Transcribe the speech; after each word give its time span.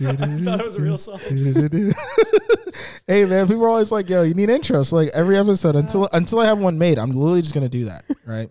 Was 0.00 0.76
a 0.76 0.80
real 0.80 0.96
song. 0.96 1.20
hey 3.06 3.24
man, 3.24 3.46
people 3.46 3.64
are 3.64 3.68
always 3.68 3.92
like, 3.92 4.08
"Yo, 4.08 4.22
you 4.22 4.34
need 4.34 4.48
intros." 4.48 4.92
Like 4.92 5.10
every 5.14 5.36
episode 5.36 5.76
until 5.76 6.08
until 6.12 6.40
I 6.40 6.46
have 6.46 6.58
one 6.58 6.78
made, 6.78 6.98
I'm 6.98 7.10
literally 7.10 7.42
just 7.42 7.54
gonna 7.54 7.68
do 7.68 7.84
that, 7.86 8.04
right? 8.26 8.48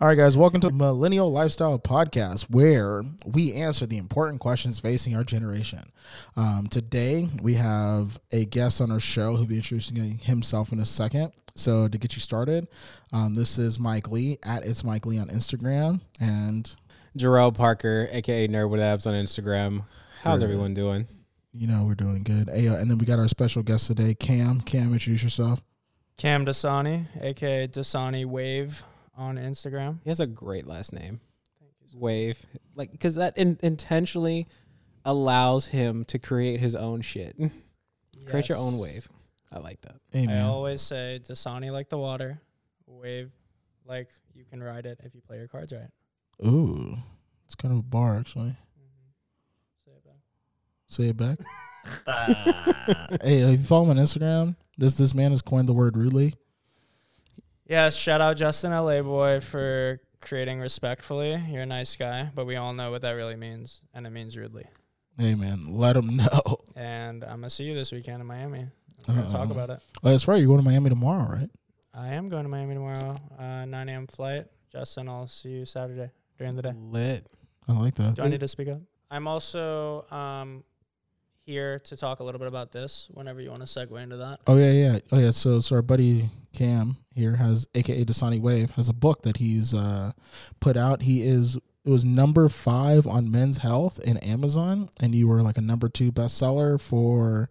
All 0.00 0.06
right, 0.06 0.16
guys, 0.16 0.36
welcome 0.36 0.60
to 0.60 0.68
the 0.68 0.72
Millennial 0.72 1.28
Lifestyle 1.32 1.76
Podcast, 1.76 2.42
where 2.50 3.02
we 3.26 3.52
answer 3.54 3.84
the 3.84 3.98
important 3.98 4.38
questions 4.40 4.78
facing 4.78 5.16
our 5.16 5.24
generation. 5.24 5.90
Um, 6.36 6.68
today, 6.70 7.28
we 7.42 7.54
have 7.54 8.20
a 8.30 8.44
guest 8.44 8.80
on 8.80 8.92
our 8.92 9.00
show 9.00 9.34
who'll 9.34 9.46
be 9.46 9.56
introducing 9.56 9.96
himself 10.18 10.70
in 10.70 10.78
a 10.78 10.86
second. 10.86 11.32
So, 11.56 11.88
to 11.88 11.98
get 11.98 12.14
you 12.14 12.20
started, 12.20 12.68
um, 13.12 13.34
this 13.34 13.58
is 13.58 13.80
Mike 13.80 14.08
Lee 14.08 14.38
at 14.44 14.64
It's 14.64 14.84
Mike 14.84 15.04
Lee 15.04 15.18
on 15.18 15.26
Instagram, 15.28 16.00
and 16.20 16.72
Jarrell 17.18 17.52
Parker, 17.52 18.08
aka 18.12 18.46
Nerd 18.46 18.70
with 18.70 18.80
Abs 18.80 19.04
on 19.04 19.14
Instagram. 19.14 19.84
How's 20.22 20.38
Sure. 20.38 20.44
everyone 20.48 20.74
doing? 20.74 21.06
you 21.52 21.66
know 21.66 21.82
we're 21.82 21.94
doing 21.96 22.22
good. 22.22 22.48
Hey, 22.48 22.68
uh, 22.68 22.76
and 22.76 22.88
then 22.88 22.98
we 22.98 23.06
got 23.06 23.18
our 23.18 23.26
special 23.26 23.64
guest 23.64 23.88
today, 23.88 24.14
Cam. 24.14 24.60
Cam, 24.60 24.92
introduce 24.92 25.24
yourself. 25.24 25.60
Cam 26.16 26.46
Dasani, 26.46 27.06
aka 27.20 27.66
Dasani 27.66 28.24
Wave 28.26 28.84
on 29.18 29.36
Instagram. 29.36 29.98
He 30.04 30.10
has 30.10 30.20
a 30.20 30.26
great 30.26 30.66
last 30.66 30.92
name, 30.92 31.20
Wave, 31.94 32.40
like 32.74 32.92
because 32.92 33.16
that 33.16 33.36
in- 33.36 33.58
intentionally 33.62 34.46
allows 35.04 35.66
him 35.66 36.04
to 36.06 36.18
create 36.18 36.60
his 36.60 36.74
own 36.74 37.00
shit. 37.02 37.36
create 38.26 38.48
your 38.48 38.58
own 38.58 38.74
Yes. 38.74 38.80
wave. 38.82 39.08
I 39.50 39.58
like 39.58 39.80
that. 39.82 39.96
Hey, 40.12 40.24
I 40.24 40.26
man. 40.26 40.44
always 40.46 40.80
say 40.82 41.20
Dasani 41.22 41.72
like 41.72 41.88
the 41.88 41.98
water, 41.98 42.40
wave 42.86 43.30
like 43.86 44.08
you 44.34 44.44
can 44.44 44.62
ride 44.62 44.84
it 44.86 45.00
if 45.02 45.14
you 45.14 45.20
play 45.22 45.38
your 45.38 45.48
cards 45.48 45.72
right. 45.72 45.88
Ooh, 46.46 46.96
it's 47.46 47.54
kind 47.54 47.72
of 47.72 47.78
a 47.80 47.82
bar 47.82 48.16
actually. 48.18 48.50
Mm-hmm. 48.50 49.84
Say 49.86 49.92
it 49.92 50.04
back. 50.04 50.18
Say 50.86 51.08
it 51.08 51.16
back. 51.16 51.38
Ah. 52.06 52.74
hey, 53.22 53.40
if 53.54 53.60
you 53.60 53.66
follow 53.66 53.84
him 53.90 53.96
on 53.98 54.04
Instagram, 54.04 54.56
this 54.76 54.94
this 54.96 55.14
man 55.14 55.30
has 55.30 55.40
coined 55.40 55.66
the 55.66 55.72
word 55.72 55.96
rudely. 55.96 56.34
Yes, 57.68 57.96
shout 57.96 58.20
out 58.22 58.36
Justin 58.38 58.70
LA 58.72 59.02
boy 59.02 59.40
for 59.40 60.00
creating 60.22 60.58
respectfully. 60.58 61.38
You're 61.50 61.62
a 61.62 61.66
nice 61.66 61.96
guy, 61.96 62.30
but 62.34 62.46
we 62.46 62.56
all 62.56 62.72
know 62.72 62.90
what 62.90 63.02
that 63.02 63.12
really 63.12 63.36
means, 63.36 63.82
and 63.92 64.06
it 64.06 64.10
means 64.10 64.36
rudely. 64.38 64.64
Hey 65.18 65.34
man, 65.34 65.66
let 65.68 65.96
him 65.96 66.16
know. 66.16 66.58
And 66.74 67.22
I'm 67.24 67.40
gonna 67.40 67.50
see 67.50 67.64
you 67.64 67.74
this 67.74 67.92
weekend 67.92 68.20
in 68.22 68.26
Miami. 68.26 68.66
We're 69.06 69.14
gonna 69.16 69.30
talk 69.30 69.48
Uh-oh. 69.48 69.52
about 69.52 69.70
it. 69.70 69.80
Oh, 70.02 70.10
that's 70.10 70.26
right. 70.26 70.36
You're 70.38 70.46
going 70.46 70.60
to 70.60 70.64
Miami 70.64 70.88
tomorrow, 70.90 71.28
right? 71.30 71.50
I 71.94 72.08
am 72.14 72.28
going 72.28 72.44
to 72.44 72.48
Miami 72.48 72.74
tomorrow, 72.74 73.16
uh, 73.38 73.64
9 73.64 73.88
a.m. 73.88 74.06
flight. 74.06 74.46
Justin, 74.70 75.08
I'll 75.08 75.26
see 75.26 75.48
you 75.50 75.64
Saturday 75.64 76.10
during 76.38 76.54
the 76.56 76.62
day. 76.62 76.72
Lit. 76.76 77.26
I 77.66 77.72
like 77.72 77.94
that. 77.96 78.14
Do 78.14 78.22
I 78.22 78.28
need 78.28 78.40
to 78.40 78.48
speak 78.48 78.68
up? 78.68 78.80
I'm 79.10 79.26
also 79.26 80.04
um, 80.10 80.62
here 81.48 81.78
to 81.80 81.96
talk 81.96 82.20
a 82.20 82.24
little 82.24 82.38
bit 82.38 82.46
about 82.48 82.72
this. 82.72 83.08
Whenever 83.12 83.40
you 83.40 83.48
want 83.50 83.60
to 83.62 83.66
segue 83.66 84.00
into 84.02 84.16
that. 84.18 84.40
Oh 84.46 84.56
yeah, 84.56 84.70
yeah. 84.70 84.98
Oh 85.10 85.18
yeah. 85.18 85.30
So 85.30 85.60
so 85.60 85.76
our 85.76 85.82
buddy 85.82 86.28
Cam 86.52 86.96
here 87.14 87.36
has, 87.36 87.66
aka 87.74 88.04
Dasani 88.04 88.40
Wave, 88.40 88.72
has 88.72 88.88
a 88.88 88.92
book 88.92 89.22
that 89.22 89.38
he's 89.38 89.74
uh, 89.74 90.12
put 90.60 90.76
out. 90.76 91.02
He 91.02 91.22
is 91.26 91.56
it 91.56 91.90
was 91.90 92.04
number 92.04 92.48
five 92.50 93.06
on 93.06 93.30
Men's 93.30 93.58
Health 93.58 93.98
in 94.00 94.18
Amazon, 94.18 94.90
and 95.00 95.14
you 95.14 95.26
were 95.26 95.42
like 95.42 95.56
a 95.56 95.62
number 95.62 95.88
two 95.88 96.12
bestseller 96.12 96.78
for 96.80 97.48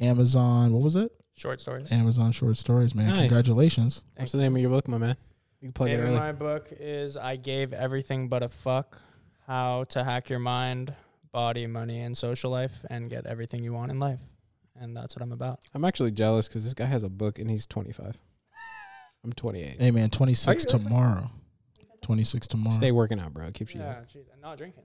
Amazon. 0.00 0.72
What 0.72 0.82
was 0.82 0.96
it? 0.96 1.12
Short 1.36 1.60
stories. 1.60 1.90
Amazon 1.92 2.32
short 2.32 2.56
stories, 2.56 2.94
man. 2.94 3.08
Nice. 3.10 3.18
Congratulations. 3.20 4.02
What's 4.16 4.32
the 4.32 4.38
name 4.38 4.56
of 4.56 4.60
your 4.60 4.70
book, 4.70 4.88
my 4.88 4.98
man? 4.98 5.16
You 5.60 5.68
can 5.68 5.72
plug 5.72 5.88
Name 5.90 6.00
it 6.00 6.02
of 6.02 6.08
early. 6.10 6.18
my 6.18 6.32
book 6.32 6.68
is 6.72 7.16
"I 7.16 7.36
Gave 7.36 7.72
Everything 7.72 8.28
But 8.28 8.42
a 8.42 8.48
Fuck: 8.48 9.00
How 9.46 9.84
to 9.90 10.02
Hack 10.04 10.28
Your 10.28 10.38
Mind, 10.40 10.94
Body, 11.32 11.66
Money, 11.66 12.00
and 12.00 12.16
Social 12.16 12.50
Life, 12.50 12.84
and 12.90 13.08
Get 13.10 13.26
Everything 13.26 13.62
You 13.64 13.72
Want 13.72 13.90
in 13.90 13.98
Life." 13.98 14.20
And 14.80 14.96
that's 14.96 15.16
what 15.16 15.22
I'm 15.22 15.32
about. 15.32 15.60
I'm 15.74 15.84
actually 15.84 16.12
jealous 16.12 16.46
because 16.48 16.62
this 16.64 16.74
guy 16.74 16.84
has 16.86 17.02
a 17.02 17.08
book 17.08 17.38
and 17.40 17.50
he's 17.50 17.66
25. 17.66 18.16
I'm 19.24 19.32
28. 19.32 19.80
Hey 19.80 19.90
man, 19.90 20.10
twenty 20.10 20.34
six 20.34 20.64
Are 20.64 20.76
you 20.78 20.84
tomorrow. 20.84 21.30
Twenty 22.00 22.22
six 22.24 22.46
tomorrow. 22.46 22.76
Stay 22.76 22.92
working 22.92 23.18
out, 23.18 23.34
bro. 23.34 23.50
Keeps 23.50 23.74
you 23.74 23.80
Yeah, 23.80 24.00
geez, 24.12 24.26
I'm 24.32 24.40
not 24.40 24.56
drinking. 24.56 24.84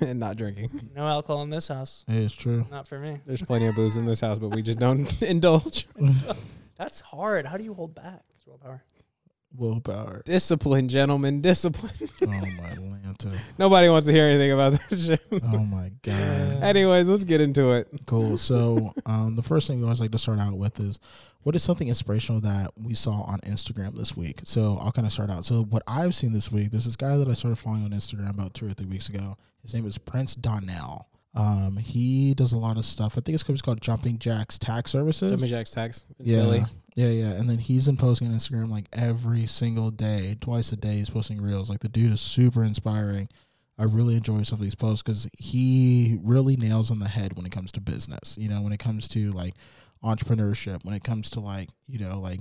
and 0.00 0.18
not 0.20 0.36
drinking. 0.36 0.90
No 0.96 1.06
alcohol 1.06 1.42
in 1.42 1.50
this 1.50 1.68
house. 1.68 2.04
Hey, 2.08 2.24
it's 2.24 2.34
true. 2.34 2.66
Not 2.70 2.88
for 2.88 2.98
me. 2.98 3.20
There's 3.26 3.42
plenty 3.42 3.66
of 3.66 3.74
booze 3.74 3.96
in 3.96 4.06
this 4.06 4.20
house, 4.22 4.38
but 4.38 4.48
we 4.48 4.62
just 4.62 4.78
don't 4.78 5.20
indulge. 5.22 5.86
That's 6.78 7.00
hard. 7.00 7.44
How 7.46 7.58
do 7.58 7.64
you 7.64 7.74
hold 7.74 7.94
back? 7.94 8.22
It's 8.36 8.46
willpower. 8.46 8.82
Willpower. 9.56 10.22
Discipline, 10.24 10.88
gentlemen, 10.88 11.40
discipline. 11.40 11.92
Oh 12.22 12.26
my 12.26 12.90
Lanta. 13.10 13.36
Nobody 13.58 13.88
wants 13.88 14.06
to 14.06 14.12
hear 14.12 14.24
anything 14.24 14.52
about 14.52 14.72
that 14.72 14.96
shit. 14.96 15.22
Oh 15.32 15.58
my 15.58 15.90
god. 16.02 16.14
Anyways, 16.62 17.08
let's 17.08 17.24
get 17.24 17.40
into 17.40 17.72
it. 17.72 17.88
Cool. 18.06 18.38
So, 18.38 18.92
um, 19.06 19.36
the 19.36 19.42
first 19.42 19.66
thing 19.66 19.78
we 19.78 19.84
always 19.84 20.00
like 20.00 20.12
to 20.12 20.18
start 20.18 20.38
out 20.38 20.56
with 20.56 20.78
is 20.80 20.98
what 21.42 21.56
is 21.56 21.62
something 21.62 21.88
inspirational 21.88 22.40
that 22.42 22.70
we 22.80 22.94
saw 22.94 23.22
on 23.22 23.40
Instagram 23.40 23.96
this 23.96 24.16
week? 24.16 24.40
So, 24.44 24.78
I'll 24.80 24.92
kind 24.92 25.06
of 25.06 25.12
start 25.12 25.30
out. 25.30 25.44
So, 25.44 25.62
what 25.64 25.82
I've 25.86 26.14
seen 26.14 26.32
this 26.32 26.50
week, 26.50 26.70
there's 26.70 26.84
this 26.84 26.96
guy 26.96 27.16
that 27.16 27.28
I 27.28 27.34
started 27.34 27.56
following 27.56 27.84
on 27.84 27.90
Instagram 27.90 28.34
about 28.34 28.54
two 28.54 28.68
or 28.68 28.72
three 28.72 28.86
weeks 28.86 29.08
ago. 29.08 29.36
His 29.62 29.74
name 29.74 29.86
is 29.86 29.98
Prince 29.98 30.34
Donnell. 30.34 31.06
Um, 31.34 31.76
he 31.76 32.34
does 32.34 32.52
a 32.52 32.58
lot 32.58 32.76
of 32.76 32.84
stuff. 32.84 33.16
I 33.16 33.20
think 33.20 33.34
it's 33.34 33.48
it's 33.48 33.62
called 33.62 33.80
Jumping 33.80 34.18
Jacks 34.18 34.58
Tax 34.58 34.90
Services. 34.90 35.40
Jimmy 35.40 35.48
Jack's 35.48 35.70
tax 35.70 36.04
in 36.18 36.26
yeah, 36.26 36.42
Philly. 36.42 36.64
Yeah, 36.94 37.08
yeah. 37.08 37.32
And 37.32 37.48
then 37.48 37.58
he's 37.58 37.86
been 37.86 37.96
posting 37.96 38.28
on 38.28 38.34
Instagram 38.34 38.70
like 38.70 38.86
every 38.92 39.46
single 39.46 39.90
day, 39.90 40.36
twice 40.40 40.72
a 40.72 40.76
day. 40.76 40.94
He's 40.94 41.10
posting 41.10 41.40
reels. 41.40 41.70
Like 41.70 41.80
the 41.80 41.88
dude 41.88 42.12
is 42.12 42.20
super 42.20 42.64
inspiring. 42.64 43.28
I 43.78 43.84
really 43.84 44.16
enjoy 44.16 44.42
some 44.42 44.58
of 44.58 44.62
these 44.62 44.74
posts 44.74 45.02
because 45.02 45.28
he 45.38 46.18
really 46.22 46.56
nails 46.56 46.90
on 46.90 46.98
the 46.98 47.08
head 47.08 47.34
when 47.34 47.46
it 47.46 47.52
comes 47.52 47.72
to 47.72 47.80
business. 47.80 48.36
You 48.38 48.48
know, 48.48 48.60
when 48.60 48.72
it 48.72 48.78
comes 48.78 49.08
to 49.08 49.30
like 49.30 49.54
entrepreneurship, 50.04 50.84
when 50.84 50.94
it 50.94 51.04
comes 51.04 51.30
to 51.30 51.40
like 51.40 51.70
you 51.86 51.98
know 51.98 52.18
like 52.18 52.40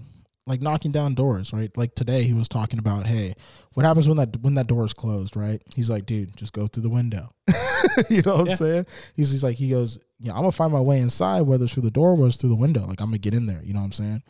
like 0.50 0.62
knocking 0.62 0.92
down 0.92 1.14
doors, 1.16 1.54
right? 1.54 1.76
Like 1.78 1.96
today 1.96 2.24
he 2.24 2.34
was 2.34 2.48
talking 2.50 2.80
about, 2.80 3.06
hey, 3.06 3.34
what 3.74 3.86
happens 3.86 4.08
when 4.08 4.18
that 4.18 4.36
when 4.42 4.56
that 4.56 4.68
door 4.68 4.84
is 4.84 4.94
closed, 4.94 5.36
right? 5.38 5.62
He's 5.76 5.90
like, 5.90 6.06
dude, 6.06 6.36
just 6.36 6.52
go 6.54 6.68
through 6.68 6.84
the 6.84 6.90
window. 6.90 7.30
you 8.10 8.22
know 8.26 8.36
what 8.36 8.46
Yeah. 8.48 8.52
I'm 8.52 8.58
saying? 8.58 8.86
He's, 9.16 9.32
he's 9.32 9.44
like, 9.44 9.58
he 9.58 9.70
goes, 9.70 10.00
yeah, 10.20 10.34
I'm 10.34 10.40
gonna 10.40 10.52
find 10.52 10.74
my 10.74 10.82
way 10.82 11.00
inside, 11.00 11.42
whether 11.44 11.68
through 11.68 11.84
the 11.84 11.92
door 11.92 12.12
or 12.20 12.30
through 12.32 12.50
the 12.50 12.56
window. 12.56 12.82
Like 12.86 13.00
I'm 13.00 13.08
gonna 13.08 13.20
get 13.20 13.34
in 13.34 13.46
there. 13.46 13.62
You 13.64 13.74
know 13.74 13.80
what 13.80 13.86
I'm 13.86 13.92
saying? 13.94 14.24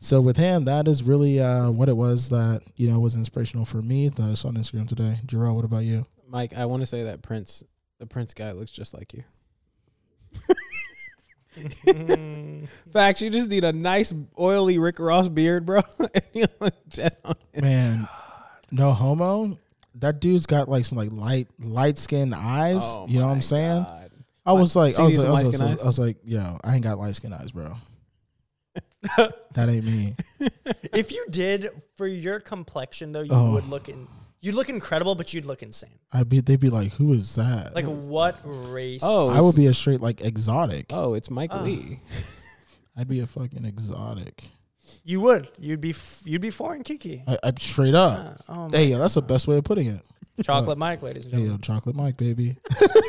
So 0.00 0.20
with 0.20 0.36
him, 0.36 0.66
that 0.66 0.86
is 0.86 1.02
really 1.02 1.40
uh, 1.40 1.70
what 1.70 1.88
it 1.88 1.96
was 1.96 2.28
that 2.28 2.60
you 2.76 2.88
know 2.90 2.98
was 3.00 3.16
inspirational 3.16 3.64
for 3.64 3.80
me 3.80 4.10
that 4.10 4.22
I 4.22 4.34
saw 4.34 4.48
on 4.48 4.54
Instagram 4.54 4.86
today. 4.86 5.20
Jarrell, 5.26 5.54
what 5.56 5.64
about 5.64 5.84
you? 5.84 6.06
Mike, 6.28 6.52
I 6.54 6.66
want 6.66 6.82
to 6.82 6.86
say 6.86 7.04
that 7.04 7.22
Prince, 7.22 7.62
the 7.98 8.06
Prince 8.06 8.34
guy, 8.34 8.52
looks 8.52 8.70
just 8.70 8.92
like 8.92 9.14
you. 9.14 9.24
Facts, 12.92 13.20
you 13.22 13.30
just 13.30 13.48
need 13.48 13.64
a 13.64 13.72
nice 13.72 14.12
oily 14.38 14.78
Rick 14.78 14.98
Ross 14.98 15.28
beard, 15.28 15.66
bro. 15.66 15.80
and 15.98 16.22
you 16.32 16.46
look 16.60 16.74
dead 16.88 17.16
on 17.24 17.34
it. 17.52 17.62
Man, 17.62 18.08
no 18.70 18.92
homo. 18.92 19.58
That 19.96 20.20
dude's 20.20 20.46
got 20.46 20.68
like 20.68 20.84
some 20.84 20.98
like 20.98 21.10
light 21.12 21.48
light 21.60 21.98
skinned 21.98 22.34
eyes. 22.34 22.82
Oh 22.82 23.06
you 23.08 23.20
know 23.20 23.26
what 23.26 23.32
I'm 23.34 23.40
saying? 23.40 23.82
God. 23.84 24.10
I 24.46 24.52
was 24.52 24.76
like, 24.76 24.98
I 24.98 25.02
was 25.04 25.16
like, 25.16 25.26
I 25.26 25.30
was, 25.30 25.44
light-skinned 25.44 25.70
like. 25.70 25.80
I 25.82 25.86
was 25.86 25.98
like, 25.98 26.16
yo, 26.24 26.58
I 26.62 26.74
ain't 26.74 26.82
got 26.84 26.98
light 26.98 27.14
skinned 27.14 27.32
eyes, 27.34 27.52
bro. 27.52 27.74
that 29.16 29.68
ain't 29.68 29.84
me. 29.84 30.14
if 30.92 31.12
you 31.12 31.24
did 31.30 31.68
for 31.94 32.06
your 32.06 32.40
complexion 32.40 33.12
though, 33.12 33.22
you 33.22 33.30
Oh. 33.32 33.52
would 33.52 33.66
look 33.68 33.88
in. 33.88 34.06
You'd 34.44 34.54
look 34.54 34.68
incredible, 34.68 35.14
but 35.14 35.32
you'd 35.32 35.46
look 35.46 35.62
insane. 35.62 35.98
I'd 36.12 36.28
be, 36.28 36.40
they'd 36.40 36.60
be 36.60 36.68
like, 36.68 36.92
who 36.92 37.14
is 37.14 37.34
that? 37.36 37.74
Like 37.74 37.86
what 37.86 38.36
race? 38.44 39.00
Oh. 39.02 39.34
I 39.34 39.40
would 39.40 39.56
be 39.56 39.64
a 39.68 39.72
straight 39.72 40.02
like 40.02 40.20
exotic. 40.20 40.86
Oh, 40.90 41.14
it's 41.14 41.30
Mike. 41.30 41.50
Lee. 41.62 42.00
I'd 42.96 43.08
be 43.08 43.20
a 43.20 43.26
fucking 43.26 43.64
exotic. 43.64 44.50
you 45.02 45.22
would. 45.22 45.48
You'd 45.58 45.80
be. 45.80 45.90
F- 45.90 46.20
you'd 46.26 46.42
be 46.42 46.50
foreign 46.50 46.82
Kiki. 46.82 47.22
I, 47.26 47.38
I 47.42 47.52
straight 47.58 47.94
up. 47.94 48.18
Ah, 48.46 48.52
oh 48.54 48.68
my 48.68 48.76
Hey, 48.76 48.84
yo, 48.88 48.98
that's 48.98 49.14
the 49.14 49.22
best 49.22 49.48
way 49.48 49.56
of 49.56 49.64
putting 49.64 49.86
it. 49.86 50.02
Chocolate 50.42 50.78
Mike, 50.78 51.00
ladies 51.02 51.24
and 51.24 51.32
Hey, 51.32 51.38
yo, 51.38 51.44
gentlemen. 51.44 51.60
chocolate 51.62 51.94
Mike, 51.96 52.16
baby. 52.16 52.56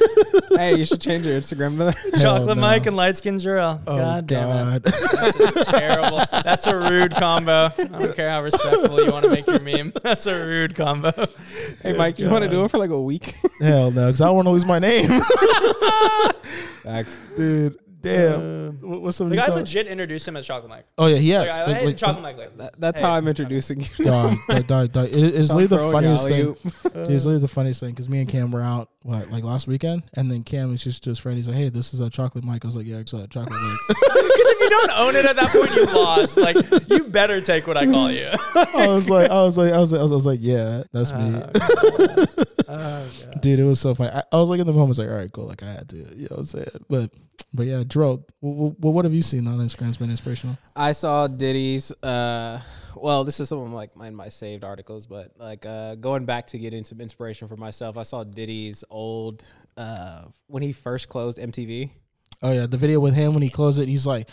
hey, 0.55 0.77
you 0.77 0.85
should 0.85 1.01
change 1.01 1.25
your 1.25 1.39
Instagram 1.39 1.71
to 1.77 1.85
that. 1.85 2.21
Chocolate 2.21 2.55
no. 2.55 2.61
Mike 2.61 2.85
and 2.85 2.95
light 2.95 3.17
skin 3.17 3.37
Jarrell. 3.37 3.81
Oh 3.87 3.97
God 3.97 4.27
God. 4.27 4.27
damn 4.27 4.73
it. 4.75 4.83
That's 4.83 5.39
a 5.39 5.65
terrible. 5.65 6.21
That's 6.31 6.67
a 6.67 6.77
rude 6.77 7.15
combo. 7.15 7.71
I 7.77 7.83
don't 7.85 8.15
care 8.15 8.29
how 8.29 8.43
respectful 8.43 9.03
you 9.03 9.11
want 9.11 9.25
to 9.25 9.31
make 9.31 9.47
your 9.47 9.59
meme. 9.61 9.91
That's 10.03 10.27
a 10.27 10.45
rude 10.45 10.75
combo. 10.75 11.11
Hey, 11.81 11.93
Mike, 11.93 12.19
you 12.19 12.29
want 12.29 12.43
to 12.43 12.49
do 12.49 12.63
it 12.63 12.69
for 12.69 12.77
like 12.77 12.91
a 12.91 13.01
week? 13.01 13.33
Hell 13.59 13.89
no, 13.89 14.05
because 14.07 14.21
I 14.21 14.27
don't 14.27 14.35
want 14.35 14.45
to 14.45 14.51
lose 14.51 14.65
my 14.65 14.77
name, 14.77 15.07
Facts. 16.83 17.17
dude. 17.35 17.79
Damn. 18.05 18.33
Um, 18.33 18.77
what- 18.81 19.01
What's 19.01 19.17
some 19.17 19.27
of 19.27 19.31
Like 19.31 19.39
these 19.39 19.43
I 19.43 19.47
songs? 19.47 19.57
legit 19.61 19.87
introduced 19.87 20.27
him 20.27 20.35
as 20.37 20.45
Chocolate 20.45 20.69
Mike. 20.69 20.85
Oh 20.97 21.07
yeah, 21.07 21.17
he 21.17 21.37
Like, 21.37 21.49
has. 21.49 21.59
I, 21.59 21.63
I 21.63 21.67
Like, 21.73 21.85
like, 21.85 21.97
Chocolate 21.97 22.23
Mike 22.23 22.37
lately. 22.37 22.57
That, 22.57 22.79
that's 22.79 22.99
Hey, 22.99 23.05
how 23.05 23.13
I'm 23.13 23.27
introducing 23.27 23.81
you. 23.81 24.05
dog, 24.05 24.37
dog, 24.47 24.67
dog, 24.67 24.91
dog. 24.91 25.05
It, 25.07 25.13
it's 25.15 25.49
literally 25.49 25.67
the 25.67 25.77
Throwing 25.77 25.91
funniest 25.91 26.23
alley 26.25 26.31
thing. 26.31 26.45
oop. 26.47 26.59
It's 26.95 27.25
literally 27.25 27.39
the 27.39 27.47
funniest 27.47 27.79
thing 27.81 27.89
because 27.91 28.07
me 28.09 28.19
and 28.19 28.29
Cam 28.29 28.51
were 28.51 28.61
out 28.61 28.89
what 29.01 29.29
like 29.29 29.43
last 29.43 29.67
weekend, 29.67 30.03
and 30.15 30.31
then 30.31 30.43
Cam 30.43 30.69
was 30.71 30.83
just 30.83 31.03
to 31.03 31.09
his 31.11 31.19
friend. 31.19 31.37
He's 31.37 31.47
like, 31.47 31.57
"Hey, 31.57 31.69
this 31.69 31.93
is 31.93 31.99
a 31.99 32.09
chocolate 32.09 32.43
Mike." 32.43 32.63
I 32.65 32.67
was 32.67 32.75
like, 32.75 32.87
"Yeah, 32.87 32.97
it's 32.97 33.13
a 33.13 33.27
chocolate 33.27 33.51
Mike." 33.51 33.97
Because 34.75 34.87
don't 34.87 35.07
own 35.07 35.15
it 35.15 35.25
at 35.25 35.35
that 35.35 35.49
point, 35.49 35.75
you 35.75 35.85
lost. 35.85 36.37
Like 36.37 36.57
you 36.89 37.09
better 37.09 37.41
take 37.41 37.67
what 37.67 37.77
I 37.77 37.85
call 37.85 38.11
you. 38.11 38.29
I 38.55 38.87
was 38.87 39.09
like, 39.09 39.31
I 39.31 39.41
was 39.41 39.57
like, 39.57 39.73
I 39.73 39.77
was 39.77 39.91
like, 39.91 39.99
I 39.99 40.03
was, 40.03 40.11
I 40.11 40.15
was 40.15 40.25
like, 40.25 40.39
yeah, 40.41 40.83
that's 40.91 41.13
me. 41.13 41.33
Oh, 41.35 41.49
God. 42.25 42.55
Oh, 42.67 43.09
God. 43.25 43.41
Dude, 43.41 43.59
it 43.59 43.63
was 43.63 43.79
so 43.79 43.95
funny. 43.95 44.11
I, 44.11 44.23
I 44.31 44.37
was 44.37 44.49
like 44.49 44.59
in 44.59 44.67
the 44.67 44.73
moment, 44.73 44.89
was 44.89 44.99
like, 44.99 45.09
all 45.09 45.15
right, 45.15 45.31
cool. 45.31 45.45
Like 45.45 45.63
I 45.63 45.71
had 45.71 45.89
to, 45.89 45.97
you 45.97 46.23
know 46.23 46.27
what 46.29 46.39
I'm 46.39 46.45
saying? 46.45 46.67
But, 46.89 47.11
but 47.53 47.65
yeah, 47.65 47.83
Dro, 47.87 48.25
well, 48.41 48.75
what 48.79 49.05
have 49.05 49.13
you 49.13 49.21
seen 49.21 49.47
on 49.47 49.57
Instagram's 49.59 49.97
been 49.97 50.09
inspirational? 50.09 50.57
I 50.75 50.91
saw 50.91 51.27
Diddy's. 51.27 51.91
Uh, 52.03 52.61
well, 52.95 53.23
this 53.23 53.39
is 53.39 53.49
some 53.49 53.59
of 53.59 53.71
like 53.71 53.95
my, 53.95 54.09
my 54.09 54.29
saved 54.29 54.63
articles, 54.63 55.05
but 55.05 55.31
like 55.37 55.65
uh, 55.65 55.95
going 55.95 56.25
back 56.25 56.47
to 56.47 56.59
getting 56.59 56.83
some 56.83 57.01
inspiration 57.01 57.47
for 57.47 57.57
myself, 57.57 57.97
I 57.97 58.03
saw 58.03 58.23
Diddy's 58.23 58.83
old 58.89 59.45
uh, 59.77 60.23
when 60.47 60.63
he 60.63 60.73
first 60.73 61.09
closed 61.09 61.37
MTV. 61.37 61.91
Oh 62.41 62.51
yeah, 62.51 62.65
the 62.65 62.77
video 62.77 62.99
with 62.99 63.13
him 63.15 63.33
when 63.33 63.43
he 63.43 63.49
closed 63.49 63.79
it, 63.79 63.87
he's 63.87 64.05
like, 64.05 64.29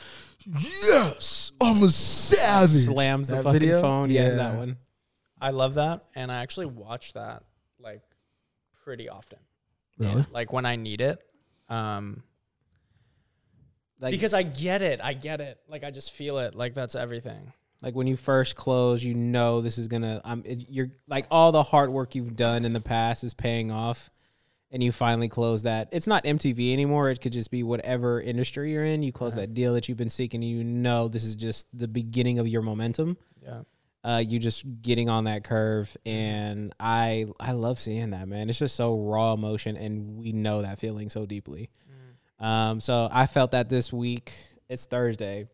"Yes, 0.46 1.52
I'm 1.60 1.82
a 1.82 1.88
savage." 1.88 2.86
Slams 2.86 3.28
the 3.28 3.36
That 3.36 3.44
fucking 3.44 3.60
video? 3.60 3.80
phone. 3.80 4.10
Yeah. 4.10 4.28
Yeah. 4.28 4.34
that 4.36 4.58
one. 4.58 4.76
I 5.40 5.50
love 5.50 5.74
that, 5.74 6.04
and 6.14 6.30
I 6.30 6.42
actually 6.42 6.66
watch 6.66 7.12
that 7.14 7.42
like 7.80 8.02
pretty 8.84 9.08
often. 9.08 9.38
Really? 9.98 10.24
Like 10.32 10.52
when 10.52 10.66
I 10.66 10.76
need 10.76 11.00
it. 11.00 11.20
Um, 11.68 12.22
Like, 14.00 14.12
because 14.12 14.34
I 14.34 14.42
get 14.42 14.82
it. 14.82 15.00
I 15.02 15.12
get 15.14 15.40
it. 15.40 15.58
Like 15.68 15.84
I 15.84 15.90
just 15.90 16.12
feel 16.12 16.38
it. 16.38 16.54
Like 16.54 16.74
that's 16.74 16.94
everything. 16.96 17.52
like 17.80 17.94
when 17.94 18.06
you 18.06 18.16
first 18.16 18.56
close, 18.56 19.02
you 19.02 19.14
know 19.14 19.60
this 19.60 19.78
is 19.78 19.88
gonna. 19.88 20.20
Um, 20.24 20.42
it, 20.44 20.66
you're 20.68 20.90
like 21.08 21.26
all 21.30 21.50
the 21.52 21.62
hard 21.62 21.90
work 21.90 22.14
you've 22.14 22.36
done 22.36 22.64
in 22.64 22.72
the 22.72 22.80
past 22.80 23.22
is 23.24 23.32
paying 23.34 23.70
off, 23.70 24.10
and 24.72 24.82
you 24.82 24.90
finally 24.90 25.28
close 25.28 25.62
that. 25.64 25.88
It's 25.92 26.06
not 26.08 26.24
MTV 26.24 26.72
anymore. 26.72 27.10
It 27.10 27.20
could 27.20 27.32
just 27.32 27.50
be 27.50 27.62
whatever 27.62 28.20
industry 28.20 28.72
you're 28.72 28.84
in. 28.84 29.02
You 29.02 29.12
close 29.12 29.36
Yeah. 29.36 29.42
that 29.42 29.54
deal 29.54 29.74
that 29.74 29.88
you've 29.88 29.98
been 29.98 30.08
seeking. 30.08 30.42
And 30.42 30.50
you 30.50 30.64
know 30.64 31.08
this 31.08 31.22
is 31.24 31.34
just 31.34 31.68
the 31.72 31.86
beginning 31.88 32.38
of 32.38 32.48
your 32.48 32.62
momentum. 32.62 33.16
Yeah. 33.42 33.62
uh, 34.04 34.18
you 34.26 34.38
just 34.40 34.64
getting 34.82 35.08
on 35.08 35.24
that 35.24 35.44
curve 35.44 35.96
and 36.04 36.72
i 36.80 37.24
i 37.38 37.52
love 37.52 37.78
seeing 37.78 38.10
that 38.10 38.26
man 38.26 38.48
it's 38.48 38.58
just 38.58 38.74
so 38.74 38.98
raw 38.98 39.32
emotion 39.32 39.76
and 39.76 40.16
we 40.16 40.32
know 40.32 40.62
that 40.62 40.80
feeling 40.80 41.08
so 41.08 41.24
deeply 41.24 41.70
um 42.40 42.80
so 42.80 43.08
i 43.12 43.26
felt 43.26 43.52
that 43.52 43.68
this 43.68 43.92
week 43.92 44.32
it's 44.68 44.86
thursday 44.86 45.46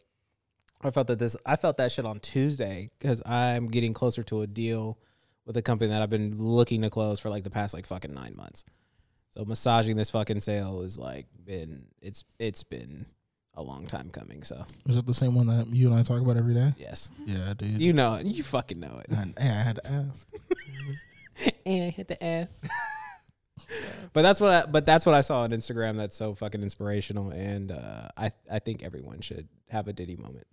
i 0.82 0.90
felt 0.90 1.06
that 1.08 1.18
this 1.18 1.36
i 1.44 1.56
felt 1.56 1.76
that 1.76 1.92
shit 1.92 2.06
on 2.06 2.18
tuesday 2.20 2.88
because 2.98 3.20
i'm 3.26 3.68
getting 3.68 3.92
closer 3.92 4.22
to 4.22 4.40
a 4.40 4.46
deal 4.46 4.98
with 5.44 5.54
a 5.58 5.62
company 5.62 5.90
that 5.90 6.00
i've 6.00 6.08
been 6.10 6.38
looking 6.38 6.80
to 6.82 6.88
close 6.90 7.20
for 7.20 7.28
like 7.28 7.44
the 7.44 7.50
past 7.50 7.74
like 7.74 7.86
fucking 7.86 8.14
nine 8.14 8.34
months 8.36 8.64
so 9.38 9.44
massaging 9.44 9.96
this 9.96 10.10
fucking 10.10 10.40
sale 10.40 10.82
is 10.82 10.98
like 10.98 11.26
been 11.44 11.84
it's 12.02 12.24
it's 12.40 12.64
been 12.64 13.06
a 13.54 13.62
long 13.62 13.86
time 13.86 14.10
coming 14.10 14.42
so 14.42 14.64
Is 14.88 14.96
that 14.96 15.06
the 15.06 15.14
same 15.14 15.34
one 15.36 15.46
that 15.46 15.68
you 15.68 15.86
and 15.88 15.94
I 15.96 16.02
talk 16.02 16.20
about 16.20 16.36
every 16.36 16.54
day? 16.54 16.72
yes 16.76 17.10
Yeah, 17.24 17.54
dude. 17.56 17.80
you 17.80 17.92
know 17.92 18.14
it. 18.14 18.26
you 18.26 18.42
fucking 18.42 18.80
know 18.80 19.00
it 19.04 19.06
I, 19.16 19.32
I 19.38 19.42
had 19.44 19.76
to 19.76 19.86
ask. 19.92 20.26
and 21.66 21.84
I 21.84 21.90
hit 21.90 22.08
the 22.08 22.22
F. 22.22 22.48
but 24.12 24.22
that's 24.22 24.40
what 24.40 24.50
I, 24.50 24.66
but 24.66 24.86
that's 24.86 25.04
what 25.06 25.14
I 25.14 25.20
saw 25.20 25.40
on 25.42 25.50
Instagram 25.50 25.96
that's 25.96 26.16
so 26.16 26.34
fucking 26.34 26.62
inspirational 26.62 27.30
and 27.30 27.70
uh, 27.72 28.08
I 28.16 28.32
I 28.50 28.58
think 28.60 28.82
everyone 28.82 29.20
should 29.20 29.48
have 29.70 29.88
a 29.88 29.92
Diddy 29.92 30.16
moment. 30.16 30.46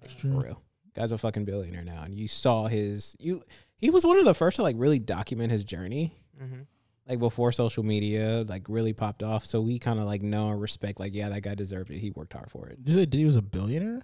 That's 0.00 0.14
For 0.14 0.20
true. 0.20 0.42
real. 0.42 0.62
Guy's 0.94 1.12
a 1.12 1.18
fucking 1.18 1.44
billionaire 1.46 1.84
now 1.84 2.02
and 2.02 2.14
you 2.14 2.28
saw 2.28 2.66
his 2.66 3.16
you 3.18 3.42
he 3.78 3.90
was 3.90 4.04
one 4.04 4.18
of 4.18 4.24
the 4.24 4.34
first 4.34 4.56
to 4.56 4.62
like 4.62 4.76
really 4.78 4.98
document 4.98 5.50
his 5.52 5.64
journey 5.64 6.14
Mm-hmm. 6.42 6.62
Like 7.08 7.18
before 7.18 7.50
social 7.52 7.82
media 7.82 8.44
like 8.48 8.62
really 8.68 8.92
popped 8.92 9.22
off 9.22 9.44
so 9.44 9.60
we 9.60 9.78
kind 9.78 9.98
of 9.98 10.04
like 10.06 10.22
know 10.22 10.50
and 10.50 10.60
respect 10.60 11.00
like 11.00 11.14
yeah 11.14 11.28
that 11.28 11.42
guy 11.42 11.54
deserved 11.54 11.90
it 11.90 11.98
he 11.98 12.10
worked 12.10 12.32
hard 12.32 12.50
for 12.50 12.68
it 12.68 12.82
Did 12.84 12.92
you 12.94 12.98
say 13.00 13.06
Diddy 13.06 13.24
was 13.24 13.36
a 13.36 13.42
billionaire? 13.42 14.02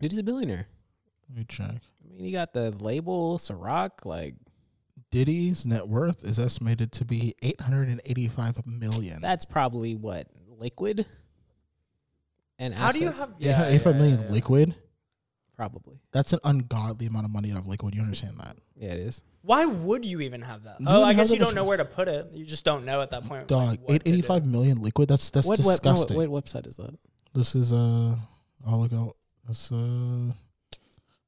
Diddy's 0.00 0.18
a 0.18 0.22
billionaire 0.22 0.66
Let 1.28 1.38
me 1.38 1.44
check. 1.48 1.70
I 2.04 2.08
mean 2.12 2.18
he 2.24 2.32
got 2.32 2.52
the 2.52 2.70
label 2.80 3.38
Ciroc 3.38 4.04
like 4.04 4.34
Diddy's 5.10 5.64
net 5.66 5.86
worth 5.88 6.24
is 6.24 6.38
estimated 6.38 6.90
to 6.92 7.04
be 7.04 7.34
885 7.42 8.66
million. 8.66 9.20
that's 9.20 9.44
probably 9.44 9.94
what 9.94 10.26
liquid 10.58 11.06
and 12.58 12.74
How 12.74 12.92
do 12.92 12.98
you 13.00 13.10
have? 13.10 13.32
yeah, 13.38 13.66
85 13.66 13.96
million 13.96 14.32
liquid. 14.32 14.74
probably 15.56 16.00
That's 16.12 16.32
an 16.32 16.38
ungodly 16.44 17.06
amount 17.06 17.24
of 17.26 17.30
money 17.32 17.48
to 17.48 17.54
have 17.54 17.66
liquid. 17.66 17.94
You 17.94 18.02
understand 18.02 18.38
that? 18.40 18.56
yeah 18.76 18.92
it 18.92 18.98
is 19.00 19.22
Why 19.42 19.64
would 19.66 20.04
you 20.04 20.20
even 20.20 20.40
have 20.42 20.64
that? 20.64 20.80
You 20.80 20.86
oh, 20.88 21.02
I 21.02 21.08
have 21.08 21.16
guess 21.16 21.28
that 21.28 21.34
you 21.34 21.38
don't 21.40 21.48
much- 21.48 21.54
know 21.56 21.64
where 21.64 21.76
to 21.76 21.84
put 21.84 22.08
it. 22.08 22.28
You 22.32 22.44
just 22.44 22.64
don't 22.64 22.84
know 22.84 23.00
at 23.02 23.10
that 23.10 23.24
point. 23.24 23.48
Dog, 23.48 23.68
like, 23.68 23.80
what 23.80 23.88
to 23.88 23.98
do. 24.04 24.10
885 24.10 24.46
million 24.46 24.80
liquid. 24.82 25.08
That's 25.08 25.30
that's 25.30 25.46
what, 25.46 25.58
web- 25.58 25.66
no, 25.66 25.72
disgusting. 25.72 26.16
what, 26.16 26.28
what 26.28 26.44
website 26.44 26.66
is 26.66 26.76
that 26.76 26.96
This 27.34 27.54
is 27.54 27.72
uh, 27.72 28.16
I'll 28.66 28.80
look 28.80 28.92
out. 28.92 29.16
This 29.48 29.72
uh, 29.72 30.32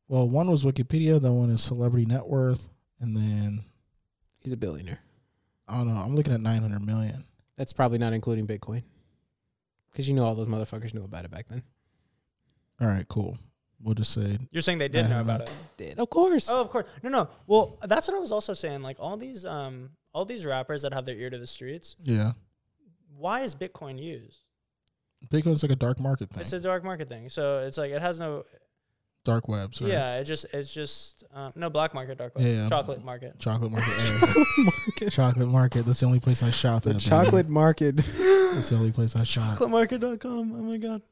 well, 0.08 0.28
one 0.28 0.48
was 0.50 0.64
Wikipedia. 0.64 1.20
That 1.20 1.32
one 1.32 1.50
is 1.50 1.60
Celebrity 1.62 2.06
Net 2.06 2.26
Worth, 2.28 2.68
and 3.00 3.16
then 3.16 3.64
he's 4.40 4.52
a 4.52 4.56
billionaire 4.56 5.00
I 5.66 5.78
don't 5.78 5.88
know. 5.88 5.96
I'm 6.00 6.14
looking 6.14 6.32
at 6.34 6.40
900 6.40 6.82
million. 6.82 7.24
that's 7.56 7.72
probably 7.72 7.98
not 7.98 8.12
including 8.12 8.46
bitcoin 8.46 8.82
because 9.90 10.06
you 10.06 10.14
know 10.14 10.24
all 10.24 10.34
those 10.34 10.46
motherfuckers 10.46 10.92
knew 10.94 11.02
about 11.04 11.24
it 11.24 11.30
back 11.30 11.46
then 11.48 11.62
All 12.80 12.86
right, 12.86 13.08
cool. 13.08 13.38
We'll 13.82 13.94
just 13.94 14.12
say 14.12 14.38
You're 14.50 14.62
saying 14.62 14.78
they 14.78 14.88
did 14.88 15.08
know 15.10 15.20
about 15.20 15.42
it. 15.42 15.50
did 15.76 15.98
of 15.98 16.08
course 16.08 16.48
Oh, 16.50 16.60
of 16.60 16.70
course. 16.70 16.86
No, 17.02 17.10
no. 17.10 17.28
Well, 17.46 17.78
that's 17.82 18.08
what 18.08 18.16
I 18.16 18.20
was 18.20 18.32
also 18.32 18.54
saying. 18.54 18.82
Like 18.82 18.96
all 18.98 19.16
these, 19.16 19.44
um, 19.44 19.90
all 20.14 20.24
these 20.24 20.46
rappers 20.46 20.82
that 20.82 20.92
have 20.94 21.04
their 21.04 21.16
ear 21.16 21.28
to 21.30 21.38
the 21.38 21.46
streets. 21.46 21.96
yeah. 22.02 22.32
Why 23.16 23.42
is 23.42 23.54
Bitcoin 23.54 24.02
used? 24.02 24.38
Bitcoin's 25.28 25.62
like 25.62 25.72
a 25.72 25.76
dark 25.76 26.00
market 26.00 26.30
thing. 26.30 26.40
It's 26.40 26.52
a 26.52 26.60
dark 26.60 26.82
market 26.84 27.08
thing. 27.08 27.28
So 27.28 27.58
it's 27.58 27.78
like 27.78 27.90
it 27.92 28.02
has 28.02 28.18
no. 28.18 28.44
dark 29.24 29.48
web. 29.48 29.74
Sorry. 29.74 29.90
Yeah, 29.92 30.16
it 30.18 30.24
just 30.24 30.46
it's 30.52 30.72
just 30.74 31.22
um, 31.32 31.52
no 31.54 31.70
black 31.70 31.94
market, 31.94 32.18
dark 32.18 32.34
web, 32.34 32.44
Yeah, 32.44 32.52
yeah. 32.64 32.68
chocolate 32.68 33.04
market. 33.04 33.38
Chocolate 33.38 33.70
market. 33.70 33.92
eh. 35.02 35.08
chocolate 35.10 35.48
market. 35.48 35.86
That's 35.86 36.00
the 36.00 36.06
only 36.06 36.20
place 36.20 36.42
I 36.42 36.50
shop 36.50 36.82
the 36.82 36.90
at. 36.90 36.96
baby. 36.96 37.08
chocolate 37.08 37.48
market 37.48 37.96
That's 37.96 38.68
the 38.70 38.76
only 38.76 38.92
place 38.92 39.14
I 39.16 39.22
shop. 39.22 39.56
Chocolatemarket.com. 39.58 40.30
Oh 40.30 40.62
my 40.62 40.76
god. 40.76 41.02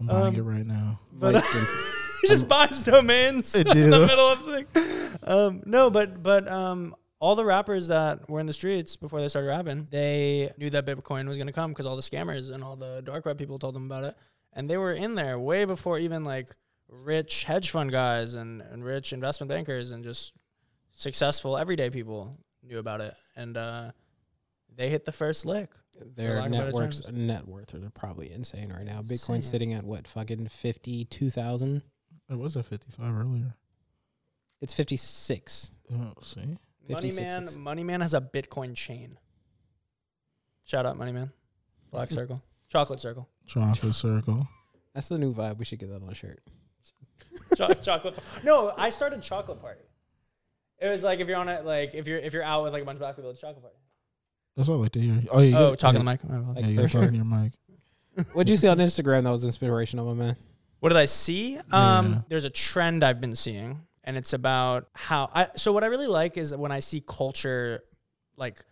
I'm 0.00 0.06
buying 0.06 0.26
Um, 0.28 0.34
it 0.36 0.42
right 0.42 0.66
now. 0.66 0.98
But 1.12 1.34
Light 1.34 1.44
skins. 1.44 1.68
he 2.24 2.28
just 2.32 2.48
buys 2.48 2.82
domains 2.82 3.54
in 3.54 3.64
the 3.90 4.00
middle 4.00 4.28
of 4.28 4.44
the 4.44 4.62
thing. 4.72 5.18
Um, 5.22 5.62
no, 5.66 5.90
but 5.90 6.22
but 6.22 6.48
um, 6.48 6.94
all 7.20 7.34
the 7.34 7.44
rappers 7.44 7.88
that 7.88 8.28
were 8.28 8.40
in 8.40 8.46
the 8.46 8.52
streets 8.52 8.96
before 8.96 9.20
they 9.20 9.28
started 9.28 9.48
rapping, 9.48 9.88
they 9.90 10.50
knew 10.58 10.70
that 10.70 10.86
Bitcoin 10.86 11.28
was 11.28 11.38
gonna 11.38 11.52
come 11.52 11.70
because 11.70 11.86
all 11.86 11.96
the 11.96 12.02
scammers 12.02 12.50
and 12.50 12.64
all 12.64 12.76
the 12.76 13.02
dark 13.04 13.24
web 13.26 13.38
people 13.38 13.58
told 13.58 13.74
them 13.74 13.86
about 13.86 14.04
it, 14.04 14.14
and 14.52 14.68
they 14.68 14.76
were 14.78 14.92
in 14.92 15.14
there 15.14 15.38
way 15.38 15.64
before 15.64 15.98
even 15.98 16.24
like 16.24 16.48
rich 16.88 17.44
hedge 17.44 17.70
fund 17.70 17.90
guys 17.90 18.34
and, 18.34 18.62
and 18.62 18.84
rich 18.84 19.12
investment 19.12 19.48
bankers 19.48 19.90
and 19.92 20.04
just 20.04 20.32
successful 20.92 21.56
everyday 21.58 21.90
people 21.90 22.36
knew 22.62 22.78
about 22.78 23.00
it, 23.00 23.14
and 23.36 23.56
uh, 23.56 23.90
they 24.74 24.88
hit 24.90 25.04
the 25.04 25.12
first 25.12 25.44
lick. 25.44 25.70
their 26.16 26.36
lack 26.40 26.46
of 26.46 26.52
better 26.52 26.64
networks 26.64 27.00
terms. 27.00 27.16
net 27.16 27.46
worth 27.48 27.74
are 27.74 27.90
probably 27.94 28.30
insane 28.32 28.72
right 28.72 28.84
now 28.84 28.98
Insane. 29.00 29.16
bitcoin's 29.16 29.46
sitting 29.46 29.72
at 29.74 29.84
what 29.84 30.06
fucking 30.08 30.48
52000 30.48 31.82
It 32.30 32.38
was 32.38 32.56
at 32.56 32.66
55 32.66 33.14
earlier. 33.16 33.54
it's 34.60 34.74
56 34.74 35.72
Oh, 35.92 36.12
see? 36.22 36.40
Money 36.88 37.10
56 37.10 37.54
Man, 37.54 37.62
Money 37.62 37.84
Man 37.84 38.00
has 38.00 38.14
a 38.14 38.20
Bitcoin 38.20 38.74
chain. 38.74 39.18
Shout 40.66 40.86
out 40.86 40.96
Money 40.96 41.12
Man, 41.12 41.30
Black 41.90 42.10
Circle, 42.18 42.42
Chocolate 42.68 43.00
Circle, 43.00 43.28
Chocolate 43.46 43.94
circle. 43.94 44.48
that's 44.94 45.08
the 45.08 45.18
new 45.18 45.34
vibe 45.34 45.58
we 45.58 45.64
should 45.64 45.78
get 45.78 45.90
that 45.90 46.02
on 46.02 46.08
a 46.08 46.14
shirt 46.14 46.40
Cho- 47.56 47.74
chocolate. 47.74 48.18
No, 48.42 48.72
I 48.76 48.90
started 48.90 49.22
Chocolate 49.22 49.60
Party. 49.60 49.80
It 50.80 50.88
was 50.88 51.02
like 51.04 51.20
if 51.20 51.28
you're 51.28 51.36
on 51.36 51.48
it, 51.48 51.64
like 51.64 51.94
if 51.94 52.06
you're 52.08 52.18
if 52.18 52.32
you're 52.32 52.42
out 52.42 52.64
with 52.64 52.72
like 52.72 52.82
a 52.82 52.86
bunch 52.86 52.96
of 52.96 53.00
black 53.00 53.16
people, 53.16 53.30
it's 53.30 53.40
Chocolate 53.40 53.62
Party. 53.62 53.76
That's 54.56 54.68
what 54.68 54.76
I 54.76 54.78
like 54.78 54.92
to 54.92 55.00
hear. 55.00 55.20
Oh, 55.30 55.40
yeah. 55.40 55.58
Oh, 55.58 55.70
you- 55.70 55.76
talking 55.76 56.04
yeah, 56.06 56.16
to 56.16 56.18
the 56.22 56.30
mic. 56.30 56.44
Oh, 56.46 56.52
well. 56.54 56.60
Yeah, 56.60 56.66
you're 56.80 56.88
talking 56.88 57.10
to 57.10 57.16
your 57.16 57.24
mic. 57.24 57.52
what'd 58.32 58.48
you 58.48 58.56
see 58.56 58.68
on 58.68 58.78
instagram 58.78 59.24
that 59.24 59.30
was 59.30 59.42
inspirational 59.44 60.14
my 60.14 60.26
man 60.26 60.36
What 60.84 60.90
did 60.90 60.98
I 60.98 61.06
see? 61.06 61.58
Um, 61.72 62.12
Yeah. 62.12 62.20
there's 62.28 62.44
a 62.44 62.50
trend 62.50 63.02
I've 63.02 63.18
been 63.18 63.34
seeing, 63.34 63.86
and 64.04 64.18
it's 64.18 64.34
about 64.34 64.86
how 64.92 65.30
I. 65.32 65.46
So 65.56 65.72
what 65.72 65.82
I 65.82 65.86
really 65.86 66.06
like 66.06 66.36
is 66.36 66.54
when 66.54 66.70
I 66.70 66.80
see 66.80 67.00
culture, 67.00 67.84
like 68.36 68.62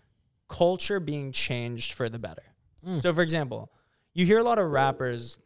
culture 0.47 1.01
being 1.01 1.33
changed 1.33 1.95
for 1.95 2.11
the 2.11 2.19
better. 2.19 2.43
Mm. 2.87 3.01
So 3.01 3.15
for 3.15 3.23
example, 3.23 3.73
you 4.13 4.27
hear 4.27 4.37
a 4.37 4.43
lot 4.43 4.59
of 4.59 4.71
rappers 4.71 5.39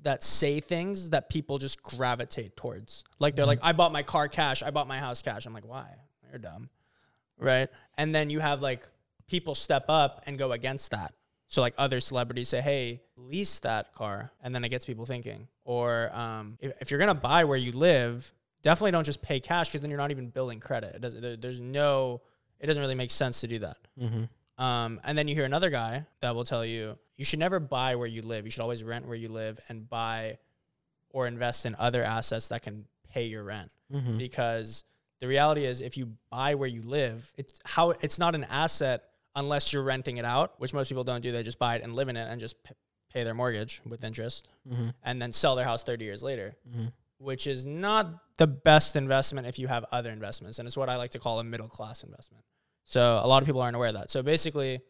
that 0.00 0.24
say 0.24 0.60
things 0.60 1.10
that 1.10 1.28
people 1.28 1.58
just 1.58 1.82
gravitate 1.82 2.56
towards. 2.56 3.04
Like 3.18 3.36
they're 3.36 3.44
like, 3.44 3.60
I 3.60 3.72
bought 3.72 3.92
my 3.92 4.02
car 4.02 4.26
cash, 4.26 4.62
I 4.62 4.70
bought 4.70 4.88
my 4.88 4.98
house 4.98 5.20
cash. 5.20 5.44
I'm 5.44 5.52
like, 5.52 5.68
why? 5.68 5.86
You're 6.30 6.38
dumb. 6.38 6.70
Right? 7.36 7.68
And 7.98 8.14
then 8.14 8.30
you 8.30 8.40
have 8.40 8.62
like 8.62 8.88
people 9.26 9.54
step 9.54 9.84
up 9.90 10.22
and 10.24 10.38
go 10.38 10.52
against 10.52 10.92
that. 10.92 11.12
So 11.50 11.60
like 11.60 11.74
other 11.76 11.98
celebrities 11.98 12.48
say, 12.48 12.60
hey, 12.60 13.00
lease 13.16 13.58
that 13.60 13.92
car. 13.92 14.30
And 14.40 14.54
then 14.54 14.62
it 14.64 14.68
gets 14.68 14.86
people 14.86 15.04
thinking. 15.04 15.48
Or 15.64 16.10
um, 16.16 16.56
if, 16.60 16.72
if 16.80 16.90
you're 16.90 17.00
gonna 17.00 17.12
buy 17.12 17.42
where 17.44 17.58
you 17.58 17.72
live, 17.72 18.32
definitely 18.62 18.92
don't 18.92 19.04
just 19.04 19.20
pay 19.20 19.40
cash 19.40 19.68
because 19.68 19.80
then 19.80 19.90
you're 19.90 19.98
not 19.98 20.12
even 20.12 20.28
building 20.28 20.60
credit. 20.60 20.94
It 20.94 21.00
doesn't 21.02 21.20
there, 21.20 21.36
there's 21.36 21.58
no 21.58 22.22
it 22.60 22.66
doesn't 22.68 22.80
really 22.80 22.94
make 22.94 23.10
sense 23.10 23.40
to 23.40 23.48
do 23.48 23.58
that. 23.60 23.76
mm-hmm. 24.00 24.24
Um, 24.62 25.00
and 25.04 25.16
then 25.18 25.26
you 25.26 25.34
hear 25.34 25.44
another 25.44 25.70
guy 25.70 26.04
that 26.20 26.34
will 26.34 26.44
tell 26.44 26.64
you 26.64 26.96
you 27.16 27.24
should 27.24 27.38
never 27.40 27.58
buy 27.58 27.96
where 27.96 28.06
you 28.06 28.22
live. 28.22 28.44
You 28.44 28.50
should 28.52 28.62
always 28.62 28.84
rent 28.84 29.06
where 29.06 29.16
you 29.16 29.28
live 29.28 29.58
and 29.68 29.88
buy 29.88 30.38
or 31.10 31.26
invest 31.26 31.66
in 31.66 31.74
other 31.78 32.04
assets 32.04 32.48
that 32.48 32.62
can 32.62 32.84
pay 33.12 33.26
your 33.26 33.42
rent 33.42 33.72
Mm-hmm. 33.92 34.18
because 34.18 34.84
the 35.18 35.26
reality 35.26 35.64
is 35.66 35.82
if 35.82 35.96
you 35.96 36.12
buy 36.30 36.54
where 36.54 36.68
you 36.68 36.82
live 36.82 37.32
it's 37.36 37.58
how 37.64 37.90
it's 37.90 38.20
not 38.20 38.36
an 38.36 38.44
asset 38.44 39.02
unless 39.36 39.72
you're 39.72 39.82
renting 39.82 40.16
it 40.18 40.24
out 40.24 40.54
which 40.58 40.72
most 40.74 40.88
people 40.88 41.04
don't 41.04 41.20
do 41.22 41.30
they 41.32 41.42
just 41.42 41.58
buy 41.58 41.76
it 41.76 41.82
and 41.82 41.94
live 41.94 42.08
in 42.08 42.16
it 42.16 42.26
and 42.30 42.40
just 42.40 42.62
p- 42.64 42.74
pay 43.12 43.24
their 43.24 43.34
mortgage 43.34 43.80
with 43.86 44.04
interest 44.04 44.48
Mm-hmm. 44.68 44.88
and 45.02 45.20
then 45.22 45.32
sell 45.32 45.54
their 45.56 45.64
house 45.64 45.82
30 45.84 46.04
years 46.04 46.22
later 46.22 46.54
Mm-hmm. 46.68 46.86
which 47.18 47.46
is 47.46 47.66
not 47.66 48.12
the 48.38 48.46
best 48.46 48.96
investment 48.96 49.46
if 49.46 49.58
you 49.58 49.68
have 49.68 49.84
other 49.92 50.10
investments 50.10 50.58
and 50.58 50.66
it's 50.66 50.76
what 50.76 50.88
i 50.88 50.96
like 50.96 51.10
to 51.10 51.18
call 51.18 51.38
a 51.38 51.44
middle 51.44 51.68
class 51.68 52.02
investment 52.02 52.44
so 52.84 53.20
a 53.22 53.26
lot 53.26 53.42
of 53.42 53.46
people 53.46 53.60
aren't 53.60 53.76
aware 53.76 53.88
of 53.88 53.94
that 53.94 54.10
so 54.10 54.22
basically 54.22 54.80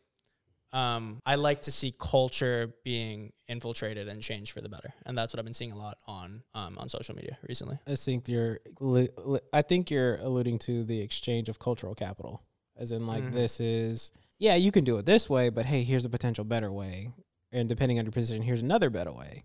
um, 0.73 1.21
I 1.27 1.35
like 1.35 1.63
to 1.63 1.73
see 1.73 1.93
culture 1.99 2.73
being 2.85 3.33
infiltrated 3.49 4.07
and 4.07 4.23
changed 4.23 4.53
for 4.53 4.61
the 4.61 4.69
better, 4.69 4.95
and 5.05 5.19
that's 5.19 5.35
what 5.35 5.41
I've 5.41 5.45
been 5.45 5.53
seeing 5.53 5.73
a 5.73 5.77
lot 5.77 5.99
on 6.07 6.45
um, 6.55 6.79
on 6.79 6.89
social 6.89 7.17
media 7.17 7.39
recently. 7.49 7.77
I 7.89 7.97
think 7.97 8.29
you're. 8.29 8.61
li- 8.79 9.09
li- 9.19 9.41
I 9.53 9.63
think 9.63 9.91
you're 9.91 10.19
alluding 10.19 10.61
to 10.61 10.85
the 10.85 11.01
exchange 11.01 11.49
of 11.49 11.59
cultural 11.59 11.97
capital, 11.97 12.43
as 12.77 12.93
in 12.93 13.05
like 13.09 13.25
Mhm. 13.25 13.33
this 13.33 13.59
is. 13.59 14.13
Yeah, 14.41 14.55
you 14.55 14.73
can 14.73 14.85
do 14.85 14.97
it 14.97 15.05
this 15.05 15.29
way, 15.29 15.51
but 15.51 15.67
hey, 15.67 15.85
here's 15.85 16.07
a 16.07 16.09
potential 16.09 16.45
better 16.45 16.73
way, 16.73 17.11
and 17.53 17.69
depending 17.69 17.99
on 17.99 18.07
your 18.07 18.13
position, 18.13 18.43
here's 18.43 18.63
another 18.63 18.89
better 18.89 19.13
way. 19.13 19.45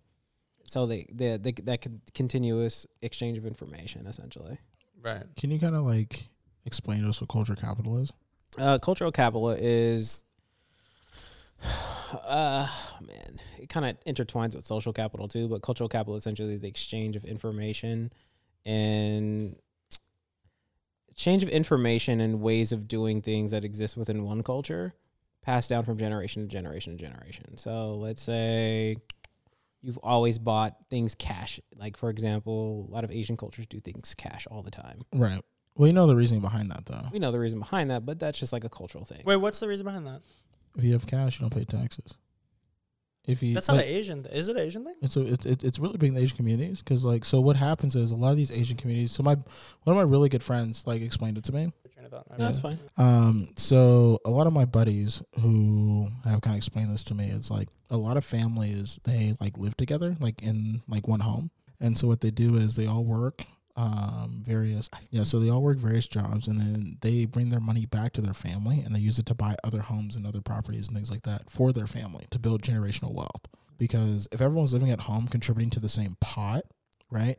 So 0.70 0.86
they, 0.86 1.06
the 1.12 1.38
the 1.38 1.52
that 1.64 1.86
continuous 2.14 2.88
exchange 3.02 3.38
of 3.38 3.46
information, 3.46 4.08
essentially. 4.08 4.58
Right. 5.02 5.24
Can 5.36 5.52
you 5.52 5.60
kind 5.60 5.76
of 5.76 5.84
like 5.84 6.30
explain 6.66 7.04
to 7.04 7.10
us 7.10 7.20
what 7.20 7.30
cultural 7.30 7.58
capital 7.58 7.98
is? 7.98 8.14
Uh, 8.58 8.78
cultural 8.78 9.12
capital 9.12 9.50
is, 9.50 10.26
uh, 12.26 12.68
man, 13.02 13.42
it 13.60 13.68
kind 13.68 13.86
of 13.86 14.00
intertwines 14.06 14.56
with 14.56 14.66
social 14.66 14.94
capital 14.94 15.28
too. 15.28 15.50
But 15.50 15.62
cultural 15.62 15.90
capital 15.90 16.16
essentially 16.16 16.54
is 16.54 16.62
the 16.62 16.70
exchange 16.70 17.18
of 17.18 17.26
information 17.26 18.14
and 18.66 19.58
exchange 21.16 21.44
of 21.44 21.50
information 21.50 22.20
and 22.20 22.42
ways 22.42 22.74
of 22.74 22.90
doing 22.90 23.22
things 23.22 23.52
that 23.52 23.64
exist 23.64 23.96
within 23.96 24.24
one 24.26 24.44
culture, 24.44 24.94
passed 25.42 25.70
down 25.70 25.86
from 25.86 25.98
generation 25.98 26.42
to 26.42 26.48
generation 26.48 26.98
to 26.98 27.02
generation. 27.02 27.58
So 27.58 27.96
let's 27.96 28.22
say 28.22 28.98
you've 29.82 29.98
always 30.00 30.38
bought 30.38 30.76
things 30.90 31.16
cash. 31.16 31.60
Like 31.78 31.96
for 31.96 32.10
example, 32.10 32.86
a 32.90 32.94
lot 32.94 33.06
of 33.06 33.12
Asian 33.12 33.38
cultures 33.38 33.66
do 33.66 33.80
things 33.80 34.14
cash 34.14 34.46
all 34.52 34.62
the 34.62 34.72
time. 34.72 35.00
Right. 35.14 35.42
Well, 35.76 35.88
you 35.88 35.94
know 35.94 36.06
the 36.06 36.18
reasoning 36.18 36.42
behind 36.42 36.70
that 36.72 36.86
though. 36.86 37.08
We 37.14 37.20
know 37.20 37.32
the 37.32 37.40
reason 37.40 37.60
behind 37.60 37.92
that, 37.92 38.06
but 38.06 38.20
that's 38.20 38.38
just 38.38 38.52
like 38.52 38.66
a 38.66 38.70
cultural 38.70 39.06
thing. 39.06 39.22
Wait, 39.24 39.38
what's 39.38 39.62
the 39.62 39.70
reason 39.70 39.86
behind 39.86 40.06
that? 40.08 40.22
If 40.78 40.84
you 40.84 40.92
have 40.94 41.08
cash, 41.08 41.40
you 41.40 41.48
don't 41.48 41.56
pay 41.56 41.64
taxes. 41.64 42.18
If 43.28 43.42
you 43.42 43.54
That's 43.54 43.68
not 43.68 43.78
like, 43.78 43.88
an 43.88 43.92
Asian. 43.92 44.24
Th- 44.24 44.36
is 44.36 44.48
it 44.48 44.56
an 44.56 44.62
Asian 44.62 44.84
thing? 44.84 44.96
it's 45.02 45.18
a, 45.18 45.22
it, 45.22 45.46
it, 45.46 45.64
it's 45.64 45.80
really 45.80 45.98
big 45.98 46.10
in 46.10 46.16
the 46.16 46.22
Asian 46.22 46.38
communities 46.38 46.80
because 46.82 47.04
like 47.04 47.26
so 47.26 47.42
what 47.42 47.56
happens 47.56 47.96
is 47.96 48.12
a 48.12 48.16
lot 48.16 48.32
of 48.32 48.38
these 48.38 48.52
Asian 48.52 48.78
communities. 48.78 49.12
So 49.12 49.24
my 49.24 49.34
one 49.34 49.46
of 49.88 49.96
my 49.96 50.04
really 50.04 50.30
good 50.30 50.44
friends 50.44 50.86
like 50.86 51.02
explained 51.02 51.38
it 51.38 51.44
to 51.46 51.54
me. 51.54 51.72
Train 51.94 52.06
of 52.06 52.12
thought. 52.12 52.30
My 52.30 52.36
Yeah. 52.38 52.46
That's 52.46 52.60
fine. 52.60 52.80
Um, 52.98 53.50
so 53.56 54.20
a 54.26 54.30
lot 54.30 54.48
of 54.48 54.54
my 54.54 54.66
buddies 54.66 55.24
who 55.40 56.10
have 56.24 56.42
kind 56.42 56.54
of 56.54 56.58
explained 56.58 56.92
this 56.92 57.04
to 57.06 57.16
me, 57.16 57.30
it's 57.30 57.50
like 57.50 57.70
a 57.90 57.98
lot 57.98 58.18
of 58.18 58.26
families 58.26 59.00
they 59.04 59.36
like 59.40 59.58
live 59.58 59.76
together, 59.78 60.16
like 60.20 60.42
in 60.44 60.82
like 60.88 61.08
one 61.08 61.22
home, 61.22 61.52
and 61.80 61.98
so 61.98 62.08
what 62.08 62.22
they 62.22 62.32
do 62.32 62.56
is 62.56 62.76
they 62.76 62.86
all 62.88 63.04
work 63.04 63.46
um 63.78 64.42
various 64.42 64.90
yeah 65.12 65.24
so 65.24 65.38
they 65.40 65.50
all 65.50 65.62
work 65.62 65.78
various 65.78 66.08
jobs 66.08 66.48
and 66.48 66.58
then 66.60 66.98
they 67.02 67.26
bring 67.26 67.50
their 67.50 67.60
money 67.60 67.86
back 67.86 68.14
to 68.14 68.22
their 68.22 68.34
family 68.34 68.80
and 68.80 68.96
they 68.96 69.00
use 69.02 69.20
it 69.20 69.26
to 69.26 69.36
buy 69.36 69.54
other 69.66 69.82
homes 69.82 70.16
and 70.16 70.26
other 70.26 70.40
properties 70.40 70.88
and 70.88 70.96
things 70.96 71.12
like 71.12 71.24
that 71.24 71.50
for 71.50 71.74
their 71.74 71.88
family 71.88 72.26
to 72.30 72.40
build 72.40 72.62
generational 72.62 73.14
wealth. 73.14 73.42
Because 73.78 74.28
if 74.32 74.40
everyone's 74.40 74.72
living 74.72 74.90
at 74.92 75.02
home 75.02 75.28
contributing 75.28 75.70
to 75.72 75.82
the 75.82 75.90
same 75.90 76.16
pot 76.22 76.64
right 77.12 77.38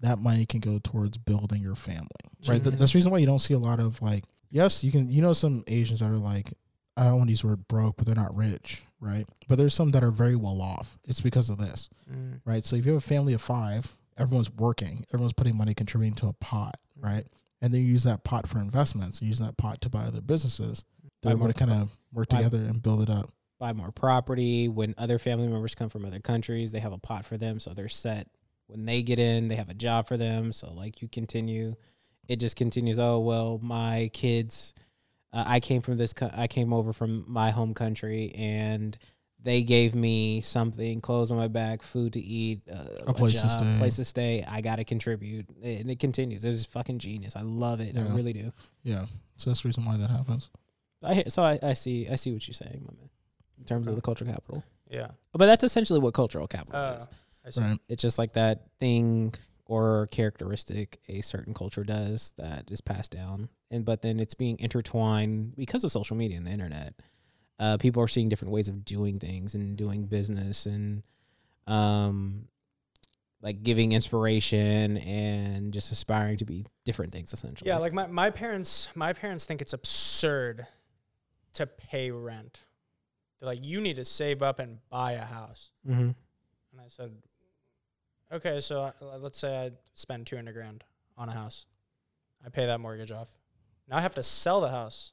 that 0.00 0.18
money 0.18 0.46
can 0.46 0.60
go 0.60 0.78
towards 0.82 1.18
building 1.18 1.60
your 1.60 1.74
family 1.76 2.08
right? 2.48 2.62
Mhm. 2.62 2.76
that's 2.78 2.92
the 2.92 2.96
reason 2.96 3.12
why 3.12 3.18
you 3.18 3.26
don't 3.26 3.40
see 3.40 3.52
a 3.54 3.58
lot 3.58 3.78
of 3.78 4.00
like 4.00 4.24
yes 4.50 4.82
you 4.82 4.90
can 4.90 5.10
you 5.10 5.20
know 5.20 5.34
some 5.34 5.62
asians 5.66 6.00
that 6.00 6.10
are 6.10 6.16
like 6.16 6.54
i 6.96 7.04
don't 7.04 7.16
want 7.18 7.26
to 7.28 7.32
use 7.32 7.42
the 7.42 7.48
word 7.48 7.68
broke 7.68 7.96
but 7.98 8.06
they're 8.06 8.14
not 8.14 8.34
rich 8.34 8.82
right? 8.98 9.26
But 9.46 9.58
there's 9.58 9.74
some 9.74 9.90
that 9.90 10.02
are 10.02 10.10
very 10.10 10.36
well 10.36 10.62
off. 10.62 10.96
It's 11.04 11.20
because 11.20 11.50
of 11.50 11.58
this 11.58 11.90
Mm. 12.10 12.40
right? 12.46 12.64
So 12.64 12.76
if 12.76 12.86
you 12.86 12.92
have 12.94 13.02
a 13.02 13.06
family 13.06 13.34
of 13.34 13.42
five 13.42 13.94
everyone's 14.18 14.50
working 14.50 15.04
everyone's 15.12 15.32
putting 15.32 15.56
money 15.56 15.74
contributing 15.74 16.14
to 16.14 16.26
a 16.26 16.32
pot 16.34 16.76
right 16.98 17.24
and 17.60 17.72
then 17.72 17.80
you 17.80 17.86
use 17.86 18.04
that 18.04 18.24
pot 18.24 18.48
for 18.48 18.58
investments 18.58 19.20
you 19.20 19.28
use 19.28 19.38
that 19.38 19.56
pot 19.56 19.80
to 19.80 19.88
buy 19.88 20.02
other 20.04 20.20
businesses 20.20 20.84
Buy 21.22 21.32
to 21.34 21.52
kind 21.54 21.72
of 21.72 21.90
work 22.12 22.28
buy- 22.28 22.38
together 22.38 22.58
and 22.58 22.82
build 22.82 23.02
it 23.02 23.10
up 23.10 23.30
buy 23.58 23.72
more 23.72 23.90
property. 23.90 24.68
When 24.68 24.94
other 24.98 25.18
family 25.18 25.48
members 25.48 25.74
come 25.74 25.88
from 25.88 26.04
other 26.04 26.20
countries, 26.20 26.72
they 26.72 26.80
have 26.80 26.92
a 26.92 26.98
pot 26.98 27.24
for 27.24 27.36
them, 27.38 27.58
so 27.58 27.72
they're 27.72 27.88
set. 27.88 28.28
When 28.66 28.84
they 28.84 29.02
get 29.02 29.18
in, 29.18 29.48
they 29.48 29.56
have 29.56 29.70
a 29.70 29.74
job 29.74 30.08
for 30.08 30.16
them. 30.16 30.52
So 30.52 30.72
like 30.72 31.00
you 31.00 31.08
continue, 31.08 31.74
it 32.28 32.36
just 32.36 32.56
continues. 32.56 32.98
Oh 32.98 33.18
well, 33.20 33.58
my 33.62 34.10
kids, 34.12 34.74
uh, 35.32 35.44
I 35.46 35.60
came 35.60 35.82
from 35.82 35.96
this. 35.96 36.12
Co- 36.12 36.30
I 36.34 36.48
came 36.48 36.72
over 36.72 36.92
from 36.92 37.24
my 37.26 37.50
home 37.50 37.74
country, 37.74 38.32
and 38.36 38.96
they 39.42 39.62
gave 39.62 39.94
me 39.94 40.40
something: 40.40 41.00
clothes 41.00 41.30
on 41.30 41.36
my 41.36 41.48
back, 41.48 41.82
food 41.82 42.12
to 42.14 42.20
eat, 42.20 42.62
uh, 42.70 42.84
A 43.06 43.14
place 43.14 43.40
to 43.40 43.48
stay. 43.48 43.76
place 43.78 43.96
to 43.96 44.04
stay. 44.04 44.44
I 44.48 44.60
got 44.60 44.76
to 44.76 44.84
contribute, 44.84 45.46
and 45.62 45.90
it 45.90 45.98
continues. 46.00 46.44
It 46.44 46.50
is 46.50 46.66
fucking 46.66 46.98
genius. 46.98 47.36
I 47.36 47.42
love 47.42 47.80
it. 47.80 47.96
I 47.96 48.00
really 48.02 48.32
do. 48.32 48.52
yeah 48.82 49.06
so 49.38 49.50
that's 49.50 49.62
the 49.62 49.68
reason 49.68 49.84
why 49.84 49.96
that 49.98 50.08
happens 50.10 50.48
I 51.02 51.14
hear- 51.14 51.28
so 51.28 51.42
I, 51.42 51.58
I 51.62 51.74
see 51.74 52.08
I 52.08 52.16
see 52.16 52.32
what 52.32 52.46
you're 52.48 52.54
saying, 52.54 52.80
my 52.86 52.94
man. 52.98 53.10
In 53.58 53.64
terms 53.64 53.86
of 53.86 53.94
the 53.94 54.00
cultural 54.02 54.30
capital. 54.32 54.64
Yeah. 54.90 55.08
But 55.32 55.46
that's 55.46 55.64
essentially 55.64 55.98
what 56.00 56.14
cultural 56.14 56.46
capital 56.46 56.80
Uh, 56.80 56.96
is. 56.98 57.08
I 57.44 57.50
see. 57.50 57.60
right 57.60 57.78
It's 57.88 58.02
just 58.02 58.18
like 58.18 58.32
that 58.34 58.66
thing 58.80 59.34
or 59.66 60.08
characteristic 60.12 61.00
a 61.08 61.20
certain 61.20 61.52
culture 61.54 61.84
does 61.84 62.32
that 62.38 62.70
is 62.70 62.80
passed 62.80 63.10
down. 63.10 63.48
And 63.70 63.84
but 63.84 64.00
then 64.02 64.20
it's 64.20 64.34
being 64.34 64.58
intertwined 64.60 65.54
because 65.56 65.82
of 65.84 65.90
social 65.92 66.16
media 66.16 66.36
and 66.38 66.46
the 66.46 66.50
internet. 66.52 66.94
Uh, 67.58 67.76
people 67.78 68.02
are 68.02 68.08
seeing 68.08 68.28
different 68.28 68.52
ways 68.52 68.68
of 68.68 68.84
doing 68.84 69.18
things 69.18 69.54
and 69.54 69.76
doing 69.76 70.04
business 70.04 70.66
and 70.66 71.02
um 71.66 72.46
like 73.42 73.62
giving 73.62 73.92
inspiration 73.92 74.96
and 74.98 75.72
just 75.72 75.92
aspiring 75.92 76.36
to 76.36 76.44
be 76.44 76.66
different 76.84 77.12
things 77.12 77.32
essentially. 77.32 77.68
Yeah, 77.68 77.78
like 77.78 77.92
my, 77.92 78.06
my 78.06 78.30
parents 78.30 78.88
my 78.94 79.12
parents 79.12 79.44
think 79.44 79.62
it's 79.62 79.72
absurd 79.72 80.66
to 81.54 81.66
pay 81.66 82.10
rent. 82.10 82.64
They're 83.38 83.48
like, 83.48 83.64
you 83.64 83.80
need 83.80 83.96
to 83.96 84.04
save 84.04 84.42
up 84.42 84.58
and 84.58 84.78
buy 84.90 85.12
a 85.12 85.24
house. 85.24 85.70
mm-hmm. 85.86 86.00
And 86.00 86.80
I 86.80 86.88
said, 86.88 87.12
okay, 88.32 88.60
so 88.60 88.80
I, 88.80 89.16
let's 89.16 89.38
say 89.38 89.56
I 89.56 89.70
spend 89.94 90.26
200 90.26 90.52
grand 90.52 90.84
on 91.16 91.28
a 91.28 91.32
house. 91.32 91.66
I 92.44 92.48
pay 92.48 92.66
that 92.66 92.80
mortgage 92.80 93.12
off. 93.12 93.28
Now 93.88 93.98
I 93.98 94.00
have 94.00 94.14
to 94.14 94.22
sell 94.22 94.60
the 94.60 94.70
house 94.70 95.12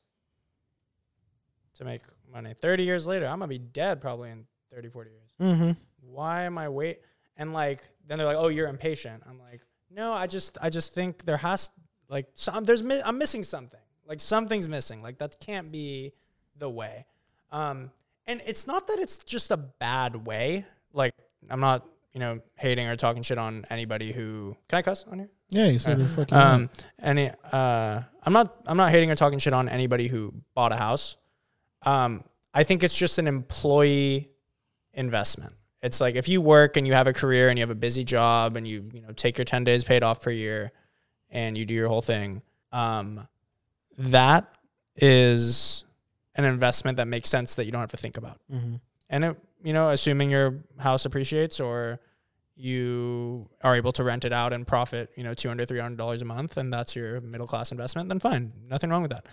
to 1.76 1.86
make 1.86 2.02
money. 2.32 2.54
30 2.60 2.84
years 2.84 3.06
later, 3.08 3.26
I'm 3.28 3.40
going 3.40 3.50
to 3.50 3.60
be 3.60 3.60
dead 3.60 4.02
probably 4.02 4.32
in 4.32 4.46
30, 4.72 4.90
40 4.90 5.10
years. 5.12 5.32
Mm-hmm. 5.42 5.72
Why 6.02 6.44
am 6.44 6.58
I 6.58 6.70
wait? 6.70 7.00
And 7.38 7.54
like, 7.54 7.84
then 8.08 8.18
they're 8.18 8.28
like, 8.28 8.38
oh, 8.38 8.48
you're 8.50 8.68
impatient. 8.68 9.24
I'm 9.28 9.40
like, 9.40 9.62
no, 9.90 10.14
I 10.14 10.28
just, 10.28 10.58
I 10.62 10.70
just 10.70 10.94
think 10.94 11.26
there 11.26 11.38
has, 11.38 11.72
like, 12.10 12.28
some, 12.34 12.64
there's, 12.64 12.84
mi- 12.84 13.02
I'm 13.04 13.18
missing 13.18 13.44
something. 13.44 13.80
Like 14.06 14.20
something's 14.20 14.68
missing. 14.68 15.02
Like 15.02 15.18
that 15.20 15.40
can't 15.40 15.72
be 15.72 16.12
the 16.58 16.70
way. 16.70 17.06
Um, 17.52 17.90
and 18.28 18.42
it's 18.46 18.68
not 18.68 18.88
that 18.88 19.00
it's 19.00 19.24
just 19.24 19.50
a 19.52 19.58
bad 19.58 20.28
way. 20.28 20.66
Like 20.92 21.14
I'm 21.50 21.60
not, 21.62 21.86
you 22.14 22.20
know, 22.20 22.42
hating 22.56 22.88
or 22.88 22.96
talking 22.96 23.24
shit 23.24 23.38
on 23.38 23.64
anybody 23.70 24.12
who 24.12 24.58
can 24.68 24.78
I 24.78 24.82
cuss 24.82 25.06
on 25.10 25.20
here? 25.20 25.30
yeah 25.50 25.68
you 25.68 25.80
said 25.80 26.02
Uh, 26.02 26.06
fucking 26.06 26.38
Um, 26.38 26.70
any, 27.02 27.32
uh, 27.52 28.02
I'm 28.24 28.34
not, 28.34 28.56
I'm 28.66 28.78
not 28.78 28.92
hating 28.92 29.10
or 29.10 29.16
talking 29.16 29.40
shit 29.40 29.54
on 29.54 29.70
anybody 29.70 30.08
who 30.10 30.34
bought 30.54 30.72
a 30.74 30.76
house. 30.78 31.16
Um, 31.86 32.24
I 32.54 32.64
think 32.64 32.84
it's 32.84 32.96
just 32.96 33.18
an 33.18 33.28
employee 33.28 34.30
investment. 34.94 35.54
It's 35.82 36.00
like 36.00 36.16
if 36.16 36.30
you 36.30 36.40
work 36.40 36.78
and 36.78 36.88
you 36.88 36.94
have 36.94 37.08
a 37.08 37.14
career 37.14 37.50
and 37.50 37.58
you 37.58 37.64
have 37.64 37.70
a 37.70 37.76
busy 37.76 38.04
job 38.04 38.56
and 38.56 38.68
you, 38.68 38.90
you 38.94 39.02
know, 39.02 39.12
take 39.12 39.38
your 39.38 39.46
10 39.46 39.64
days 39.64 39.84
paid 39.84 40.02
off 40.02 40.22
per 40.22 40.32
year 40.32 40.72
and 41.30 41.58
you 41.58 41.66
do 41.66 41.74
your 41.74 41.90
whole 41.90 42.02
thing. 42.02 42.42
Um, 42.72 43.28
that 43.98 44.48
is 44.96 45.84
an 46.36 46.46
investment 46.46 46.98
that 46.98 47.08
makes 47.08 47.30
sense 47.30 47.56
that 47.56 47.66
you 47.66 47.72
don't 47.72 47.82
have 47.82 47.92
to 47.92 47.98
think 47.98 48.18
about. 48.18 48.40
Mm-hmm. 48.52 48.76
And 49.10 49.26
it, 49.26 49.38
you 49.64 49.74
know, 49.74 49.90
assuming 49.90 50.32
your 50.32 50.64
house 50.78 51.06
appreciates 51.06 51.60
or 51.60 52.00
you 52.56 53.50
are 53.64 53.76
able 53.76 53.92
to 53.94 54.04
rent 54.04 54.26
it 54.26 54.34
out 54.34 54.54
and 54.54 54.66
profit, 54.66 55.12
you 55.16 55.24
know, 55.24 55.32
$200, 55.32 55.68
$300 55.68 56.22
a 56.22 56.26
month, 56.26 56.58
and 56.58 56.72
that's 56.72 56.96
your 56.96 57.20
middle 57.22 57.48
class 57.48 57.72
investment, 57.72 58.10
then 58.10 58.20
fine. 58.20 58.52
Nothing 58.70 58.90
wrong 58.90 59.02
with 59.02 59.12
that. 59.12 59.26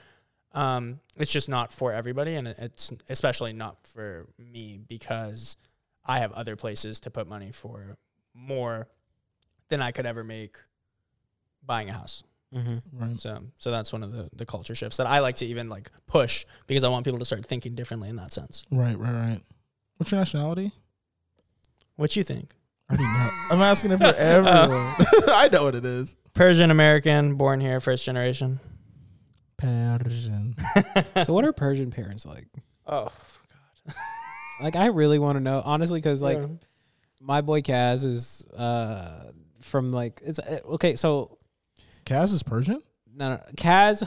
Um, 0.52 1.00
it's 1.16 1.30
just 1.30 1.48
not 1.48 1.72
for 1.72 1.92
everybody. 1.92 2.34
And 2.34 2.48
it's 2.48 2.92
especially 3.08 3.52
not 3.52 3.86
for 3.86 4.26
me 4.38 4.78
because 4.86 5.56
I 6.04 6.18
have 6.20 6.32
other 6.32 6.56
places 6.56 7.00
to 7.00 7.10
put 7.10 7.28
money 7.28 7.52
for 7.52 7.96
more 8.34 8.88
than 9.68 9.80
I 9.80 9.92
could 9.92 10.06
ever 10.06 10.24
make 10.24 10.56
buying 11.64 11.88
a 11.88 11.92
house. 11.92 12.24
Mm-hmm. 12.54 12.78
right 12.98 13.18
So, 13.18 13.44
so 13.58 13.70
that's 13.70 13.92
one 13.92 14.02
of 14.02 14.10
the, 14.10 14.28
the 14.34 14.44
culture 14.44 14.74
shifts 14.74 14.96
that 14.96 15.06
I 15.06 15.20
like 15.20 15.36
to 15.36 15.46
even 15.46 15.68
like 15.68 15.88
push 16.08 16.44
because 16.66 16.82
I 16.82 16.88
want 16.88 17.04
people 17.04 17.20
to 17.20 17.24
start 17.24 17.46
thinking 17.46 17.76
differently 17.76 18.08
in 18.08 18.16
that 18.16 18.32
sense. 18.32 18.64
right 18.72 18.98
right 18.98 19.12
right 19.12 19.40
what's 19.98 20.10
your 20.10 20.20
nationality 20.20 20.72
What 21.94 22.16
you 22.16 22.24
think? 22.24 22.50
I 22.88 22.94
already 22.94 23.04
know. 23.04 23.30
I'm 23.52 23.62
asking 23.62 23.92
it 23.92 23.98
for 23.98 24.04
everyone. 24.16 24.94
I 25.28 25.48
know 25.52 25.62
what 25.62 25.76
it 25.76 25.84
is. 25.84 26.16
Persian 26.34 26.72
American, 26.72 27.36
born 27.36 27.60
here, 27.60 27.78
first 27.78 28.04
generation. 28.04 28.58
Persian. 29.60 30.54
so 31.24 31.32
what 31.32 31.44
are 31.44 31.52
Persian 31.52 31.90
parents 31.90 32.24
like? 32.26 32.46
Oh, 32.86 33.04
God. 33.86 33.94
Like 34.62 34.76
I 34.76 34.86
really 34.86 35.18
want 35.18 35.36
to 35.36 35.40
know 35.40 35.62
honestly 35.64 35.98
because 36.00 36.20
like 36.20 36.38
Yeah. 36.38 36.46
my 37.20 37.40
boy 37.40 37.62
Kaz 37.62 38.04
is 38.04 38.44
uh 38.56 39.30
from 39.62 39.88
like 39.88 40.20
it's 40.24 40.38
uh, 40.38 40.60
okay 40.72 40.96
so 40.96 41.38
Kaz 42.04 42.32
is 42.34 42.42
Persian? 42.42 42.82
no, 43.14 43.30
no 43.30 43.40
Kaz 43.56 44.06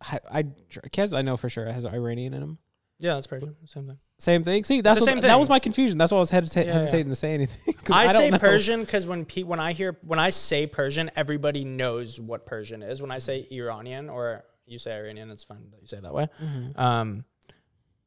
I, 0.00 0.20
I 0.32 0.42
Kaz 0.90 1.16
I 1.16 1.20
know 1.22 1.36
for 1.36 1.50
sure 1.50 1.66
it 1.66 1.72
has 1.72 1.84
Iranian 1.84 2.32
in 2.32 2.42
him. 2.42 2.58
yeah, 2.98 3.14
that's 3.14 3.26
Persian. 3.26 3.54
Same 3.66 3.86
thing. 3.86 3.98
Same 4.18 4.42
thing. 4.44 4.64
See, 4.64 4.80
that's 4.80 4.98
the 4.98 5.04
what- 5.04 5.12
same 5.14 5.20
that 5.20 5.38
was 5.38 5.48
my 5.50 5.58
confusion. 5.58 5.96
That's 5.98 6.12
why 6.12 6.16
I 6.18 6.20
was 6.20 6.30
hesita- 6.30 6.56
Yeah, 6.56 6.62
yeah. 6.64 6.72
hesitating 6.80 7.08
to 7.10 7.14
say 7.16 7.34
anything. 7.34 7.74
'cause 7.74 7.94
I, 7.96 8.04
don't 8.12 8.16
say 8.22 8.30
know. 8.30 8.38
Persian 8.38 8.80
because 8.84 9.06
when 9.06 9.24
pe- 9.26 9.42
when 9.44 9.60
I 9.60 9.72
hear 9.74 9.98
when 10.02 10.18
I 10.18 10.30
say 10.30 10.66
Persian, 10.66 11.10
everybody 11.16 11.64
knows 11.66 12.18
what 12.20 12.46
Persian 12.46 12.82
is. 12.82 13.02
When 13.02 13.10
I 13.10 13.18
say 13.18 13.46
Iranian 13.50 14.08
or 14.10 14.44
you 14.70 14.78
say 14.78 14.96
Iranian, 14.96 15.30
it's 15.30 15.44
fine 15.44 15.70
that 15.72 15.80
you 15.80 15.86
say 15.86 15.98
it 15.98 16.02
that 16.02 16.14
way. 16.14 16.28
Mm-hmm. 16.42 16.80
Um, 16.80 17.24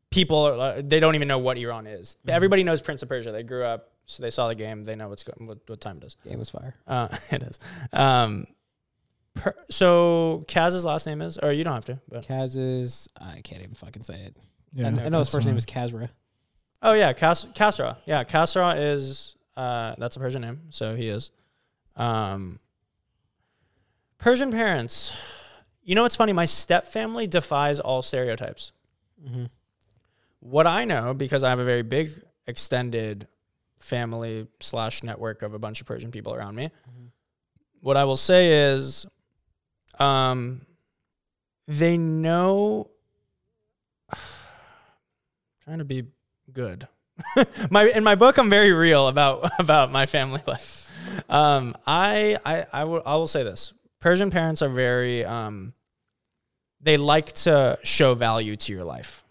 people 0.10 0.46
are, 0.46 0.82
they 0.82 1.00
don't 1.00 1.16
even 1.16 1.28
know 1.28 1.40
what 1.40 1.58
Iran 1.58 1.88
is. 1.88 2.18
Mm-hmm. 2.22 2.30
Everybody 2.32 2.64
knows 2.64 2.82
Prince 2.82 3.04
of 3.04 3.10
Persia. 3.10 3.32
They 3.32 3.44
grew 3.44 3.64
up, 3.64 3.92
so 4.06 4.24
they 4.24 4.30
saw 4.30 4.48
the 4.48 4.56
game. 4.56 4.84
They 4.86 4.96
know 4.96 5.10
what's 5.10 5.24
go- 5.24 5.34
what, 5.38 5.60
what 5.68 5.82
time 5.82 5.98
it 5.98 6.06
is. 6.06 6.18
Game 6.24 6.40
was 6.40 6.50
fire. 6.50 6.76
Uh, 6.88 7.08
it 7.32 7.44
is. 7.44 7.60
Um, 7.92 8.48
per, 9.34 9.54
so 9.70 10.42
Kaz's 10.48 10.86
last 10.86 11.06
name 11.06 11.22
is, 11.22 11.38
or 11.38 11.52
you 11.52 11.64
don't 11.64 11.74
have 11.74 11.86
to. 11.86 12.00
But 12.08 12.26
Kaz 12.26 12.56
is 12.56 13.10
I 13.20 13.42
can't 13.44 13.62
even 13.62 13.76
fucking 13.76 14.04
say 14.04 14.16
it. 14.16 14.38
Yeah, 14.74 14.88
I, 14.88 15.06
I 15.06 15.10
know 15.10 15.20
his 15.20 15.30
first 15.30 15.46
name 15.46 15.58
is 15.58 15.66
Kazra. 15.66 16.10
oh 16.82 16.94
yeah, 16.94 17.14
Kas- 17.14 17.46
Kasra. 17.46 17.98
Yeah, 18.06 18.24
Kasra 18.24 18.94
is 18.94 19.36
uh, 19.56 19.96
that's 19.98 20.16
a 20.16 20.20
Persian 20.20 20.42
name. 20.42 20.62
So 20.70 20.96
he 20.96 21.10
is. 21.10 21.32
Um, 21.96 22.60
Persian 24.18 24.52
parents. 24.52 25.14
You 25.84 25.96
know 25.96 26.04
what's 26.04 26.16
funny? 26.16 26.34
My 26.34 26.46
step 26.46 26.86
family 26.86 27.28
defies 27.28 27.80
all 27.80 28.02
stereotypes. 28.02 28.72
Mm-hmm. 29.24 29.46
what 30.42 30.68
I 30.68 30.84
know, 30.84 31.14
because 31.14 31.44
I 31.44 31.50
have 31.50 31.60
a 31.60 31.64
very 31.64 31.82
big 31.82 32.10
extended 32.46 33.26
family 33.80 34.48
slash 34.60 35.02
network 35.02 35.42
of 35.44 35.54
a 35.54 35.60
bunch 35.60 35.80
of 35.80 35.88
Persian 35.88 36.12
people 36.12 36.34
around 36.34 36.56
me, 36.56 36.72
what 37.80 37.98
I 37.98 38.04
will 38.06 38.18
say 38.18 38.74
is, 38.74 39.06
um, 40.00 40.66
they 41.68 41.98
know. 41.98 42.90
trying 45.64 45.80
to 45.80 45.86
be 45.86 46.04
good. 46.52 46.88
my 47.70 47.88
in 47.88 48.04
my 48.04 48.16
book, 48.16 48.38
I'm 48.38 48.50
very 48.50 48.72
real 48.72 49.08
about 49.08 49.50
about 49.60 49.92
my 49.92 50.06
family 50.06 50.42
life. 50.48 50.90
Um, 51.30 51.76
I 51.86 52.38
I 52.46 52.66
I 52.74 52.84
will 52.86 53.02
I 53.06 53.16
will 53.16 53.28
say 53.28 53.44
this: 53.44 53.74
Persian 54.04 54.30
parents 54.32 54.62
are 54.62 54.68
very 54.68 55.24
um, 55.24 55.74
they 56.82 56.98
like 56.98 57.32
to 57.32 57.80
show 57.84 58.14
value 58.16 58.58
to 58.58 58.74
your 58.74 58.84
life. 58.84 59.24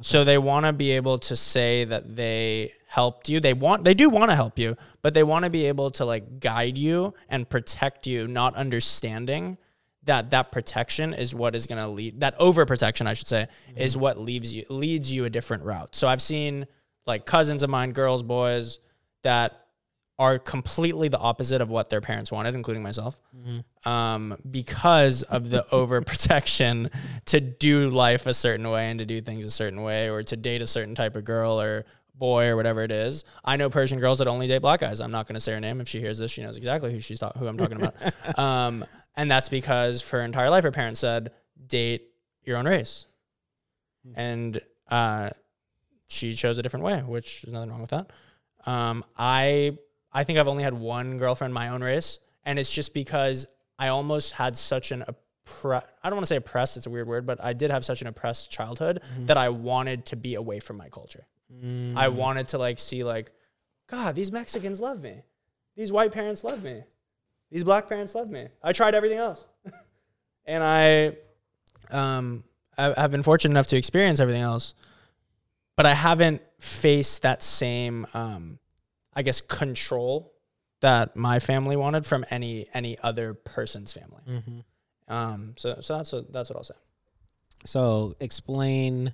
So 0.00 0.24
they 0.24 0.36
want 0.36 0.66
to 0.66 0.72
be 0.72 0.90
able 0.90 1.20
to 1.20 1.36
say 1.36 1.84
that 1.84 2.16
they 2.16 2.72
helped 2.88 3.28
you. 3.28 3.38
They 3.38 3.54
want 3.54 3.84
they 3.84 3.94
do 3.94 4.10
want 4.10 4.32
to 4.32 4.34
help 4.34 4.58
you, 4.58 4.76
but 5.00 5.14
they 5.14 5.22
want 5.22 5.44
to 5.44 5.50
be 5.50 5.66
able 5.66 5.92
to 5.92 6.04
like 6.04 6.40
guide 6.40 6.76
you 6.76 7.14
and 7.28 7.48
protect 7.48 8.08
you, 8.08 8.26
not 8.26 8.56
understanding 8.56 9.58
that 10.02 10.32
that 10.32 10.50
protection 10.50 11.14
is 11.14 11.32
what 11.32 11.54
is 11.54 11.68
going 11.68 11.80
to 11.80 11.86
lead 11.86 12.18
that 12.18 12.36
overprotection, 12.40 13.06
I 13.06 13.14
should 13.14 13.28
say, 13.28 13.46
is 13.76 13.96
what 13.96 14.18
leaves 14.18 14.52
you 14.52 14.64
leads 14.68 15.14
you 15.14 15.24
a 15.24 15.30
different 15.30 15.62
route. 15.62 15.94
So 15.94 16.08
I've 16.08 16.22
seen 16.22 16.66
like 17.06 17.26
cousins 17.26 17.62
of 17.62 17.70
mine, 17.70 17.92
girls, 17.92 18.24
boys 18.24 18.80
that 19.22 19.66
are 20.20 20.38
completely 20.38 21.08
the 21.08 21.18
opposite 21.18 21.62
of 21.62 21.70
what 21.70 21.88
their 21.88 22.02
parents 22.02 22.30
wanted, 22.30 22.54
including 22.54 22.82
myself, 22.82 23.18
um, 23.86 24.36
because 24.50 25.22
of 25.22 25.48
the 25.48 25.64
overprotection 25.72 26.92
to 27.24 27.40
do 27.40 27.88
life 27.88 28.26
a 28.26 28.34
certain 28.34 28.68
way 28.68 28.90
and 28.90 28.98
to 28.98 29.06
do 29.06 29.22
things 29.22 29.46
a 29.46 29.50
certain 29.50 29.80
way 29.80 30.10
or 30.10 30.22
to 30.22 30.36
date 30.36 30.60
a 30.60 30.66
certain 30.66 30.94
type 30.94 31.16
of 31.16 31.24
girl 31.24 31.58
or 31.58 31.86
boy 32.14 32.48
or 32.48 32.56
whatever 32.56 32.82
it 32.82 32.92
is. 32.92 33.24
I 33.42 33.56
know 33.56 33.70
Persian 33.70 33.98
girls 33.98 34.18
that 34.18 34.28
only 34.28 34.46
date 34.46 34.58
black 34.58 34.80
guys. 34.80 35.00
I'm 35.00 35.10
not 35.10 35.26
going 35.26 35.36
to 35.36 35.40
say 35.40 35.52
her 35.52 35.60
name. 35.60 35.80
If 35.80 35.88
she 35.88 36.00
hears 36.00 36.18
this, 36.18 36.30
she 36.30 36.42
knows 36.42 36.58
exactly 36.58 36.92
who 36.92 37.00
she's 37.00 37.18
ta- 37.18 37.32
who 37.38 37.46
I'm 37.46 37.56
talking 37.56 37.80
about. 37.80 37.94
um, 38.38 38.84
and 39.16 39.30
that's 39.30 39.48
because 39.48 40.02
for 40.02 40.18
her 40.18 40.24
entire 40.26 40.50
life, 40.50 40.64
her 40.64 40.70
parents 40.70 41.00
said, 41.00 41.32
date 41.66 42.10
your 42.44 42.58
own 42.58 42.66
race. 42.66 43.06
And 44.14 44.60
uh, 44.90 45.30
she 46.08 46.34
chose 46.34 46.58
a 46.58 46.62
different 46.62 46.84
way, 46.84 47.00
which 47.00 47.40
there's 47.40 47.54
nothing 47.54 47.70
wrong 47.70 47.80
with 47.80 47.90
that. 47.90 48.10
Um, 48.66 49.02
I 49.16 49.78
I 50.12 50.24
think 50.24 50.38
I've 50.38 50.48
only 50.48 50.62
had 50.64 50.74
one 50.74 51.16
girlfriend 51.18 51.54
my 51.54 51.68
own 51.68 51.82
race, 51.82 52.18
and 52.44 52.58
it's 52.58 52.70
just 52.70 52.94
because 52.94 53.46
I 53.78 53.88
almost 53.88 54.32
had 54.32 54.56
such 54.56 54.92
an 54.92 55.04
oppre- 55.08 55.84
I 56.02 56.08
don't 56.10 56.16
want 56.16 56.24
to 56.24 56.28
say 56.28 56.36
oppressed, 56.36 56.76
it's 56.76 56.86
a 56.86 56.90
weird 56.90 57.08
word, 57.08 57.26
but 57.26 57.42
I 57.42 57.52
did 57.52 57.70
have 57.70 57.84
such 57.84 58.00
an 58.02 58.06
oppressed 58.08 58.50
childhood 58.50 59.00
that 59.26 59.36
I 59.36 59.48
wanted 59.48 60.06
to 60.06 60.16
be 60.16 60.34
away 60.34 60.60
from 60.60 60.76
my 60.76 60.88
culture. 60.88 61.26
I 61.96 62.08
wanted 62.08 62.48
to 62.48 62.58
like 62.58 62.78
see 62.78 63.02
like, 63.04 63.32
God, 63.88 64.14
these 64.14 64.30
Mexicans 64.30 64.80
love 64.80 65.02
me. 65.02 65.22
These 65.76 65.92
white 65.92 66.12
parents 66.12 66.44
love 66.44 66.62
me. 66.62 66.84
These 67.50 67.64
black 67.64 67.88
parents 67.88 68.14
love 68.14 68.30
me. 68.30 68.48
I 68.62 68.72
tried 68.72 68.94
everything 68.94 69.18
else. 69.18 69.44
and 70.46 70.62
I 70.62 71.16
um 71.90 72.44
I, 72.78 72.94
I've 72.96 73.10
been 73.10 73.22
fortunate 73.24 73.52
enough 73.52 73.66
to 73.68 73.76
experience 73.76 74.20
everything 74.20 74.42
else. 74.42 74.74
But 75.76 75.86
I 75.86 75.94
haven't 75.94 76.42
faced 76.60 77.22
that 77.22 77.42
same 77.42 78.06
um 78.14 78.58
I 79.14 79.22
guess 79.22 79.40
control 79.40 80.32
that 80.80 81.16
my 81.16 81.38
family 81.38 81.76
wanted 81.76 82.06
from 82.06 82.24
any 82.30 82.66
any 82.72 82.98
other 82.98 83.34
person's 83.34 83.92
family. 83.92 84.22
Mm-hmm. 84.28 85.12
Um, 85.12 85.54
so 85.56 85.80
so 85.80 85.96
that's 85.96 86.12
what, 86.12 86.32
that's 86.32 86.50
what 86.50 86.56
I'll 86.56 86.64
say. 86.64 86.74
So 87.64 88.16
explain 88.20 89.12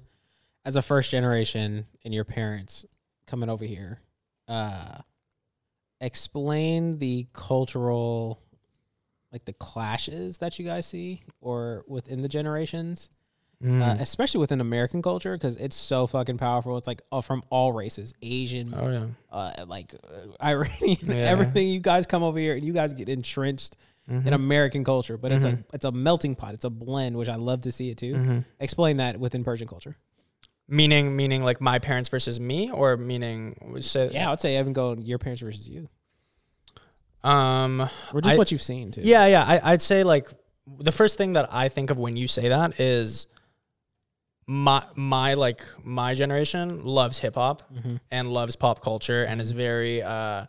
as 0.65 0.77
a 0.77 0.83
first 0.83 1.11
generation 1.11 1.87
and 2.05 2.15
your 2.15 2.25
parents 2.25 2.87
coming 3.27 3.49
over 3.49 3.65
here, 3.65 4.01
uh 4.49 4.99
explain 6.01 6.99
the 6.99 7.27
cultural 7.33 8.41
like 9.33 9.45
the 9.45 9.53
clashes 9.53 10.39
that 10.39 10.59
you 10.59 10.65
guys 10.65 10.87
see 10.87 11.23
or 11.41 11.85
within 11.89 12.23
the 12.23 12.29
generations. 12.29 13.11
Uh, 13.65 13.97
especially 14.01 14.39
within 14.41 14.61
American 14.61 15.01
culture, 15.01 15.33
because 15.35 15.57
it's 15.57 15.75
so 15.77 16.07
fucking 16.07 16.37
powerful. 16.37 16.77
It's 16.77 16.87
like 16.87 17.01
uh, 17.11 17.23
from 17.23 17.43
all 17.49 17.73
races, 17.73 18.13
Asian, 18.21 18.75
oh 18.77 18.89
yeah, 18.89 19.07
uh, 19.35 19.65
like 19.67 19.95
uh, 19.95 20.45
Iranian, 20.45 20.99
Yeah. 21.03 21.15
everything. 21.17 21.69
You 21.69 21.81
guys 21.81 22.07
come 22.07 22.23
over 22.23 22.39
here 22.39 22.55
and 22.55 22.65
you 22.65 22.73
guys 22.73 22.93
get 22.93 23.09
entrenched 23.09 23.77
Mm-hmm. 24.09 24.29
in 24.29 24.35
American 24.35 24.85
culture, 24.85 25.17
but 25.17 25.33
it's 25.33 25.45
a 25.45 25.59
it's 25.73 25.85
a 25.85 25.91
melting 25.91 26.37
pot. 26.37 26.55
It's 26.55 26.65
a 26.65 26.71
blend, 26.71 27.17
which 27.17 27.29
I 27.29 27.35
love 27.35 27.63
to 27.63 27.73
see 27.73 27.91
it 27.91 27.99
too. 27.99 28.15
Mm-hmm. 28.15 28.39
Explain 28.61 28.99
that 28.99 29.19
within 29.19 29.43
Persian 29.43 29.67
culture. 29.67 29.97
meaning 30.69 31.17
meaning 31.17 31.43
like 31.43 31.61
my 31.61 31.81
parents 31.81 32.09
versus 32.09 32.39
me, 32.39 32.71
or 32.71 32.97
meaning 32.97 33.57
Yeah, 34.13 34.29
I 34.29 34.31
would 34.31 34.39
say 34.39 34.61
even 34.61 34.73
go 34.75 34.95
your 34.95 35.19
parents 35.19 35.43
versus 35.43 35.69
you, 35.69 35.89
um 37.25 37.89
or 38.15 38.21
just 38.21 38.35
I- 38.35 38.39
what 38.39 38.53
you've 38.53 38.63
seen 38.63 38.93
too. 38.93 39.01
Yeah, 39.03 39.27
yeah. 39.27 39.43
I, 39.45 39.73
I'd 39.73 39.83
say 39.83 40.05
like 40.05 40.29
the 40.79 40.93
first 40.93 41.19
thing 41.19 41.33
that 41.33 41.53
I 41.53 41.69
think 41.69 41.91
of 41.91 41.99
when 41.99 42.17
you 42.17 42.29
say 42.29 42.49
that 42.49 42.79
is 42.79 43.27
my 44.47 44.85
my 44.95 45.35
like 45.35 45.65
my 45.83 46.15
generation 46.15 46.85
loves 46.85 47.19
hip 47.19 47.35
hop 47.35 47.63
and 48.11 48.29
loves 48.29 48.55
pop 48.57 48.81
culture 48.81 49.25
and 49.25 49.41
is 49.41 49.51
very 49.51 50.03
uh 50.03 50.47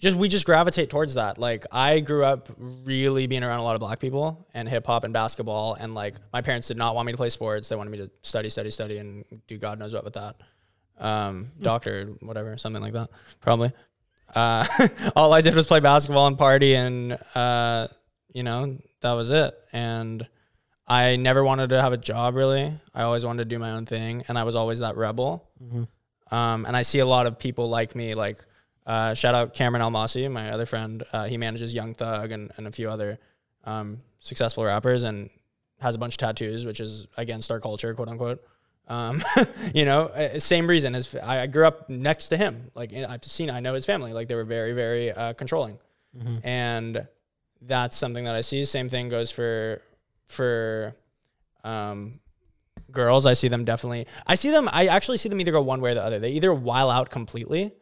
just 0.00 0.16
we 0.16 0.28
just 0.28 0.44
gravitate 0.44 0.90
towards 0.90 1.14
that. 1.14 1.38
Like 1.38 1.64
I 1.72 2.00
grew 2.00 2.24
up 2.24 2.50
really 2.58 3.26
being 3.26 3.42
around 3.42 3.60
a 3.60 3.64
lot 3.64 3.76
of 3.76 3.80
black 3.80 3.98
people 3.98 4.46
and 4.52 4.68
hip 4.68 4.86
hop 4.86 5.04
and 5.04 5.12
basketball 5.12 5.74
and 5.74 5.94
like 5.94 6.16
my 6.32 6.42
parents 6.42 6.68
did 6.68 6.76
not 6.76 6.94
want 6.94 7.06
me 7.06 7.12
to 7.12 7.16
play 7.16 7.30
sports. 7.30 7.68
They 7.68 7.76
wanted 7.76 7.90
me 7.90 7.98
to 7.98 8.10
study, 8.22 8.50
study, 8.50 8.70
study 8.70 8.98
and 8.98 9.24
do 9.46 9.56
God 9.56 9.78
knows 9.78 9.94
what 9.94 10.04
with 10.04 10.14
that. 10.14 10.36
Um, 10.98 11.52
doctor, 11.58 12.06
whatever, 12.20 12.56
something 12.56 12.82
like 12.82 12.94
that. 12.94 13.10
Probably. 13.40 13.72
Uh, 14.34 14.66
all 15.16 15.32
I 15.32 15.40
did 15.40 15.54
was 15.54 15.66
play 15.66 15.80
basketball 15.80 16.26
and 16.26 16.38
party, 16.38 16.74
and 16.74 17.18
uh, 17.34 17.88
you 18.32 18.42
know 18.42 18.78
that 19.00 19.12
was 19.12 19.30
it. 19.30 19.54
And 19.72 20.26
I 20.88 21.16
never 21.16 21.42
wanted 21.42 21.70
to 21.70 21.82
have 21.82 21.92
a 21.92 21.96
job. 21.96 22.34
Really, 22.36 22.72
I 22.94 23.02
always 23.02 23.24
wanted 23.24 23.44
to 23.44 23.48
do 23.54 23.58
my 23.58 23.72
own 23.72 23.86
thing, 23.86 24.24
and 24.28 24.38
I 24.38 24.44
was 24.44 24.54
always 24.54 24.78
that 24.80 24.96
rebel. 24.96 25.48
Um, 26.30 26.64
and 26.66 26.76
I 26.76 26.82
see 26.82 26.98
a 27.00 27.06
lot 27.06 27.26
of 27.26 27.38
people 27.38 27.68
like 27.68 27.94
me, 27.94 28.14
like 28.14 28.38
uh, 28.86 29.14
shout 29.14 29.34
out 29.34 29.54
Cameron 29.54 29.82
Almasi, 29.82 30.30
my 30.30 30.50
other 30.50 30.66
friend. 30.66 31.02
Uh, 31.12 31.24
he 31.24 31.36
manages 31.38 31.74
Young 31.74 31.94
Thug 31.94 32.30
and, 32.30 32.52
and 32.56 32.66
a 32.66 32.72
few 32.72 32.88
other 32.88 33.18
um, 33.64 33.98
successful 34.20 34.64
rappers, 34.64 35.02
and 35.02 35.30
has 35.80 35.94
a 35.94 35.98
bunch 35.98 36.14
of 36.14 36.18
tattoos, 36.18 36.64
which 36.64 36.80
is 36.80 37.06
against 37.16 37.50
our 37.50 37.60
culture, 37.60 37.94
quote 37.94 38.08
unquote. 38.08 38.44
Um, 38.88 39.22
you 39.74 39.84
know, 39.84 40.04
uh, 40.06 40.38
same 40.38 40.68
reason 40.68 40.94
as 40.94 41.14
I 41.16 41.46
grew 41.48 41.66
up 41.66 41.90
next 41.90 42.28
to 42.28 42.36
him. 42.36 42.70
Like 42.74 42.92
I've 42.94 43.24
seen, 43.24 43.50
I 43.50 43.58
know 43.60 43.74
his 43.74 43.84
family. 43.84 44.12
Like 44.12 44.28
they 44.28 44.36
were 44.36 44.44
very, 44.44 44.72
very 44.72 45.10
uh, 45.12 45.32
controlling, 45.32 45.78
and 46.44 47.06
that's 47.60 47.96
something 47.96 48.24
that 48.24 48.36
I 48.36 48.40
see. 48.42 48.64
Same 48.64 48.88
thing 48.88 49.08
goes 49.08 49.30
for 49.32 49.82
for 50.26 50.94
um, 51.64 52.20
girls. 52.90 53.26
I 53.26 53.32
see 53.32 53.48
them 53.48 53.64
definitely. 53.64 54.06
I 54.26 54.34
see 54.34 54.50
them. 54.50 54.68
I 54.72 54.86
actually 54.86 55.16
see 55.18 55.28
them 55.28 55.40
either 55.40 55.52
go 55.52 55.62
one 55.62 55.80
way 55.80 55.92
or 55.92 55.94
the 55.94 56.04
other. 56.04 56.18
They 56.18 56.30
either 56.30 56.52
while 56.52 56.90
out 56.90 57.10
completely, 57.10 57.72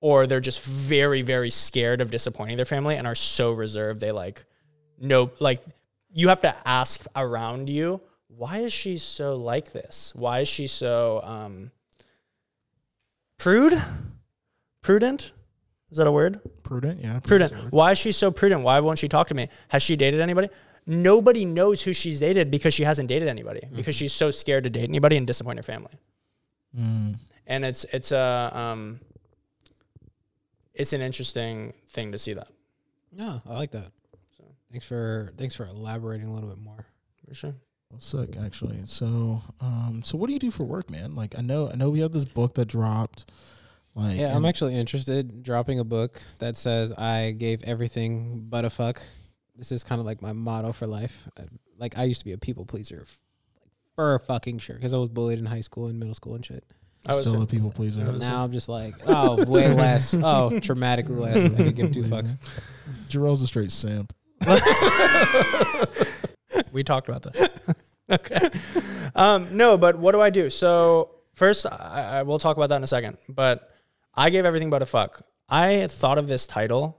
or 0.00 0.26
they're 0.26 0.40
just 0.40 0.62
very 0.62 1.22
very 1.22 1.50
scared 1.50 2.00
of 2.00 2.10
disappointing 2.10 2.56
their 2.56 2.66
family 2.66 2.96
and 2.96 3.06
are 3.06 3.14
so 3.14 3.52
reserved 3.52 4.00
they 4.00 4.12
like 4.12 4.44
no 5.00 5.30
like 5.40 5.64
you 6.12 6.28
have 6.28 6.40
to 6.40 6.54
ask 6.66 7.06
around 7.16 7.68
you 7.68 8.00
why 8.28 8.58
is 8.58 8.72
she 8.72 8.98
so 8.98 9.36
like 9.36 9.72
this 9.72 10.12
why 10.14 10.40
is 10.40 10.48
she 10.48 10.66
so 10.66 11.20
um 11.24 11.70
prude 13.38 13.74
prudent 14.82 15.32
is 15.90 15.98
that 15.98 16.06
a 16.06 16.12
word 16.12 16.40
Prudent, 16.62 17.00
yeah. 17.00 17.20
prudent. 17.20 17.52
word. 17.52 17.70
Why 17.72 17.92
is 17.92 17.98
she 17.98 18.10
so 18.10 18.32
prudent? 18.32 18.62
Why 18.62 18.80
won't 18.80 18.98
she 18.98 19.06
talk 19.06 19.28
to 19.28 19.34
me? 19.34 19.48
Has 19.68 19.84
she 19.84 19.94
dated 19.94 20.20
anybody? 20.20 20.48
Nobody 20.86 21.44
knows 21.44 21.82
who 21.82 21.92
she's 21.92 22.20
dated 22.20 22.50
because 22.50 22.72
she 22.72 22.84
hasn't 22.84 23.08
dated 23.08 23.28
anybody 23.28 23.68
because 23.74 23.94
she's 23.94 24.12
so 24.12 24.30
scared 24.30 24.64
to 24.64 24.70
date 24.70 24.88
anybody 24.88 25.16
and 25.16 25.26
disappoint 25.26 25.58
her 25.58 25.62
family. 25.62 25.92
Mm. 26.78 27.16
And 27.46 27.64
it's 27.64 27.84
it's 27.92 28.12
a 28.12 28.50
um, 28.54 29.00
it's 30.74 30.92
an 30.92 31.00
interesting 31.00 31.74
thing 31.88 32.12
to 32.12 32.18
see 32.18 32.34
that 32.34 32.48
Yeah, 33.12 33.40
I 33.48 33.54
like 33.54 33.72
that. 33.72 33.90
So. 34.36 34.44
Thanks 34.70 34.86
for 34.86 35.32
thanks 35.36 35.54
for 35.54 35.66
elaborating 35.66 36.28
a 36.28 36.32
little 36.32 36.48
bit 36.48 36.58
more. 36.58 36.86
for 37.26 37.34
sure. 37.34 37.54
Well, 37.90 38.00
sick, 38.00 38.36
actually. 38.36 38.82
So, 38.86 39.42
um, 39.60 40.02
so 40.04 40.18
what 40.18 40.26
do 40.26 40.32
you 40.32 40.38
do 40.38 40.50
for 40.50 40.64
work, 40.64 40.90
man? 40.90 41.14
Like, 41.14 41.38
I 41.38 41.42
know, 41.42 41.70
I 41.70 41.76
know, 41.76 41.90
we 41.90 42.00
have 42.00 42.12
this 42.12 42.24
book 42.24 42.54
that 42.54 42.66
dropped. 42.66 43.30
Like, 43.94 44.18
Yeah, 44.18 44.36
I'm 44.36 44.44
actually 44.44 44.74
interested 44.74 45.42
dropping 45.42 45.78
a 45.78 45.84
book 45.84 46.20
that 46.38 46.56
says 46.56 46.92
I 46.92 47.30
gave 47.30 47.62
everything 47.62 48.46
but 48.48 48.64
a 48.64 48.70
fuck. 48.70 49.00
This 49.56 49.72
is 49.72 49.82
kind 49.84 50.00
of 50.00 50.06
like 50.06 50.20
my 50.22 50.32
motto 50.32 50.72
for 50.72 50.86
life. 50.86 51.28
Uh, 51.38 51.44
Like 51.78 51.96
I 51.98 52.04
used 52.04 52.20
to 52.20 52.24
be 52.24 52.32
a 52.32 52.38
people 52.38 52.64
pleaser, 52.64 53.00
f- 53.02 53.20
like 53.60 53.70
for 53.94 54.18
fucking 54.20 54.58
sure, 54.60 54.76
because 54.76 54.94
I 54.94 54.98
was 54.98 55.08
bullied 55.08 55.38
in 55.38 55.46
high 55.46 55.60
school 55.62 55.86
and 55.86 55.98
middle 55.98 56.14
school 56.14 56.34
and 56.34 56.44
shit. 56.44 56.64
I 57.08 57.12
was 57.14 57.20
still 57.22 57.36
too. 57.36 57.42
a 57.42 57.46
people 57.46 57.70
pleaser. 57.70 58.04
So 58.04 58.12
now 58.12 58.42
I'm 58.44 58.52
just 58.52 58.68
like, 58.68 58.94
oh, 59.06 59.44
way 59.50 59.72
less. 59.72 60.12
Oh, 60.14 60.50
traumatically 60.54 61.18
less. 61.18 61.44
I 61.44 61.48
could 61.56 61.76
give 61.76 61.92
two 61.92 62.02
fucks. 62.02 62.36
Jarrell's 63.08 63.42
a 63.42 63.46
straight 63.46 63.70
simp. 63.70 64.12
We 66.72 66.84
talked 66.84 67.08
about 67.08 67.22
that. 67.22 67.76
okay. 68.10 68.50
Um, 69.14 69.56
no, 69.56 69.76
but 69.78 69.98
what 69.98 70.12
do 70.12 70.20
I 70.20 70.30
do? 70.30 70.50
So 70.50 71.10
first, 71.34 71.66
I, 71.66 72.18
I 72.18 72.22
will 72.22 72.38
talk 72.38 72.56
about 72.56 72.68
that 72.68 72.76
in 72.76 72.82
a 72.84 72.86
second. 72.86 73.18
But 73.28 73.70
I 74.14 74.30
gave 74.30 74.44
everything 74.44 74.70
but 74.70 74.82
a 74.82 74.86
fuck. 74.86 75.22
I 75.48 75.86
thought 75.86 76.18
of 76.18 76.28
this 76.28 76.46
title 76.46 76.98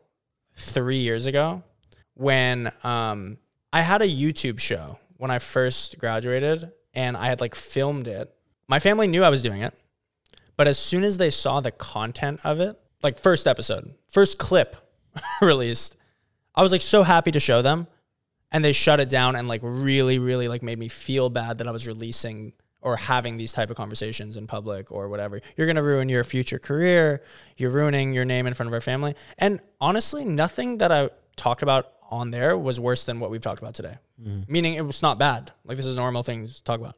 three 0.55 0.97
years 0.97 1.27
ago 1.27 1.63
when 2.17 2.71
um, 2.83 3.37
I 3.71 3.81
had 3.81 4.01
a 4.01 4.07
YouTube 4.07 4.59
show 4.59 4.99
when 5.17 5.31
I 5.31 5.39
first 5.39 5.97
graduated, 5.97 6.71
and 6.93 7.15
I 7.15 7.27
had 7.27 7.41
like 7.41 7.55
filmed 7.55 8.07
it. 8.07 8.33
My 8.67 8.79
family 8.79 9.07
knew 9.07 9.23
I 9.23 9.29
was 9.29 9.41
doing 9.41 9.61
it, 9.61 9.73
but 10.55 10.67
as 10.67 10.77
soon 10.77 11.03
as 11.03 11.17
they 11.17 11.29
saw 11.29 11.61
the 11.61 11.71
content 11.71 12.41
of 12.43 12.59
it, 12.59 12.79
like 13.03 13.17
first 13.17 13.47
episode, 13.47 13.93
first 14.07 14.37
clip 14.37 14.75
released, 15.41 15.97
I 16.55 16.61
was 16.61 16.71
like 16.71 16.81
so 16.81 17.03
happy 17.03 17.31
to 17.31 17.39
show 17.39 17.61
them 17.61 17.87
and 18.51 18.63
they 18.63 18.71
shut 18.71 18.99
it 18.99 19.09
down 19.09 19.35
and 19.35 19.47
like 19.47 19.61
really 19.63 20.19
really 20.19 20.47
like 20.47 20.63
made 20.63 20.79
me 20.79 20.87
feel 20.87 21.29
bad 21.29 21.57
that 21.57 21.67
i 21.67 21.71
was 21.71 21.85
releasing 21.85 22.53
or 22.81 22.95
having 22.95 23.37
these 23.37 23.51
type 23.51 23.69
of 23.69 23.75
conversations 23.75 24.37
in 24.37 24.47
public 24.47 24.91
or 24.91 25.09
whatever. 25.09 25.41
You're 25.57 25.67
going 25.67 25.77
to 25.77 25.83
ruin 25.83 26.09
your 26.09 26.23
future 26.23 26.59
career. 26.59 27.21
You're 27.57 27.71
ruining 27.71 28.13
your 28.13 28.23
name 28.23 28.45
in 28.47 28.53
front 28.53 28.67
of 28.67 28.73
our 28.73 28.81
family. 28.81 29.15
And 29.37 29.59
honestly 29.81 30.23
nothing 30.23 30.77
that 30.77 30.91
i 30.91 31.09
talked 31.35 31.63
about 31.63 31.91
on 32.09 32.31
there 32.31 32.57
was 32.57 32.79
worse 32.79 33.03
than 33.05 33.19
what 33.19 33.29
we've 33.29 33.41
talked 33.41 33.61
about 33.61 33.75
today. 33.75 33.97
Meaning 34.47 34.75
it 34.75 34.85
was 34.85 35.01
not 35.01 35.17
bad. 35.19 35.51
Like 35.65 35.77
this 35.77 35.85
is 35.85 35.95
normal 35.95 36.23
things 36.23 36.57
to 36.57 36.63
talk 36.63 36.79
about. 36.79 36.97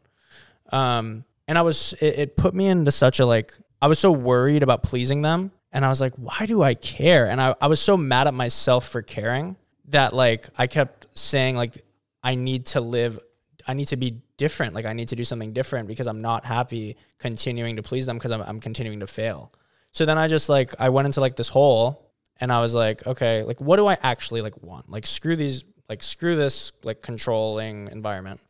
Um 0.71 1.25
and 1.47 1.57
i 1.57 1.61
was 1.63 1.93
it, 1.93 2.19
it 2.19 2.37
put 2.37 2.53
me 2.53 2.67
into 2.67 2.91
such 2.91 3.19
a 3.19 3.25
like 3.25 3.53
i 3.81 3.87
was 3.87 3.97
so 3.97 4.11
worried 4.11 4.63
about 4.63 4.83
pleasing 4.83 5.21
them. 5.21 5.51
And 5.71 5.83
i 5.83 5.89
was 5.89 5.99
like 5.99 6.13
why 6.15 6.45
do 6.45 6.61
i 6.63 6.73
care? 6.75 7.27
And 7.29 7.41
i, 7.41 7.55
I 7.59 7.67
was 7.67 7.79
so 7.79 7.97
mad 7.97 8.27
at 8.27 8.33
myself 8.33 8.87
for 8.87 9.01
caring 9.01 9.55
that 9.89 10.13
like 10.13 10.47
I 10.57 10.67
kept 10.67 11.07
saying 11.17 11.55
like 11.55 11.83
I 12.23 12.35
need 12.35 12.67
to 12.67 12.81
live 12.81 13.19
I 13.67 13.73
need 13.73 13.89
to 13.89 13.97
be 13.97 14.21
different. 14.37 14.73
Like 14.73 14.85
I 14.85 14.93
need 14.93 15.09
to 15.09 15.15
do 15.15 15.23
something 15.23 15.53
different 15.53 15.87
because 15.87 16.07
I'm 16.07 16.21
not 16.21 16.45
happy 16.45 16.97
continuing 17.19 17.75
to 17.75 17.83
please 17.83 18.05
them 18.05 18.17
because 18.17 18.31
I'm, 18.31 18.41
I'm 18.41 18.59
continuing 18.59 19.01
to 19.01 19.07
fail. 19.07 19.51
So 19.91 20.05
then 20.05 20.17
I 20.17 20.27
just 20.27 20.49
like 20.49 20.73
I 20.79 20.89
went 20.89 21.05
into 21.07 21.21
like 21.21 21.35
this 21.35 21.49
hole 21.49 22.08
and 22.39 22.51
I 22.51 22.61
was 22.61 22.73
like 22.73 23.05
okay 23.05 23.43
like 23.43 23.61
what 23.61 23.77
do 23.77 23.87
I 23.87 23.97
actually 24.01 24.41
like 24.41 24.61
want? 24.61 24.89
Like 24.89 25.05
screw 25.05 25.35
these 25.35 25.65
like 25.87 26.03
screw 26.03 26.35
this 26.35 26.71
like 26.83 27.01
controlling 27.01 27.89
environment. 27.91 28.41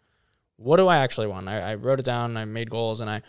What 0.57 0.77
do 0.77 0.87
I 0.87 0.97
actually 0.97 1.27
want? 1.27 1.47
I, 1.47 1.71
I 1.71 1.75
wrote 1.75 1.99
it 1.99 2.05
down 2.05 2.37
I 2.37 2.45
made 2.45 2.69
goals 2.69 3.01
and 3.01 3.09
I 3.09 3.21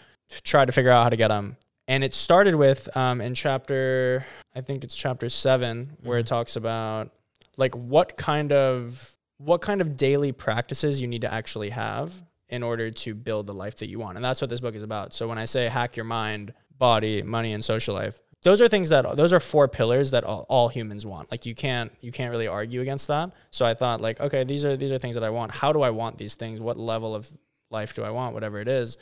tried 0.42 0.66
to 0.66 0.72
figure 0.72 0.90
out 0.90 1.04
how 1.04 1.08
to 1.08 1.16
get 1.16 1.28
them 1.28 1.56
and 1.88 2.04
it 2.04 2.14
started 2.14 2.54
with 2.54 2.88
um, 2.96 3.20
in 3.20 3.34
chapter 3.34 4.24
I 4.54 4.60
think 4.60 4.84
it's 4.84 4.96
chapter 4.96 5.28
seven 5.28 5.96
where 6.02 6.18
it 6.18 6.26
talks 6.26 6.56
about 6.56 7.10
like 7.56 7.74
what 7.74 8.16
kind 8.16 8.52
of 8.52 9.16
what 9.38 9.62
kind 9.62 9.80
of 9.80 9.96
daily 9.96 10.32
practices 10.32 11.00
you 11.00 11.08
need 11.08 11.22
to 11.22 11.32
actually 11.32 11.70
have 11.70 12.22
in 12.48 12.62
order 12.62 12.90
to 12.90 13.14
build 13.14 13.46
the 13.46 13.52
life 13.52 13.76
that 13.76 13.88
you 13.88 13.98
want. 13.98 14.16
And 14.16 14.24
that's 14.24 14.40
what 14.40 14.50
this 14.50 14.60
book 14.60 14.74
is 14.74 14.82
about. 14.82 15.14
So 15.14 15.28
when 15.28 15.38
i 15.38 15.44
say 15.44 15.68
hack 15.68 15.96
your 15.96 16.04
mind 16.04 16.52
body 16.76 17.22
money 17.22 17.52
and 17.52 17.64
social 17.64 17.94
life 17.94 18.20
those 18.42 18.62
are 18.62 18.68
things 18.68 18.88
that 18.88 19.16
those 19.16 19.32
are 19.32 19.40
four 19.40 19.68
pillars 19.68 20.12
that 20.12 20.24
all, 20.24 20.46
all 20.48 20.68
humans 20.68 21.04
want. 21.04 21.30
Like 21.30 21.46
you 21.46 21.54
can't 21.54 21.92
you 22.00 22.12
can't 22.12 22.30
really 22.30 22.46
argue 22.46 22.80
against 22.80 23.08
that. 23.08 23.32
So 23.50 23.64
i 23.64 23.74
thought 23.74 24.00
like 24.00 24.20
okay 24.20 24.44
these 24.44 24.64
are 24.64 24.76
these 24.76 24.92
are 24.92 24.98
things 24.98 25.14
that 25.14 25.24
i 25.24 25.30
want. 25.30 25.52
How 25.52 25.72
do 25.72 25.82
i 25.82 25.90
want 25.90 26.18
these 26.18 26.34
things? 26.34 26.60
What 26.60 26.78
level 26.78 27.14
of 27.14 27.30
life 27.70 27.94
do 27.94 28.02
i 28.02 28.10
want? 28.10 28.34
Whatever 28.34 28.58
it 28.58 28.68
is. 28.68 28.98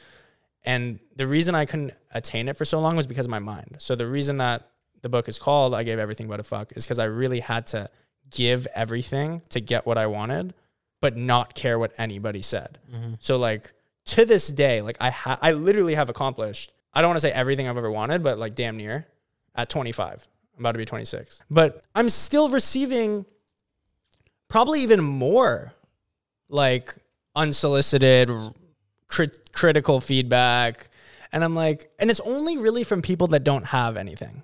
And 0.65 0.99
the 1.17 1.27
reason 1.27 1.55
i 1.55 1.65
couldn't 1.65 1.93
attain 2.13 2.49
it 2.49 2.57
for 2.57 2.65
so 2.65 2.81
long 2.81 2.97
was 2.97 3.07
because 3.07 3.27
of 3.27 3.31
my 3.31 3.39
mind. 3.39 3.77
So 3.79 3.95
the 3.95 4.07
reason 4.07 4.39
that 4.39 4.69
the 5.03 5.09
book 5.09 5.29
is 5.29 5.39
called 5.39 5.75
i 5.75 5.85
gave 5.85 5.99
everything 5.99 6.27
but 6.27 6.41
a 6.41 6.43
fuck 6.43 6.73
is 6.77 6.85
because 6.85 6.99
i 6.99 7.05
really 7.05 7.41
had 7.41 7.67
to 7.67 7.89
give 8.31 8.67
everything 8.75 9.43
to 9.51 9.61
get 9.61 9.87
what 9.87 9.99
I 9.99 10.07
wanted, 10.07 10.55
but 11.01 11.17
not 11.17 11.55
care 11.55 11.79
what 11.79 11.93
anybody 11.99 12.43
said. 12.43 12.79
Mm-hmm. 12.93 13.15
So 13.21 13.39
like 13.39 13.73
to 14.07 14.25
this 14.25 14.49
day, 14.49 14.83
like 14.83 14.97
I 15.01 15.11
ha- 15.11 15.39
I 15.41 15.53
literally 15.53 15.95
have 15.95 16.09
accomplished. 16.09 16.73
I 16.93 17.01
don't 17.01 17.11
want 17.11 17.21
to 17.21 17.29
say 17.29 17.33
everything 17.33 17.69
I've 17.69 17.77
ever 17.77 17.91
wanted, 17.91 18.23
but 18.23 18.39
like 18.39 18.55
damn 18.55 18.77
near 18.77 19.07
at 19.59 19.69
25. 19.69 20.29
I'm 20.57 20.63
about 20.63 20.73
to 20.73 20.79
be 20.79 20.85
26. 20.87 21.41
But 21.51 21.85
I'm 21.95 22.09
still 22.09 22.49
receiving 22.49 23.27
probably 24.49 24.81
even 24.81 25.03
more 25.03 25.75
like 26.49 26.97
unsolicited 27.37 28.31
crit- 29.07 29.53
critical 29.53 30.01
feedback 30.01 30.89
and 31.33 31.45
I'm 31.45 31.55
like 31.55 31.91
and 31.99 32.11
it's 32.11 32.21
only 32.21 32.57
really 32.57 32.85
from 32.85 33.03
people 33.03 33.27
that 33.29 33.45
don't 33.45 33.65
have 33.67 33.97
anything. 33.97 34.43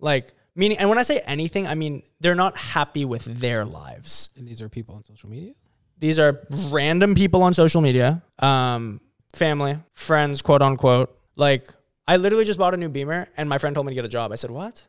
Like 0.00 0.32
meaning 0.56 0.78
and 0.78 0.88
when 0.88 0.98
I 0.98 1.02
say 1.02 1.20
anything, 1.26 1.66
I 1.66 1.74
mean 1.74 2.02
they're 2.20 2.34
not 2.34 2.56
happy 2.56 3.04
with 3.04 3.24
their 3.24 3.64
lives. 3.64 4.30
And 4.36 4.48
these 4.48 4.60
are 4.60 4.68
people 4.68 4.96
on 4.96 5.04
social 5.04 5.28
media. 5.28 5.52
These 5.98 6.18
are 6.18 6.40
random 6.50 7.14
people 7.14 7.44
on 7.44 7.54
social 7.54 7.80
media, 7.80 8.24
um, 8.40 9.00
family, 9.34 9.78
friends, 9.94 10.42
quote 10.42 10.60
unquote. 10.60 11.16
Like, 11.36 11.72
I 12.06 12.16
literally 12.16 12.44
just 12.44 12.58
bought 12.58 12.74
a 12.74 12.76
new 12.76 12.88
Beamer, 12.88 13.28
and 13.36 13.48
my 13.48 13.58
friend 13.58 13.74
told 13.74 13.86
me 13.86 13.92
to 13.92 13.94
get 13.94 14.04
a 14.04 14.08
job. 14.08 14.32
I 14.32 14.34
said, 14.36 14.50
"What?" 14.50 14.86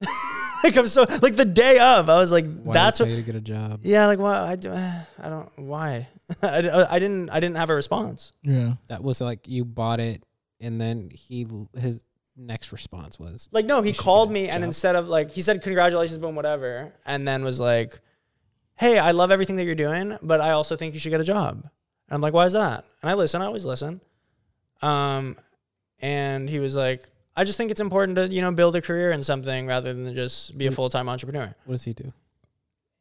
like, 0.64 0.76
I'm 0.76 0.86
so 0.86 1.04
like 1.22 1.36
the 1.36 1.44
day 1.44 1.78
of. 1.78 2.08
I 2.08 2.16
was 2.16 2.30
like, 2.30 2.46
Why 2.62 2.74
"That's 2.74 2.98
did 2.98 3.04
what." 3.04 3.06
I 3.06 3.10
tell 3.10 3.18
you 3.18 3.22
to 3.24 3.32
get 3.32 3.34
a 3.36 3.40
job. 3.40 3.80
Yeah, 3.82 4.06
like 4.06 4.18
why? 4.18 4.52
I, 4.52 4.56
do, 4.56 4.72
I 4.72 5.28
don't. 5.28 5.50
Why? 5.56 6.08
I, 6.42 6.86
I 6.90 6.98
didn't. 6.98 7.30
I 7.30 7.40
didn't 7.40 7.56
have 7.56 7.70
a 7.70 7.74
response. 7.74 8.32
Yeah. 8.42 8.74
That 8.88 9.02
was 9.02 9.20
like 9.20 9.48
you 9.48 9.64
bought 9.64 10.00
it, 10.00 10.22
and 10.60 10.80
then 10.80 11.10
he 11.12 11.46
his 11.76 12.00
next 12.36 12.70
response 12.70 13.18
was 13.18 13.48
Like, 13.50 13.66
no, 13.66 13.82
he 13.82 13.92
called 13.92 14.30
me, 14.30 14.48
and 14.48 14.62
instead 14.62 14.94
of 14.94 15.08
like, 15.08 15.30
he 15.32 15.40
said, 15.40 15.62
"Congratulations, 15.62 16.18
boom, 16.18 16.36
whatever," 16.36 16.92
and 17.04 17.26
then 17.26 17.42
was 17.42 17.58
like, 17.58 18.00
"Hey, 18.76 18.98
I 18.98 19.10
love 19.10 19.30
everything 19.32 19.56
that 19.56 19.64
you're 19.64 19.74
doing, 19.74 20.16
but 20.22 20.40
I 20.40 20.52
also 20.52 20.76
think 20.76 20.94
you 20.94 21.00
should 21.00 21.10
get 21.10 21.20
a 21.20 21.24
job." 21.24 21.54
And 21.62 22.14
I'm 22.14 22.20
like, 22.20 22.32
"Why 22.34 22.46
is 22.46 22.52
that?" 22.52 22.84
And 23.02 23.10
I 23.10 23.14
listen. 23.14 23.42
I 23.42 23.46
always 23.46 23.64
listen. 23.64 24.00
Um, 24.82 25.36
and 26.00 26.48
he 26.48 26.58
was 26.58 26.74
like, 26.76 27.02
"I 27.36 27.44
just 27.44 27.56
think 27.58 27.70
it's 27.70 27.80
important 27.80 28.16
to 28.16 28.28
you 28.28 28.40
know 28.42 28.52
build 28.52 28.76
a 28.76 28.82
career 28.82 29.12
in 29.12 29.22
something 29.22 29.66
rather 29.66 29.92
than 29.94 30.14
just 30.14 30.56
be 30.56 30.66
a 30.66 30.70
full 30.70 30.88
time 30.88 31.08
entrepreneur." 31.08 31.54
what 31.64 31.74
does 31.74 31.84
he 31.84 31.92
do? 31.92 32.12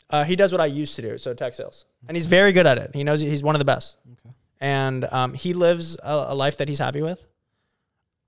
Uh, 0.10 0.24
he 0.24 0.36
does 0.38 0.52
what 0.54 0.62
I 0.62 0.68
used 0.68 0.96
to 0.96 1.02
do, 1.02 1.18
so 1.18 1.34
tech 1.34 1.54
sales, 1.54 1.86
and 2.08 2.16
he's 2.16 2.28
very 2.28 2.52
good 2.54 2.66
at 2.66 2.78
it. 2.78 2.92
He 2.94 3.04
knows 3.04 3.20
he's 3.22 3.44
one 3.44 3.56
of 3.56 3.60
the 3.60 3.66
best, 3.66 3.98
Okay. 4.14 4.34
and 4.62 5.04
um, 5.12 5.34
he 5.34 5.54
lives 5.54 5.98
a, 6.02 6.28
a 6.30 6.36
life 6.36 6.58
that 6.58 6.70
he's 6.70 6.80
happy 6.80 7.02
with. 7.02 7.20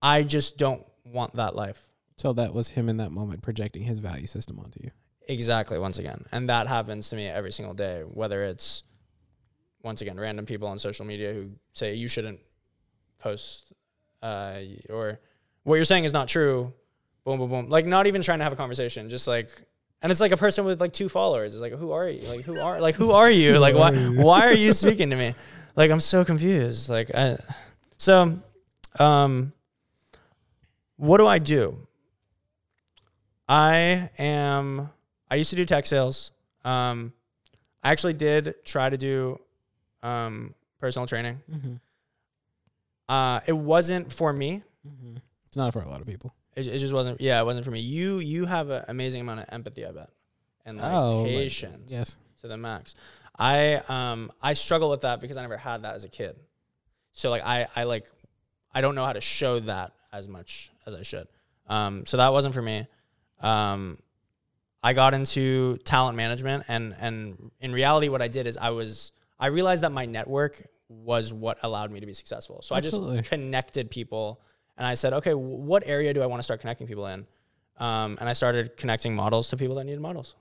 I 0.01 0.23
just 0.23 0.57
don't 0.57 0.85
want 1.05 1.35
that 1.35 1.55
life. 1.55 1.87
So 2.17 2.33
that 2.33 2.53
was 2.53 2.69
him 2.69 2.89
in 2.89 2.97
that 2.97 3.11
moment 3.11 3.41
projecting 3.41 3.83
his 3.83 3.99
value 3.99 4.27
system 4.27 4.59
onto 4.59 4.81
you. 4.83 4.91
Exactly, 5.29 5.79
once 5.79 5.99
again. 5.99 6.25
And 6.33 6.49
that 6.49 6.67
happens 6.67 7.09
to 7.09 7.15
me 7.15 7.27
every 7.27 7.51
single 7.53 7.73
day, 7.73 8.01
whether 8.01 8.43
it's 8.43 8.83
once 9.83 10.01
again 10.01 10.19
random 10.19 10.45
people 10.45 10.67
on 10.67 10.79
social 10.79 11.05
media 11.05 11.33
who 11.33 11.51
say 11.71 11.93
you 11.93 12.09
shouldn't 12.09 12.39
post 13.19 13.71
uh, 14.21 14.59
or 14.89 15.19
what 15.63 15.75
you're 15.75 15.85
saying 15.85 16.05
is 16.05 16.13
not 16.13 16.27
true. 16.27 16.73
Boom, 17.25 17.39
boom, 17.39 17.49
boom. 17.49 17.69
Like 17.69 17.85
not 17.85 18.07
even 18.07 18.21
trying 18.21 18.39
to 18.39 18.43
have 18.43 18.53
a 18.53 18.57
conversation, 18.57 19.09
just 19.09 19.27
like 19.27 19.49
and 20.01 20.11
it's 20.11 20.21
like 20.21 20.31
a 20.31 20.37
person 20.37 20.65
with 20.65 20.79
like 20.79 20.93
two 20.93 21.09
followers. 21.09 21.53
It's 21.53 21.61
like, 21.61 21.73
who 21.73 21.91
are 21.91 22.07
you? 22.09 22.27
Like 22.27 22.41
who 22.41 22.59
are 22.59 22.79
like 22.79 22.95
who 22.95 23.11
are 23.11 23.29
you? 23.29 23.59
Like 23.59 23.75
why 23.75 23.93
why 23.95 24.47
are 24.47 24.53
you 24.53 24.73
speaking 24.73 25.09
to 25.09 25.15
me? 25.15 25.35
Like 25.75 25.91
I'm 25.91 25.99
so 25.99 26.25
confused. 26.25 26.89
Like 26.89 27.11
I 27.13 27.37
so 27.97 28.39
um 28.97 29.53
what 30.99 31.17
do 31.19 31.27
I 31.27 31.39
do? 31.39 31.87
I 33.47 34.09
am. 34.19 34.89
I 35.31 35.35
used 35.35 35.49
to 35.51 35.55
do 35.55 35.65
tech 35.65 35.85
sales. 35.85 36.31
Um, 36.65 37.13
I 37.81 37.91
actually 37.91 38.13
did 38.13 38.55
try 38.65 38.89
to 38.89 38.97
do 38.97 39.39
um, 40.03 40.53
personal 40.79 41.07
training. 41.07 41.41
Mm-hmm. 41.49 41.73
Uh, 43.09 43.39
it 43.47 43.53
wasn't 43.57 44.13
for 44.13 44.31
me. 44.31 44.63
Mm-hmm. 44.87 45.17
It's 45.47 45.57
not 45.57 45.73
for 45.73 45.81
a 45.81 45.89
lot 45.89 45.99
of 45.99 46.07
people. 46.07 46.33
It, 46.55 46.67
it 46.67 46.77
just 46.77 46.93
wasn't. 46.93 47.19
Yeah, 47.19 47.41
it 47.41 47.45
wasn't 47.45 47.65
for 47.65 47.71
me. 47.71 47.79
You 47.79 48.19
you 48.19 48.45
have 48.45 48.69
an 48.69 48.85
amazing 48.87 49.21
amount 49.21 49.41
of 49.41 49.47
empathy, 49.49 49.85
I 49.85 49.91
bet, 49.91 50.09
and 50.65 50.77
like 50.77 50.93
Oh, 50.93 51.23
like- 51.23 51.31
patience 51.31 51.91
Yes. 51.91 52.17
to 52.41 52.47
the 52.47 52.55
max. 52.57 52.95
I 53.37 53.75
um 53.89 54.31
I 54.41 54.53
struggle 54.53 54.89
with 54.89 55.01
that 55.01 55.21
because 55.21 55.37
I 55.37 55.41
never 55.41 55.57
had 55.57 55.81
that 55.81 55.95
as 55.95 56.03
a 56.03 56.09
kid. 56.09 56.35
So 57.13 57.29
like 57.29 57.43
I 57.43 57.67
I 57.75 57.83
like 57.83 58.05
I 58.73 58.81
don't 58.81 58.93
know 58.95 59.05
how 59.05 59.13
to 59.13 59.21
show 59.21 59.59
that 59.61 59.93
as 60.13 60.27
much 60.27 60.71
as 60.85 60.93
I 60.93 61.01
should. 61.03 61.27
Um, 61.67 62.05
so 62.05 62.17
that 62.17 62.31
wasn't 62.33 62.53
for 62.53 62.61
me. 62.61 62.85
Um, 63.41 63.97
I 64.83 64.93
got 64.93 65.13
into 65.13 65.77
talent 65.83 66.15
management, 66.17 66.65
and 66.67 66.95
and 66.99 67.51
in 67.59 67.71
reality, 67.73 68.09
what 68.09 68.21
I 68.21 68.27
did 68.27 68.45
is 68.47 68.57
I 68.57 68.69
was 68.69 69.11
I 69.39 69.47
realized 69.47 69.83
that 69.83 69.91
my 69.91 70.05
network 70.05 70.61
was 70.89 71.31
what 71.31 71.59
allowed 71.63 71.91
me 71.91 71.99
to 71.99 72.05
be 72.05 72.13
successful. 72.13 72.61
So 72.61 72.75
I 72.75 72.81
just 72.81 72.99
connected 73.29 73.89
people, 73.91 74.41
and 74.77 74.85
I 74.85 74.95
said, 74.95 75.13
okay, 75.13 75.31
wh- 75.31 75.59
what 75.59 75.83
area 75.85 76.13
do 76.13 76.21
I 76.21 76.25
want 76.25 76.39
to 76.39 76.43
start 76.43 76.59
connecting 76.59 76.87
people 76.87 77.05
in? 77.07 77.25
Um, 77.77 78.17
and 78.19 78.27
I 78.27 78.33
started 78.33 78.75
connecting 78.75 79.15
models 79.15 79.49
to 79.49 79.57
people 79.57 79.75
that 79.75 79.85
needed 79.85 80.01
models, 80.01 80.35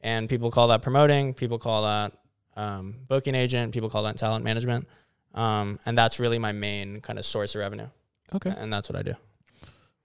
and 0.00 0.28
people 0.28 0.50
call 0.50 0.68
that 0.68 0.82
promoting. 0.82 1.34
People 1.34 1.58
call 1.58 1.82
that 1.82 2.12
um, 2.56 2.94
booking 3.08 3.34
agent. 3.34 3.74
People 3.74 3.90
call 3.90 4.04
that 4.04 4.16
talent 4.16 4.44
management. 4.44 4.88
Um, 5.34 5.78
and 5.86 5.96
that's 5.98 6.20
really 6.20 6.38
my 6.38 6.52
main 6.52 7.00
kind 7.00 7.18
of 7.18 7.24
source 7.26 7.54
of 7.54 7.60
revenue, 7.60 7.88
Okay. 8.34 8.52
and 8.56 8.72
that's 8.72 8.88
what 8.88 8.96
I 8.98 9.02
do. 9.02 9.14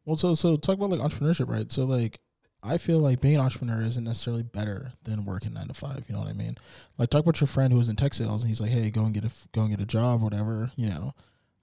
Well, 0.06 0.16
so 0.16 0.34
so 0.36 0.56
talk 0.56 0.78
about 0.78 0.90
like 0.90 1.02
entrepreneurship, 1.02 1.50
right? 1.50 1.70
So 1.72 1.84
like, 1.84 2.20
I 2.68 2.78
feel 2.78 3.00
like 3.00 3.22
being 3.22 3.36
an 3.36 3.42
entrepreneur 3.42 3.82
isn't 3.82 4.04
necessarily 4.04 4.44
better 4.44 4.94
than 5.04 5.26
working 5.26 5.54
nine 5.54 5.68
to 5.68 5.74
five. 5.74 6.06
You 6.08 6.14
know 6.16 6.22
what 6.22 6.30
I 6.30 6.34
mean? 6.34 6.58
Like, 6.98 7.10
talk 7.10 7.22
about 7.22 7.40
your 7.40 7.48
friend 7.48 7.72
who 7.72 7.80
was 7.80 7.90
in 7.90 7.96
tech 7.96 8.14
sales, 8.14 8.44
and 8.44 8.50
he's 8.50 8.62
like, 8.62 8.72
"Hey, 8.72 8.90
go 8.92 9.04
and 9.06 9.14
get 9.14 9.24
a 9.24 9.32
go 9.54 9.62
and 9.62 9.70
get 9.70 9.80
a 9.80 9.86
job, 9.86 10.22
whatever." 10.22 10.72
You 10.76 10.90
know, 10.90 11.14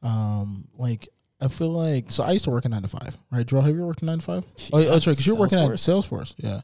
um, 0.02 0.68
like 0.76 1.08
I 1.40 1.48
feel 1.48 1.70
like 1.70 2.10
so 2.10 2.22
I 2.22 2.32
used 2.32 2.44
to 2.46 2.50
work 2.50 2.64
in 2.64 2.70
nine 2.70 2.82
to 2.82 2.88
five, 2.88 3.18
right? 3.30 3.46
Joel, 3.46 3.62
have 3.62 3.74
you 3.74 3.84
worked 3.84 4.02
in 4.02 4.06
nine 4.06 4.18
to 4.18 4.24
five? 4.24 4.46
Oh, 4.72 4.82
that's 4.82 5.06
right, 5.06 5.12
because 5.12 5.26
you're 5.26 5.36
working 5.36 5.58
at 5.58 5.68
Salesforce, 5.70 6.34
yeah. 6.38 6.60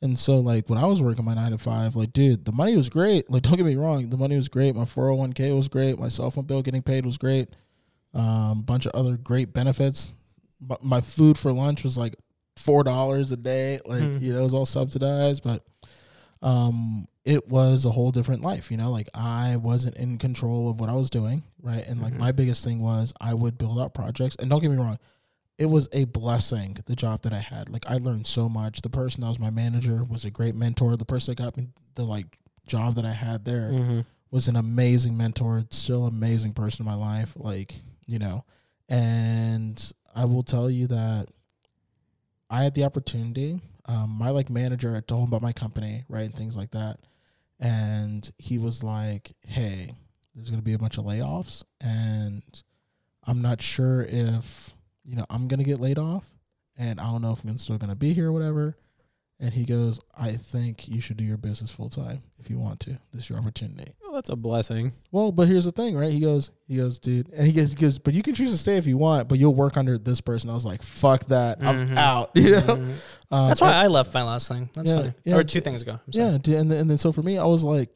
And 0.00 0.18
so, 0.18 0.38
like, 0.38 0.68
when 0.68 0.78
I 0.78 0.86
was 0.86 1.00
working 1.00 1.24
my 1.24 1.34
nine 1.34 1.52
to 1.52 1.58
five, 1.58 1.96
like, 1.96 2.12
dude, 2.12 2.44
the 2.44 2.52
money 2.52 2.76
was 2.76 2.88
great. 2.88 3.30
Like, 3.30 3.42
don't 3.44 3.56
get 3.56 3.64
me 3.66 3.76
wrong, 3.76 4.10
the 4.10 4.16
money 4.16 4.36
was 4.36 4.48
great. 4.48 4.74
My 4.74 4.84
401k 4.84 5.56
was 5.56 5.68
great. 5.68 5.98
My 5.98 6.08
cell 6.08 6.30
phone 6.30 6.44
bill 6.44 6.62
getting 6.62 6.82
paid 6.82 7.06
was 7.06 7.16
great. 7.16 7.48
Um, 8.12 8.62
bunch 8.62 8.86
of 8.86 8.92
other 8.94 9.16
great 9.16 9.52
benefits. 9.52 10.12
My 10.82 11.00
food 11.00 11.36
for 11.36 11.52
lunch 11.52 11.84
was 11.84 11.98
like 11.98 12.14
four 12.56 12.84
dollars 12.84 13.32
a 13.32 13.36
day. 13.36 13.80
Like, 13.84 14.14
Hmm. 14.16 14.18
you 14.22 14.32
know, 14.32 14.40
it 14.40 14.42
was 14.44 14.54
all 14.54 14.66
subsidized, 14.66 15.42
but 15.42 15.62
um, 16.42 17.06
it 17.24 17.48
was 17.48 17.84
a 17.84 17.90
whole 17.90 18.10
different 18.12 18.42
life. 18.42 18.70
You 18.70 18.76
know, 18.76 18.90
like 18.90 19.08
I 19.14 19.56
wasn't 19.56 19.96
in 19.96 20.18
control 20.18 20.68
of 20.68 20.78
what 20.80 20.90
I 20.90 20.94
was 20.94 21.10
doing, 21.10 21.42
right? 21.62 21.86
And 21.86 22.00
like 22.02 22.12
Mhm. 22.14 22.18
my 22.18 22.32
biggest 22.32 22.64
thing 22.64 22.80
was 22.80 23.12
I 23.20 23.34
would 23.34 23.56
build 23.58 23.78
out 23.78 23.94
projects. 23.94 24.36
And 24.38 24.50
don't 24.50 24.60
get 24.60 24.70
me 24.70 24.76
wrong, 24.76 24.98
it 25.56 25.66
was 25.66 25.88
a 25.92 26.04
blessing 26.04 26.76
the 26.86 26.96
job 26.96 27.22
that 27.22 27.32
I 27.32 27.38
had. 27.38 27.68
Like 27.70 27.86
I 27.88 27.96
learned 27.96 28.26
so 28.26 28.48
much. 28.48 28.82
The 28.82 28.90
person 28.90 29.22
that 29.22 29.28
was 29.28 29.38
my 29.38 29.50
manager 29.50 30.04
was 30.04 30.24
a 30.24 30.30
great 30.30 30.54
mentor. 30.54 30.96
The 30.96 31.04
person 31.04 31.32
that 31.34 31.42
got 31.42 31.56
me 31.56 31.68
the 31.94 32.04
like 32.04 32.38
job 32.66 32.94
that 32.96 33.04
I 33.06 33.12
had 33.12 33.44
there 33.44 33.70
Mm-hmm. 33.70 34.00
was 34.30 34.48
an 34.48 34.56
amazing 34.56 35.16
mentor, 35.16 35.64
still 35.70 36.06
amazing 36.06 36.52
person 36.54 36.84
in 36.84 36.90
my 36.90 36.96
life, 36.96 37.34
like, 37.36 37.76
you 38.06 38.18
know. 38.18 38.44
And 38.88 39.92
I 40.14 40.24
will 40.24 40.42
tell 40.42 40.68
you 40.68 40.86
that 40.88 41.28
I 42.50 42.62
had 42.62 42.74
the 42.74 42.84
opportunity. 42.84 43.60
Um, 43.86 44.16
my 44.18 44.30
like 44.30 44.50
manager, 44.50 44.96
I 44.96 45.00
told 45.00 45.22
him 45.22 45.28
about 45.28 45.42
my 45.42 45.52
company, 45.52 46.04
right, 46.08 46.24
and 46.24 46.34
things 46.34 46.56
like 46.56 46.70
that. 46.72 46.98
And 47.60 48.30
he 48.38 48.58
was 48.58 48.82
like, 48.82 49.32
Hey, 49.42 49.94
there's 50.34 50.50
gonna 50.50 50.62
be 50.62 50.74
a 50.74 50.78
bunch 50.78 50.98
of 50.98 51.04
layoffs 51.04 51.64
and 51.80 52.42
I'm 53.26 53.40
not 53.40 53.62
sure 53.62 54.02
if, 54.02 54.74
you 55.04 55.16
know, 55.16 55.24
I'm 55.30 55.48
gonna 55.48 55.64
get 55.64 55.80
laid 55.80 55.98
off 55.98 56.32
and 56.76 57.00
I 57.00 57.04
don't 57.04 57.22
know 57.22 57.32
if 57.32 57.44
I'm 57.44 57.58
still 57.58 57.78
gonna 57.78 57.94
be 57.94 58.12
here 58.12 58.28
or 58.28 58.32
whatever. 58.32 58.76
And 59.40 59.52
he 59.52 59.64
goes, 59.64 59.98
I 60.16 60.32
think 60.32 60.86
you 60.88 61.00
should 61.00 61.16
do 61.16 61.24
your 61.24 61.36
business 61.36 61.70
full 61.70 61.90
time 61.90 62.22
if 62.38 62.48
you 62.48 62.56
want 62.58 62.78
to. 62.80 62.90
This 63.12 63.24
is 63.24 63.30
your 63.30 63.38
opportunity. 63.38 63.92
Well, 64.02 64.12
that's 64.12 64.28
a 64.30 64.36
blessing. 64.36 64.92
Well, 65.10 65.32
but 65.32 65.48
here's 65.48 65.64
the 65.64 65.72
thing, 65.72 65.96
right? 65.96 66.12
He 66.12 66.20
goes, 66.20 66.52
he 66.68 66.76
goes, 66.76 67.00
dude, 67.00 67.28
and 67.32 67.44
he 67.46 67.52
goes, 67.52 67.70
he 67.70 67.74
goes, 67.76 67.98
but 67.98 68.14
you 68.14 68.22
can 68.22 68.34
choose 68.34 68.52
to 68.52 68.56
stay 68.58 68.76
if 68.76 68.86
you 68.86 68.96
want, 68.96 69.28
but 69.28 69.38
you'll 69.40 69.54
work 69.54 69.76
under 69.76 69.98
this 69.98 70.20
person. 70.20 70.50
I 70.50 70.54
was 70.54 70.64
like, 70.64 70.82
fuck 70.82 71.24
that, 71.26 71.58
I'm 71.66 71.88
Mhm. 71.88 71.96
out. 71.98 72.30
You 72.36 72.50
know, 72.52 72.58
Mhm. 72.60 72.94
um, 73.32 73.48
That's 73.48 73.60
why 73.60 73.72
I 73.74 73.88
left 73.88 74.14
my 74.14 74.22
last 74.22 74.46
thing. 74.46 74.70
That's 74.72 74.88
Yeah, 74.90 74.96
funny. 74.98 75.12
yeah. 75.24 75.36
or 75.36 75.42
two 75.42 75.60
things 75.60 75.82
ago. 75.82 75.92
I'm 75.94 76.00
yeah, 76.12 76.28
and 76.34 76.42
then, 76.44 76.70
and 76.72 76.88
then 76.90 76.98
so 76.98 77.10
for 77.10 77.22
me, 77.22 77.36
I 77.36 77.44
was 77.44 77.64
like, 77.64 77.90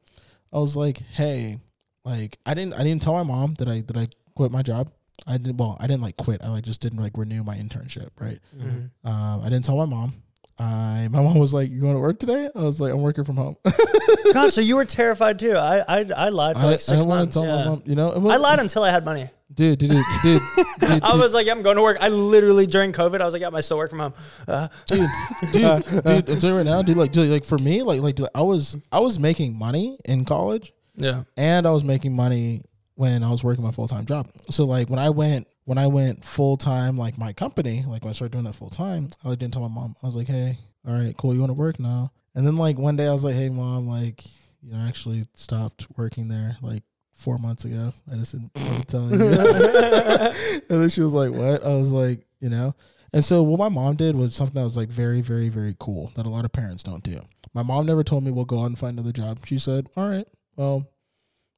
I 0.53 0.59
was 0.59 0.77
like, 0.77 0.99
hey, 0.99 1.59
like 2.05 2.37
I 2.45 2.55
didn't, 2.55 2.75
I 2.75 2.83
didn't 2.83 3.03
tell 3.03 3.13
my 3.15 3.23
mom 3.23 3.55
that 3.59 3.69
I 3.69 3.83
that 3.83 3.97
I 3.97 4.09
quit 4.35 4.51
my 4.51 4.63
job. 4.63 4.91
I 5.27 5.37
didn't. 5.39 5.57
well, 5.59 5.77
I 5.79 5.87
didn't 5.87 6.03
like 6.03 6.17
quit. 6.17 6.41
I 6.43 6.49
like 6.49 6.65
just 6.65 6.81
didn't 6.81 6.99
like 7.01 7.17
renew 7.17 7.45
my 7.45 7.57
internship, 7.57 8.09
right? 8.19 8.39
Mhm. 8.59 8.91
Um, 9.05 9.41
I 9.43 9.45
didn't 9.51 9.65
tell 9.65 9.77
my 9.77 9.85
mom. 9.85 10.15
I 10.59 11.09
my 11.11 11.23
mom 11.23 11.39
was 11.39 11.55
like, 11.55 11.71
"You 11.71 11.81
going 11.81 11.95
to 11.95 12.01
work 12.01 12.19
today?" 12.19 12.49
I 12.55 12.63
was 12.63 12.81
like, 12.81 12.93
"I'm 12.93 13.01
working 13.01 13.25
from 13.25 13.37
home." 13.37 13.57
God, 14.33 14.53
so 14.53 14.61
you 14.61 14.75
were 14.77 14.85
terrified 14.85 15.39
too. 15.39 15.57
I 15.57 15.79
I, 15.87 16.05
I 16.17 16.29
lied 16.31 16.57
for 16.57 16.63
I, 16.63 16.67
like 16.67 16.81
six 16.81 17.05
want 17.05 17.09
months. 17.09 17.35
to 17.35 17.43
tell 17.43 17.49
my 17.49 17.63
yeah. 17.63 17.69
mom, 17.69 17.83
you 17.87 17.95
know. 17.95 18.13
and 18.13 18.33
I 18.33 18.37
lied 18.39 18.59
until 18.59 18.83
I 18.83 18.91
had 18.91 19.05
money. 19.05 19.31
dude, 19.55 19.79
dude, 19.79 19.91
dude, 19.91 20.05
dude, 20.23 20.43
dude, 20.81 20.81
I 21.03 21.15
was 21.15 21.33
like, 21.33 21.47
yeah, 21.47 21.53
I'm 21.53 21.63
going 21.63 21.77
to 21.77 21.83
work. 21.83 21.99
I 22.01 22.09
literally 22.09 22.67
during 22.67 22.93
COVID, 22.93 23.21
I 23.21 23.25
was 23.25 23.35
like, 23.35 23.43
yeah, 23.43 23.51
I 23.53 23.61
still 23.61 23.77
work 23.77 23.91
from 23.91 24.01
home. 24.01 24.15
Uh, 24.49 24.69
dude, 24.87 25.09
dude, 25.53 25.85
dude, 26.05 26.31
I'm 26.31 26.39
telling 26.39 26.41
you 26.43 26.57
right 26.57 26.67
now, 26.67 26.83
dude. 26.83 26.97
Like, 26.97 27.13
dude, 27.13 27.31
like 27.31 27.45
for 27.45 27.59
me, 27.59 27.83
like, 27.83 28.01
like 28.01 28.17
dude, 28.17 28.29
I 28.35 28.43
was, 28.43 28.77
I 28.91 28.99
was 28.99 29.19
making 29.19 29.57
money 29.57 29.99
in 30.05 30.25
college, 30.25 30.73
yeah. 30.97 31.23
and 31.37 31.69
I 31.69 31.71
was 31.71 31.85
making 31.85 32.17
money 32.17 32.63
when 32.97 33.23
I 33.23 33.31
was 33.31 33.45
working 33.45 33.63
my 33.63 33.71
full 33.71 33.87
time 33.87 34.07
job. 34.07 34.29
So, 34.51 34.65
like, 34.65 34.91
when 34.91 34.99
I 34.99 35.11
went, 35.11 35.47
when 35.69 35.77
I 35.77 35.87
went 35.87 36.25
full 36.25 36.57
time, 36.57 36.97
like 36.97 37.19
my 37.19 37.35
company, 37.35 37.85
like 37.87 38.03
when 38.03 38.09
I 38.09 38.13
started 38.15 38.33
doing 38.33 38.45
that 38.45 38.55
full 38.55 38.71
time, 38.71 39.09
I 39.23 39.29
didn't 39.35 39.53
tell 39.53 39.61
my 39.61 39.69
mom. 39.69 39.97
I 40.03 40.07
was 40.07 40.17
like, 40.17 40.27
hey, 40.27 40.59
all 40.87 40.95
right, 40.95 41.15
cool, 41.19 41.35
you 41.35 41.41
want 41.41 41.51
to 41.51 41.55
work 41.55 41.79
now? 41.79 42.11
And 42.35 42.47
then 42.47 42.57
like 42.57 42.79
one 42.79 42.97
day, 42.97 43.07
I 43.07 43.13
was 43.13 43.23
like, 43.23 43.35
hey, 43.35 43.51
mom, 43.51 43.87
like, 43.87 44.25
you 44.63 44.73
know, 44.73 44.79
I 44.79 44.89
actually 44.89 45.27
stopped 45.35 45.87
working 45.97 46.29
there, 46.29 46.57
like. 46.63 46.83
Four 47.13 47.39
months 47.39 47.65
ago, 47.65 47.93
I 48.09 48.15
just 48.15 48.31
didn't 48.31 48.53
tell 48.87 49.11
you. 49.11 49.17
and 49.21 50.63
then 50.69 50.89
she 50.89 51.01
was 51.01 51.13
like, 51.13 51.33
"What?" 51.33 51.65
I 51.65 51.71
was 51.71 51.91
like, 51.91 52.25
"You 52.39 52.49
know." 52.49 52.77
And 53.13 53.25
so 53.25 53.43
what 53.43 53.59
my 53.59 53.69
mom 53.69 53.97
did 53.97 54.15
was 54.15 54.37
something 54.37 54.55
that 54.55 54.63
was 54.63 54.77
like 54.77 54.89
very, 54.89 55.21
very, 55.21 55.49
very 55.49 55.75
cool 55.81 56.13
that 56.15 56.27
a 56.27 56.29
lot 56.29 56.45
of 56.45 56.53
parents 56.53 56.85
don't 56.85 57.03
do. 57.03 57.19
My 57.53 57.65
mom 57.65 57.87
never 57.87 58.05
told 58.05 58.23
me, 58.23 58.31
"Well, 58.31 58.45
go 58.45 58.61
out 58.61 58.67
and 58.67 58.79
find 58.79 58.97
another 58.97 59.11
job." 59.11 59.41
She 59.47 59.59
said, 59.59 59.89
"All 59.97 60.09
right, 60.09 60.29
well, 60.55 60.87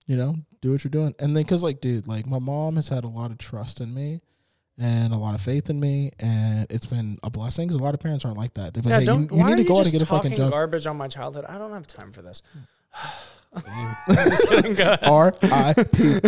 you 0.07 0.17
know, 0.17 0.37
do 0.63 0.73
what 0.73 0.85
you're 0.85 0.91
doing." 0.91 1.15
And 1.19 1.37
then, 1.37 1.45
cause 1.45 1.63
like, 1.63 1.81
dude, 1.81 2.07
like 2.07 2.27
my 2.27 2.39
mom 2.39 2.77
has 2.77 2.89
had 2.89 3.05
a 3.05 3.09
lot 3.09 3.31
of 3.31 3.39
trust 3.39 3.81
in 3.81 3.93
me 3.95 4.21
and 4.79 5.13
a 5.13 5.17
lot 5.17 5.35
of 5.35 5.41
faith 5.41 5.69
in 5.69 5.79
me, 5.79 6.11
and 6.19 6.67
it's 6.71 6.87
been 6.87 7.19
a 7.23 7.31
blessing. 7.31 7.69
Cause 7.69 7.79
a 7.79 7.83
lot 7.83 7.95
of 7.95 8.01
parents 8.01 8.25
aren't 8.25 8.39
like 8.39 8.55
that. 8.55 8.73
They're 8.75 8.83
like, 8.83 8.91
Yeah, 8.93 8.99
"Hey, 9.01 9.05
don't. 9.07 9.31
you, 9.31 9.39
you 9.39 9.45
need 9.45 9.63
to 9.63 9.65
go 9.65 9.75
out 9.75 9.85
just 9.85 9.93
and 9.93 10.01
get 10.01 10.03
a 10.03 10.07
fucking 10.07 10.31
talking 10.33 10.45
job." 10.45 10.53
garbage 10.53 10.87
on 10.87 10.97
my 10.97 11.09
childhood? 11.09 11.45
I 11.49 11.59
don't 11.59 11.73
have 11.73 11.87
time 11.87 12.13
for 12.13 12.23
this. 12.23 12.43
Just 14.09 14.49
kidding, 14.49 14.75
go 14.75 14.85
ahead. 14.85 15.01
R 15.03 15.35
I 15.43 15.75
P. 15.93 16.21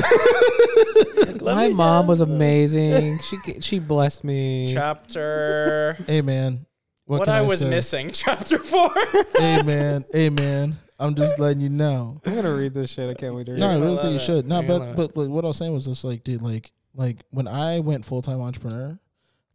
My 1.45 1.69
mom 1.69 2.07
was 2.07 2.21
amazing. 2.21 3.19
She 3.23 3.37
she 3.61 3.79
blessed 3.79 4.25
me. 4.25 4.69
Chapter. 4.73 5.97
Amen. 6.09 6.67
what, 7.05 7.21
what 7.21 7.25
can 7.27 7.35
I, 7.35 7.39
I, 7.39 7.43
was 7.43 7.61
say? 7.61 7.71
missing. 7.71 8.11
Chapter 8.13 8.59
four. 8.59 8.91
Amen. 9.39 9.67
man, 9.67 10.05
hey 10.13 10.31
man. 10.31 10.77
I'm 11.03 11.15
just 11.15 11.39
letting 11.39 11.61
you 11.61 11.69
know. 11.69 12.21
I'm 12.27 12.35
gonna 12.35 12.55
read 12.55 12.75
this 12.75 12.91
shit. 12.91 13.11
I 13.11 13.15
can't 13.15 13.35
wait 13.35 13.47
to 13.47 13.53
read 13.53 13.61
No, 13.61 13.67
I 13.67 13.71
it. 13.71 13.75
gonna 13.75 13.85
really 13.85 13.97
love 13.97 14.05
think 14.05 14.13
you 14.15 14.19
should. 14.27 14.47
No, 14.49 14.63
but, 14.63 14.97
but 14.97 15.15
but 15.15 15.29
what 15.29 15.45
I 15.45 15.49
was 15.49 15.57
saying 15.57 15.73
was 15.73 15.87
just 15.87 16.05
like, 16.05 16.25
dude, 16.25 16.43
like 16.43 16.73
like 16.95 17.19
when 17.31 17.49
I 17.49 17.81
went 17.81 18.05
full 18.05 18.23
time 18.23 18.41
entrepreneur, 18.41 18.99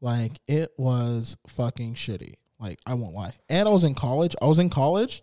like 0.02 0.34
it 0.48 0.72
was 0.78 1.38
fucking 1.48 1.96
shitty. 1.96 2.34
Like 2.60 2.80
I 2.86 2.94
won't 2.96 3.14
lie. 3.14 3.34
And 3.50 3.68
I 3.68 3.72
was 3.72 3.84
in 3.84 3.96
college. 3.96 4.36
I 4.42 4.48
was 4.48 4.60
in 4.60 4.70
college. 4.70 5.22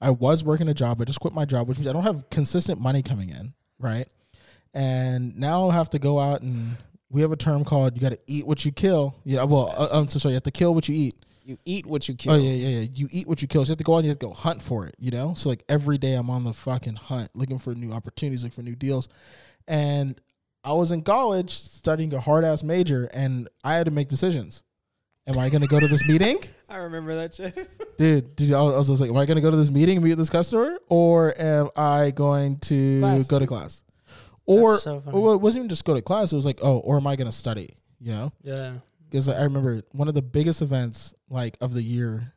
I 0.00 0.10
was 0.10 0.42
working 0.42 0.68
a 0.68 0.74
job. 0.74 1.00
I 1.00 1.04
just 1.04 1.20
quit 1.20 1.34
my 1.34 1.44
job, 1.44 1.68
which 1.68 1.78
means 1.78 1.86
I 1.88 1.92
don't 1.92 2.04
have 2.04 2.30
consistent 2.30 2.80
money 2.80 3.02
coming 3.02 3.28
in, 3.28 3.52
right? 3.78 4.06
And 4.72 5.36
now 5.38 5.68
I 5.68 5.74
have 5.74 5.90
to 5.90 5.98
go 5.98 6.18
out 6.18 6.42
and 6.42 6.76
we 7.10 7.22
have 7.22 7.32
a 7.32 7.36
term 7.36 7.64
called 7.64 7.96
you 7.96 8.00
got 8.00 8.12
to 8.12 8.18
eat 8.26 8.46
what 8.46 8.64
you 8.64 8.72
kill. 8.72 9.14
Yeah, 9.24 9.44
well, 9.44 9.74
uh, 9.76 9.88
I'm 9.92 10.08
so 10.08 10.18
sorry. 10.18 10.32
You 10.32 10.36
have 10.36 10.42
to 10.44 10.50
kill 10.52 10.74
what 10.74 10.88
you 10.88 10.94
eat. 10.94 11.16
You 11.50 11.58
eat 11.64 11.84
what 11.84 12.06
you 12.08 12.14
oh, 12.14 12.16
kill. 12.16 12.32
Oh 12.34 12.36
yeah, 12.36 12.52
yeah, 12.52 12.78
yeah. 12.78 12.88
You 12.94 13.08
eat 13.10 13.26
what 13.26 13.42
you 13.42 13.48
kill. 13.48 13.64
So 13.64 13.70
you 13.70 13.72
have 13.72 13.78
to 13.78 13.84
go 13.84 13.94
out 13.94 13.98
and 13.98 14.04
you 14.04 14.10
have 14.10 14.20
to 14.20 14.26
go 14.26 14.32
hunt 14.32 14.62
for 14.62 14.86
it, 14.86 14.94
you 15.00 15.10
know? 15.10 15.34
So 15.34 15.48
like 15.48 15.64
every 15.68 15.98
day 15.98 16.14
I'm 16.14 16.30
on 16.30 16.44
the 16.44 16.52
fucking 16.52 16.94
hunt, 16.94 17.30
looking 17.34 17.58
for 17.58 17.74
new 17.74 17.92
opportunities, 17.92 18.44
looking 18.44 18.54
for 18.54 18.62
new 18.62 18.76
deals. 18.76 19.08
And 19.66 20.20
I 20.62 20.74
was 20.74 20.92
in 20.92 21.02
college 21.02 21.50
studying 21.50 22.14
a 22.14 22.20
hard 22.20 22.44
ass 22.44 22.62
major 22.62 23.10
and 23.12 23.48
I 23.64 23.74
had 23.74 23.86
to 23.86 23.90
make 23.90 24.06
decisions. 24.06 24.62
Am 25.26 25.38
I 25.38 25.48
gonna 25.48 25.66
go 25.66 25.80
to 25.80 25.88
this 25.88 26.06
meeting? 26.06 26.38
I 26.68 26.76
remember 26.76 27.16
that 27.16 27.34
shit. 27.34 27.68
Dude, 27.98 28.36
dude, 28.36 28.52
I 28.52 28.62
was 28.62 28.86
just 28.86 29.00
like, 29.00 29.10
am 29.10 29.16
I 29.16 29.26
gonna 29.26 29.40
go 29.40 29.50
to 29.50 29.56
this 29.56 29.70
meeting 29.70 29.96
and 29.96 30.04
meet 30.04 30.14
this 30.14 30.30
customer? 30.30 30.78
Or 30.88 31.34
am 31.36 31.68
I 31.74 32.12
going 32.12 32.58
to 32.60 33.00
Class. 33.00 33.26
go 33.26 33.40
to 33.40 33.46
class? 33.46 33.82
Or 34.46 34.78
so 34.78 35.02
or 35.06 35.34
it 35.34 35.38
wasn't 35.38 35.62
even 35.62 35.68
just 35.68 35.84
go 35.84 35.94
to 35.94 36.00
class, 36.00 36.32
it 36.32 36.36
was 36.36 36.46
like, 36.46 36.60
oh, 36.62 36.78
or 36.78 36.96
am 36.96 37.08
I 37.08 37.16
gonna 37.16 37.32
study? 37.32 37.76
You 38.00 38.12
know? 38.12 38.32
Yeah. 38.42 38.74
Because 39.10 39.28
I 39.28 39.42
remember 39.44 39.82
one 39.92 40.08
of 40.08 40.14
the 40.14 40.22
biggest 40.22 40.62
events 40.62 41.14
like 41.28 41.56
of 41.60 41.74
the 41.74 41.82
year 41.82 42.34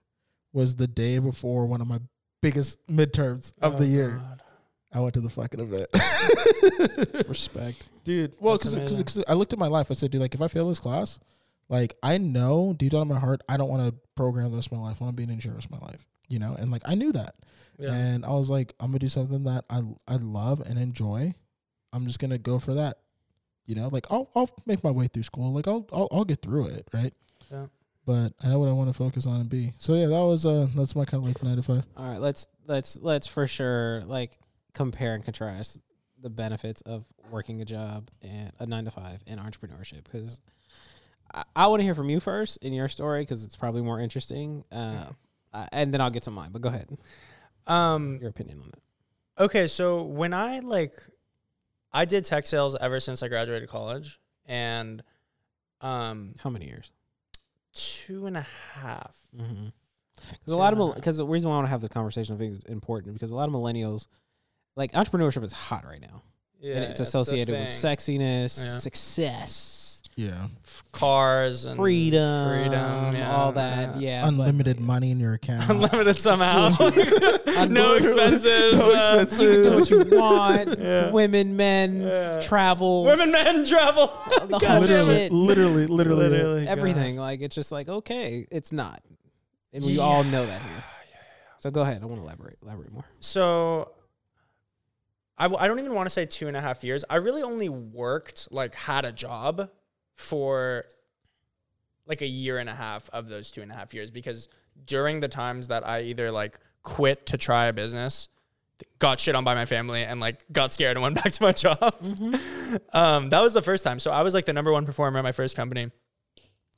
was 0.52 0.76
the 0.76 0.88
day 0.88 1.20
before 1.20 1.66
one 1.66 1.82
of 1.82 1.88
my 1.88 2.00
biggest 2.42 2.86
midterms 2.88 3.54
of 3.62 3.76
Oh, 3.76 3.78
the 3.78 3.86
year. 3.88 4.22
God. 4.22 4.42
I 4.96 5.00
went 5.00 5.14
to 5.16 5.22
the 5.22 5.30
fucking 5.30 5.60
event. 5.60 5.88
Respect. 7.28 7.88
dude. 8.04 8.36
Well, 8.40 8.58
That's 8.58 8.74
because. 8.76 9.24
I 9.28 9.34
looked 9.34 9.54
at 9.54 9.60
my 9.60 9.68
life, 9.68 9.90
I 9.90 9.94
said, 9.96 10.12
dude, 10.12 10.22
like 10.22 10.36
if 10.36 10.42
I 10.42 10.48
fail 10.48 10.70
this 10.70 10.80
class, 10.80 11.20
like 11.70 11.96
I 12.04 12.18
know 12.18 12.74
deep 12.78 12.92
down 12.92 13.04
in 13.04 13.08
my 13.08 13.20
heart, 13.20 13.42
I 13.50 13.58
don't 13.58 13.70
want 13.70 13.88
to 13.90 13.96
program 14.16 14.52
the 14.52 14.58
rest 14.58 14.68
of 14.72 14.78
my 14.78 14.84
life. 14.84 15.02
I 15.02 15.06
want 15.06 15.16
to 15.16 15.20
be 15.20 15.24
an 15.24 15.32
engineer 15.32 15.54
the 15.54 15.58
rest 15.58 15.66
of 15.74 15.80
my 15.80 15.88
life, 15.88 16.06
you 16.30 16.38
know. 16.40 16.56
And 16.58 16.70
like 16.72 16.84
I 16.86 16.94
knew 16.96 17.12
that, 17.14 17.36
Yeah. 17.80 17.94
and 17.94 18.26
I 18.26 18.32
was 18.34 18.50
like, 18.50 18.74
I'm 18.80 18.88
gonna 18.92 19.00
do 19.00 19.10
something 19.10 19.44
that 19.46 19.66
I 19.70 19.82
I 20.08 20.16
love 20.18 20.62
and 20.62 20.78
enjoy. 20.78 21.34
I'm 21.92 22.06
just 22.06 22.20
gonna 22.20 22.38
go 22.38 22.60
for 22.60 22.74
that, 22.76 22.98
you 23.66 23.76
know. 23.76 23.88
Like 23.90 24.06
I'll 24.10 24.30
I'll 24.36 24.50
make 24.66 24.84
my 24.84 24.92
way 24.92 25.08
through 25.08 25.24
school. 25.24 25.52
Like 25.54 25.68
I'll 25.68 25.88
I'll, 25.94 26.08
I'll 26.12 26.26
get 26.26 26.42
through 26.42 26.68
it, 26.68 26.88
right? 26.94 27.14
Yeah. 27.52 27.66
But 28.06 28.34
I 28.44 28.50
know 28.50 28.60
what 28.60 28.68
I 28.68 28.74
want 28.74 28.90
to 28.90 28.94
focus 28.94 29.26
on 29.26 29.40
and 29.42 29.50
be. 29.50 29.72
So 29.78 29.94
yeah, 29.94 30.08
that 30.08 30.22
was 30.26 30.46
uh 30.46 30.68
that's 30.76 30.96
my 30.96 31.06
kind 31.06 31.24
of 31.24 31.28
like 31.28 31.42
nine 31.44 31.56
to 31.58 31.64
five. 31.64 31.86
All 31.96 32.06
right, 32.10 32.20
let's 32.20 32.48
let's 32.68 32.98
let's 33.02 33.28
for 33.28 33.48
sure 33.48 34.04
like 34.06 34.38
compare 34.74 35.14
and 35.16 35.24
contrast 35.24 35.80
the 36.22 36.30
benefits 36.30 36.82
of 36.82 37.06
working 37.32 37.62
a 37.62 37.66
job 37.66 38.10
and 38.22 38.52
a 38.60 38.66
nine 38.66 38.86
to 38.86 38.92
five 38.92 39.22
in 39.28 39.40
entrepreneurship 39.40 40.04
because 40.06 40.42
I, 41.34 41.44
I 41.56 41.68
want 41.68 41.80
to 41.80 41.84
hear 41.84 41.96
from 41.96 42.10
you 42.10 42.20
first 42.20 42.58
in 42.62 42.74
your 42.74 42.88
story 42.90 43.22
because 43.22 43.44
it's 43.44 43.56
probably 43.56 43.82
more 43.82 44.00
interesting, 44.00 44.64
uh, 44.72 45.06
uh, 45.54 45.66
and 45.72 45.94
then 45.94 46.00
I'll 46.02 46.10
get 46.10 46.24
to 46.24 46.32
mine. 46.32 46.50
But 46.52 46.62
go 46.62 46.70
ahead, 46.70 46.90
Um. 47.68 48.20
your 48.22 48.30
opinion 48.30 48.60
on 48.62 48.70
it. 48.70 48.82
Okay, 49.44 49.68
so 49.68 50.04
when 50.04 50.34
I 50.34 50.60
like, 50.60 50.94
I 51.94 52.06
did 52.06 52.26
tech 52.26 52.46
sales 52.48 52.76
ever 52.80 53.00
since 53.00 53.22
I 53.22 53.28
graduated 53.28 53.70
college, 53.70 54.20
and 54.46 55.04
um, 55.82 56.36
How 56.42 56.50
many 56.50 56.66
years? 56.68 56.92
two 57.74 58.26
and 58.28 58.38
a 58.38 58.46
half. 58.74 59.16
Mm-hmm. 59.36 59.68
Because 60.32 60.54
a 60.54 60.58
lot 60.58 60.74
of 60.78 60.96
because 60.96 61.18
the 61.18 61.26
reason 61.26 61.50
why 61.50 61.56
I 61.56 61.58
want 61.58 61.68
to 61.68 61.72
have 61.72 61.82
this 61.82 61.90
conversation 61.90 62.36
I 62.36 62.38
think 62.38 62.54
is 62.54 62.64
important 62.66 63.14
because 63.14 63.32
a 63.32 63.36
lot 63.36 63.50
of 63.50 63.54
millennials 63.54 64.08
like 64.76 64.92
entrepreneurship 64.94 65.44
is 65.44 65.52
hot 65.52 65.86
right 65.86 66.00
now 66.00 66.22
Yeah, 66.62 66.76
and 66.76 66.84
it's 66.86 67.00
associated 67.00 67.52
with 67.52 67.70
sexiness, 67.70 68.58
Yeah. 68.64 68.78
success, 68.78 69.50
Yeah, 70.16 70.48
cars 70.92 71.66
and 71.66 71.76
freedom, 71.76 72.48
freedom, 72.50 73.16
yeah, 73.16 73.36
all 73.36 73.52
that. 73.54 74.00
Yeah, 74.00 74.22
but- 74.22 74.28
unlimited 74.30 74.80
money 74.80 75.10
in 75.10 75.20
your 75.20 75.34
account. 75.34 75.70
unlimited 75.72 76.18
somehow. 76.20 76.70
no 77.68 77.96
expenses. 77.96 78.78
no 78.78 78.92
uh, 78.94 79.22
expenses. 79.22 79.40
You 79.40 79.50
can 79.50 79.64
do 79.64 79.76
what 79.80 79.90
you 79.90 80.20
want. 80.20 80.80
Yeah. 80.84 81.10
Women, 81.12 81.56
men, 81.56 82.02
Yeah. 82.02 82.40
travel, 82.42 83.06
Women, 83.06 83.32
men, 83.32 83.66
travel. 83.66 84.08
the 84.48 84.60
whole 84.60 84.80
literally, 84.82 85.16
shit, 85.16 85.32
literally, 85.32 85.88
literally, 85.88 86.30
Literally. 86.30 86.68
everything. 86.68 87.16
Like 87.16 87.42
it's 87.42 87.56
just 87.56 87.72
like 87.72 87.90
okay, 87.90 88.46
it's 88.52 88.72
not, 88.72 89.02
and 89.74 89.84
we 89.84 89.98
all 89.98 90.24
know 90.24 90.46
that 90.46 90.62
here. 90.62 90.72
So 91.60 91.72
go 91.72 91.80
ahead. 91.82 92.04
I 92.04 92.06
want 92.06 92.18
to 92.20 92.24
elaborate. 92.26 92.58
Elaborate 92.62 92.92
more. 92.92 93.06
So 93.22 93.94
I, 95.38 95.46
w- 95.46 95.58
I 95.64 95.70
don't 95.70 95.80
even 95.80 95.94
want 95.96 96.08
to 96.08 96.14
say 96.14 96.26
two 96.26 96.50
and 96.50 96.58
a 96.58 96.62
half 96.62 96.84
years. 96.84 97.06
I 97.10 97.16
really 97.16 97.42
only 97.42 97.70
worked, 97.70 98.50
like, 98.52 98.76
had 98.76 99.06
a 99.06 99.14
job 99.14 99.70
for 100.16 100.86
like 102.06 102.22
a 102.22 102.28
year 102.28 102.58
and 102.58 102.70
a 102.70 102.76
half 102.76 103.10
of 103.12 103.30
those 103.30 103.52
two 103.52 103.62
and 103.62 103.72
a 103.72 103.76
half 103.76 103.94
years 103.94 104.12
because 104.12 104.50
during 104.86 105.20
the 105.20 105.28
times 105.28 105.70
that 105.70 105.88
I 105.88 106.02
either 106.04 106.32
like 106.32 106.60
quit 106.84 107.26
to 107.28 107.38
try 107.38 107.66
a 107.66 107.74
business, 107.74 108.28
got 109.00 109.20
shit 109.20 109.36
on 109.36 109.44
by 109.44 109.56
my 109.56 109.66
family, 109.66 110.04
and 110.04 110.20
like 110.20 110.46
got 110.52 110.74
scared 110.74 110.98
and 110.98 111.04
went 111.04 111.16
back 111.24 111.32
to 111.32 111.44
my 111.44 111.52
job. 111.52 111.96
um, 112.94 113.30
that 113.30 113.42
was 113.42 113.54
the 113.54 113.62
first 113.62 113.84
time. 113.84 114.00
So 114.00 114.12
I 114.12 114.22
was 114.22 114.34
like 114.34 114.46
the 114.46 114.54
number 114.54 114.72
one 114.72 114.86
performer 114.86 115.20
at 115.20 115.24
my 115.24 115.32
first 115.32 115.56
company. 115.56 115.92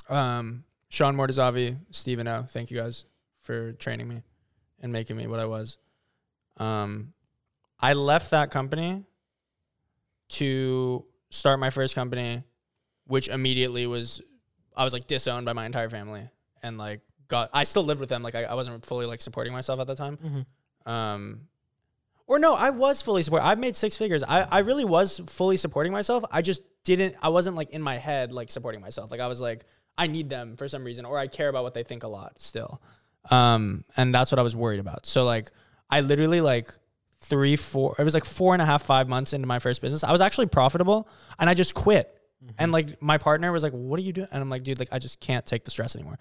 Um, 0.10 0.64
Sean 0.90 1.16
Mortazavi, 1.16 1.78
Stephen 1.92 2.28
O. 2.28 2.44
Thank 2.48 2.70
you 2.72 2.78
guys 2.78 3.06
for 3.42 3.74
training 3.74 4.08
me 4.08 4.22
and 4.80 4.92
making 4.92 5.18
me 5.18 5.28
what 5.28 5.40
I 5.40 5.46
was. 5.46 5.78
Um, 6.58 7.14
I 7.80 7.94
left 7.94 8.32
that 8.32 8.52
company 8.52 9.04
to 10.30 11.06
start 11.30 11.60
my 11.60 11.70
first 11.70 11.96
company, 11.96 12.44
which 13.08 13.28
immediately 13.28 13.88
was 13.88 14.22
I 14.76 14.84
was 14.84 14.94
like 14.94 15.08
disowned 15.08 15.46
by 15.46 15.54
my 15.54 15.66
entire 15.66 15.90
family 15.90 16.30
and 16.62 16.78
like 16.78 17.02
got 17.28 17.50
I 17.54 17.64
still 17.64 17.84
lived 17.84 18.00
with 18.00 18.10
them. 18.10 18.24
Like 18.24 18.36
I, 18.36 18.44
I 18.44 18.54
wasn't 18.54 18.86
fully 18.86 19.06
like 19.06 19.22
supporting 19.22 19.54
myself 19.54 19.80
at 19.80 19.88
the 19.88 19.96
time. 19.96 20.18
Mm-hmm. 20.18 20.92
Um, 20.92 21.42
or 22.28 22.40
no, 22.40 22.56
I 22.56 22.72
was 22.72 23.02
fully 23.02 23.22
support. 23.22 23.44
I've 23.44 23.60
made 23.60 23.76
six 23.76 23.98
figures. 23.98 24.24
I, 24.24 24.42
I 24.42 24.60
really 24.60 24.86
was 24.86 25.22
fully 25.28 25.58
supporting 25.58 25.92
myself. 25.92 26.24
I 26.32 26.42
just 26.42 26.62
didn't. 26.84 27.16
I 27.22 27.30
wasn't 27.30 27.56
like 27.56 27.70
in 27.70 27.82
my 27.82 27.98
head 27.98 28.32
like 28.32 28.50
supporting 28.52 28.82
myself. 28.82 29.12
Like 29.12 29.20
I 29.20 29.28
was 29.28 29.40
like 29.40 29.66
I 29.98 30.08
need 30.08 30.30
them 30.30 30.58
for 30.58 30.68
some 30.68 30.84
reason, 30.84 31.06
or 31.06 31.18
I 31.18 31.28
care 31.28 31.50
about 31.50 31.64
what 31.64 31.74
they 31.74 31.84
think 31.84 32.04
a 32.04 32.08
lot 32.08 32.40
still. 32.40 32.82
Um, 33.32 33.86
and 33.98 34.14
that's 34.14 34.32
what 34.32 34.40
I 34.40 34.44
was 34.44 34.56
worried 34.56 34.80
about. 34.80 35.06
So 35.06 35.24
like 35.24 35.52
I 35.90 36.02
literally 36.02 36.42
like 36.42 36.72
three, 37.22 37.56
four. 37.56 37.96
It 37.98 38.04
was 38.04 38.14
like 38.14 38.26
four 38.26 38.54
and 38.54 38.62
a 38.62 38.66
half, 38.66 38.84
five 38.84 39.08
months 39.08 39.34
into 39.34 39.48
my 39.48 39.60
first 39.60 39.82
business. 39.82 40.04
I 40.04 40.12
was 40.12 40.22
actually 40.22 40.48
profitable, 40.48 41.08
and 41.40 41.50
I 41.50 41.54
just 41.54 41.74
quit. 41.74 42.15
And 42.58 42.72
like 42.72 43.02
my 43.02 43.18
partner 43.18 43.52
was 43.52 43.64
like, 43.64 43.74
"What 43.74 44.00
are 44.00 44.04
you 44.04 44.14
doing?" 44.14 44.28
And 44.32 44.42
I'm 44.42 44.50
like, 44.50 44.64
"Dude, 44.64 44.80
like 44.80 44.90
I 44.92 45.00
just 45.00 45.20
can't 45.20 45.46
take 45.46 45.64
the 45.64 45.72
stress 45.72 45.96
anymore 45.96 46.18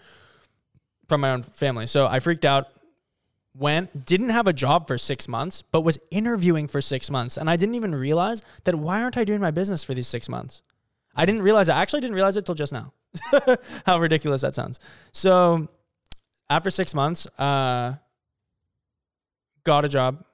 from 1.08 1.20
my 1.20 1.30
own 1.30 1.42
family." 1.42 1.86
So 1.86 2.06
I 2.06 2.20
freaked 2.20 2.44
out 2.44 2.68
went, 3.56 4.04
didn't 4.04 4.30
have 4.30 4.48
a 4.48 4.52
job 4.52 4.88
for 4.88 4.98
six 4.98 5.28
months, 5.28 5.62
but 5.62 5.82
was 5.82 5.98
interviewing 6.10 6.66
for 6.66 6.80
six 6.80 7.10
months. 7.10 7.36
And 7.36 7.48
I 7.48 7.56
didn't 7.56 7.76
even 7.76 7.94
realize 7.94 8.42
that 8.64 8.74
why 8.74 9.02
aren't 9.02 9.16
I 9.16 9.24
doing 9.24 9.40
my 9.40 9.52
business 9.52 9.84
for 9.84 9.94
these 9.94 10.08
six 10.08 10.28
months? 10.28 10.62
I 11.14 11.24
didn't 11.24 11.42
realize. 11.42 11.68
I 11.68 11.80
actually 11.80 12.00
didn't 12.00 12.16
realize 12.16 12.36
it 12.36 12.44
till 12.44 12.56
just 12.56 12.72
now. 12.72 12.92
How 13.86 14.00
ridiculous 14.00 14.40
that 14.40 14.54
sounds. 14.54 14.80
So 15.12 15.68
after 16.50 16.70
six 16.70 16.94
months, 16.94 17.28
uh, 17.38 17.94
got 19.62 19.84
a 19.84 19.88
job. 19.88 20.24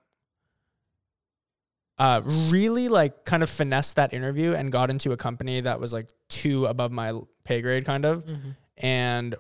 Uh, 2.01 2.23
really 2.49 2.89
like 2.89 3.27
kind 3.27 3.43
of 3.43 3.51
finessed 3.51 3.97
that 3.97 4.15
interview 4.15 4.55
and 4.55 4.73
got 4.73 4.89
into 4.89 5.13
a 5.13 5.17
company 5.19 5.61
that 5.61 5.79
was 5.79 5.93
like 5.93 6.09
two 6.31 6.65
above 6.65 6.91
my 6.91 7.13
pay 7.45 7.61
grade 7.61 7.85
kind 7.85 8.07
of 8.07 8.25
and 8.79 9.35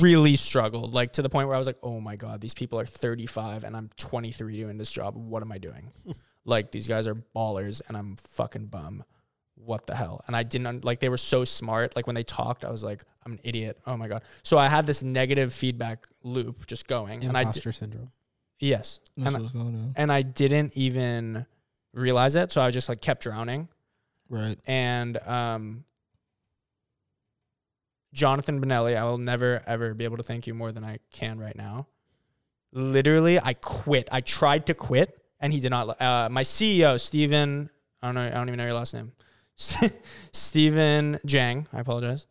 really 0.00 0.34
struggled 0.36 0.94
like 0.94 1.12
to 1.12 1.20
the 1.22 1.28
point 1.28 1.48
where 1.48 1.54
I 1.54 1.58
was 1.58 1.66
like, 1.66 1.76
"Oh 1.82 2.00
my 2.00 2.16
god, 2.16 2.40
these 2.40 2.54
people 2.54 2.80
are 2.80 2.86
35 2.86 3.62
and 3.64 3.76
I'm 3.76 3.90
23 3.98 4.56
doing 4.56 4.78
this 4.78 4.90
job. 4.90 5.16
What 5.16 5.42
am 5.42 5.52
I 5.52 5.58
doing?" 5.58 5.92
like 6.46 6.70
these 6.70 6.88
guys 6.88 7.06
are 7.06 7.14
ballers 7.36 7.82
and 7.86 7.94
I'm 7.94 8.16
fucking 8.16 8.66
bum. 8.68 9.04
What 9.56 9.86
the 9.86 9.94
hell? 9.94 10.22
And 10.26 10.34
I 10.34 10.44
didn't 10.44 10.86
like 10.86 11.00
they 11.00 11.10
were 11.10 11.18
so 11.18 11.44
smart. 11.44 11.94
Like 11.94 12.06
when 12.06 12.14
they 12.14 12.24
talked, 12.24 12.64
I 12.64 12.70
was 12.70 12.82
like, 12.82 13.02
"I'm 13.26 13.32
an 13.32 13.40
idiot." 13.44 13.78
Oh 13.86 13.98
my 13.98 14.08
god. 14.08 14.22
So 14.42 14.56
I 14.56 14.68
had 14.68 14.86
this 14.86 15.02
negative 15.02 15.52
feedback 15.52 16.06
loop 16.22 16.66
just 16.66 16.86
going 16.88 17.22
and 17.22 17.36
I 17.36 17.42
Imposter 17.42 17.72
syndrome. 17.72 18.12
yes. 18.60 19.00
That's 19.18 19.34
And, 19.34 19.52
going 19.52 19.92
and 19.94 20.10
I 20.10 20.22
didn't 20.22 20.74
even 20.74 21.44
realize 21.98 22.36
it, 22.36 22.52
so 22.52 22.60
I 22.62 22.70
just 22.70 22.88
like 22.88 23.00
kept 23.00 23.22
drowning 23.22 23.68
Right. 24.30 24.56
and 24.66 25.16
um, 25.26 25.84
Jonathan 28.12 28.60
Benelli, 28.60 28.96
I 28.96 29.04
will 29.04 29.18
never 29.18 29.62
ever 29.66 29.94
be 29.94 30.04
able 30.04 30.16
to 30.16 30.22
thank 30.22 30.46
you 30.46 30.54
more 30.54 30.72
than 30.72 30.84
I 30.84 30.98
can 31.12 31.38
right 31.38 31.56
now. 31.56 31.86
Literally, 32.72 33.38
I 33.40 33.54
quit. 33.54 34.08
I 34.12 34.20
tried 34.20 34.66
to 34.66 34.74
quit, 34.74 35.18
and 35.40 35.52
he 35.52 35.60
did 35.60 35.70
not. 35.70 36.00
Uh, 36.00 36.28
my 36.30 36.42
CEO, 36.42 36.98
Steven, 37.00 37.70
I 38.02 38.06
don't 38.08 38.14
know. 38.14 38.26
I 38.26 38.30
don't 38.30 38.48
even 38.48 38.58
know 38.58 38.64
your 38.64 38.74
last 38.74 38.94
name. 38.94 39.12
Steven 40.32 41.18
Jang. 41.26 41.66
I 41.72 41.80
apologize. 41.80 42.26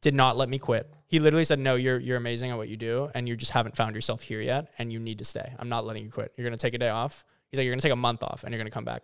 Did 0.00 0.14
not 0.14 0.36
let 0.36 0.48
me 0.48 0.58
quit. 0.58 0.92
He 1.06 1.18
literally 1.18 1.44
said, 1.44 1.58
"No, 1.58 1.74
you're 1.76 1.98
you're 1.98 2.16
amazing 2.16 2.50
at 2.50 2.56
what 2.56 2.68
you 2.68 2.76
do, 2.76 3.10
and 3.14 3.28
you 3.28 3.36
just 3.36 3.52
haven't 3.52 3.76
found 3.76 3.94
yourself 3.94 4.22
here 4.22 4.40
yet, 4.40 4.70
and 4.78 4.92
you 4.92 4.98
need 5.00 5.18
to 5.18 5.24
stay. 5.24 5.52
I'm 5.58 5.68
not 5.68 5.84
letting 5.86 6.04
you 6.04 6.10
quit. 6.10 6.32
You're 6.36 6.44
gonna 6.46 6.56
take 6.56 6.74
a 6.74 6.78
day 6.78 6.90
off." 6.90 7.24
He's 7.54 7.58
like, 7.58 7.64
"You're 7.64 7.74
gonna 7.74 7.82
take 7.82 7.92
a 7.92 7.96
month 7.96 8.22
off, 8.22 8.44
and 8.44 8.52
you're 8.52 8.58
gonna 8.58 8.70
come 8.70 8.84
back." 8.84 9.02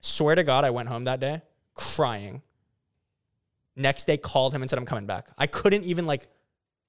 Swear 0.00 0.34
to 0.34 0.42
God, 0.42 0.64
I 0.64 0.70
went 0.70 0.88
home 0.88 1.04
that 1.04 1.20
day 1.20 1.42
crying. 1.80 2.42
Next 3.76 4.04
day, 4.04 4.16
called 4.16 4.54
him 4.54 4.62
and 4.62 4.68
said, 4.68 4.78
I'm 4.78 4.84
coming 4.84 5.06
back. 5.06 5.28
I 5.38 5.46
couldn't 5.46 5.84
even, 5.84 6.06
like, 6.06 6.26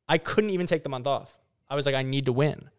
I 0.09 0.17
couldn't 0.17 0.49
even 0.49 0.65
take 0.67 0.83
the 0.83 0.89
month 0.89 1.07
off. 1.07 1.37
I 1.69 1.75
was 1.75 1.85
like, 1.85 1.95
I 1.95 2.03
need 2.03 2.25
to 2.25 2.33
win. 2.33 2.69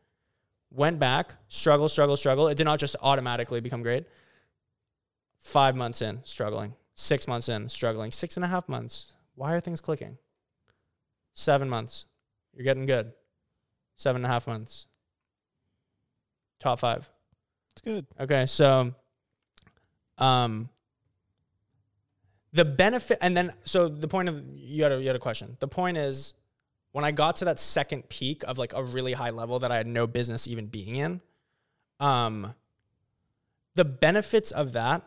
Went 0.71 0.99
back, 0.99 1.37
struggle, 1.49 1.89
struggle, 1.89 2.17
struggle. 2.17 2.49
It 2.49 2.57
did 2.57 2.65
not 2.65 2.79
just 2.79 2.97
automatically 3.01 3.61
become 3.61 3.83
great. 3.83 4.05
Five 5.39 5.77
months 5.77 6.03
in, 6.03 6.21
struggling. 6.25 6.75
Six 6.95 7.27
months 7.27 7.49
in, 7.49 7.69
struggling. 7.69 8.11
Six 8.11 8.37
and 8.37 8.45
a 8.45 8.49
half 8.49 8.69
months. 8.69 9.15
Why 9.35 9.55
are 9.55 9.61
things 9.61 9.81
clicking? 9.81 10.19
Seven 11.35 11.69
months. 11.69 12.07
You're 12.55 12.65
getting 12.65 12.85
good. 12.85 13.13
Seven 13.97 14.23
and 14.23 14.27
a 14.27 14.29
half 14.29 14.47
months. 14.47 14.87
Top 16.59 16.79
five. 16.79 17.09
It's 17.73 17.83
good. 17.83 18.07
Okay, 18.21 18.47
so 18.47 18.95
um 20.19 20.69
the 22.53 22.65
benefit 22.65 23.19
and 23.23 23.37
then 23.37 23.53
so 23.65 23.89
the 23.89 24.09
point 24.09 24.29
of 24.29 24.43
you 24.55 24.83
had 24.83 24.93
a 24.93 25.01
you 25.01 25.07
had 25.07 25.17
a 25.17 25.21
question. 25.21 25.57
The 25.61 25.69
point 25.69 25.97
is 25.97 26.35
when 26.93 27.05
I 27.05 27.11
got 27.11 27.37
to 27.37 27.47
that 27.47 27.59
second 27.59 28.09
peak 28.11 28.43
of 28.47 28.59
like 28.59 28.75
a 28.75 28.83
really 28.83 29.15
high 29.15 29.31
level 29.31 29.59
that 29.61 29.73
I 29.73 29.77
had 29.77 29.87
no 29.87 30.07
business 30.07 30.47
even 30.47 30.67
being 30.67 30.97
in, 30.97 31.21
um 32.01 32.55
the 33.75 33.85
benefits 33.87 34.51
of 34.51 34.73
that 34.73 35.03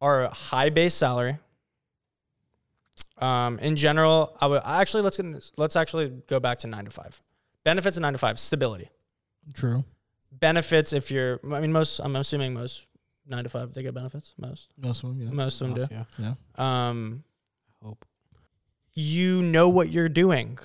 are 0.00 0.24
a 0.24 0.30
high 0.34 0.68
base 0.68 0.92
salary, 0.94 1.38
Um, 3.18 3.58
in 3.60 3.76
general, 3.76 4.36
I 4.40 4.46
would 4.46 4.62
actually 4.64 5.02
let's 5.02 5.16
get, 5.16 5.52
let's 5.56 5.76
actually 5.76 6.10
go 6.26 6.38
back 6.40 6.58
to 6.58 6.66
nine 6.66 6.84
to 6.84 6.90
five. 6.90 7.22
Benefits 7.64 7.96
of 7.96 8.02
nine 8.02 8.12
to 8.12 8.18
five: 8.18 8.38
stability. 8.38 8.90
True. 9.54 9.84
Benefits 10.40 10.92
if 10.92 11.10
you're. 11.10 11.40
I 11.52 11.60
mean, 11.60 11.72
most. 11.72 11.98
I'm 12.00 12.16
assuming 12.16 12.54
most 12.54 12.86
nine 13.26 13.44
to 13.44 13.48
five 13.50 13.72
they 13.72 13.82
get 13.82 13.94
benefits. 13.94 14.34
Most. 14.38 14.68
Most 14.82 15.02
of 15.04 15.10
them, 15.10 15.22
yeah. 15.22 15.30
Most 15.32 15.60
of 15.60 15.68
them 15.74 15.86
do, 15.86 15.94
Yeah. 15.94 16.04
Yeah. 16.18 16.34
do. 16.56 16.62
Um, 16.62 17.24
Hope. 17.82 18.04
you 18.94 19.42
know 19.42 19.68
what 19.68 19.88
you're 19.90 20.08
doing. 20.08 20.58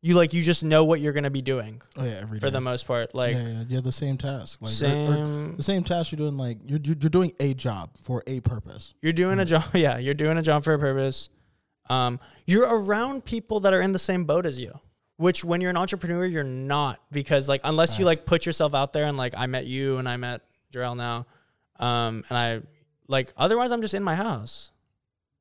You 0.00 0.14
like 0.14 0.32
you 0.32 0.42
just 0.42 0.62
know 0.62 0.84
what 0.84 1.00
you're 1.00 1.12
gonna 1.12 1.28
be 1.30 1.42
doing 1.42 1.82
Oh 1.96 2.04
yeah, 2.04 2.20
every 2.22 2.38
day. 2.38 2.46
for 2.46 2.50
the 2.52 2.60
most 2.60 2.86
part. 2.86 3.14
Like 3.16 3.34
yeah, 3.34 3.48
yeah, 3.48 3.64
yeah, 3.68 3.80
the 3.80 3.90
same 3.90 4.16
task. 4.16 4.60
Like 4.62 4.70
or- 4.70 4.72
or 4.72 5.16
same. 5.16 5.56
the 5.56 5.62
same 5.62 5.82
task 5.82 6.12
you're 6.12 6.16
doing. 6.18 6.36
Like 6.36 6.58
you're 6.64 6.78
you're 6.84 6.96
you're 7.00 7.10
doing 7.10 7.32
a 7.40 7.52
job 7.52 7.90
for 8.00 8.22
a 8.28 8.38
purpose. 8.40 8.94
You're 9.02 9.12
doing 9.12 9.40
a 9.40 9.44
job. 9.44 9.64
Yeah, 9.74 9.98
you're 9.98 10.14
doing 10.14 10.38
a 10.38 10.42
job 10.42 10.62
for 10.62 10.72
a 10.72 10.78
purpose. 10.78 11.28
Um, 11.90 12.20
you're 12.46 12.68
around 12.68 13.24
people 13.24 13.60
that 13.60 13.72
are 13.72 13.80
in 13.82 13.90
the 13.92 13.98
same 13.98 14.24
boat 14.24 14.46
as 14.46 14.58
you. 14.60 14.78
Which, 15.18 15.44
when 15.44 15.60
you're 15.60 15.70
an 15.70 15.76
entrepreneur, 15.76 16.24
you're 16.24 16.44
not 16.44 17.00
because, 17.10 17.48
like, 17.48 17.60
unless 17.64 17.98
you 17.98 18.04
like 18.04 18.24
put 18.24 18.46
yourself 18.46 18.72
out 18.72 18.92
there 18.92 19.04
and 19.04 19.16
like, 19.16 19.34
I 19.36 19.46
met 19.46 19.66
you 19.66 19.98
and 19.98 20.08
I 20.08 20.16
met 20.16 20.42
Jarrell 20.72 20.96
now, 20.96 21.26
um, 21.80 22.24
and 22.28 22.38
I 22.38 22.60
like, 23.08 23.32
otherwise, 23.36 23.72
I'm 23.72 23.82
just 23.82 23.94
in 23.94 24.04
my 24.04 24.14
house, 24.14 24.70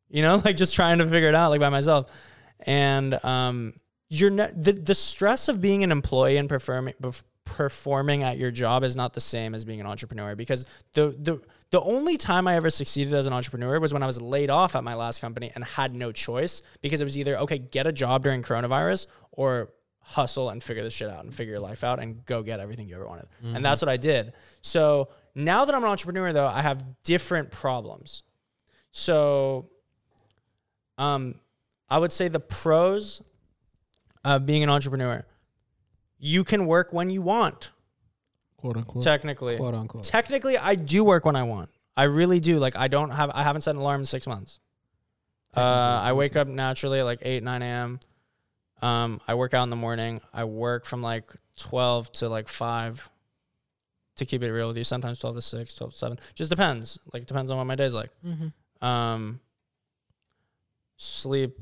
you 0.10 0.22
know, 0.22 0.42
like 0.46 0.58
just 0.58 0.76
trying 0.76 0.98
to 0.98 1.06
figure 1.06 1.30
it 1.30 1.36
out 1.36 1.52
like 1.52 1.60
by 1.60 1.70
myself. 1.70 2.12
And 2.66 3.24
um, 3.24 3.74
you're 4.10 4.32
ne- 4.32 4.52
the 4.56 4.74
the 4.74 4.96
stress 4.96 5.50
of 5.50 5.62
being 5.62 5.84
an 5.84 5.92
employee 5.92 6.38
and 6.38 6.50
performing 6.50 6.94
perf- 7.02 7.24
performing 7.44 8.24
at 8.24 8.38
your 8.38 8.52
job 8.52 8.84
is 8.84 8.96
not 8.96 9.14
the 9.14 9.22
same 9.22 9.54
as 9.54 9.66
being 9.66 9.80
an 9.80 9.88
entrepreneur 9.88 10.36
because 10.36 10.66
the 10.94 11.16
the 11.20 11.42
the 11.70 11.82
only 11.82 12.16
time 12.16 12.48
I 12.48 12.56
ever 12.56 12.70
succeeded 12.70 13.14
as 13.14 13.26
an 13.26 13.34
entrepreneur 13.34 13.80
was 13.80 13.94
when 13.94 14.02
I 14.02 14.06
was 14.06 14.22
laid 14.22 14.50
off 14.50 14.76
at 14.76 14.84
my 14.84 14.96
last 14.96 15.20
company 15.20 15.52
and 15.54 15.64
had 15.64 15.96
no 15.96 16.12
choice 16.12 16.62
because 16.82 17.02
it 17.02 17.04
was 17.04 17.18
either 17.18 17.38
okay 17.40 17.58
get 17.58 17.88
a 17.88 17.92
job 17.92 18.24
during 18.24 18.42
coronavirus 18.42 19.08
or 19.38 19.70
hustle 20.02 20.50
and 20.50 20.62
figure 20.62 20.84
this 20.84 20.94
shit 20.94 21.10
out 21.10 21.24
and 21.24 21.34
figure 21.34 21.54
your 21.54 21.62
life 21.62 21.84
out 21.86 22.00
and 22.00 22.26
go 22.26 22.42
get 22.44 22.60
everything 22.60 22.88
you 22.90 22.96
ever 22.96 23.08
wanted 23.08 23.28
and 23.44 23.64
that's 23.64 23.82
what 23.82 23.88
I 23.90 23.96
did 23.98 24.34
so 24.62 25.10
now 25.36 25.64
that 25.66 25.74
I'm 25.76 25.84
an 25.84 25.90
entrepreneur 25.90 26.32
though 26.34 26.48
I 26.48 26.62
have 26.62 26.84
different 27.04 27.52
problems 27.52 28.24
so 28.92 29.70
um 30.98 31.36
I 31.90 31.98
would 31.98 32.12
say 32.12 32.28
the 32.28 32.40
pros 32.40 33.22
of 34.26 34.46
being 34.46 34.64
an 34.64 34.70
entrepreneur 34.70 35.26
you 36.20 36.44
can 36.44 36.66
work 36.66 36.92
when 36.94 37.10
you 37.10 37.22
want 37.22 37.72
Quote 38.58 38.78
unquote. 38.78 39.04
technically 39.04 39.58
Quote 39.58 39.74
unquote. 39.76 40.04
technically 40.04 40.58
I 40.58 40.76
do 40.76 41.04
work 41.04 41.26
when 41.26 41.36
I 41.36 41.44
want. 41.44 41.70
I 41.96 42.04
really 42.04 42.40
do. 42.40 42.58
Like 42.60 42.76
I 42.76 42.88
don't 42.88 43.12
have 43.12 43.30
I 43.34 43.44
haven't 43.44 43.62
set 43.62 43.76
an 43.76 43.82
alarm 43.82 44.02
in 44.02 44.06
six 44.06 44.26
months. 44.28 44.60
Uh, 45.56 45.60
I 45.62 46.14
wake 46.14 46.36
up 46.36 46.48
naturally 46.48 47.00
at 47.00 47.06
like 47.06 47.20
eight, 47.24 47.44
nine 47.44 47.62
AM. 47.64 48.00
Um, 48.82 49.22
I 49.28 49.36
work 49.36 49.54
out 49.54 49.64
in 49.64 49.70
the 49.70 49.76
morning. 49.76 50.22
I 50.34 50.44
work 50.44 50.86
from 50.86 51.02
like 51.02 51.32
twelve 51.56 52.12
to 52.14 52.30
like 52.30 52.48
five 52.48 53.10
to 54.18 54.26
keep 54.26 54.44
it 54.44 54.52
real 54.52 54.68
with 54.68 54.78
you. 54.78 54.84
Sometimes 54.84 55.20
twelve 55.20 55.36
to 55.36 55.42
six, 55.42 55.74
12 55.76 55.92
to 55.92 55.98
seven. 55.98 56.20
Just 56.36 56.50
depends. 56.50 57.00
Like 57.14 57.24
it 57.24 57.28
depends 57.28 57.52
on 57.52 57.58
what 57.58 57.66
my 57.66 57.76
day's 57.76 57.94
like. 57.94 58.12
Mm-hmm. 58.26 58.86
Um 58.86 59.40
sleep 60.98 61.58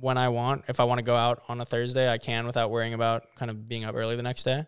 when 0.00 0.18
I 0.18 0.28
want. 0.28 0.64
If 0.68 0.80
I 0.80 0.84
want 0.84 0.98
to 0.98 1.04
go 1.04 1.16
out 1.16 1.42
on 1.48 1.60
a 1.60 1.64
Thursday, 1.64 2.10
I 2.10 2.18
can 2.18 2.46
without 2.46 2.70
worrying 2.70 2.94
about 2.94 3.24
kind 3.36 3.50
of 3.50 3.68
being 3.68 3.84
up 3.84 3.94
early 3.94 4.16
the 4.16 4.22
next 4.22 4.44
day. 4.44 4.66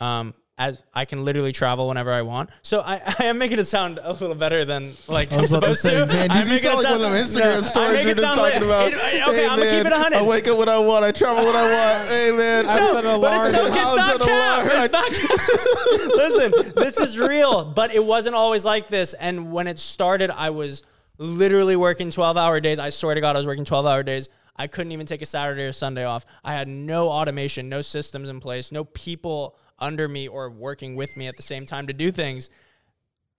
Um, 0.00 0.34
as 0.58 0.82
I 0.92 1.04
can 1.04 1.24
literally 1.24 1.52
travel 1.52 1.86
whenever 1.88 2.12
I 2.12 2.22
want, 2.22 2.50
so 2.62 2.80
I, 2.80 3.00
I 3.18 3.24
am 3.24 3.38
making 3.38 3.58
it 3.60 3.64
sound 3.66 3.98
a 4.02 4.12
little 4.12 4.34
better 4.34 4.64
than 4.64 4.94
like 5.06 5.30
I 5.32 5.36
I'm 5.36 5.42
was 5.42 5.52
about 5.52 5.68
to 5.68 5.76
supposed 5.76 5.82
say, 5.82 5.94
to. 6.00 6.06
man, 6.06 6.30
I'm 6.30 6.36
you, 6.48 6.54
you 6.54 6.60
making 6.62 6.70
sound 6.70 6.80
it 6.80 6.82
like 6.82 6.90
one 6.90 6.94
of 6.94 7.00
them 7.00 7.12
Instagram 7.12 7.54
no, 7.62 7.68
stories 7.68 8.04
you're 8.04 8.14
just 8.14 8.20
sound 8.20 8.38
talking 8.38 8.54
like- 8.54 8.62
about. 8.62 8.88
it- 8.92 8.94
okay, 8.96 9.36
hey, 9.36 9.46
I'm 9.48 9.58
gonna 9.58 9.70
keep 9.70 9.86
it 9.86 9.92
hundred. 9.92 10.16
I 10.18 10.22
wake 10.22 10.48
up 10.48 10.58
when 10.58 10.68
I 10.68 10.78
want. 10.78 11.04
I 11.04 11.12
travel 11.12 11.44
when 11.46 11.54
I 11.56 11.62
want. 11.96 12.08
Hey, 12.08 12.32
man. 12.32 12.66
I 12.68 12.76
set 12.78 13.04
an 13.04 13.20
but 13.20 13.46
it's, 13.46 13.52
no, 13.52 13.62
alarm. 13.62 13.76
it's 13.76 13.96
not 13.96 14.20
cap. 14.20 14.64
alarm. 14.64 14.68
It's 14.84 14.92
not 14.92 16.16
Listen, 16.16 16.72
this 16.74 16.98
is 16.98 17.18
real, 17.18 17.64
but 17.64 17.94
it 17.94 18.04
wasn't 18.04 18.34
always 18.34 18.64
like 18.64 18.88
this. 18.88 19.14
And 19.14 19.52
when 19.52 19.66
it 19.66 19.78
started, 19.78 20.30
I 20.30 20.50
was 20.50 20.82
literally 21.18 21.76
working 21.76 22.10
12 22.10 22.36
hour 22.36 22.60
days. 22.60 22.78
I 22.78 22.90
swear 22.90 23.14
to 23.14 23.20
God, 23.20 23.36
I 23.36 23.38
was 23.38 23.46
working 23.46 23.64
12 23.64 23.86
hour 23.86 24.02
days. 24.02 24.28
I 24.56 24.66
couldn't 24.66 24.92
even 24.92 25.06
take 25.06 25.22
a 25.22 25.26
Saturday 25.26 25.62
or 25.64 25.72
Sunday 25.72 26.04
off. 26.04 26.26
I 26.44 26.52
had 26.52 26.66
no 26.68 27.08
automation, 27.10 27.68
no 27.68 27.80
systems 27.80 28.28
in 28.28 28.40
place, 28.40 28.72
no 28.72 28.84
people 28.84 29.56
under 29.78 30.08
me 30.08 30.28
or 30.28 30.50
working 30.50 30.96
with 30.96 31.16
me 31.16 31.26
at 31.26 31.36
the 31.36 31.42
same 31.42 31.66
time 31.66 31.86
to 31.86 31.92
do 31.92 32.10
things. 32.10 32.50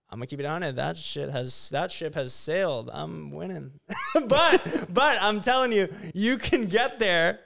I'm 0.09 0.17
gonna 0.17 0.27
keep 0.27 0.39
it 0.39 0.45
on 0.45 0.63
it. 0.63 0.75
That 0.75 0.97
shit 0.97 1.29
has 1.29 1.69
that 1.69 1.91
ship 1.91 2.15
has 2.15 2.33
sailed. 2.33 2.89
I'm 2.91 3.31
winning. 3.31 3.71
but 4.27 4.87
but 4.91 5.21
I'm 5.21 5.39
telling 5.41 5.71
you, 5.71 5.87
you 6.13 6.37
can 6.37 6.65
get 6.65 6.97
there 6.97 7.41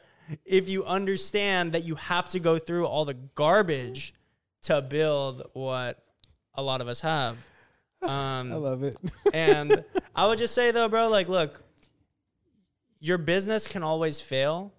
if 0.46 0.70
you 0.70 0.86
understand 0.86 1.74
that 1.74 1.84
you 1.84 1.96
have 1.96 2.30
to 2.30 2.40
go 2.40 2.58
through 2.58 2.86
all 2.86 3.04
the 3.04 3.16
garbage 3.36 4.14
to 4.64 4.82
build 4.82 5.44
what 5.54 6.02
a 6.56 6.64
lot 6.64 6.82
of 6.82 6.88
us 6.88 7.02
have. 7.02 7.46
Um, 8.04 8.52
I 8.52 8.56
love 8.56 8.84
it. 8.84 8.98
and 9.34 9.86
I 10.14 10.28
would 10.28 10.38
just 10.38 10.54
say 10.54 10.72
though, 10.72 10.90
bro, 10.90 11.08
like, 11.08 11.30
look, 11.30 11.64
your 13.00 13.18
business 13.18 13.66
can 13.66 13.82
always 13.82 14.20
fail. 14.20 14.74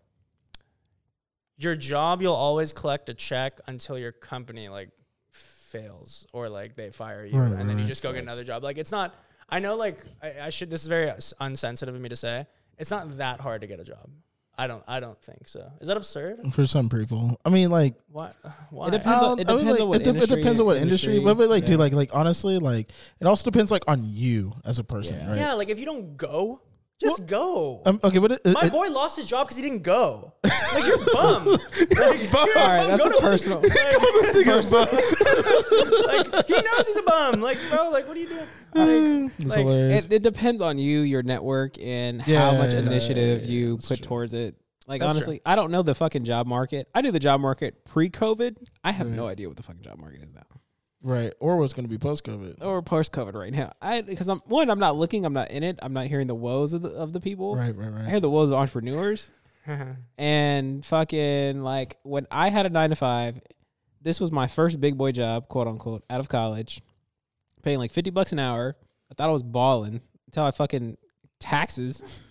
Your 1.59 1.77
job, 1.77 2.21
you'll 2.21 2.35
always 2.35 2.73
collect 2.73 3.09
a 3.09 3.15
check 3.15 3.61
until 3.67 3.97
your 3.99 4.13
company 4.13 4.69
like 4.69 4.91
fails 5.31 6.27
or 6.33 6.49
like 6.49 6.77
they 6.77 6.91
fire 6.91 7.25
you, 7.25 7.39
Right, 7.39 7.53
and 7.53 7.69
then 7.69 7.79
you 7.79 7.85
just 7.85 8.03
go 8.03 8.13
get 8.13 8.23
another 8.23 8.45
job. 8.45 8.63
Like, 8.63 8.79
it's 8.79 8.93
not. 8.93 9.15
I 9.49 9.59
know, 9.59 9.77
like, 9.77 9.99
I, 10.23 10.35
I 10.47 10.49
should. 10.51 10.71
This 10.71 10.83
is 10.83 10.89
very 10.89 11.13
unsensitive 11.41 11.95
of 11.95 12.01
me 12.01 12.09
to 12.09 12.17
say. 12.17 12.47
It's 12.79 12.91
not 12.91 13.19
that 13.19 13.41
hard 13.41 13.61
to 13.61 13.67
get 13.67 13.79
a 13.79 13.85
job. 13.85 14.09
I 14.57 14.67
don't. 14.67 14.83
I 14.89 15.01
don't 15.01 15.21
think 15.21 15.47
so. 15.49 15.69
Is 15.81 15.89
that 15.89 15.97
absurd? 15.97 16.41
For 16.55 16.65
some 16.67 16.89
people, 16.89 17.39
I 17.45 17.51
mean, 17.51 17.69
like 17.71 17.95
Why? 18.11 18.31
Uh, 18.45 18.51
why? 18.71 18.89
It 18.89 18.93
depends 18.93 19.23
on- 19.23 19.39
it 19.41 19.49
I 19.49 19.53
mean, 19.57 19.65
depends 19.67 19.71
like, 19.73 19.81
on 19.83 19.89
what 19.89 20.01
it, 20.01 20.05
de- 20.05 20.11
it 20.11 20.15
industry- 20.15 20.37
depends 20.41 20.61
on 20.61 20.67
what 20.67 20.77
industry, 20.77 21.13
industry, 21.17 21.25
but, 21.35 21.39
but 21.39 21.51
like, 21.51 21.63
yeah. 21.63 21.67
dude, 21.67 21.79
like, 21.81 21.93
like 21.93 22.11
honestly, 22.15 22.59
like, 22.59 22.91
it 23.21 23.27
also 23.27 23.51
depends 23.51 23.71
like 23.71 23.83
on 23.89 24.03
you 24.05 24.53
as 24.65 24.79
a 24.79 24.85
person, 24.85 25.19
Yeah. 25.19 25.29
right? 25.29 25.37
Yeah, 25.39 25.53
like 25.55 25.69
if 25.71 25.79
you 25.79 25.85
don't 25.87 26.17
go, 26.17 26.61
just 27.01 27.27
go. 27.27 27.83
Um, 27.87 27.99
okay, 28.05 28.19
but 28.19 28.33
it, 28.33 28.41
it, 28.45 28.53
My 28.55 28.63
it- 28.67 28.73
boy 28.73 28.89
lost 28.89 29.17
his 29.17 29.27
job 29.27 29.47
because 29.47 29.57
he 29.57 29.63
didn't 29.63 29.83
go. 29.83 30.33
Like 30.45 30.87
you're 30.87 30.99
bum. 31.13 31.45
Like, 31.47 31.61
you're 31.91 32.15
a 32.15 32.29
bum. 32.31 32.49
a 32.55 32.59
All 32.59 32.69
right, 32.69 32.81
bum. 32.81 32.89
that's 32.89 33.03
Go 33.03 33.09
a 33.09 33.13
to- 33.13 33.21
personal. 33.21 33.61
like 33.63 33.73
he 36.47 36.55
knows 36.55 36.87
he's 36.87 36.97
a 36.97 37.03
bum. 37.03 37.41
Like 37.41 37.59
bro, 37.71 37.91
like 37.91 38.07
what 38.09 38.17
are 38.17 38.21
you 38.21 38.29
doing? 38.29 38.47
Like, 38.77 39.31
it's 39.39 39.45
like, 39.51 39.59
hilarious. 39.61 40.07
It, 40.07 40.13
it 40.15 40.23
depends 40.25 40.61
on 40.61 40.79
you, 40.79 41.01
your 41.01 41.23
network, 41.23 41.79
and 41.81 42.25
Yeah, 42.27 42.51
how 42.51 42.59
much 42.59 42.73
yeah, 42.73 42.81
initiative 42.81 43.43
yeah, 43.45 43.49
you 43.51 43.77
put 43.77 43.99
true. 43.99 44.07
towards 44.07 44.35
it. 44.35 44.57
Like 44.89 45.01
That's 45.01 45.15
honestly, 45.15 45.41
I 45.47 45.55
don't 45.55 45.71
know 45.71 45.83
the 45.83 45.95
fucking 45.95 46.25
job 46.25 46.49
market. 46.49 46.89
I 46.93 47.01
knew 47.01 47.13
the 47.13 47.21
job 47.21 47.41
market 47.41 47.85
pre-COVID. 47.85 48.57
I 48.83 48.91
have 48.91 49.07
Right. 49.07 49.15
no 49.17 49.29
idea 49.29 49.47
what 49.49 49.57
the 49.57 49.63
fucking 49.63 49.83
job 49.83 50.01
market 50.01 50.23
is 50.23 50.33
now, 50.35 50.43
right, 51.05 51.33
or 51.39 51.57
what's 51.59 51.73
going 51.75 51.85
to 51.85 51.89
be 51.91 51.99
post 51.99 52.25
COVID, 52.25 52.65
or 52.65 52.83
post-COVID 52.83 53.35
right 53.35 53.53
now. 53.53 53.73
I 53.81 54.01
because 54.01 54.29
I'm 54.29 54.41
one, 54.47 54.69
I'm 54.71 54.81
not 54.81 54.97
looking, 54.97 55.25
I'm 55.25 55.33
not 55.33 55.53
in 55.53 55.63
it. 55.63 55.79
I'm 55.83 55.93
not 55.93 56.07
hearing 56.09 56.27
the 56.27 56.35
woes 56.35 56.73
of 56.73 56.83
the 56.83 56.89
of 56.91 57.13
the 57.13 57.21
people. 57.21 57.55
right, 57.55 57.77
right, 57.77 57.93
right. 57.93 58.07
I 58.07 58.11
hear 58.11 58.21
the 58.21 58.31
woes 58.31 58.51
of 58.51 58.57
entrepreneurs. 58.57 59.31
and 60.19 60.85
fucking 60.85 61.63
like 61.63 61.97
when 62.03 62.27
I 62.31 62.51
had 62.51 62.67
a 62.67 62.71
nine 62.71 62.91
to 62.91 62.97
five, 62.97 63.41
this 64.03 64.21
was 64.21 64.31
my 64.33 64.47
first 64.47 64.81
big 64.81 64.99
boy 64.99 65.13
job, 65.13 65.49
quote 65.49 65.69
unquote, 65.69 66.05
out 66.11 66.21
of 66.21 66.29
college, 66.29 66.83
paying 67.63 67.79
like 67.79 67.93
fifty 67.93 68.11
bucks 68.11 68.33
an 68.33 68.39
hour. 68.39 68.77
I 69.11 69.15
thought 69.15 69.29
I 69.29 69.33
was 69.33 69.43
balling 69.43 70.01
until 70.27 70.45
I 70.45 70.51
fucking 70.51 70.97
taxes. 71.41 72.23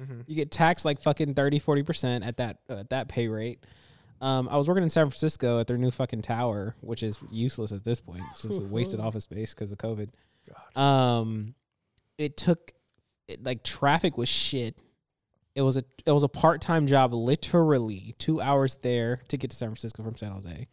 Mhm. 0.00 0.24
You 0.26 0.36
get 0.36 0.50
taxed 0.50 0.84
like 0.84 1.00
fucking 1.00 1.34
30, 1.34 1.58
40 1.58 1.82
percent 1.82 2.24
at 2.24 2.36
that 2.36 2.58
uh, 2.68 2.74
at 2.74 2.90
that 2.90 3.08
pay 3.08 3.28
rate. 3.28 3.64
Um, 4.20 4.48
I 4.48 4.56
was 4.56 4.66
working 4.68 4.82
in 4.82 4.88
San 4.90 5.08
Francisco 5.08 5.60
at 5.60 5.66
their 5.66 5.76
new 5.78 5.90
fucking 5.90 6.22
tower, 6.22 6.74
which 6.80 7.02
is 7.02 7.18
useless 7.30 7.72
at 7.72 7.84
this 7.84 8.00
point. 8.00 8.22
So 8.34 8.48
it's 8.48 8.58
a 8.58 8.64
wasted 8.64 9.00
office 9.06 9.24
space 9.24 9.52
because 9.54 9.70
of 9.72 9.78
COVID. 9.78 10.08
Um, 10.80 11.54
it 12.18 12.36
took 12.36 12.72
it, 13.28 13.44
like 13.44 13.62
traffic 13.62 14.16
was 14.16 14.28
shit. 14.28 14.78
It 15.54 15.62
was 15.62 15.76
a 15.76 15.82
it 16.04 16.12
was 16.12 16.22
a 16.22 16.28
part 16.28 16.60
time 16.60 16.86
job, 16.86 17.12
literally 17.14 18.14
two 18.18 18.40
hours 18.40 18.76
there 18.82 19.20
to 19.28 19.36
get 19.36 19.50
to 19.50 19.56
San 19.56 19.68
Francisco 19.68 20.02
from 20.02 20.16
San 20.16 20.32
Jose, 20.32 20.68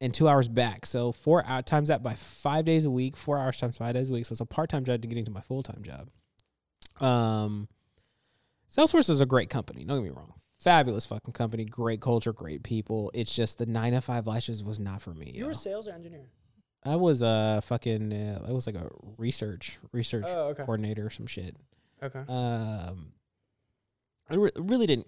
and 0.00 0.12
two 0.12 0.28
hours 0.28 0.48
back. 0.48 0.86
So 0.86 1.12
four 1.12 1.44
hour 1.46 1.62
times 1.62 1.88
that 1.88 2.02
by 2.02 2.14
five 2.14 2.64
days 2.64 2.84
a 2.84 2.90
week, 2.90 3.16
four 3.16 3.38
hours 3.38 3.58
times 3.58 3.76
five 3.76 3.94
days 3.94 4.10
a 4.10 4.12
week. 4.12 4.26
So 4.26 4.32
it's 4.32 4.40
a 4.40 4.46
part 4.46 4.70
time 4.70 4.84
job 4.84 5.02
to 5.02 5.08
getting 5.08 5.24
to 5.24 5.30
my 5.30 5.40
full 5.40 5.62
time 5.62 5.82
job. 5.82 6.10
Um, 7.00 7.68
Salesforce 8.76 9.08
is 9.08 9.20
a 9.20 9.26
great 9.26 9.50
company. 9.50 9.84
Don't 9.84 9.98
get 9.98 10.04
me 10.04 10.10
wrong, 10.10 10.34
fabulous 10.62 11.04
fucking 11.06 11.32
company, 11.32 11.64
great 11.64 12.00
culture, 12.00 12.32
great 12.32 12.62
people. 12.62 13.10
It's 13.14 13.34
just 13.34 13.58
the 13.58 13.66
nine 13.66 13.92
to 13.92 14.00
five 14.00 14.26
lashes 14.26 14.62
was 14.62 14.78
not 14.78 15.02
for 15.02 15.12
me. 15.14 15.32
You 15.34 15.44
were 15.44 15.50
yo. 15.52 15.56
sales 15.56 15.88
or 15.88 15.92
engineer? 15.92 16.26
I 16.84 16.96
was 16.96 17.22
a 17.22 17.60
fucking 17.64 18.12
uh, 18.12 18.44
I 18.48 18.52
was 18.52 18.66
like 18.66 18.74
a 18.76 18.88
research 19.16 19.78
research 19.92 20.24
Oh, 20.28 20.48
okay. 20.48 20.64
coordinator 20.64 21.06
or 21.06 21.10
some 21.10 21.26
shit. 21.26 21.56
Okay. 22.02 22.20
Um, 22.28 23.12
I 24.28 24.34
re- 24.34 24.50
really 24.56 24.86
didn't. 24.86 25.06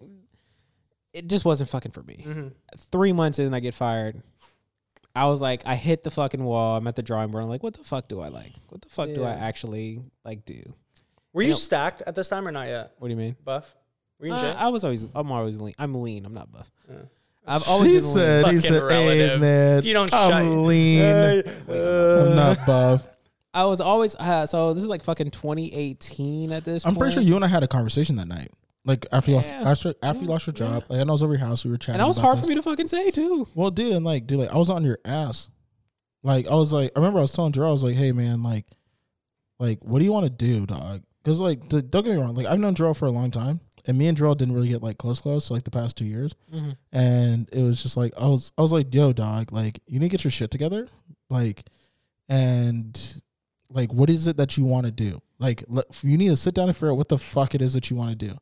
It 1.12 1.28
just 1.28 1.44
wasn't 1.44 1.70
fucking 1.70 1.92
for 1.92 2.02
me. 2.02 2.24
Mm-hmm. 2.26 2.48
Three 2.92 3.12
months 3.12 3.38
in, 3.38 3.52
I 3.54 3.60
get 3.60 3.74
fired. 3.74 4.20
I 5.16 5.26
was 5.26 5.40
like, 5.40 5.62
I 5.64 5.76
hit 5.76 6.02
the 6.02 6.10
fucking 6.10 6.42
wall. 6.42 6.76
I'm 6.76 6.86
at 6.88 6.96
the 6.96 7.02
drawing 7.02 7.30
board. 7.30 7.44
I'm 7.44 7.48
like, 7.48 7.62
what 7.62 7.74
the 7.74 7.84
fuck 7.84 8.08
do 8.08 8.20
I 8.20 8.28
like? 8.28 8.52
What 8.68 8.82
the 8.82 8.88
fuck 8.88 9.08
do 9.14 9.22
I 9.22 9.30
actually 9.30 10.00
like 10.24 10.44
do? 10.44 10.74
Were 11.32 11.42
I 11.42 11.46
you 11.46 11.52
don't- 11.52 11.60
stacked 11.60 12.02
at 12.06 12.14
this 12.16 12.28
time 12.28 12.46
or 12.48 12.52
not 12.52 12.66
yet? 12.68 12.92
What 12.98 13.08
do 13.08 13.12
you 13.12 13.18
mean? 13.18 13.36
Buff? 13.44 13.74
Were 14.24 14.28
you 14.28 14.32
in 14.34 14.38
Uh, 14.40 14.52
shape? 14.52 14.60
I 14.60 14.68
was 14.68 14.84
always. 14.84 15.06
I'm 15.14 15.30
always 15.30 15.60
lean. 15.60 15.74
I'm 15.78 15.94
lean. 16.02 16.24
I'm 16.24 16.32
not 16.34 16.50
buff. 16.50 16.70
Yeah. 16.90 16.96
I've 17.46 17.68
always 17.68 17.90
he 17.90 17.96
been 17.98 18.04
lean. 18.06 18.14
said, 18.14 18.38
he 18.38 18.42
Fucking 18.44 18.60
said, 18.60 18.72
hey 18.90 19.06
relative. 19.18 19.40
man, 19.42 19.78
If 19.78 19.84
you 19.84 19.92
don't 19.92 20.14
I'm 20.14 20.30
shut- 20.46 20.66
lean. 20.66 20.98
Hey, 21.00 21.42
I'm 21.68 22.32
uh, 22.32 22.34
not 22.34 22.66
buff. 22.66 23.06
I 23.52 23.64
was 23.66 23.80
always. 23.82 24.16
Uh, 24.16 24.46
so 24.46 24.72
this 24.72 24.82
is 24.82 24.88
like 24.88 25.04
fucking 25.04 25.30
2018 25.30 26.52
at 26.52 26.64
this. 26.64 26.86
I'm 26.86 26.96
pretty 26.96 27.12
sure 27.14 27.22
you 27.22 27.36
and 27.36 27.44
I 27.44 27.48
had 27.48 27.62
a 27.62 27.68
conversation 27.68 28.16
that 28.16 28.28
night. 28.28 28.48
Like 28.86 29.06
after 29.12 29.30
you, 29.30 29.36
Yeah. 29.40 29.60
lost, 29.62 29.86
after, 29.86 29.98
after 30.02 30.22
you 30.24 30.28
lost 30.28 30.46
your 30.46 30.54
job, 30.54 30.84
like, 30.88 31.00
and 31.00 31.08
I 31.10 31.12
was 31.12 31.22
over 31.22 31.32
your 31.34 31.40
house, 31.40 31.64
we 31.64 31.70
were 31.70 31.76
chatting. 31.76 31.94
And 31.96 32.00
that 32.02 32.06
was 32.08 32.16
about 32.18 32.26
hard 32.28 32.38
this. 32.38 32.44
for 32.44 32.48
me 32.48 32.54
to 32.56 32.62
fucking 32.62 32.88
say 32.88 33.10
too. 33.10 33.46
Well, 33.54 33.70
dude, 33.70 33.92
and 33.92 34.04
like, 34.06 34.26
dude, 34.26 34.38
like, 34.40 34.50
I 34.50 34.56
was 34.58 34.70
on 34.70 34.82
your 34.84 34.98
ass. 35.04 35.48
Like, 36.22 36.48
I 36.48 36.54
was 36.54 36.72
like, 36.72 36.90
I 36.96 36.98
remember 36.98 37.18
I 37.18 37.22
was 37.22 37.32
telling 37.32 37.52
Jarrell, 37.52 37.68
I 37.68 37.72
was 37.72 37.84
like, 37.84 37.96
hey, 37.96 38.12
man, 38.12 38.42
like, 38.42 38.64
like, 39.58 39.78
what 39.84 39.98
do 39.98 40.04
you 40.06 40.12
want 40.12 40.24
to 40.24 40.30
do, 40.30 40.64
dog? 40.66 41.02
Because 41.22 41.40
like, 41.40 41.68
d- 41.68 41.82
don't 41.82 42.04
get 42.04 42.14
me 42.14 42.20
wrong, 42.20 42.34
like, 42.34 42.46
I've 42.46 42.58
known 42.58 42.74
Jarrell 42.74 42.96
for 42.96 43.06
a 43.06 43.10
long 43.10 43.30
time, 43.30 43.60
and 43.86 43.98
me 43.98 44.06
and 44.06 44.16
Jarrell 44.16 44.36
didn't 44.36 44.54
really 44.54 44.68
get 44.68 44.82
like 44.82 44.98
close, 44.98 45.20
close, 45.20 45.50
like 45.50 45.64
the 45.64 45.70
past 45.70 45.96
two 45.96 46.04
years, 46.04 46.34
mm-hmm. 46.52 46.70
and 46.92 47.48
it 47.52 47.62
was 47.62 47.82
just 47.82 47.96
like, 47.96 48.12
I 48.18 48.26
was, 48.26 48.52
I 48.56 48.62
was 48.62 48.72
like, 48.72 48.94
yo, 48.94 49.12
dog, 49.12 49.52
like, 49.52 49.80
you 49.86 49.98
need 49.98 50.06
to 50.06 50.10
get 50.10 50.24
your 50.24 50.30
shit 50.30 50.50
together, 50.50 50.88
like, 51.30 51.64
and 52.28 53.22
like, 53.68 53.92
what 53.92 54.08
is 54.08 54.26
it 54.26 54.36
that 54.36 54.56
you 54.56 54.64
want 54.64 54.86
to 54.86 54.92
do? 54.92 55.20
Like, 55.38 55.64
you 56.02 56.16
need 56.16 56.28
to 56.28 56.36
sit 56.36 56.54
down 56.54 56.68
and 56.68 56.76
figure 56.76 56.92
out 56.92 56.96
what 56.96 57.08
the 57.08 57.18
fuck 57.18 57.54
it 57.54 57.60
is 57.60 57.74
that 57.74 57.90
you 57.90 57.96
want 57.96 58.18
to 58.18 58.26
do. 58.26 58.36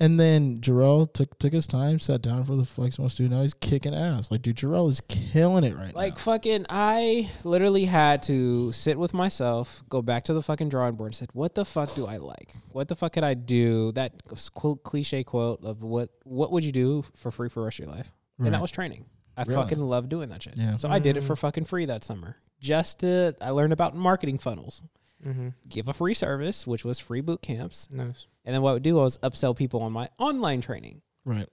And 0.00 0.18
then 0.18 0.58
Jarrell 0.58 1.12
took 1.12 1.38
took 1.38 1.52
his 1.52 1.68
time, 1.68 2.00
sat 2.00 2.20
down 2.20 2.44
for 2.44 2.56
the 2.56 2.64
flex 2.64 2.98
wants 2.98 3.14
to 3.14 3.22
do. 3.22 3.28
Now 3.28 3.42
he's 3.42 3.54
kicking 3.54 3.94
ass. 3.94 4.28
Like, 4.28 4.42
dude, 4.42 4.56
Jarrell 4.56 4.90
is 4.90 5.00
killing 5.02 5.62
it 5.62 5.74
right 5.76 5.84
Like 5.84 5.94
now. 5.94 6.00
Like, 6.00 6.18
fucking, 6.18 6.66
I 6.68 7.30
literally 7.44 7.84
had 7.84 8.20
to 8.24 8.72
sit 8.72 8.98
with 8.98 9.14
myself, 9.14 9.84
go 9.88 10.02
back 10.02 10.24
to 10.24 10.34
the 10.34 10.42
fucking 10.42 10.68
drawing 10.68 10.96
board, 10.96 11.08
and 11.08 11.14
said, 11.14 11.28
"What 11.32 11.54
the 11.54 11.64
fuck 11.64 11.94
do 11.94 12.06
I 12.06 12.16
like? 12.16 12.54
What 12.72 12.88
the 12.88 12.96
fuck 12.96 13.12
could 13.12 13.22
I 13.22 13.34
do?" 13.34 13.92
That 13.92 14.14
quote, 14.54 14.82
cliche 14.82 15.22
quote 15.22 15.64
of 15.64 15.82
what 15.84 16.10
What 16.24 16.50
would 16.50 16.64
you 16.64 16.72
do 16.72 17.04
for 17.14 17.30
free 17.30 17.48
for 17.48 17.60
the 17.60 17.66
rest 17.66 17.78
of 17.78 17.86
your 17.86 17.94
life? 17.94 18.12
And 18.40 18.52
that 18.52 18.60
was 18.60 18.72
training. 18.72 19.04
I 19.36 19.42
Really? 19.42 19.54
fucking 19.62 19.78
love 19.80 20.08
doing 20.08 20.28
that 20.30 20.42
shit. 20.42 20.54
Yeah. 20.56 20.76
So 20.76 20.88
I 20.88 20.98
did 20.98 21.16
it 21.16 21.22
for 21.22 21.36
fucking 21.36 21.66
free 21.66 21.84
that 21.86 22.02
summer. 22.02 22.36
Just 22.60 23.00
to, 23.00 23.34
I 23.40 23.50
learned 23.50 23.72
about 23.72 23.94
marketing 23.96 24.38
funnels. 24.38 24.82
mm-hmm. 25.24 25.48
Give 25.68 25.86
a 25.86 25.92
free 25.92 26.14
service, 26.14 26.66
which 26.66 26.84
was 26.84 26.98
free 26.98 27.20
boot 27.20 27.42
camps, 27.42 27.88
Nice. 27.92 28.26
And 28.44 28.54
then 28.54 28.62
what 28.62 28.70
I 28.70 28.72
would 28.74 28.82
do 28.82 28.94
was 28.96 29.16
upsell 29.18 29.56
people 29.56 29.80
on 29.82 29.92
my 29.92 30.08
online 30.18 30.60
training. 30.60 31.02
Right. 31.24 31.46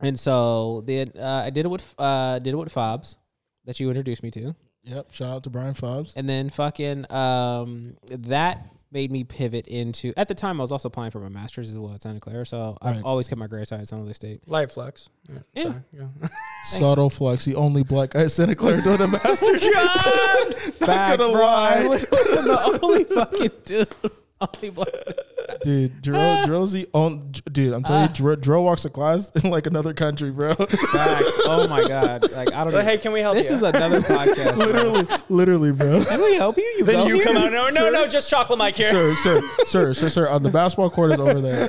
And 0.00 0.18
so 0.18 0.82
then 0.86 1.12
uh, 1.18 1.42
I 1.46 1.50
did 1.50 1.66
it 1.66 1.68
with 1.68 1.94
uh, 1.98 2.38
did 2.38 2.54
it 2.54 2.56
with 2.56 2.72
Fobs 2.72 3.16
that 3.64 3.78
you 3.80 3.88
introduced 3.88 4.22
me 4.22 4.30
to. 4.32 4.54
Yep. 4.84 5.12
Shout 5.12 5.28
out 5.30 5.42
to 5.44 5.50
Brian 5.50 5.74
Fobs. 5.74 6.14
And 6.16 6.26
then 6.28 6.48
fucking 6.48 7.10
um, 7.12 7.96
that 8.08 8.66
made 8.92 9.12
me 9.12 9.22
pivot 9.24 9.68
into. 9.68 10.12
At 10.16 10.26
the 10.28 10.34
time, 10.34 10.58
I 10.60 10.62
was 10.64 10.72
also 10.72 10.88
applying 10.88 11.10
for 11.10 11.20
my 11.20 11.28
master's 11.28 11.70
as 11.70 11.76
well 11.76 11.92
at 11.94 12.02
Santa 12.02 12.18
Clara, 12.18 12.44
so 12.46 12.76
Right. 12.82 12.96
I've 12.96 13.04
always 13.04 13.28
kept 13.28 13.38
my 13.38 13.46
grades 13.46 13.70
high 13.70 13.76
at 13.76 13.88
San 13.88 14.00
Jose 14.00 14.14
State. 14.14 14.48
Light 14.48 14.72
flex. 14.72 15.10
Yeah. 15.28 15.38
Yeah. 15.54 15.62
sorry, 15.64 15.74
yeah. 15.92 16.28
Subtle 16.64 17.10
flex. 17.10 17.44
The 17.44 17.54
only 17.56 17.84
black 17.84 18.10
guy 18.10 18.22
at 18.22 18.30
Santa 18.32 18.54
Clara 18.56 18.80
doing 18.82 19.00
a 19.02 19.06
master's. 19.08 19.62
God! 19.62 20.54
Facts, 20.54 21.16
gonna 21.24 21.32
bro. 21.32 21.42
lie. 21.42 21.82
I'm 21.84 21.90
the 22.00 22.78
only 22.82 23.04
fucking 23.04 23.50
dude. 23.64 23.94
Only 24.40 24.70
black. 24.70 24.88
Dude, 25.62 26.02
Jarrell, 26.02 26.44
Jarrell's 26.44 26.72
the 26.78 26.88
only. 26.94 27.24
Dude, 27.52 27.72
I'm 27.72 27.82
telling 27.82 28.02
Ah. 28.04 28.12
you, 28.14 28.24
Jarrell, 28.24 28.36
Jarrell 28.36 28.64
walks 28.64 28.84
a 28.84 28.90
class 28.90 29.30
in 29.42 29.50
like 29.50 29.66
another 29.66 29.92
country, 29.92 30.30
bro. 30.30 30.54
Facts. 30.54 31.38
Oh 31.44 31.66
my 31.68 31.86
god. 31.86 32.30
Like 32.40 32.52
I 32.52 32.64
don't. 32.64 32.72
But 32.72 32.80
know. 32.84 32.90
hey, 32.90 32.98
can 32.98 33.12
we 33.12 33.20
help 33.20 33.34
this 33.34 33.48
you? 33.50 33.56
is 33.56 33.62
another 33.62 34.00
podcast. 34.00 34.56
bro. 34.56 34.64
literally, 34.66 35.06
literally, 35.28 35.72
bro. 35.72 36.04
Can 36.04 36.20
we 36.22 36.34
help 36.36 36.56
you? 36.56 36.74
You 36.78 36.84
then 36.84 37.06
you 37.06 37.16
here? 37.16 37.24
come 37.24 37.36
out. 37.36 37.52
No, 37.52 37.68
no, 37.70 37.90
no, 37.90 38.06
just 38.06 38.30
chocolate 38.30 38.58
Mike 38.58 38.76
here. 38.76 38.90
sir, 38.90 39.14
sir, 39.14 39.40
sir, 39.66 39.92
sir, 39.92 40.08
sir. 40.08 40.28
On 40.28 40.42
the 40.42 40.50
basketball 40.50 40.90
court 40.90 41.12
is 41.12 41.18
over 41.20 41.40
there. 41.40 41.68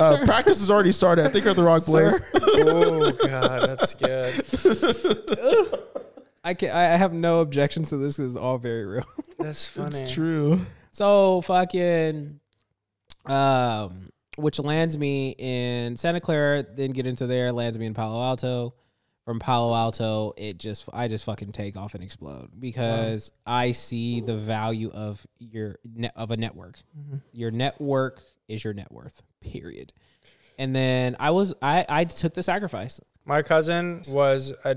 uh, 0.00 0.24
practice 0.24 0.60
has 0.60 0.70
already 0.70 0.92
started. 0.92 1.26
I 1.26 1.28
think 1.28 1.44
you're 1.44 1.50
at 1.50 1.56
the 1.56 1.62
wrong 1.62 1.80
place. 1.80 2.20
oh 2.34 3.12
God, 3.26 3.68
that's 3.68 3.94
good. 3.94 5.78
I 6.44 6.54
can. 6.54 6.70
I 6.70 6.82
have 6.96 7.12
no 7.12 7.40
objections 7.40 7.90
to 7.90 7.96
this. 7.96 8.16
'cause 8.16 8.26
It's 8.26 8.36
all 8.36 8.58
very 8.58 8.84
real. 8.84 9.04
That's 9.38 9.66
funny. 9.68 9.98
It's 10.00 10.12
true. 10.12 10.60
So 10.92 11.40
fucking, 11.42 12.38
um, 13.26 14.10
which 14.36 14.58
lands 14.58 14.96
me 14.96 15.34
in 15.38 15.96
Santa 15.96 16.20
Clara. 16.20 16.62
Then 16.62 16.90
get 16.92 17.06
into 17.06 17.26
there, 17.26 17.52
lands 17.52 17.78
me 17.78 17.86
in 17.86 17.94
Palo 17.94 18.22
Alto. 18.22 18.74
From 19.24 19.38
Palo 19.38 19.72
Alto, 19.72 20.32
it 20.36 20.58
just 20.58 20.88
I 20.92 21.06
just 21.06 21.24
fucking 21.24 21.52
take 21.52 21.76
off 21.76 21.94
and 21.94 22.02
explode 22.02 22.50
because 22.58 23.30
I 23.46 23.70
see 23.70 24.20
the 24.20 24.36
value 24.36 24.90
of 24.90 25.24
your 25.38 25.76
net 25.84 26.12
of 26.16 26.32
a 26.32 26.36
network. 26.36 26.78
Your 27.32 27.52
network 27.52 28.20
is 28.48 28.64
your 28.64 28.74
net 28.74 28.90
worth. 28.90 29.22
Period. 29.40 29.92
And 30.58 30.74
then 30.74 31.14
I 31.20 31.30
was 31.30 31.54
I 31.62 31.86
I 31.88 32.04
took 32.04 32.34
the 32.34 32.42
sacrifice. 32.42 33.00
My 33.24 33.42
cousin 33.42 34.02
was 34.08 34.52
a 34.64 34.76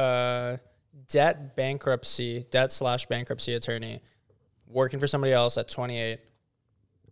uh, 0.00 0.58
debt 1.08 1.56
bankruptcy, 1.56 2.46
debt 2.50 2.72
slash 2.72 3.06
bankruptcy 3.06 3.54
attorney, 3.54 4.02
working 4.66 5.00
for 5.00 5.06
somebody 5.06 5.32
else 5.32 5.56
at 5.56 5.70
28. 5.70 6.20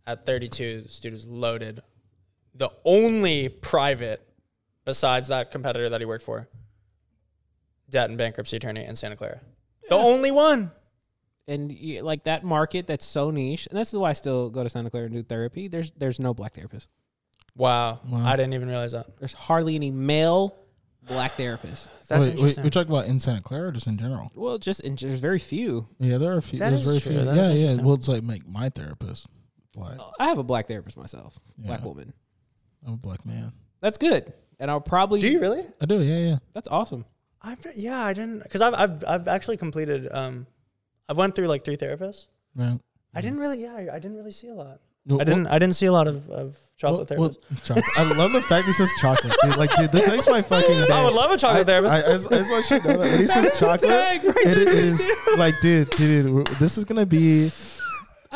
At 0.07 0.27
32, 0.27 0.83
this 0.83 0.99
dude 0.99 1.13
was 1.13 1.27
loaded. 1.27 1.81
The 2.55 2.71
only 2.85 3.49
private, 3.49 4.27
besides 4.85 5.29
that 5.29 5.51
competitor 5.51 5.89
that 5.89 6.01
he 6.01 6.05
worked 6.05 6.25
for, 6.25 6.49
debt 7.91 8.11
and 8.11 8.19
bankruptcy 8.19 8.57
attorney 8.57 8.85
in 8.85 8.97
Santa 8.97 9.17
Clara. 9.17 9.41
The 9.89 9.97
only 9.97 10.31
one. 10.31 10.71
and 11.47 11.73
you, 11.73 12.03
like 12.03 12.25
that 12.25 12.45
market 12.45 12.87
that's 12.87 13.05
so 13.07 13.31
niche, 13.31 13.67
and 13.69 13.79
this 13.79 13.93
is 13.93 13.99
why 13.99 14.11
I 14.11 14.13
still 14.15 14.51
go 14.51 14.63
to 14.63 14.69
Santa 14.69 14.91
Clara 14.91 15.07
and 15.07 15.15
do 15.15 15.23
therapy. 15.23 15.69
There's 15.69 15.91
there's 15.93 16.21
no 16.21 16.35
black 16.35 16.55
therapists. 16.55 16.89
Wow. 17.57 18.01
Wow. 18.07 18.27
I 18.27 18.37
didn't 18.37 18.55
even 18.55 18.69
realize 18.69 18.93
that. 18.93 19.19
There's 19.19 19.33
hardly 19.33 19.75
any 19.77 19.91
male 19.91 20.57
black 21.07 21.37
therapists. 21.37 21.87
That's 22.09 22.11
wait, 22.11 22.21
wait, 22.21 22.31
interesting. 22.31 22.65
we 22.65 22.71
talking 22.71 22.91
about 22.93 23.07
in 23.07 23.21
Santa 23.21 23.43
Clara 23.43 23.69
or 23.69 23.73
just 23.73 23.87
in 23.87 23.97
general? 23.99 24.33
Well, 24.35 24.59
just 24.59 24.81
in, 24.81 24.97
there's 24.97 25.21
very 25.21 25.39
few. 25.39 25.87
Yeah, 26.01 26.19
there 26.19 26.33
are 26.33 26.39
a 26.39 26.43
few. 26.43 26.59
That 26.59 26.71
there's 26.71 26.87
is 26.87 26.87
very 26.87 27.01
true. 27.01 27.25
few. 27.25 27.25
That 27.25 27.33
is 27.33 27.37
yeah, 27.37 27.43
yeah. 27.43 27.51
interesting. 27.61 27.85
Well, 27.85 27.95
it's 27.95 28.09
like 28.09 28.23
make 28.23 28.49
my 28.49 28.71
therapist 28.71 29.29
black. 29.75 29.99
I 30.19 30.27
have 30.27 30.39
a 30.39 30.43
black 30.43 30.69
therapist 30.69 30.97
myself, 30.97 31.39
black 31.59 31.85
woman. 31.85 32.13
I'm 32.87 32.95
a 32.95 32.97
black 32.97 33.25
man. 33.25 33.53
That's 33.81 33.99
good, 33.99 34.33
and 34.59 34.71
I'll 34.71 34.81
probably. 34.81 35.21
Do 35.21 35.31
you 35.31 35.41
really? 35.41 35.65
I 35.81 35.87
do. 35.87 36.01
Yeah, 36.03 36.19
yeah. 36.19 36.37
That's 36.53 36.69
awesome. 36.69 37.05
I've, 37.43 37.65
yeah, 37.75 38.03
I 38.05 38.15
didn't 38.15 38.43
because 38.43 38.63
I've, 38.63 38.75
I've 38.75 39.05
I've 39.07 39.29
actually 39.29 39.57
completed. 39.57 40.09
Um, 40.11 40.47
I've 41.09 41.17
went 41.17 41.35
through 41.35 41.49
like 41.49 41.65
three 41.65 41.77
therapists. 41.77 42.27
Right. 42.55 42.79
I 43.15 43.21
didn't 43.21 43.39
really. 43.39 43.63
Yeah, 43.63 43.75
I, 43.75 43.97
I 43.97 43.99
didn't 43.99 44.17
really 44.17 44.33
see 44.33 44.49
a 44.49 44.55
lot. 44.55 44.81
I 45.11 45.25
didn't. 45.25 45.47
I 45.49 45.59
didn't 45.59 45.77
see 45.77 45.87
a 45.87 45.93
lot 45.93 46.07
of, 46.09 46.31
of 46.31 46.59
chocolate 46.79 47.11
well, 47.11 47.21
well, 47.21 47.31
therapists. 47.31 47.65
chocolate. 47.67 47.85
I 47.99 48.13
love 48.15 48.33
the 48.33 48.41
fact 48.41 48.67
he 48.67 48.73
says 48.73 48.91
chocolate. 49.01 49.35
Dude, 49.43 49.57
like, 49.57 49.75
dude, 49.77 49.93
this 49.93 50.09
makes 50.09 50.27
my 50.27 50.41
fucking 50.41 50.71
day. 50.71 50.87
I 50.93 51.05
would 51.05 51.13
love 51.13 51.31
a 51.31 51.37
chocolate 51.37 51.61
I, 51.61 51.65
therapist. 51.65 51.93
I, 51.93 51.99
I, 51.99 52.13
just- 52.15 52.33
I 52.33 52.37
just 52.39 52.51
want 52.51 52.71
you 52.71 52.81
to 52.81 52.89
know 52.89 53.03
that 53.03 53.11
when 53.11 53.19
he 53.21 53.27
says 53.51 53.59
chocolate, 53.59 53.91
tag 53.91 54.25
right 54.25 54.47
it, 54.47 54.59
it 54.59 54.69
is 54.69 55.11
like, 55.37 55.55
dude, 55.61 55.91
dude, 55.91 56.27
dude, 56.27 56.47
this 56.59 56.79
is 56.79 56.87
gonna 56.87 57.05
be. 57.07 57.51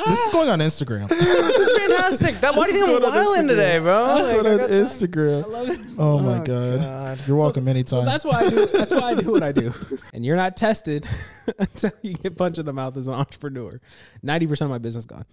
This 0.07 0.19
is 0.21 0.31
going 0.31 0.49
on 0.49 0.61
Instagram. 0.61 1.09
this 1.09 1.21
is 1.57 1.79
fantastic. 1.79 2.41
That, 2.41 2.55
why 2.55 2.67
do 2.67 2.73
you 2.75 2.87
think 2.87 2.89
I'm 2.89 3.01
This 3.03 3.09
is 3.09 3.15
going 3.15 3.19
on 3.19 3.25
wilding 3.27 3.49
today, 3.49 3.79
bro? 3.81 4.07
This 4.07 4.21
is 4.21 4.27
Like, 4.27 4.35
going 4.35 4.47
I 4.47 4.51
on 4.53 4.59
got 4.59 4.67
time. 4.69 4.77
Instagram. 4.85 5.49
love 5.51 5.69
it. 5.71 5.81
Oh, 5.99 6.13
oh 6.13 6.19
my 6.21 6.37
Oh, 6.39 6.43
god. 6.43 6.81
God. 6.81 7.23
You're 7.27 7.37
welcome 7.37 7.69
anytime. 7.69 8.05
That's 8.05 8.25
why 8.25 8.41
I 8.45 8.51
do. 8.51 8.67
That's 8.67 8.91
why 8.93 9.01
I 9.01 9.15
do 9.15 9.33
what 9.33 9.43
I 9.43 9.53
do. 9.53 9.73
And 10.15 10.25
you're 10.25 10.37
not 10.37 10.57
tested 10.57 11.07
until 11.59 11.91
you 12.03 12.15
get 12.15 12.37
punched 12.37 12.59
in 12.59 12.67
the 12.67 12.73
mouth 12.73 12.97
as 12.97 13.07
an 13.07 13.15
entrepreneur. 13.15 13.81
Ninety 14.23 14.47
percent 14.47 14.67
of 14.67 14.71
my 14.71 14.79
business 14.79 15.05
gone. 15.07 15.27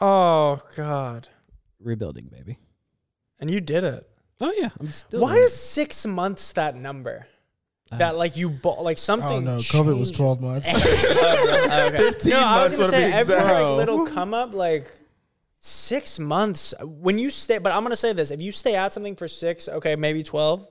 Oh 0.00 0.60
God. 0.76 1.28
Rebuilding, 1.80 2.28
baby. 2.30 2.58
And 3.38 3.50
you 3.50 3.60
did 3.60 3.84
it. 3.84 4.06
Oh 4.40 4.52
yeah, 4.58 4.68
I'm 4.78 4.88
still. 4.90 5.20
Why 5.22 5.32
doing 5.34 5.44
is 5.44 5.56
six 5.56 6.06
months 6.06 6.52
that 6.52 6.76
number? 6.76 7.26
That 7.92 8.16
like 8.16 8.36
you 8.36 8.48
bought 8.48 8.82
like 8.82 8.98
something. 8.98 9.28
oh 9.28 9.40
no, 9.40 9.58
COVID 9.58 9.98
was 9.98 10.10
12 10.12 10.40
months. 10.40 10.68
Oh, 10.72 11.86
okay. 11.88 11.96
15 12.12 12.30
no, 12.32 12.38
I 12.38 12.54
months 12.54 12.78
was 12.78 12.90
gonna 12.90 13.02
say 13.02 13.10
be 13.10 13.16
every 13.16 13.34
exact. 13.34 13.52
like, 13.64 13.76
little 13.78 14.06
come 14.06 14.32
up 14.34 14.54
like 14.54 14.86
six 15.58 16.18
months 16.18 16.72
when 16.82 17.18
you 17.18 17.30
stay. 17.30 17.58
But 17.58 17.72
I'm 17.72 17.82
gonna 17.82 17.96
say 17.96 18.12
this: 18.12 18.30
if 18.30 18.40
you 18.40 18.52
stay 18.52 18.76
at 18.76 18.92
something 18.92 19.16
for 19.16 19.26
six, 19.28 19.68
okay, 19.68 19.96
maybe 19.96 20.22
twelve, 20.22 20.66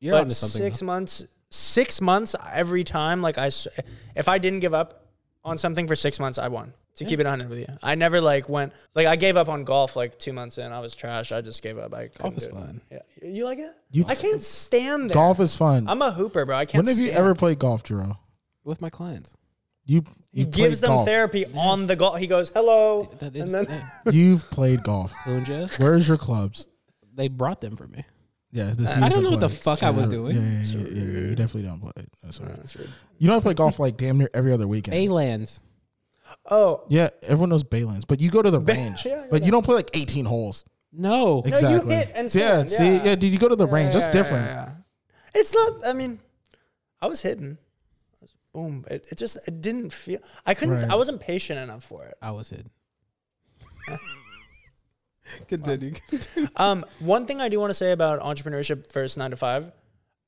You're 0.00 0.14
but 0.14 0.22
onto 0.22 0.34
something. 0.34 0.60
six 0.60 0.80
though. 0.80 0.86
months, 0.86 1.24
six 1.50 2.00
months 2.00 2.34
every 2.52 2.84
time. 2.84 3.22
Like 3.22 3.38
I, 3.38 3.46
s- 3.46 3.68
if 4.14 4.28
I 4.28 4.38
didn't 4.38 4.60
give 4.60 4.74
up 4.74 5.06
on 5.44 5.58
something 5.58 5.86
for 5.86 5.94
six 5.94 6.18
months, 6.18 6.38
I 6.38 6.48
won. 6.48 6.72
To 6.96 7.04
keep 7.04 7.20
it 7.20 7.26
honest 7.26 7.50
with 7.50 7.58
you, 7.58 7.66
I 7.82 7.94
never 7.94 8.20
like 8.20 8.48
went 8.48 8.72
like 8.94 9.06
I 9.06 9.16
gave 9.16 9.36
up 9.36 9.48
on 9.48 9.64
golf 9.64 9.96
like 9.96 10.18
two 10.18 10.32
months 10.32 10.56
in. 10.58 10.72
I 10.72 10.80
was 10.80 10.94
trash. 10.96 11.30
I 11.30 11.42
just 11.42 11.62
gave 11.62 11.76
up. 11.78 11.92
I 11.92 12.08
couldn't 12.08 12.38
is 12.42 12.48
fun. 12.48 12.80
Yeah, 12.90 13.00
you 13.22 13.44
like 13.44 13.58
it? 13.58 13.70
You- 13.90 14.06
I 14.08 14.14
can't 14.14 14.42
stand 14.42 15.10
it. 15.10 15.14
Golf 15.14 15.38
is 15.40 15.54
fun. 15.54 15.88
I'm 15.88 16.00
a 16.00 16.10
hooper, 16.10 16.44
bro. 16.46 16.56
I 16.56 16.64
can't. 16.64 16.84
When 16.86 16.94
have 16.94 17.04
you 17.04 17.10
ever 17.12 17.34
played 17.34 17.58
golf, 17.58 17.82
Jero? 17.82 18.16
with 18.64 18.80
my 18.80 18.90
clients. 18.90 19.32
You 19.84 20.04
He 20.32 20.44
gives 20.46 20.80
them 20.80 20.88
golf. 20.88 21.06
therapy 21.06 21.44
on 21.54 21.86
the 21.86 21.94
golf. 21.96 22.18
He 22.18 22.26
goes, 22.26 22.48
"Hello," 22.48 23.08
That 23.20 23.36
is. 23.36 23.54
and 23.54 23.66
then 23.68 23.82
You've 24.12 24.42
played 24.50 24.82
golf. 24.82 25.12
Where's 25.78 26.08
your 26.08 26.16
clubs? 26.16 26.66
they 27.14 27.28
brought 27.28 27.60
them 27.60 27.76
for 27.76 27.86
me. 27.86 28.04
Yeah, 28.52 28.72
this 28.76 28.90
I 28.90 29.00
don't 29.08 29.10
to 29.10 29.20
know 29.22 29.30
what 29.32 29.40
the 29.40 29.48
play. 29.48 29.56
fuck 29.56 29.82
I 29.82 29.90
was 29.90 30.08
doing. 30.08 30.36
Yeah, 30.36 30.42
yeah, 30.42 30.62
yeah, 30.64 30.78
yeah, 30.88 31.02
yeah, 31.02 31.20
You 31.28 31.34
definitely 31.36 31.62
don't 31.68 31.80
play. 31.80 31.92
That's 32.22 32.40
all 32.40 32.46
right. 32.46 32.56
That's. 32.56 32.76
You 33.18 33.28
know 33.28 33.36
I 33.36 33.40
play 33.40 33.54
golf 33.54 33.78
like 33.78 33.96
damn 33.98 34.18
near 34.18 34.30
every 34.34 34.52
other 34.52 34.66
weekend. 34.66 34.96
A 34.96 35.08
lands. 35.08 35.62
Oh, 36.50 36.84
Yeah, 36.88 37.08
everyone 37.22 37.48
knows 37.50 37.64
Baylands, 37.64 38.06
but 38.06 38.20
you 38.20 38.30
go 38.30 38.42
to 38.42 38.50
the 38.50 38.60
range, 38.60 39.04
yeah, 39.06 39.20
yeah, 39.22 39.26
but 39.30 39.42
you 39.44 39.50
don't 39.50 39.64
play 39.64 39.74
like 39.76 39.90
18 39.94 40.24
holes. 40.24 40.64
No. 40.92 41.42
Exactly. 41.44 41.94
hit 41.94 42.12
and 42.14 42.34
yeah, 42.34 42.64
stand, 42.64 42.70
see, 42.70 42.84
yeah. 42.96 43.04
yeah, 43.04 43.14
dude, 43.16 43.32
you 43.32 43.38
go 43.38 43.48
to 43.48 43.56
the 43.56 43.66
range. 43.66 43.92
That's 43.94 44.06
Yeah, 44.06 44.12
different. 44.12 44.46
yeah, 44.46 44.54
yeah. 44.66 44.72
It's 45.34 45.54
not. 45.54 45.86
I 45.86 45.92
mean, 45.92 46.18
I 47.02 47.06
was 47.08 47.20
hitting. 47.20 47.58
I 47.58 48.16
was- 48.22 48.32
Boom! 48.54 48.84
It, 48.90 49.06
it 49.10 49.18
just 49.18 49.36
it 49.46 49.60
didn't 49.60 49.92
feel. 49.92 50.18
I 50.46 50.54
couldn't. 50.54 50.76
Right. 50.80 50.90
I 50.90 50.94
wasn't 50.94 51.20
patient 51.20 51.58
enough 51.58 51.84
for 51.84 52.02
it. 52.04 52.14
I 52.22 52.30
was 52.30 52.48
hidden. 52.48 52.70
Continue. 55.48 55.92
Um, 56.56 56.86
one 57.00 57.26
thing 57.26 57.40
I 57.42 57.48
do 57.50 57.60
want 57.60 57.70
to 57.70 57.74
say 57.74 57.92
about 57.92 58.20
entrepreneurship 58.20 58.90
versus 58.92 59.16
nine 59.18 59.30
to 59.32 59.36
five. 59.36 59.70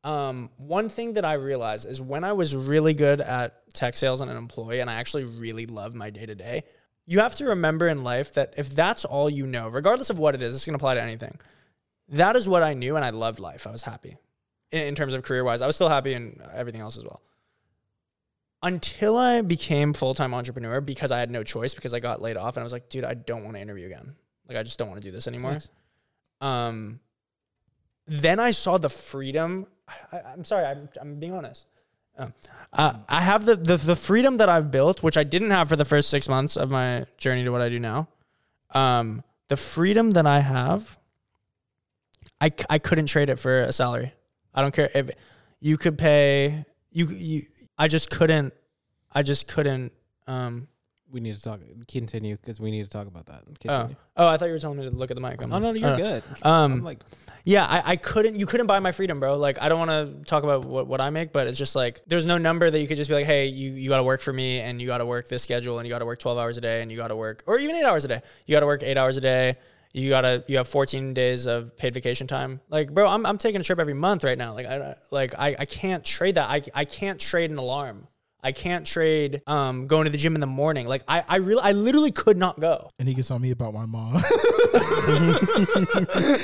Um, 0.05 0.51
one 0.57 0.88
thing 0.88 1.14
that 1.14 1.24
I 1.24 1.34
realized 1.34 1.86
is 1.86 2.01
when 2.01 2.24
I 2.24 2.32
was 2.32 2.55
really 2.55 2.94
good 2.94 3.20
at 3.20 3.72
tech 3.74 3.96
sales 3.96 4.20
and 4.20 4.30
an 4.30 4.36
employee, 4.36 4.80
and 4.80 4.88
I 4.88 4.94
actually 4.94 5.24
really 5.24 5.66
love 5.66 5.94
my 5.94 6.11
day 6.11 6.24
to 6.26 6.34
day. 6.34 6.64
You 7.07 7.20
have 7.20 7.34
to 7.36 7.46
remember 7.46 7.88
in 7.88 8.05
life 8.05 8.34
that 8.34 8.55
if 8.57 8.70
that's 8.70 9.05
all 9.05 9.28
you 9.28 9.46
know, 9.46 9.68
regardless 9.68 10.11
of 10.11 10.18
what 10.18 10.34
it 10.34 10.42
is, 10.42 10.53
this 10.53 10.64
can 10.64 10.74
apply 10.74 10.94
to 10.94 11.03
anything. 11.03 11.38
That 12.11 12.36
is 12.36 12.49
what 12.49 12.62
I 12.62 12.74
knew, 12.74 12.96
and 12.96 13.05
I 13.05 13.11
loved 13.11 13.40
life. 13.40 13.66
I 13.66 13.70
was 13.70 13.82
happy 13.82 14.16
in, 14.70 14.80
in 14.82 14.94
terms 14.94 15.14
of 15.14 15.22
career 15.22 15.42
wise. 15.44 15.62
I 15.62 15.66
was 15.66 15.74
still 15.74 15.88
happy 15.88 16.14
in 16.14 16.40
everything 16.55 16.80
else 16.80 16.96
as 16.96 17.05
well. 17.05 17.22
Until 18.62 19.16
I 19.16 19.40
became 19.42 19.92
full 19.92 20.14
time 20.14 20.34
entrepreneur 20.34 20.80
because 20.80 21.11
I 21.11 21.18
had 21.20 21.30
no 21.30 21.42
choice 21.44 21.74
because 21.74 21.94
I 21.94 22.01
got 22.01 22.20
laid 22.22 22.36
off, 22.36 22.57
and 22.57 22.62
I 22.62 22.64
was 22.64 22.72
like, 22.72 22.88
dude, 22.88 23.05
I 23.05 23.14
don't 23.14 23.44
want 23.44 23.57
to 23.57 23.61
interview 23.62 23.86
again. 23.86 24.14
Like, 24.49 24.57
I 24.59 24.62
just 24.62 24.78
don't 24.78 24.88
want 24.88 25.01
to 25.03 25.07
do 25.07 25.12
this 25.12 25.28
anymore 25.28 25.53
Nice. 25.53 25.68
um 26.40 27.01
then 28.07 28.40
i 28.40 28.51
saw 28.51 28.78
the 28.78 28.88
freedom 28.88 29.66
I, 30.12 30.20
i'm 30.32 30.45
sorry 30.45 30.64
i'm, 30.66 30.89
I'm 31.01 31.18
being 31.20 31.32
honest 31.34 31.66
Um, 32.18 32.32
uh, 32.72 32.95
i 33.09 33.20
have 33.20 33.45
the, 33.45 33.57
the 33.57 33.76
the 33.76 33.97
freedom 33.97 34.36
that 34.39 34.49
i've 34.49 34.70
built 34.70 35.03
which 35.03 35.16
i 35.16 35.24
didn't 35.24 35.51
have 35.51 35.68
for 35.68 35.76
the 35.76 35.84
first 35.84 36.11
six 36.11 36.28
months 36.28 36.57
of 36.57 36.70
my 36.70 37.07
journey 37.16 37.45
to 37.45 37.51
what 37.51 37.61
i 37.61 37.68
do 37.68 37.78
now 37.78 38.09
um 38.72 39.22
the 39.49 39.57
freedom 39.57 40.11
that 40.12 40.26
i 40.26 40.41
have 40.41 40.99
I, 42.41 42.53
I 42.70 42.78
couldn't 42.78 43.07
trade 43.07 43.30
it 43.30 43.39
for 43.39 43.61
a 43.62 43.72
salary 43.72 44.12
i 44.55 44.62
don't 44.62 44.74
care 44.74 44.91
if 44.95 45.11
you 45.61 45.76
could 45.76 45.99
pay 45.99 46.64
you 46.93 47.07
you 47.07 47.43
i 47.78 47.89
just 47.89 48.11
couldn't 48.11 48.53
i 49.12 49.22
just 49.22 49.49
couldn't 49.49 49.93
um 50.26 50.68
We 51.11 51.20
need 51.20 51.36
to 51.36 51.43
talk. 51.43 51.61
Continue 51.89 52.36
because 52.36 52.61
we 52.61 52.70
need 52.70 52.82
to 52.84 52.91
talk 52.91 53.07
about 53.07 53.26
that. 53.26 53.41
oh, 53.49 53.55
Continue. 53.61 53.97
oh 54.16 54.28
i 54.28 54.36
thought 54.36 54.47
you 54.47 54.53
were 54.53 54.59
telling 54.59 54.78
me 54.78 54.84
to 54.84 54.91
look 54.91 55.11
at 55.11 55.16
the 55.16 55.20
mic 55.22 55.41
I'm- 55.41 55.53
Oh, 55.53 55.59
no, 55.59 55.72
no, 55.72 55.78
you're 55.78 55.95
uh, 55.95 55.97
good. 55.97 56.22
um 56.43 56.72
I'm 56.72 56.84
like, 56.84 57.01
Yeah, 57.49 57.64
I, 57.64 57.92
I 57.92 57.96
couldn't. 57.96 58.36
You 58.36 58.44
couldn't 58.44 58.66
buy 58.66 58.78
my 58.78 58.92
freedom, 58.92 59.20
bro. 59.20 59.38
Like, 59.38 59.57
I 59.59 59.70
don't 59.70 59.78
want 59.78 59.90
to 59.90 60.24
talk 60.26 60.44
about 60.44 60.66
what, 60.66 60.86
what 60.86 61.01
I 61.01 61.09
make, 61.09 61.32
but 61.32 61.46
it's 61.46 61.59
just 61.59 61.74
like 61.74 62.03
there's 62.07 62.26
no 62.26 62.36
number 62.36 62.70
that 62.70 62.78
you 62.78 62.86
could 62.86 62.99
just 62.99 63.09
be 63.09 63.14
like, 63.14 63.24
hey, 63.24 63.46
you 63.46 63.72
you 63.72 63.88
got 63.88 63.96
to 63.96 64.03
work 64.03 64.20
for 64.20 64.34
me, 64.34 64.61
and 64.61 64.82
you 64.82 64.86
got 64.86 64.99
to 64.99 65.07
work 65.07 65.28
this 65.28 65.44
schedule, 65.44 65.78
and 65.78 65.86
you 65.86 65.90
got 65.90 66.01
to 66.01 66.05
work 66.05 66.18
12 66.18 66.36
hours 66.36 66.59
a 66.59 66.61
day, 66.61 66.82
and 66.82 66.90
you 66.90 66.99
got 66.99 67.09
to 67.09 67.16
work, 67.16 67.42
or 67.46 67.59
even 67.59 67.74
eight 67.74 67.86
hours 67.86 68.05
a 68.05 68.09
day. 68.09 68.20
You 68.44 68.53
got 68.53 68.61
to 68.61 68.66
work 68.66 68.82
eight 68.82 68.99
hours 68.99 69.16
a 69.16 69.22
day. 69.22 69.57
You 69.94 70.11
gotta 70.11 70.44
you 70.46 70.59
have 70.59 70.68
14 70.68 71.14
days 71.14 71.46
of 71.46 71.74
paid 71.78 71.94
vacation 71.94 72.26
time. 72.26 72.61
Like, 72.68 72.92
bro, 72.92 73.09
I'm, 73.09 73.24
I'm 73.24 73.38
taking 73.38 73.62
a 73.62 73.64
trip 73.64 73.78
every 73.78 73.94
month 73.94 74.24
right 74.24 74.36
now. 74.36 74.53
Like, 74.53 74.66
I 74.66 74.96
like 75.11 75.32
I, 75.38 75.57
I 75.59 75.64
can't 75.64 76.05
trade 76.05 76.34
that. 76.34 76.51
I, 76.51 76.62
I 76.74 76.84
can't 76.84 77.18
trade 77.18 77.51
an 77.51 77.57
alarm. 77.57 78.09
I 78.43 78.53
can't 78.53 78.86
trade 78.86 79.43
um 79.47 79.86
going 79.89 80.05
to 80.05 80.11
the 80.11 80.18
gym 80.18 80.34
in 80.34 80.41
the 80.41 80.47
morning. 80.47 80.86
Like, 80.86 81.03
I 81.09 81.24
I 81.28 81.36
really 81.36 81.62
I 81.62 81.72
literally 81.72 82.12
could 82.12 82.36
not 82.36 82.61
go. 82.61 82.89
And 82.99 83.09
he 83.09 83.14
gets 83.14 83.30
on 83.30 83.41
me 83.43 83.51
about 83.51 83.74
my 83.74 83.84
mom. 83.86 84.14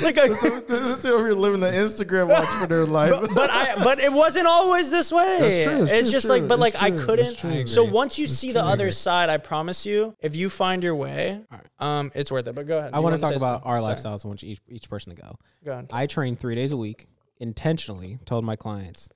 Like, 0.02 0.18
I, 0.18 0.28
this 0.28 0.70
is 0.98 1.06
over 1.06 1.24
here 1.24 1.34
living 1.34 1.60
the 1.60 1.70
Instagram 1.70 2.34
entrepreneur 2.36 2.84
life. 3.00 3.12
but 3.34 3.50
I 3.50 3.74
but 3.82 4.00
it 4.00 4.12
wasn't 4.12 4.46
always 4.46 4.90
this 4.90 5.12
way. 5.12 5.38
That's 5.40 5.64
true, 5.64 5.82
it's 5.82 5.92
It's 5.92 6.00
true, 6.02 6.10
just 6.12 6.26
true, 6.26 6.34
like 6.36 6.48
but 6.48 6.54
it's 6.54 6.74
like 6.74 6.82
I 6.82 6.90
true, 6.90 6.96
it's 7.14 7.40
couldn't. 7.40 7.44
I 7.44 7.64
So 7.64 7.84
once 7.84 8.18
you 8.18 8.26
see 8.26 8.52
the 8.52 8.64
other 8.64 8.90
side, 8.90 9.30
I 9.30 9.38
promise 9.38 9.86
you, 9.86 10.14
if 10.20 10.36
you 10.36 10.50
find 10.50 10.82
your 10.82 10.94
way, 10.94 11.40
um, 11.78 12.10
it's 12.14 12.30
worth 12.32 12.46
it. 12.48 12.54
But 12.54 12.66
go 12.66 12.78
ahead. 12.78 12.90
I 12.92 13.00
want 13.00 13.14
to 13.14 13.20
talk 13.20 13.30
say 13.30 13.36
about 13.36 13.62
our 13.64 13.80
something? 13.80 13.96
Sorry. 13.98 14.14
lifestyles. 14.16 14.24
I 14.24 14.28
want 14.28 14.44
each 14.44 14.60
each 14.68 14.88
person 14.90 15.14
to 15.14 15.20
go. 15.22 15.38
Go 15.64 15.72
ahead. 15.72 15.86
I 15.92 16.06
train 16.06 16.36
three 16.36 16.54
days 16.54 16.72
a 16.72 16.76
week. 16.76 17.06
Intentionally 17.40 18.18
told 18.24 18.44
my 18.44 18.56
clients, 18.56 19.08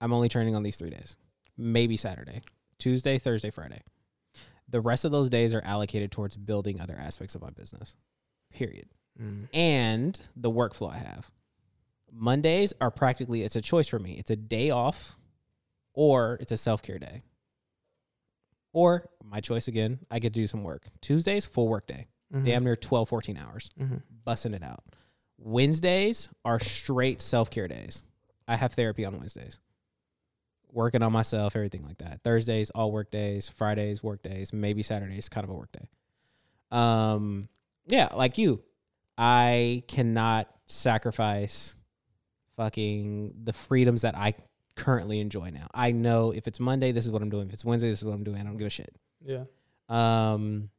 I'm 0.00 0.12
only 0.12 0.28
training 0.28 0.54
on 0.56 0.62
these 0.62 0.76
three 0.76 0.90
days. 0.90 1.16
Maybe 1.56 1.96
Saturday, 1.96 2.42
Tuesday, 2.78 3.18
Thursday, 3.18 3.50
Friday. 3.50 3.82
The 4.68 4.80
rest 4.80 5.04
of 5.04 5.12
those 5.12 5.28
days 5.28 5.52
are 5.52 5.62
allocated 5.64 6.12
towards 6.12 6.36
building 6.36 6.80
other 6.80 6.96
aspects 6.96 7.34
of 7.34 7.42
my 7.42 7.50
business. 7.50 7.96
Period. 8.52 8.88
Mm. 9.20 9.48
And 9.52 10.20
the 10.36 10.50
workflow 10.50 10.92
I 10.92 10.98
have. 10.98 11.30
Mondays 12.12 12.72
are 12.80 12.90
practically 12.90 13.42
it's 13.42 13.56
a 13.56 13.60
choice 13.60 13.88
for 13.88 13.98
me. 13.98 14.12
It's 14.12 14.30
a 14.30 14.36
day 14.36 14.70
off 14.70 15.16
or 15.92 16.38
it's 16.40 16.52
a 16.52 16.56
self-care 16.56 16.98
day. 16.98 17.22
Or 18.72 19.08
my 19.24 19.40
choice 19.40 19.66
again, 19.68 20.00
I 20.10 20.18
get 20.20 20.32
to 20.34 20.40
do 20.40 20.46
some 20.46 20.62
work. 20.62 20.86
Tuesdays, 21.00 21.46
full 21.46 21.68
work 21.68 21.86
day. 21.86 22.06
Mhm. 22.32 22.44
Damn 22.44 22.64
near 22.64 22.76
12, 22.76 23.08
14 23.08 23.36
hours 23.36 23.70
Mhm. 23.78 24.02
busting 24.24 24.54
it 24.54 24.62
out. 24.62 24.84
Wednesdays 25.36 26.28
are 26.44 26.60
straight 26.60 27.20
self 27.20 27.50
care 27.50 27.66
days. 27.66 28.04
I 28.46 28.56
have 28.56 28.74
therapy 28.74 29.04
on 29.04 29.18
Wednesdays. 29.18 29.58
Working 30.72 31.02
on 31.02 31.12
myself, 31.12 31.56
everything 31.56 31.84
like 31.84 31.98
that. 31.98 32.22
Thursdays, 32.22 32.70
all 32.70 32.92
work 32.92 33.10
days. 33.10 33.48
Fridays, 33.48 34.02
work 34.02 34.22
days. 34.22 34.52
Maybe 34.52 34.82
Saturdays, 34.82 35.28
kind 35.28 35.44
of 35.44 35.50
a 35.50 35.54
work 35.54 35.72
day. 35.72 35.88
Um, 36.70 37.48
yeah, 37.86 38.08
like 38.14 38.38
you, 38.38 38.62
I 39.18 39.82
cannot 39.88 40.48
sacrifice 40.66 41.74
fucking 42.56 43.34
the 43.42 43.52
freedoms 43.52 44.02
that 44.02 44.16
I 44.16 44.34
currently 44.76 45.20
enjoy 45.20 45.50
now. 45.50 45.66
I 45.74 45.92
know 45.92 46.30
if 46.32 46.46
it's 46.46 46.60
Monday, 46.60 46.92
this 46.92 47.04
is 47.04 47.10
what 47.10 47.22
I'm 47.22 47.30
doing. 47.30 47.48
If 47.48 47.54
it's 47.54 47.64
Wednesday, 47.64 47.88
this 47.90 47.98
is 47.98 48.04
what 48.04 48.12
I'm 48.14 48.24
doing. 48.24 48.38
I 48.38 48.44
don't 48.44 48.56
give 48.56 48.66
a 48.66 48.70
shit. 48.70 48.94
Yeah. 49.24 49.44
Um, 49.88 50.70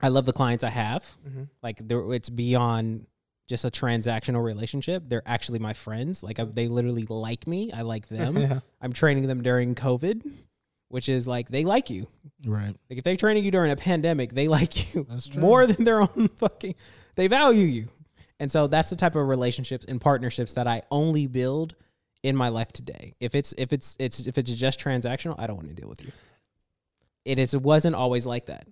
I 0.00 0.08
love 0.08 0.26
the 0.26 0.32
clients 0.32 0.62
I 0.64 0.70
have 0.70 1.16
Mhm. 1.28 1.48
like 1.62 1.78
they're, 1.86 2.12
it's 2.12 2.28
beyond 2.30 3.06
just 3.48 3.64
a 3.64 3.70
transactional 3.70 4.42
relationship 4.42 5.02
they're 5.06 5.22
actually 5.26 5.58
my 5.58 5.72
friends. 5.74 6.22
Like 6.22 6.38
I, 6.38 6.44
they 6.44 6.68
literally 6.68 7.06
like 7.08 7.46
me. 7.46 7.70
I 7.72 7.82
like 7.82 8.08
them. 8.08 8.36
Yeah. 8.36 8.60
i'm 8.80 8.92
training 8.92 9.26
them 9.26 9.42
during 9.42 9.74
covid 9.74 10.22
which 10.88 11.08
is 11.08 11.26
like 11.26 11.48
they 11.48 11.64
like 11.64 11.90
you. 11.90 12.06
Right. 12.46 12.74
like 12.88 12.98
if 12.98 13.04
they're 13.04 13.16
training 13.16 13.44
you 13.44 13.50
during 13.50 13.70
a 13.72 13.76
pandemic 13.76 14.32
they 14.32 14.48
like 14.48 14.94
you 14.94 15.06
more 15.38 15.66
than 15.66 15.84
their 15.84 16.02
own 16.02 16.28
fucking 16.38 16.74
they 17.16 17.26
value 17.26 17.66
you. 17.66 17.88
And 18.40 18.50
so 18.50 18.66
that's 18.66 18.90
the 18.90 18.96
type 18.96 19.14
of 19.14 19.26
relationships 19.28 19.84
and 19.86 20.00
partnerships 20.00 20.54
that 20.54 20.66
i 20.66 20.82
only 20.90 21.26
build 21.26 21.74
in 22.22 22.36
my 22.36 22.48
life 22.48 22.72
today. 22.72 23.14
If 23.20 23.34
it's 23.34 23.54
if 23.58 23.72
it's 23.72 23.96
it's 23.98 24.26
if 24.26 24.38
it's 24.38 24.54
just 24.54 24.80
transactional 24.80 25.34
i 25.38 25.46
don't 25.46 25.56
want 25.56 25.68
to 25.68 25.74
deal 25.74 25.88
with 25.88 26.02
you. 26.04 26.12
It 27.24 27.38
is 27.38 27.54
it 27.54 27.62
wasn't 27.62 27.96
always 27.96 28.26
like 28.26 28.46
that 28.46 28.66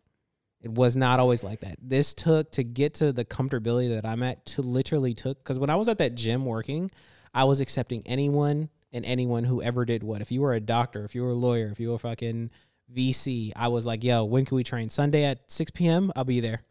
it 0.62 0.70
was 0.70 0.96
not 0.96 1.20
always 1.20 1.42
like 1.42 1.60
that. 1.60 1.76
This 1.82 2.14
took 2.14 2.52
to 2.52 2.62
get 2.62 2.94
to 2.94 3.12
the 3.12 3.24
comfortability 3.24 3.88
that 3.94 4.06
I'm 4.08 4.22
at 4.22 4.46
to 4.46 4.62
literally 4.62 5.12
took 5.14 5.42
because 5.42 5.58
when 5.58 5.70
I 5.70 5.76
was 5.76 5.88
at 5.88 5.98
that 5.98 6.14
gym 6.14 6.46
working, 6.46 6.90
I 7.34 7.44
was 7.44 7.60
accepting 7.60 8.02
anyone 8.06 8.68
and 8.92 9.04
anyone 9.04 9.44
who 9.44 9.60
ever 9.62 9.84
did 9.84 10.02
what. 10.02 10.20
If 10.20 10.30
you 10.30 10.40
were 10.40 10.54
a 10.54 10.60
doctor, 10.60 11.04
if 11.04 11.14
you 11.14 11.22
were 11.22 11.30
a 11.30 11.34
lawyer, 11.34 11.68
if 11.72 11.80
you 11.80 11.90
were 11.90 11.98
fucking 11.98 12.50
VC, 12.94 13.52
I 13.56 13.68
was 13.68 13.86
like, 13.86 14.04
yo, 14.04 14.24
when 14.24 14.44
can 14.44 14.54
we 14.56 14.64
train? 14.64 14.88
Sunday 14.90 15.24
at 15.24 15.50
6 15.50 15.70
p.m. 15.72 16.12
I'll 16.14 16.24
be 16.24 16.40
there. 16.40 16.62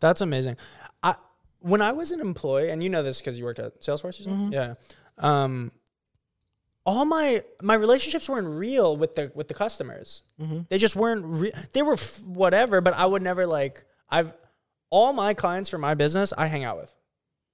That's 0.00 0.20
amazing. 0.20 0.56
I 1.02 1.14
when 1.60 1.82
I 1.82 1.92
was 1.92 2.10
an 2.10 2.20
employee, 2.20 2.70
and 2.70 2.82
you 2.82 2.88
know 2.88 3.02
this 3.02 3.20
because 3.20 3.38
you 3.38 3.44
worked 3.44 3.58
at 3.58 3.82
Salesforce? 3.82 4.26
Mhm. 4.26 4.50
yeah. 4.50 4.74
Um, 5.18 5.72
all 6.90 7.04
my 7.04 7.42
my 7.62 7.74
relationships 7.74 8.28
weren't 8.28 8.48
real 8.48 8.96
with 8.96 9.14
the 9.14 9.30
with 9.34 9.46
the 9.46 9.54
customers. 9.54 10.22
Mm-hmm. 10.40 10.62
They 10.68 10.78
just 10.78 10.96
weren't. 10.96 11.24
Re- 11.24 11.52
they 11.72 11.82
were 11.82 11.92
f- 11.94 12.20
whatever, 12.22 12.80
but 12.80 12.94
I 12.94 13.06
would 13.06 13.22
never 13.22 13.46
like. 13.46 13.84
I've 14.08 14.34
all 14.90 15.12
my 15.12 15.34
clients 15.34 15.68
for 15.68 15.78
my 15.78 15.94
business. 15.94 16.32
I 16.36 16.48
hang 16.48 16.64
out 16.64 16.76
with. 16.78 16.92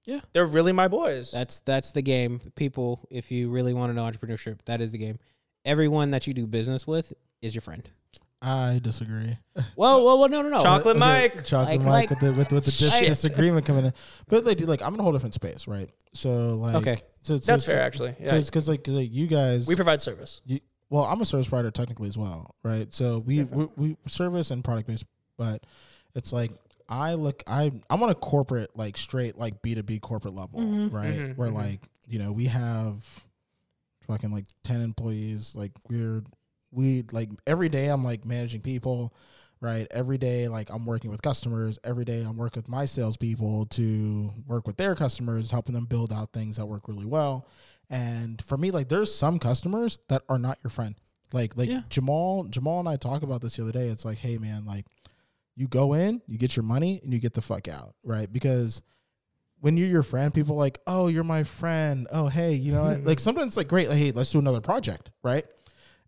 Yeah. 0.05 0.21
they're 0.31 0.45
really 0.45 0.71
my 0.71 0.87
boys. 0.87 1.31
That's 1.31 1.59
that's 1.59 1.91
the 1.91 2.01
game. 2.01 2.39
People, 2.55 3.05
if 3.11 3.29
you 3.29 3.49
really 3.49 3.73
want 3.73 3.91
to 3.91 3.93
know 3.93 4.03
entrepreneurship, 4.09 4.59
that 4.65 4.79
is 4.81 4.91
the 4.93 4.97
game. 4.97 5.19
Everyone 5.65 6.11
that 6.11 6.25
you 6.25 6.33
do 6.33 6.47
business 6.47 6.87
with 6.87 7.11
is 7.41 7.53
your 7.53 7.61
friend. 7.61 7.87
I 8.41 8.79
disagree. 8.83 9.35
Well, 9.75 10.05
well, 10.05 10.19
well 10.19 10.29
no, 10.29 10.41
no, 10.43 10.49
no. 10.49 10.61
Chocolate 10.61 10.95
Okay, 10.95 10.99
Mike. 10.99 11.45
Chocolate 11.45 11.79
Like- 11.79 11.81
Mike 11.81 11.91
like- 11.91 12.09
with 12.11 12.19
the 12.19 12.27
with, 12.33 12.51
with 12.51 12.65
the 12.65 12.71
dis- 12.71 12.99
disagreement 12.99 13.65
coming 13.65 13.85
in. 13.85 13.93
But 14.27 14.45
like, 14.45 14.57
dude, 14.57 14.67
like 14.69 14.81
I'm 14.83 14.93
in 14.93 14.99
a 14.99 15.03
whole 15.03 15.11
different 15.11 15.33
space, 15.33 15.67
right? 15.67 15.89
So 16.13 16.55
like, 16.55 16.75
Okay. 16.75 16.95
so, 17.23 17.37
so, 17.39 17.51
That's 17.51 17.65
so- 17.65 17.71
fair, 17.71 17.81
actually. 17.81 18.15
Yeah, 18.19 18.37
Because 18.37 18.67
like, 18.69 18.83
'cause, 18.83 18.93
like 18.93 19.11
you 19.13 19.25
guys, 19.27 19.65
we 19.67 19.75
provide 19.75 20.01
service. 20.03 20.41
you, 20.45 20.59
well, 20.89 21.03
I'm 21.05 21.19
a 21.21 21.25
service 21.25 21.47
provider 21.47 21.71
technically 21.71 22.07
as 22.09 22.17
well, 22.17 22.55
right? 22.63 22.93
So 22.93 23.19
we 23.19 23.43
we, 23.43 23.67
we 23.75 23.97
service 24.07 24.51
and 24.51 24.63
product 24.63 24.87
based, 24.87 25.05
but 25.37 25.63
it's 26.13 26.31
like 26.31 26.51
I 26.87 27.15
look, 27.15 27.41
I 27.47 27.71
I'm 27.89 28.03
on 28.03 28.09
a 28.09 28.15
corporate 28.15 28.69
like 28.77 28.97
straight 28.97 29.35
like 29.37 29.61
B 29.63 29.73
two 29.73 29.81
B 29.83 29.97
corporate 29.99 30.35
level, 30.35 30.59
Mhm. 30.61 30.93
right? 30.93 31.13
Mhm, 31.15 31.37
Where 31.37 31.49
mhm. 31.49 31.55
like 31.55 31.81
you 32.07 32.19
know 32.19 32.31
we 32.31 32.45
have 32.45 33.03
fucking 34.07 34.31
like 34.31 34.45
ten 34.63 34.79
employees, 34.81 35.55
like 35.55 35.71
we're 35.89 36.23
we 36.71 37.03
like 37.11 37.29
every 37.45 37.69
day 37.69 37.87
I'm 37.87 38.03
like 38.03 38.25
managing 38.25 38.61
people. 38.61 39.13
Right. 39.59 39.87
Every 39.89 40.19
day, 40.19 40.47
like 40.47 40.69
I'm 40.69 40.85
working 40.85 41.09
with 41.09 41.23
customers. 41.23 41.79
Every 41.83 42.05
day, 42.05 42.21
I'm 42.21 42.37
working 42.37 42.61
with 42.61 42.69
my 42.69 42.85
salespeople 42.85 43.65
to 43.65 44.29
work 44.45 44.67
with 44.67 44.77
their 44.77 44.93
customers, 44.93 45.49
helping 45.49 45.73
them 45.73 45.85
build 45.85 46.13
out 46.13 46.31
things 46.31 46.57
that 46.57 46.67
work 46.67 46.87
really 46.87 47.05
well. 47.07 47.47
And 47.89 48.39
for 48.43 48.55
me, 48.55 48.69
like 48.69 48.87
there's 48.87 49.13
some 49.13 49.39
customers 49.39 49.97
that 50.09 50.21
are 50.29 50.37
not 50.37 50.59
your 50.63 50.69
friend. 50.69 50.93
Like 51.33 51.57
like 51.57 51.71
Yeah. 51.71 51.81
Jamal 51.89 52.43
Jamal 52.43 52.79
and 52.81 52.87
I 52.87 52.97
talk 52.97 53.23
about 53.23 53.41
this 53.41 53.55
the 53.55 53.63
other 53.63 53.71
day. 53.71 53.87
It's 53.87 54.05
like, 54.05 54.19
hey 54.19 54.37
man, 54.37 54.63
like 54.65 54.85
you 55.55 55.67
go 55.67 55.93
in, 55.93 56.21
you 56.27 56.37
get 56.37 56.55
your 56.55 56.61
money, 56.63 56.99
and 57.03 57.11
you 57.11 57.17
get 57.19 57.33
the 57.33 57.41
fuck 57.41 57.67
out, 57.67 57.95
right? 58.03 58.31
Because 58.31 58.83
when 59.59 59.75
you're 59.75 59.87
your 59.87 60.03
friend, 60.03 60.31
people 60.31 60.53
are 60.53 60.59
like, 60.59 60.77
oh, 60.85 61.07
you're 61.07 61.23
my 61.23 61.43
friend. 61.43 62.05
Oh, 62.11 62.27
hey, 62.27 62.53
you 62.53 62.71
know, 62.71 62.83
what? 62.83 63.03
like 63.05 63.19
sometimes 63.19 63.47
it's 63.47 63.57
like 63.57 63.67
great, 63.67 63.89
like, 63.89 63.97
hey, 63.97 64.11
let's 64.11 64.31
do 64.31 64.37
another 64.37 64.61
project, 64.61 65.09
right? 65.23 65.45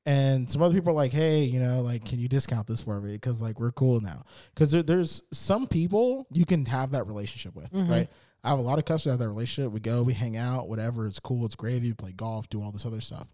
And 0.09 0.49
some 0.49 0.63
other 0.63 0.73
people 0.73 0.89
are 0.89 0.95
like, 0.95 1.11
hey, 1.11 1.43
you 1.43 1.59
know, 1.59 1.81
like, 1.81 2.03
can 2.03 2.17
you 2.17 2.27
discount 2.27 2.65
this 2.65 2.81
for 2.81 2.99
me? 2.99 3.13
Because 3.13 3.43
like 3.43 3.59
we're 3.59 3.71
cool 3.71 4.01
now. 4.01 4.23
Because 4.55 4.71
there, 4.71 4.81
there's 4.81 5.21
some 5.31 5.67
people 5.67 6.25
you 6.31 6.45
can 6.45 6.65
have 6.65 6.93
that 6.93 7.05
relationship 7.05 7.55
with, 7.55 7.71
mm-hmm. 7.71 7.91
right? 7.91 8.07
I 8.43 8.49
have 8.49 8.57
a 8.57 8.63
lot 8.63 8.79
of 8.79 8.85
customers 8.85 9.03
that 9.03 9.11
have 9.11 9.19
that 9.19 9.29
relationship. 9.29 9.71
We 9.71 9.81
go, 9.81 10.01
we 10.01 10.13
hang 10.13 10.35
out, 10.35 10.67
whatever. 10.67 11.05
It's 11.05 11.19
cool. 11.19 11.45
It's 11.45 11.55
gravy. 11.55 11.89
We 11.89 11.93
play 11.93 12.11
golf, 12.11 12.49
do 12.49 12.59
all 12.59 12.71
this 12.71 12.87
other 12.87 13.01
stuff. 13.01 13.31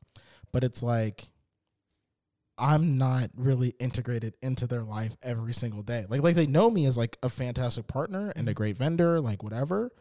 But 0.51 0.65
it's 0.65 0.84
like 0.84 1.30
I'm 2.57 2.97
not 2.97 3.30
really 3.38 3.73
integrated 3.80 4.34
into 4.41 4.67
their 4.67 4.84
life 4.84 5.15
every 5.23 5.53
single 5.53 5.82
day. 5.82 6.03
Like 6.09 6.23
like 6.23 6.36
they 6.36 6.45
know 6.45 6.69
me 6.69 6.88
as 6.88 6.97
like 6.97 7.15
a 7.23 7.30
fantastic 7.30 7.88
partner 7.88 8.34
and 8.36 8.49
a 8.49 8.53
great 8.53 8.76
vendor, 8.76 9.21
like 9.21 9.43
whatever. 9.43 9.91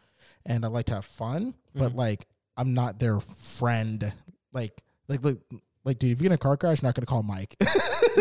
And 0.45 0.65
I 0.65 0.67
like 0.67 0.87
to 0.87 0.95
have 0.95 1.05
fun, 1.05 1.55
but 1.73 1.89
mm-hmm. 1.89 1.99
like 1.99 2.25
I'm 2.57 2.73
not 2.73 2.99
their 2.99 3.21
friend. 3.21 4.11
Like 4.51 4.83
like 5.07 5.23
like 5.23 5.37
like 5.85 5.99
dude, 5.99 6.11
if 6.11 6.21
you're 6.21 6.27
in 6.27 6.33
a 6.33 6.37
car 6.37 6.57
crash, 6.57 6.81
you're 6.81 6.87
not 6.87 6.95
gonna 6.95 7.05
call 7.05 7.23
Mike. 7.23 7.55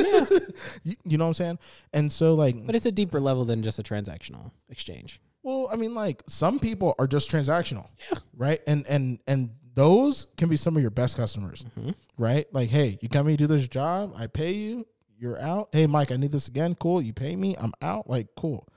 you, 0.84 0.94
you 1.04 1.18
know 1.18 1.24
what 1.24 1.28
I'm 1.28 1.34
saying? 1.34 1.58
And 1.92 2.12
so 2.12 2.34
like 2.34 2.64
But 2.64 2.74
it's 2.76 2.86
a 2.86 2.92
deeper 2.92 3.18
level 3.20 3.44
than 3.44 3.62
just 3.62 3.78
a 3.78 3.82
transactional 3.82 4.52
exchange. 4.68 5.20
well, 5.42 5.68
I 5.72 5.76
mean, 5.76 5.94
like 5.94 6.22
some 6.28 6.58
people 6.58 6.94
are 6.98 7.06
just 7.06 7.30
transactional, 7.30 7.88
Yeah. 8.12 8.18
right? 8.36 8.60
And 8.66 8.86
and 8.86 9.18
and 9.26 9.50
those 9.74 10.28
can 10.36 10.48
be 10.48 10.56
some 10.56 10.76
of 10.76 10.82
your 10.82 10.90
best 10.92 11.16
customers, 11.16 11.64
mm-hmm. 11.78 11.90
right? 12.16 12.46
Like, 12.52 12.70
hey, 12.70 12.98
you 13.00 13.08
come 13.08 13.28
you 13.28 13.36
do 13.36 13.46
this 13.46 13.66
job, 13.66 14.14
I 14.16 14.28
pay 14.28 14.52
you, 14.52 14.86
you're 15.18 15.40
out. 15.40 15.70
Hey, 15.72 15.86
Mike, 15.86 16.12
I 16.12 16.16
need 16.16 16.30
this 16.32 16.48
again. 16.48 16.74
Cool, 16.76 17.02
you 17.02 17.12
pay 17.12 17.34
me, 17.34 17.56
I'm 17.58 17.72
out. 17.82 18.08
Like, 18.08 18.28
cool, 18.36 18.68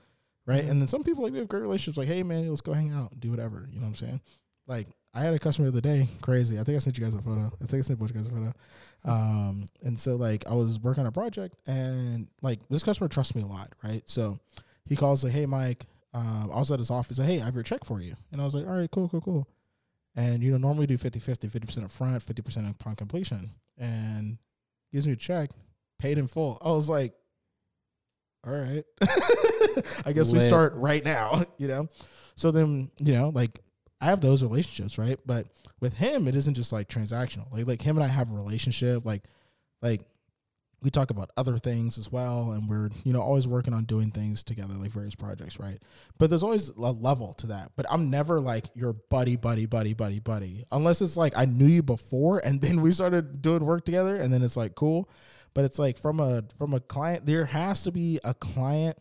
right? 0.46 0.60
Mm-hmm. 0.62 0.70
And 0.70 0.80
then 0.80 0.88
some 0.88 1.04
people 1.04 1.22
like 1.22 1.32
we 1.32 1.38
have 1.38 1.48
great 1.48 1.62
relationships. 1.62 1.98
Like, 1.98 2.08
hey, 2.08 2.22
man, 2.22 2.48
let's 2.48 2.62
go 2.62 2.72
hang 2.72 2.92
out, 2.92 3.18
do 3.20 3.30
whatever. 3.30 3.68
You 3.70 3.78
know 3.78 3.84
what 3.84 3.90
I'm 3.90 3.94
saying? 3.94 4.20
Like, 4.66 4.88
I 5.14 5.20
had 5.20 5.34
a 5.34 5.38
customer 5.38 5.70
the 5.70 5.78
other 5.78 5.80
day, 5.80 6.08
crazy. 6.20 6.58
I 6.58 6.64
think 6.64 6.76
I 6.76 6.78
sent 6.78 6.98
you 6.98 7.04
guys 7.04 7.14
a 7.14 7.22
photo. 7.22 7.50
I 7.60 7.66
think 7.66 7.80
I 7.80 7.82
sent 7.82 7.98
both 7.98 8.14
you 8.14 8.20
guys 8.20 8.28
a 8.28 8.30
photo. 8.30 8.52
Um, 9.04 9.66
and 9.82 9.98
so 9.98 10.16
like 10.16 10.46
I 10.46 10.54
was 10.54 10.78
working 10.80 11.02
on 11.02 11.08
a 11.08 11.12
project, 11.12 11.56
and 11.66 12.28
like 12.42 12.60
this 12.68 12.82
customer 12.82 13.08
trusts 13.08 13.34
me 13.34 13.42
a 13.42 13.46
lot, 13.46 13.72
right? 13.82 14.02
So 14.06 14.38
he 14.84 14.96
calls 14.96 15.24
like, 15.24 15.32
hey, 15.32 15.46
Mike 15.46 15.86
um, 16.14 16.50
I 16.52 16.58
was 16.58 16.70
at 16.70 16.78
his 16.78 16.90
office. 16.90 17.18
Like, 17.18 17.28
hey, 17.28 17.40
I 17.40 17.44
have 17.44 17.54
your 17.54 17.62
check 17.62 17.84
for 17.84 18.00
you. 18.00 18.14
And 18.32 18.40
I 18.40 18.44
was 18.44 18.54
like, 18.54 18.66
all 18.66 18.78
right, 18.78 18.90
cool, 18.90 19.08
cool, 19.08 19.20
cool. 19.20 19.48
And, 20.16 20.42
you 20.42 20.50
know, 20.50 20.58
normally 20.58 20.86
do 20.86 20.98
50 20.98 21.20
50, 21.20 21.48
50% 21.48 21.84
up 21.84 21.92
front, 21.92 22.24
50% 22.24 22.70
upon 22.70 22.96
completion. 22.96 23.50
And 23.76 24.38
gives 24.92 25.06
me 25.06 25.12
a 25.12 25.16
check, 25.16 25.50
paid 25.98 26.18
in 26.18 26.26
full. 26.26 26.58
I 26.64 26.70
was 26.70 26.88
like, 26.88 27.12
all 28.46 28.52
right. 28.52 28.84
I 30.06 30.12
guess 30.12 30.32
we 30.32 30.40
start 30.40 30.74
right 30.74 31.04
now, 31.04 31.44
you 31.58 31.68
know? 31.68 31.88
So 32.36 32.50
then, 32.50 32.90
you 32.98 33.12
know, 33.14 33.28
like 33.28 33.60
I 34.00 34.06
have 34.06 34.20
those 34.20 34.42
relationships, 34.42 34.98
right? 34.98 35.18
But 35.26 35.46
with 35.80 35.94
him, 35.94 36.28
it 36.28 36.34
isn't 36.36 36.54
just 36.54 36.72
like 36.72 36.88
transactional. 36.88 37.50
Like, 37.52 37.66
like 37.66 37.82
him 37.82 37.96
and 37.96 38.04
I 38.04 38.08
have 38.08 38.30
a 38.30 38.34
relationship. 38.34 39.04
Like, 39.04 39.24
like 39.82 40.02
we 40.80 40.90
talk 40.90 41.10
about 41.10 41.30
other 41.36 41.58
things 41.58 41.98
as 41.98 42.12
well 42.12 42.52
and 42.52 42.68
we're 42.68 42.88
you 43.02 43.12
know 43.12 43.20
always 43.20 43.48
working 43.48 43.74
on 43.74 43.84
doing 43.84 44.10
things 44.10 44.44
together 44.44 44.74
like 44.74 44.92
various 44.92 45.14
projects 45.14 45.58
right 45.58 45.78
but 46.18 46.30
there's 46.30 46.42
always 46.44 46.68
a 46.68 46.80
level 46.80 47.34
to 47.34 47.48
that 47.48 47.72
but 47.74 47.84
i'm 47.90 48.10
never 48.10 48.40
like 48.40 48.66
your 48.74 48.92
buddy 48.92 49.34
buddy 49.36 49.66
buddy 49.66 49.92
buddy 49.92 50.20
buddy 50.20 50.64
unless 50.70 51.00
it's 51.02 51.16
like 51.16 51.36
i 51.36 51.44
knew 51.44 51.66
you 51.66 51.82
before 51.82 52.38
and 52.44 52.60
then 52.60 52.80
we 52.80 52.92
started 52.92 53.42
doing 53.42 53.64
work 53.64 53.84
together 53.84 54.16
and 54.16 54.32
then 54.32 54.42
it's 54.42 54.56
like 54.56 54.74
cool 54.76 55.10
but 55.52 55.64
it's 55.64 55.78
like 55.80 55.98
from 55.98 56.20
a 56.20 56.44
from 56.56 56.74
a 56.74 56.80
client 56.80 57.26
there 57.26 57.46
has 57.46 57.82
to 57.82 57.90
be 57.90 58.20
a 58.22 58.34
client 58.34 58.96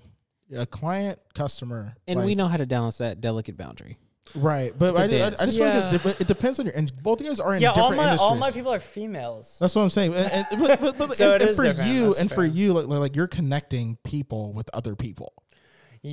a 0.55 0.65
client 0.65 1.19
customer 1.35 1.93
And 2.07 2.19
like- 2.19 2.25
we 2.25 2.35
know 2.35 2.47
how 2.47 2.57
to 2.57 2.65
balance 2.65 2.99
that 2.99 3.19
delicate 3.21 3.57
boundary. 3.57 3.97
Right 4.35 4.73
but 4.77 4.89
It's 4.89 4.99
a 4.99 5.01
I, 5.01 5.03
I, 5.05 5.07
dance. 5.07 5.41
I 5.41 5.45
just 5.45 5.57
feel 5.57 5.67
like 5.67 5.93
it's, 5.93 6.05
Yeah. 6.05 6.13
it 6.19 6.27
depends 6.27 6.59
on 6.59 6.65
your 6.65 6.75
and 6.75 6.91
both 7.03 7.21
you 7.21 7.27
guys 7.27 7.39
are 7.39 7.55
in 7.55 7.61
Yeah, 7.61 7.69
different 7.69 7.83
all 7.85 7.91
my 7.95 8.03
industries 8.03 8.21
all 8.21 8.35
my 8.35 8.51
people 8.51 8.73
are 8.73 8.79
females. 8.79 9.57
that's 9.59 9.75
what 9.75 9.81
I'm 9.83 9.89
saying. 9.89 10.13
And, 10.15 10.45
and- 10.51 10.61
but, 10.61 10.79
but, 10.81 10.97
but- 10.97 11.17
So 11.17 11.33
and- 11.33 11.41
and 11.43 11.55
for 11.55 11.63
different. 11.63 11.89
you, 11.91 12.05
That's 12.07 12.19
and 12.19 12.31
for 12.31 12.43
you, 12.45 12.73
like, 12.73 12.87
like 12.87 13.15
you're 13.15 13.27
connecting 13.27 13.97
people 14.03 14.53
with 14.53 14.69
other 14.73 14.95
people. 14.95 15.33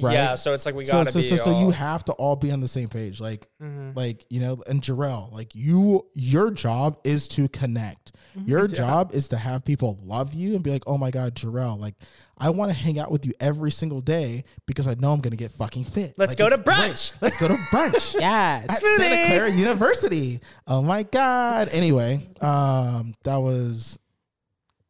Right? 0.03 0.15
Yeah, 0.15 0.35
so 0.35 0.55
it's 0.55 0.67
like 0.67 0.75
we 0.75 0.87
gotta 0.87 1.13
so, 1.13 1.21
be. 1.21 1.27
so, 1.29 1.37
so 1.37 1.53
all, 1.53 1.61
you 1.61 1.71
have 1.71 2.03
to 2.05 2.13
all 2.15 2.35
be 2.37 2.51
on 2.51 2.61
the 2.61 2.67
same 2.69 2.89
page. 2.89 3.21
Like, 3.21 3.47
Mhm. 3.63 3.95
like 3.95 4.25
you 4.29 4.41
know, 4.41 4.61
and 4.67 4.83
Jarrell, 4.83 5.31
like 5.31 5.55
you, 5.55 6.07
your 6.15 6.51
job 6.51 6.99
is 7.05 7.29
to 7.29 7.49
connect. 7.49 8.13
Your 8.47 8.67
job 8.69 9.13
is 9.15 9.29
to 9.29 9.37
have 9.37 9.65
people 9.65 9.99
love 10.03 10.35
you 10.35 10.55
and 10.55 10.63
be 10.63 10.71
like, 10.71 10.83
oh 10.87 10.99
my 10.99 11.11
god, 11.11 11.35
Jarrell, 11.35 11.79
like 11.79 11.95
I 12.39 12.51
want 12.51 12.71
to 12.73 12.77
hang 12.77 12.99
out 12.99 13.11
with 13.11 13.25
you 13.27 13.33
every 13.41 13.71
single 13.71 14.01
day 14.01 14.45
because 14.67 14.87
I 14.89 14.95
know 14.95 15.13
I'm 15.13 15.21
gonna 15.21 15.37
get 15.37 15.53
fucking 15.53 15.85
fit. 15.85 16.15
Let's 16.17 16.33
Like, 16.33 16.39
go 16.39 16.49
to 16.49 16.55
it's 16.55 16.63
great. 16.65 16.77
brunch. 16.77 17.13
Let's 17.21 17.37
go 17.37 17.49
to 17.49 17.55
brunch. 17.55 18.15
Yes. 18.21 18.67
at 18.69 18.83
Santa 18.83 19.27
Clara 19.27 19.51
University. 19.51 20.41
Oh 20.67 20.83
my 20.83 21.03
God. 21.05 21.69
Anyway, 21.71 22.27
um, 22.41 23.15
that 23.25 23.37
was 23.37 23.99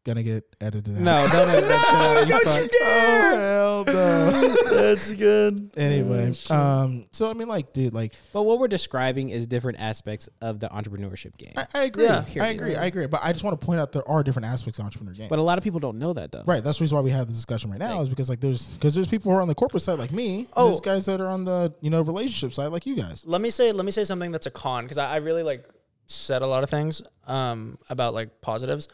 gonna 0.04 0.22
get 0.22 0.44
edited 0.60 0.96
out. 0.96 1.00
No, 1.02 1.26
don't 1.32 1.48
edit 1.48 1.64
that 1.68 1.84
shit 1.86 1.94
out. 1.94 2.28
You 2.28 2.44
Don't 2.44 2.62
you 2.62 2.68
dare! 2.68 3.32
Oh 3.32 3.84
hell 3.84 3.84
no. 3.86 4.54
That's 4.74 5.12
good. 5.12 5.70
anyway, 5.76 6.34
um, 6.50 7.06
so 7.10 7.28
I 7.30 7.32
mean, 7.34 7.48
like, 7.48 7.72
dude, 7.72 7.94
like, 7.94 8.12
But 8.32 8.42
what 8.42 8.58
we're 8.58 8.68
describing 8.68 9.30
is 9.30 9.46
different 9.46 9.80
aspects 9.80 10.28
of 10.42 10.60
the 10.60 10.68
entrepreneurship 10.68 11.36
game. 11.38 11.52
I, 11.56 11.66
I 11.74 11.84
agree. 11.84 12.04
Yeah. 12.04 12.18
I 12.20 12.22
Period. 12.24 12.50
agree. 12.54 12.76
I 12.76 12.84
agree. 12.86 13.06
But 13.06 13.20
I 13.24 13.32
just 13.32 13.44
want 13.44 13.58
to 13.60 13.64
point 13.66 13.80
out 13.80 13.92
there 13.92 14.06
are 14.08 14.22
different 14.22 14.46
aspects 14.46 14.78
of 14.78 14.84
entrepreneur 14.84 15.14
game. 15.14 15.28
But 15.28 15.38
a 15.38 15.42
lot 15.42 15.58
of 15.58 15.64
people 15.64 15.80
don't 15.80 15.98
know 15.98 16.12
that 16.12 16.32
though. 16.32 16.42
Right, 16.46 16.62
that's 16.62 16.78
the 16.78 16.84
reason 16.84 16.96
why 16.96 17.02
we 17.02 17.10
have 17.10 17.26
this 17.26 17.36
discussion 17.36 17.70
right 17.70 17.78
now 17.80 18.02
is 18.02 18.08
because 18.08 18.28
like 18.28 18.40
there's 18.40 18.66
because 18.68 18.94
there's 18.94 19.08
people 19.08 19.32
who 19.32 19.38
are 19.38 19.42
on 19.42 19.48
the 19.48 19.54
corporate 19.54 19.82
side 19.82 19.98
like 19.98 20.12
me, 20.12 20.38
and 20.40 20.46
Oh. 20.56 20.66
there's 20.66 20.80
guys 20.80 21.06
that 21.06 21.20
are 21.20 21.26
on 21.28 21.44
the 21.44 21.74
you 21.80 21.90
know 21.90 22.02
relationship 22.02 22.52
side 22.52 22.68
like 22.68 22.86
you 22.86 22.96
guys. 22.96 23.24
Let 23.26 23.40
me 23.40 23.50
say 23.50 23.72
let 23.72 23.84
me 23.84 23.90
say 23.90 24.04
something 24.04 24.30
that's 24.32 24.46
a 24.46 24.50
con 24.50 24.84
because 24.84 24.98
I, 24.98 25.14
I 25.14 25.16
really 25.16 25.42
like 25.42 25.68
said 26.06 26.42
a 26.42 26.46
lot 26.46 26.62
of 26.62 26.68
things 26.70 27.02
um 27.26 27.78
about 27.88 28.12
like 28.14 28.40
positives. 28.42 28.88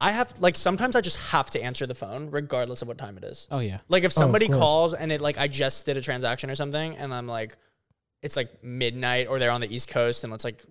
I 0.00 0.12
have 0.12 0.34
like 0.38 0.54
sometimes 0.56 0.94
I 0.96 1.00
just 1.00 1.18
have 1.30 1.50
to 1.50 1.60
answer 1.62 1.86
the 1.86 1.94
phone 1.94 2.30
regardless 2.30 2.82
of 2.82 2.88
what 2.88 2.98
time 2.98 3.16
it 3.18 3.24
is. 3.24 3.48
Oh 3.50 3.58
yeah. 3.58 3.78
Like 3.88 4.04
if 4.04 4.10
Oh, 4.12 4.20
of 4.20 4.24
somebody 4.24 4.46
course. 4.46 4.58
calls 4.58 4.94
and 4.94 5.10
it 5.10 5.20
like 5.20 5.38
I 5.38 5.48
just 5.48 5.86
did 5.86 5.96
a 5.96 6.02
transaction 6.02 6.50
or 6.50 6.54
something 6.54 6.96
and 6.96 7.12
I'm 7.12 7.26
like 7.26 7.56
it's 8.22 8.36
like 8.36 8.62
midnight 8.62 9.26
or 9.28 9.38
they're 9.38 9.50
on 9.50 9.60
the 9.60 9.72
East 9.74 9.88
Coast 9.90 10.22
and 10.24 10.32
it's 10.32 10.44
like 10.44 10.62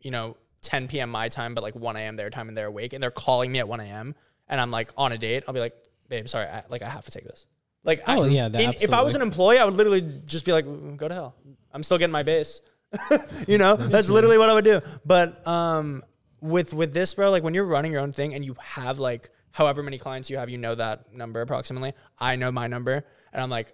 you 0.00 0.10
know 0.12 0.36
10 0.62 0.88
p.m. 0.88 1.10
my 1.10 1.28
time 1.28 1.54
but 1.54 1.62
like 1.64 1.74
1 1.74 1.96
a.m. 1.96 2.16
their 2.16 2.30
time 2.30 2.48
and 2.48 2.56
they're 2.56 2.66
awake 2.68 2.92
and 2.92 3.02
they're 3.02 3.10
calling 3.10 3.50
me 3.50 3.58
at 3.58 3.66
1 3.68 3.80
a.m. 3.80 4.14
and 4.48 4.60
I'm 4.60 4.70
like 4.70 4.90
on 4.96 5.10
a 5.12 5.18
date 5.18 5.42
I'll 5.48 5.54
be 5.54 5.60
like 5.60 5.74
babe 6.08 6.28
sorry 6.28 6.46
I, 6.46 6.62
like 6.68 6.82
I 6.82 6.88
have 6.88 7.04
to 7.06 7.10
take 7.10 7.24
this 7.24 7.46
like 7.82 8.02
I- 8.08 8.16
Oh, 8.18 8.24
yeah, 8.24 8.48
that- 8.48 8.60
in- 8.62 8.70
if 8.74 8.92
I 8.92 9.02
was 9.02 9.14
absolutely. 9.14 9.14
an 9.16 9.22
employee 9.22 9.58
I 9.58 9.64
would 9.64 9.74
literally 9.74 10.00
just 10.26 10.44
be 10.44 10.52
like 10.52 10.64
"Mm, 10.64 10.96
go 10.96 11.08
to 11.08 11.14
hell 11.14 11.34
I'm 11.72 11.82
still 11.82 11.98
getting 11.98 12.12
my 12.12 12.22
base 12.22 12.60
you 13.48 13.58
know 13.58 13.74
that's 13.76 14.08
literally 14.08 14.38
what 14.38 14.48
I 14.48 14.54
would 14.54 14.64
do 14.64 14.80
but 15.04 15.44
um 15.46 16.04
with 16.44 16.74
with 16.74 16.92
this 16.92 17.14
bro 17.14 17.30
like 17.30 17.42
when 17.42 17.54
you're 17.54 17.64
running 17.64 17.90
your 17.90 18.02
own 18.02 18.12
thing 18.12 18.34
and 18.34 18.44
you 18.44 18.54
have 18.60 18.98
like 18.98 19.30
however 19.52 19.82
many 19.82 19.96
clients 19.98 20.28
you 20.28 20.36
have 20.36 20.50
you 20.50 20.58
know 20.58 20.74
that 20.74 21.10
number 21.16 21.40
approximately 21.40 21.94
i 22.18 22.36
know 22.36 22.52
my 22.52 22.66
number 22.66 23.02
and 23.32 23.42
i'm 23.42 23.48
like 23.48 23.72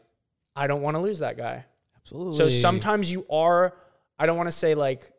i 0.54 0.66
don't 0.68 0.80
want 0.80 0.94
to 0.94 1.00
lose 1.00 1.18
that 1.18 1.36
guy 1.36 1.64
Absolutely. 1.96 2.36
so 2.38 2.48
sometimes 2.48 3.10
you 3.10 3.26
are 3.28 3.74
i 4.20 4.26
don't 4.26 4.36
want 4.36 4.46
to 4.46 4.52
say 4.52 4.76
like 4.76 5.12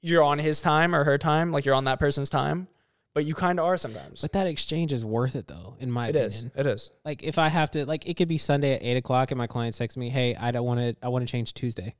you're 0.00 0.22
on 0.22 0.38
his 0.38 0.62
time 0.62 0.94
or 0.94 1.04
her 1.04 1.18
time 1.18 1.52
like 1.52 1.66
you're 1.66 1.74
on 1.74 1.84
that 1.84 1.98
person's 1.98 2.30
time 2.30 2.68
but 3.14 3.24
you 3.26 3.34
kind 3.34 3.60
of 3.60 3.66
are 3.66 3.76
sometimes 3.76 4.22
But 4.22 4.32
that 4.32 4.46
exchange 4.48 4.92
is 4.92 5.04
worth 5.04 5.36
it 5.36 5.46
though, 5.46 5.76
in 5.78 5.88
my 5.90 6.08
it 6.08 6.16
opinion. 6.16 6.30
is 6.32 6.46
it 6.56 6.66
is 6.66 6.90
Like 7.04 7.22
if 7.22 7.38
I 7.38 7.46
have 7.48 7.70
to, 7.72 7.86
like 7.86 8.08
it 8.08 8.16
could 8.16 8.26
be 8.26 8.38
Sunday 8.38 8.74
at 8.74 8.82
eight 8.82 8.96
o'clock, 8.96 9.30
and 9.30 9.38
my 9.38 9.46
client 9.46 9.76
texts 9.76 9.96
me, 9.96 10.08
"Hey, 10.10 10.34
I 10.34 10.50
don't 10.50 10.66
want 10.66 10.80
to. 10.80 10.96
I 11.00 11.10
want 11.10 11.24
to 11.24 11.30
change 11.30 11.54
Tuesday." 11.54 11.94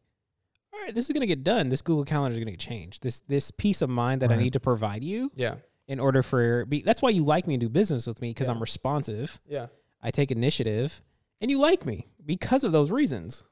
All 0.85 0.89
right, 0.89 0.95
this 0.95 1.09
is 1.09 1.14
gonna 1.14 1.24
get 1.24 1.43
done. 1.43 1.70
This 1.70 1.80
Google 1.80 2.05
Calendar 2.05 2.35
is 2.35 2.39
gonna 2.39 2.51
get 2.51 2.61
changed. 2.61 3.03
This 3.03 3.20
this 3.20 3.51
peace 3.51 3.80
of 3.80 3.89
mind 3.89 4.20
that 4.20 4.30
I 4.30 4.37
need 4.37 4.53
to 4.53 4.61
provide 4.61 5.03
you 5.03 5.30
yeah 5.35 5.55
in 5.89 5.99
order 5.99 6.22
for 6.22 6.66
be, 6.66 6.82
that's 6.82 7.01
why 7.01 7.09
you 7.09 7.24
like 7.24 7.47
me 7.47 7.55
and 7.55 7.61
do 7.62 7.70
business 7.70 8.07
with 8.07 8.20
me 8.20 8.28
because 8.30 8.49
Yeah. 8.49 8.53
I'm 8.53 8.61
responsive. 8.61 9.41
yeah 9.47 9.68
I 10.03 10.11
take 10.11 10.30
initiative, 10.30 11.01
and 11.41 11.51
you 11.51 11.59
like 11.59 11.87
me 11.87 12.09
because 12.26 12.64
of 12.64 12.72
those 12.72 12.91
reasons. 12.91 13.45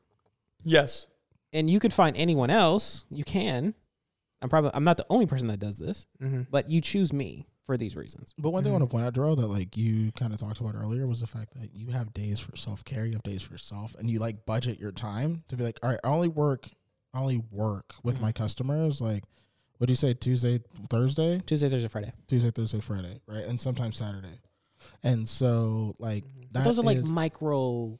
yes 0.62 1.06
And 1.54 1.70
you 1.70 1.80
can 1.80 1.90
find 1.90 2.18
anyone 2.18 2.50
else. 2.50 3.06
You 3.10 3.24
can. 3.24 3.72
I'm 4.42 4.50
probably 4.50 4.72
I'm 4.74 4.84
not 4.84 4.98
the 4.98 5.06
only 5.08 5.24
person 5.24 5.48
that 5.48 5.58
does 5.58 5.78
this, 5.78 6.06
mm-hmm. 6.22 6.42
but 6.50 6.68
you 6.68 6.82
choose 6.82 7.14
me 7.14 7.48
for 7.64 7.78
these 7.78 7.96
reasons. 7.96 8.34
But 8.36 8.50
one 8.50 8.62
thing 8.62 8.72
I 8.72 8.76
want 8.76 8.90
to 8.90 8.94
point 8.94 9.06
out, 9.06 9.14
Darrell, 9.14 9.36
that 9.36 9.46
like 9.46 9.74
you 9.74 10.12
kind 10.12 10.34
of 10.34 10.38
talked 10.38 10.60
about 10.60 10.74
earlier 10.74 11.06
was 11.06 11.20
the 11.20 11.26
fact 11.26 11.54
that 11.54 11.74
you 11.74 11.92
have 11.92 12.12
days 12.12 12.40
for 12.40 12.54
self 12.56 12.84
care, 12.84 13.06
you 13.06 13.12
have 13.14 13.22
days 13.22 13.40
for 13.40 13.54
yourself, 13.54 13.96
and 13.98 14.10
you 14.10 14.18
like 14.18 14.44
budget 14.44 14.78
your 14.78 14.92
time 14.92 15.44
to 15.48 15.56
be 15.56 15.64
like, 15.64 15.78
all 15.82 15.88
right, 15.88 16.00
I 16.04 16.08
only 16.08 16.28
work, 16.28 16.66
I 16.66 16.70
only 17.14 17.42
work 17.50 17.94
with 18.02 18.20
my 18.20 18.32
customers. 18.32 19.00
Like, 19.00 19.24
what 19.78 19.86
do 19.88 19.92
you 19.92 19.96
say, 19.96 20.14
Tuesday, 20.14 20.60
Thursday, 20.90 21.40
Tuesday, 21.46 21.68
Thursday, 21.68 21.88
Friday. 21.88 22.12
Tuesday, 22.28 22.50
Thursday, 22.50 22.80
Friday, 22.80 23.20
right, 23.26 23.44
and 23.44 23.60
sometimes 23.60 23.96
Saturday. 23.96 24.40
And 25.02 25.28
so, 25.28 25.94
like, 25.98 26.24
But 26.52 26.52
that 26.60 26.64
those 26.64 26.78
are 26.78 26.82
like 26.82 26.98
is- 26.98 27.02
micro 27.04 27.98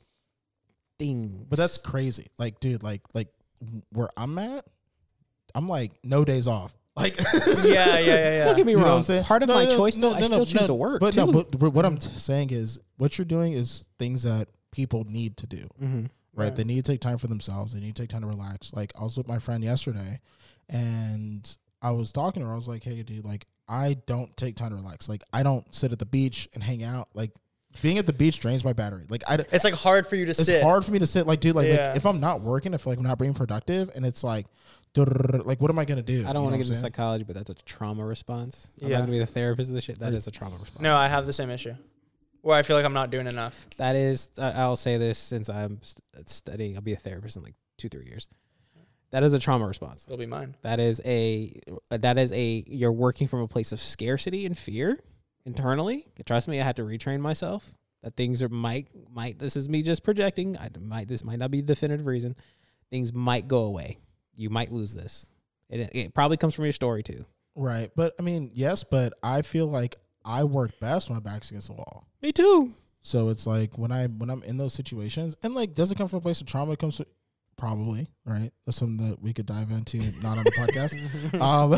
things. 0.98 1.46
but 1.48 1.56
that's 1.58 1.78
crazy. 1.78 2.26
Like, 2.38 2.60
dude, 2.60 2.82
like, 2.82 3.02
like 3.14 3.28
where 3.92 4.08
I'm 4.16 4.38
at, 4.38 4.64
I'm 5.54 5.68
like 5.68 5.92
no 6.02 6.24
days 6.24 6.46
off. 6.46 6.74
Like, 6.94 7.16
yeah, 7.18 7.24
yeah, 7.64 7.98
yeah, 8.00 8.00
yeah. 8.00 8.44
Don't 8.48 8.56
get 8.58 8.66
me 8.66 8.72
You 8.72 8.78
know 8.78 8.84
wrong. 8.84 8.96
I'm 8.98 9.02
saying? 9.02 9.24
Part 9.24 9.42
of 9.42 9.48
No, 9.48 9.54
my 9.54 9.64
no, 9.64 9.70
no, 9.70 9.76
choice, 9.76 9.96
no, 9.96 10.10
though, 10.10 10.14
I 10.16 10.22
still 10.24 10.38
no, 10.40 10.44
choose 10.44 10.60
no, 10.60 10.66
to 10.66 10.74
work. 10.74 11.00
But 11.00 11.14
too. 11.14 11.24
no, 11.24 11.32
but, 11.32 11.58
but 11.58 11.70
what 11.72 11.86
I'm 11.86 11.96
t- 11.96 12.10
saying 12.18 12.50
is, 12.50 12.80
what 12.98 13.16
you're 13.16 13.24
doing 13.24 13.54
is 13.54 13.86
things 13.98 14.24
that 14.24 14.48
people 14.72 15.04
need 15.08 15.38
to 15.38 15.46
do. 15.46 15.68
Mhm. 15.82 16.10
Right? 16.34 16.44
Right. 16.46 16.56
They 16.56 16.64
need 16.64 16.84
to 16.84 16.92
take 16.92 17.00
time 17.00 17.18
for 17.18 17.26
themselves. 17.26 17.72
They 17.74 17.80
need 17.80 17.94
to 17.96 18.02
take 18.02 18.10
time 18.10 18.22
to 18.22 18.26
relax. 18.26 18.72
Like 18.72 18.92
I 18.98 19.02
was 19.04 19.16
with 19.16 19.28
my 19.28 19.38
friend 19.38 19.62
yesterday, 19.62 20.20
and 20.68 21.56
I 21.80 21.90
was 21.92 22.12
talking 22.12 22.42
to 22.42 22.46
her. 22.48 22.52
I 22.52 22.56
was 22.56 22.68
like, 22.68 22.84
"Hey, 22.84 23.02
dude, 23.02 23.24
like 23.24 23.46
I 23.68 23.96
don't 24.06 24.36
take 24.36 24.56
time 24.56 24.70
to 24.70 24.76
relax. 24.76 25.08
Like 25.08 25.22
I 25.32 25.42
don't 25.42 25.72
sit 25.74 25.92
at 25.92 25.98
the 25.98 26.06
beach 26.06 26.48
and 26.54 26.62
hang 26.62 26.82
out. 26.82 27.08
Like 27.14 27.32
being 27.80 27.96
at 27.98 28.06
the 28.06 28.12
beach 28.12 28.40
drains 28.40 28.64
my 28.64 28.72
battery. 28.72 29.04
Like 29.08 29.22
I." 29.28 29.34
It's 29.52 29.64
like 29.64 29.74
hard 29.74 30.06
for 30.06 30.16
you 30.16 30.26
to 30.26 30.34
sit. 30.34 30.42
It's 30.42 30.50
sit. 30.50 30.62
hard 30.62 30.84
for 30.84 30.92
me 30.92 30.98
to 31.00 31.06
sit, 31.06 31.26
like, 31.26 31.40
dude, 31.40 31.54
like, 31.56 31.68
Yeah. 31.68 31.88
like 31.88 31.96
if 31.96 32.06
I'm 32.06 32.20
not 32.20 32.40
working, 32.40 32.74
I 32.74 32.76
feel 32.76 32.92
like 32.92 32.98
I'm 32.98 33.04
not 33.04 33.18
being 33.18 33.34
productive, 33.34 33.90
and 33.94 34.04
it's 34.06 34.22
like, 34.24 34.46
like, 34.96 35.60
what 35.60 35.70
am 35.70 35.78
I 35.78 35.84
gonna 35.86 36.02
do? 36.02 36.26
I 36.26 36.32
don't 36.32 36.42
want 36.42 36.52
to 36.54 36.58
get 36.58 36.66
into 36.68 36.78
psychology, 36.78 37.24
but 37.24 37.34
that's 37.34 37.48
a 37.50 37.54
trauma 37.54 38.04
response. 38.04 38.68
I'm 38.82 38.88
Yeah. 38.88 38.98
not 38.98 39.02
gonna 39.04 39.12
be 39.12 39.18
the 39.18 39.26
therapist 39.26 39.70
of 39.70 39.74
the 39.74 39.80
shit. 39.80 39.98
That 40.00 40.12
is 40.12 40.26
a 40.26 40.30
trauma 40.30 40.56
response. 40.58 40.82
No, 40.82 40.94
I 40.96 41.08
have 41.08 41.26
the 41.26 41.32
same 41.32 41.48
issue 41.50 41.74
where 42.42 42.56
I 42.56 42.62
feel 42.62 42.76
like 42.76 42.84
I'm 42.84 42.92
not 42.94 43.10
doing 43.10 43.26
enough. 43.26 43.66
That 43.78 43.96
is, 43.96 44.30
I- 44.38 44.52
I'll 44.52 44.76
say 44.76 44.98
this 44.98 45.18
since 45.18 45.48
I'm 45.48 45.80
st- 45.82 46.28
studying. 46.28 46.76
I'll 46.76 46.82
be 46.82 46.92
a 46.92 46.96
therapist 46.96 47.36
in 47.36 47.42
like 47.42 47.54
two, 47.78 47.88
three 47.88 48.04
years. 48.06 48.28
That 49.10 49.22
is 49.22 49.34
a 49.34 49.38
trauma 49.38 49.66
response. 49.66 50.06
It'll 50.06 50.16
be 50.18 50.24
mine. 50.26 50.56
That 50.62 50.80
is 50.80 51.00
a, 51.04 51.60
uh, 51.90 51.98
that 51.98 52.16
is 52.18 52.32
a. 52.32 52.64
You're 52.66 52.92
working 52.92 53.28
from 53.28 53.40
a 53.40 53.48
place 53.48 53.70
of 53.72 53.78
scarcity 53.80 54.46
and 54.46 54.56
fear 54.56 54.98
internally. 55.44 56.06
Trust 56.24 56.48
me, 56.48 56.60
I 56.60 56.64
had 56.64 56.76
to 56.76 56.82
retrain 56.82 57.20
myself. 57.20 57.74
That 58.02 58.16
things 58.16 58.42
are 58.42 58.48
might 58.48 58.88
might. 59.14 59.38
This 59.38 59.54
is 59.54 59.68
me 59.68 59.82
just 59.82 60.02
projecting. 60.02 60.56
I 60.56 60.70
might. 60.80 61.08
This 61.08 61.24
might 61.24 61.38
not 61.38 61.50
be 61.50 61.58
a 61.58 61.62
definitive 61.62 62.06
reason. 62.06 62.34
Things 62.90 63.12
might 63.12 63.46
go 63.48 63.64
away. 63.64 63.98
You 64.34 64.48
might 64.50 64.72
lose 64.72 64.94
this. 64.94 65.30
It, 65.68 65.90
it 65.94 66.14
probably 66.14 66.36
comes 66.38 66.54
from 66.54 66.64
your 66.64 66.72
story 66.72 67.02
too. 67.02 67.24
Right, 67.54 67.90
but 67.94 68.14
I 68.18 68.22
mean, 68.22 68.50
yes, 68.54 68.82
but 68.82 69.12
I 69.22 69.42
feel 69.42 69.66
like 69.66 69.96
I 70.24 70.44
work 70.44 70.72
best 70.80 71.08
when 71.10 71.16
my 71.16 71.20
back's 71.32 71.50
against 71.50 71.68
the 71.68 71.74
wall. 71.74 72.06
Me 72.22 72.32
too. 72.32 72.74
So 73.00 73.30
it's 73.30 73.46
like 73.46 73.76
when 73.76 73.90
I 73.92 74.06
when 74.06 74.30
I'm 74.30 74.42
in 74.44 74.58
those 74.58 74.74
situations, 74.74 75.36
and 75.42 75.54
like, 75.54 75.74
does 75.74 75.90
it 75.90 75.98
come 75.98 76.08
from 76.08 76.18
a 76.18 76.22
place 76.22 76.40
of 76.40 76.46
trauma? 76.46 76.72
It 76.72 76.78
comes 76.78 76.96
from, 76.98 77.06
probably 77.58 78.08
right. 78.24 78.50
That's 78.64 78.78
something 78.78 79.08
that 79.10 79.20
we 79.20 79.32
could 79.32 79.46
dive 79.46 79.70
into, 79.70 79.98
not 80.22 80.38
on 80.38 80.44
the 80.44 80.52
podcast. 80.52 80.94
um, 81.40 81.72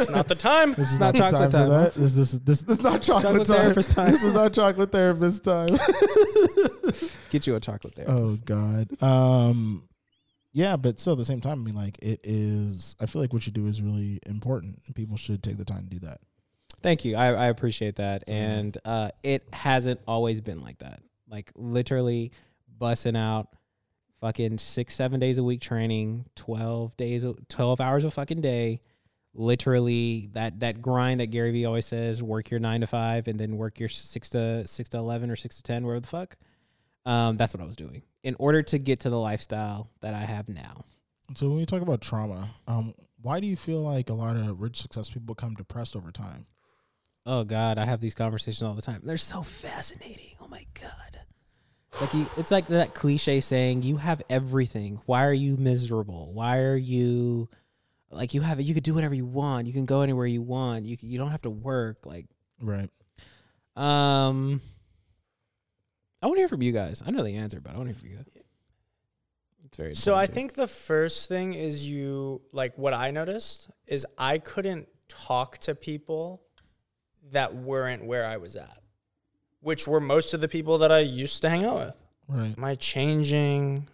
It's 0.00 0.10
not 0.10 0.28
the 0.28 0.34
time. 0.36 0.74
this 0.74 0.92
is 0.92 1.00
not 1.00 1.16
not, 1.16 1.30
chocolate 1.32 1.50
time, 1.52 1.68
time, 1.68 1.68
for 1.68 1.84
that. 1.90 1.94
This 1.94 2.14
this 2.14 2.32
is 2.34 2.40
this, 2.40 2.60
this 2.62 2.78
is 2.78 2.84
not 2.84 3.02
chocolate, 3.02 3.24
Chocolate 3.24 3.46
time. 3.48 3.56
therapist 3.58 3.90
time. 3.92 4.10
This 4.12 4.22
is 4.22 4.34
not 4.34 4.52
chocolate 4.52 4.92
therapist 4.92 5.44
time. 5.44 5.68
Get 7.30 7.46
you 7.46 7.56
a 7.56 7.60
chocolate 7.60 7.94
there. 7.96 8.06
oh 8.08 8.36
God. 8.44 9.02
Um, 9.02 9.88
yeah, 10.52 10.76
but 10.76 10.98
still 10.98 11.12
at 11.14 11.18
the 11.18 11.24
same 11.24 11.40
time, 11.40 11.60
I 11.60 11.64
mean, 11.64 11.74
like, 11.74 11.98
it 12.00 12.20
is. 12.22 12.94
I 13.00 13.06
feel 13.06 13.20
like 13.20 13.32
what 13.32 13.46
you 13.46 13.52
do 13.52 13.66
is 13.66 13.82
really 13.82 14.20
important, 14.26 14.78
and 14.86 14.94
people 14.94 15.16
should 15.16 15.42
take 15.42 15.58
the 15.58 15.64
time 15.66 15.84
to 15.84 15.90
do 15.90 15.98
that. 16.06 16.18
Thank 16.82 17.04
you. 17.04 17.16
I, 17.16 17.28
I 17.32 17.46
appreciate 17.46 17.96
that. 17.96 18.24
So- 18.26 18.32
And 18.32 18.78
uh, 18.84 19.10
it 19.22 19.42
hasn't 19.52 20.00
always 20.06 20.40
been 20.40 20.60
like 20.60 20.78
that. 20.78 21.00
Like 21.28 21.50
literally 21.56 22.32
bussing 22.80 23.16
out 23.16 23.48
fucking 24.20 24.58
six, 24.58 24.94
seven 24.94 25.18
days 25.20 25.38
a 25.38 25.44
week 25.44 25.60
training, 25.60 26.26
12 26.36 26.96
days, 26.96 27.24
12 27.48 27.80
hours 27.80 28.04
a 28.04 28.10
fucking 28.10 28.40
day. 28.40 28.80
Literally 29.34 30.28
that, 30.32 30.60
that 30.60 30.80
grind 30.80 31.20
that 31.20 31.26
Gary 31.26 31.52
Vee 31.52 31.66
always 31.66 31.84
says, 31.86 32.22
work 32.22 32.50
your 32.50 32.58
nine 32.60 32.80
to 32.80 32.86
five 32.86 33.28
and 33.28 33.38
then 33.38 33.56
work 33.58 33.78
your 33.78 33.88
six 33.90 34.30
to 34.30 34.66
six 34.66 34.88
to 34.90 34.96
11 34.98 35.30
or 35.30 35.36
six 35.36 35.56
to 35.56 35.62
10, 35.62 35.84
wherever 35.84 36.00
the 36.00 36.06
fuck. 36.06 36.36
Um, 37.04 37.36
that's 37.36 37.52
what 37.54 37.62
I 37.62 37.66
was 37.66 37.76
doing 37.76 38.02
in 38.22 38.34
order 38.38 38.62
to 38.62 38.78
get 38.78 39.00
to 39.00 39.10
the 39.10 39.18
lifestyle 39.18 39.90
that 40.00 40.14
I 40.14 40.20
have 40.24 40.48
now. 40.48 40.84
So 41.34 41.48
when 41.48 41.58
we 41.58 41.66
talk 41.66 41.82
about 41.82 42.00
trauma, 42.00 42.48
um, 42.66 42.94
why 43.20 43.38
do 43.40 43.46
you 43.46 43.56
feel 43.56 43.80
like 43.82 44.08
a 44.10 44.14
lot 44.14 44.36
of 44.36 44.60
rich 44.60 44.80
success 44.80 45.10
people 45.10 45.34
become 45.34 45.54
depressed 45.54 45.94
over 45.94 46.10
time? 46.10 46.46
Oh 47.28 47.42
God, 47.44 47.76
I 47.76 47.84
have 47.84 48.00
these 48.00 48.14
conversations 48.14 48.62
all 48.62 48.74
the 48.74 48.82
time. 48.82 49.00
They're 49.02 49.18
so 49.18 49.42
fascinating. 49.42 50.36
Oh 50.40 50.46
my 50.48 50.64
God. 50.80 51.20
Like 52.00 52.14
you, 52.14 52.26
it's 52.36 52.50
like 52.50 52.66
that 52.68 52.94
cliche 52.94 53.40
saying, 53.40 53.82
"You 53.82 53.96
have 53.96 54.22
everything. 54.30 55.00
Why 55.06 55.24
are 55.26 55.32
you 55.32 55.56
miserable? 55.56 56.30
Why 56.32 56.58
are 56.58 56.76
you 56.76 57.48
like 58.10 58.34
you 58.34 58.42
have 58.42 58.60
it? 58.60 58.64
You 58.64 58.74
could 58.74 58.82
do 58.84 58.94
whatever 58.94 59.14
you 59.14 59.24
want. 59.26 59.66
You 59.66 59.72
can 59.72 59.86
go 59.86 60.02
anywhere 60.02 60.26
you 60.26 60.42
want. 60.42 60.84
You 60.84 60.96
you 61.00 61.18
don't 61.18 61.30
have 61.30 61.42
to 61.42 61.50
work. 61.50 62.04
Like, 62.06 62.26
Right. 62.60 62.90
um, 63.76 64.60
I 66.22 66.26
want 66.26 66.36
to 66.36 66.40
hear 66.42 66.48
from 66.48 66.62
you 66.62 66.72
guys. 66.72 67.02
I 67.04 67.10
know 67.10 67.22
the 67.24 67.36
answer, 67.36 67.60
but 67.60 67.74
I 67.74 67.78
want 67.78 67.88
to 67.88 67.94
hear 67.94 68.00
from 68.00 68.08
you 68.10 68.16
guys. 68.16 68.26
It's 69.64 69.76
very. 69.76 69.94
So 69.94 70.14
I 70.14 70.24
important 70.24 70.28
to 70.28 70.30
me. 70.30 70.34
think 70.42 70.54
the 70.54 70.66
first 70.68 71.28
thing 71.28 71.54
is 71.54 71.88
you 71.90 72.42
like 72.52 72.76
what 72.76 72.92
I 72.94 73.10
noticed 73.10 73.70
is 73.86 74.06
I 74.18 74.38
couldn't 74.38 74.86
talk 75.08 75.58
to 75.58 75.74
people 75.74 76.42
that 77.30 77.54
weren't 77.54 78.04
where 78.04 78.26
I 78.26 78.36
was 78.36 78.56
at, 78.56 78.78
which 79.60 79.86
were 79.86 80.00
most 80.00 80.34
of 80.34 80.40
the 80.40 80.48
people 80.48 80.78
that 80.78 80.92
I 80.92 81.00
used 81.00 81.42
to 81.42 81.48
hang 81.50 81.64
out 81.64 81.76
with. 81.76 81.94
Right. 82.28 82.54
Am 82.56 82.64
I 82.64 82.74
changing? 82.74 83.88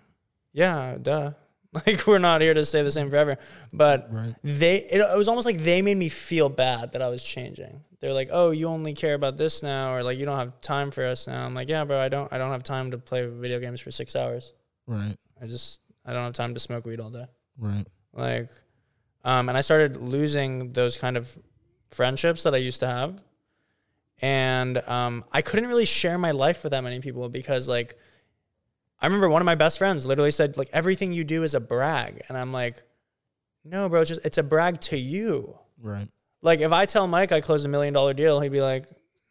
Yeah, 0.53 0.97
duh. 1.01 1.33
Like 1.87 2.07
we're 2.07 2.19
not 2.19 2.43
here 2.43 2.53
to 2.53 2.67
stay 2.67 2.83
the 2.83 2.91
same 2.91 3.09
forever, 3.09 3.39
but 3.73 4.09
Right. 4.13 4.35
they 4.45 4.77
it, 4.77 5.01
it 5.01 5.17
was 5.17 5.27
almost 5.27 5.47
like 5.47 5.57
they 5.57 5.81
made 5.81 5.97
me 5.97 6.11
feel 6.11 6.51
bad 6.51 6.93
that 6.93 7.01
I 7.01 7.09
was 7.09 7.25
changing. 7.25 7.81
They're 7.99 8.13
like, 8.13 8.29
"Oh, 8.31 8.51
you 8.51 8.67
only 8.69 8.93
care 8.93 9.15
about 9.15 9.39
this 9.39 9.63
now," 9.63 9.95
or 9.95 10.03
like, 10.03 10.19
"You 10.19 10.27
don't 10.27 10.37
have 10.39 10.61
time 10.61 10.91
for 10.91 11.03
us 11.07 11.27
now." 11.27 11.47
I'm 11.47 11.55
like, 11.55 11.71
"Yeah, 11.71 11.85
bro, 11.85 11.99
I 11.99 12.11
don't. 12.11 12.31
I 12.31 12.37
don't 12.37 12.51
have 12.53 12.63
time 12.63 12.91
to 12.91 12.99
play 12.99 13.25
video 13.27 13.59
games 13.59 13.81
for 13.81 13.91
six 13.91 14.15
hours. 14.15 14.53
Right. 14.87 15.17
I 15.41 15.47
just 15.47 15.81
I 16.05 16.13
don't 16.13 16.25
have 16.25 16.35
time 16.35 16.53
to 16.53 16.61
smoke 16.61 16.85
weed 16.85 17.01
all 17.01 17.09
day." 17.09 17.25
Right. 17.57 17.87
Like, 18.13 18.51
um, 19.25 19.49
and 19.49 19.57
I 19.57 19.63
started 19.63 19.97
losing 19.97 20.75
those 20.75 20.99
kind 20.99 21.17
of 21.17 21.39
friendships 21.93 22.43
that 22.45 22.55
I 22.55 22.59
used 22.59 22.81
to 22.81 22.87
have, 22.87 23.23
and 24.21 24.79
um, 24.89 25.25
I 25.33 25.43
couldn't 25.43 25.69
really 25.69 25.85
share 25.85 26.19
my 26.19 26.31
life 26.31 26.63
with 26.63 26.73
that 26.73 26.83
many 26.83 27.01
people 27.01 27.29
because 27.29 27.69
like, 27.69 27.95
I 29.01 29.07
remember 29.07 29.29
one 29.29 29.43
of 29.43 29.47
my 29.47 29.55
best 29.55 29.79
friends 29.79 30.07
literally 30.07 30.31
said 30.31 30.57
like 30.57 30.69
everything 30.73 31.13
you 31.13 31.25
do 31.25 31.43
is 31.43 31.55
a 31.55 31.61
brag, 31.61 32.23
and 32.29 32.37
I'm 32.39 32.53
like, 32.53 32.83
no, 33.65 33.89
bro, 33.89 34.01
it's 34.01 34.09
just 34.11 34.25
it's 34.25 34.39
a 34.39 34.43
brag 34.43 34.81
to 34.83 34.97
you. 34.97 35.59
Right. 35.81 36.09
Like 36.41 36.61
if 36.61 36.73
I 36.73 36.87
tell 36.87 37.07
Mike 37.07 37.33
I 37.33 37.41
closed 37.41 37.65
a 37.67 37.69
million 37.69 37.95
dollar 37.95 38.15
deal, 38.15 38.41
he'd 38.41 38.53
be 38.53 38.61
like, 38.61 38.87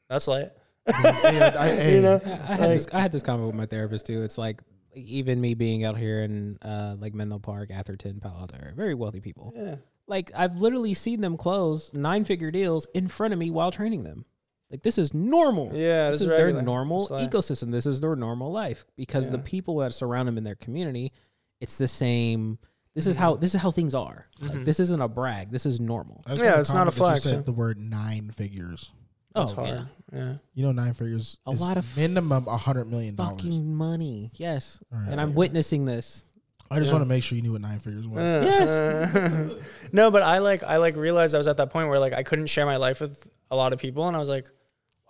that's 0.10 0.28
light. 0.28 0.48
Hey, 0.88 0.94
I- 1.42 1.68
hey, 1.76 1.96
you 1.96 2.02
know, 2.02 2.20
I 2.26 2.30
I 2.54 2.56
had 2.56 2.70
this. 2.70 2.88
I 2.94 3.00
had 3.00 3.12
this 3.12 3.22
comment 3.24 3.48
with 3.48 3.56
my 3.56 3.66
therapist 3.66 4.06
too. 4.08 4.24
It's 4.24 4.38
like 4.38 4.62
even 4.94 5.40
me 5.40 5.54
being 5.54 5.86
out 5.86 5.98
here 5.98 6.22
in 6.24 6.58
uh, 6.62 6.96
like 7.00 7.14
Menlo 7.14 7.40
Park, 7.40 7.70
Atherton, 7.72 8.20
Palo 8.20 8.40
Alto, 8.40 8.58
very 8.76 8.94
wealthy 8.94 9.22
people. 9.22 9.54
yeah. 9.56 9.76
Like 10.12 10.30
I've 10.36 10.60
literally 10.60 10.94
seen 10.94 11.22
them 11.22 11.38
close 11.38 11.94
nine 11.94 12.26
figure 12.26 12.52
deals 12.52 12.86
in 12.94 13.08
front 13.08 13.32
of 13.32 13.40
me 13.40 13.50
while 13.50 13.72
training 13.72 14.04
them. 14.04 14.26
Like 14.70 14.84
this 14.84 14.98
is 14.98 15.14
normal. 15.14 15.72
Yeah, 15.74 16.12
this 16.12 16.20
this 16.20 16.28
is 16.28 16.32
is 16.32 16.38
their 16.38 16.62
normal 16.62 17.04
It's 17.04 17.12
like- 17.12 17.32
ecosystem. 17.32 17.72
This 17.72 17.86
is 17.86 18.02
their 18.02 18.18
normal 18.18 18.52
life 18.52 18.86
because 18.98 19.30
the 19.30 19.40
people 19.40 19.78
that 19.78 19.94
surround 19.94 20.28
them 20.28 20.38
in 20.38 20.44
their 20.44 20.56
community, 20.56 21.14
it's 21.62 21.78
the 21.78 21.88
same. 21.88 22.60
This 22.94 23.08
is 23.08 23.16
mm-hmm. 23.16 23.24
how 23.24 23.36
this 23.38 23.56
is 23.56 23.62
how 23.62 23.72
things 23.72 23.96
are. 23.96 24.28
Like, 24.42 24.52
mm-hmm. 24.52 24.64
this 24.66 24.82
isn't 24.82 25.02
a 25.02 25.08
brag. 25.08 25.50
This 25.50 25.66
is 25.66 25.80
normal. 25.80 26.24
I 26.28 26.34
Yeah, 26.34 26.60
it's 26.60 26.74
not 26.74 26.90
a 26.90 26.92
comment 26.92 26.96
you 26.96 26.98
flex, 26.98 27.24
Said 27.24 27.34
yeah. 27.36 27.42
the 27.44 27.54
word 27.54 27.80
nine 27.80 28.32
figures. 28.32 28.92
Oh, 29.34 29.40
That's 29.40 29.54
oh 29.54 29.56
hard. 29.56 29.70
yeah, 29.70 29.86
Yeah. 30.12 30.34
You 30.56 30.64
know, 30.64 30.74
nine 30.74 30.94
figures. 30.94 31.40
A 31.48 31.52
is 31.52 31.62
lot 31.62 31.78
of 31.78 31.96
minimum 31.96 32.50
a 32.50 32.58
hundred 32.58 32.90
million 32.90 33.16
dollars. 33.16 33.38
fucking 33.38 33.74
money. 33.74 34.32
Yes, 34.36 34.84
All 34.92 35.00
right. 35.00 35.08
and 35.10 35.22
I'm 35.22 35.36
witnessing 35.36 35.86
this. 35.86 36.26
I 36.72 36.78
just 36.80 36.88
Yeah. 36.88 36.94
want 36.94 37.02
to 37.04 37.10
make 37.10 37.22
sure 37.22 37.36
you 37.36 37.42
knew 37.42 37.52
what 37.52 37.62
nine 37.62 37.80
figures 37.80 38.08
was. 38.08 38.22
Yes. 38.32 39.56
no, 39.92 40.10
but 40.10 40.24
I 40.24 40.38
like 40.38 40.64
I 40.64 40.78
like 40.78 40.96
realized 40.96 41.36
I 41.36 41.38
was 41.38 41.48
at 41.50 41.58
that 41.58 41.70
point 41.70 41.90
where 41.90 42.00
like 42.00 42.14
I 42.14 42.24
couldn't 42.24 42.48
share 42.48 42.66
my 42.66 42.78
life 42.78 43.02
with 43.02 43.30
a 43.52 43.56
lot 43.58 43.74
of 43.74 43.80
people 43.80 44.08
and 44.08 44.16
I 44.16 44.20
was 44.20 44.30
like, 44.30 44.46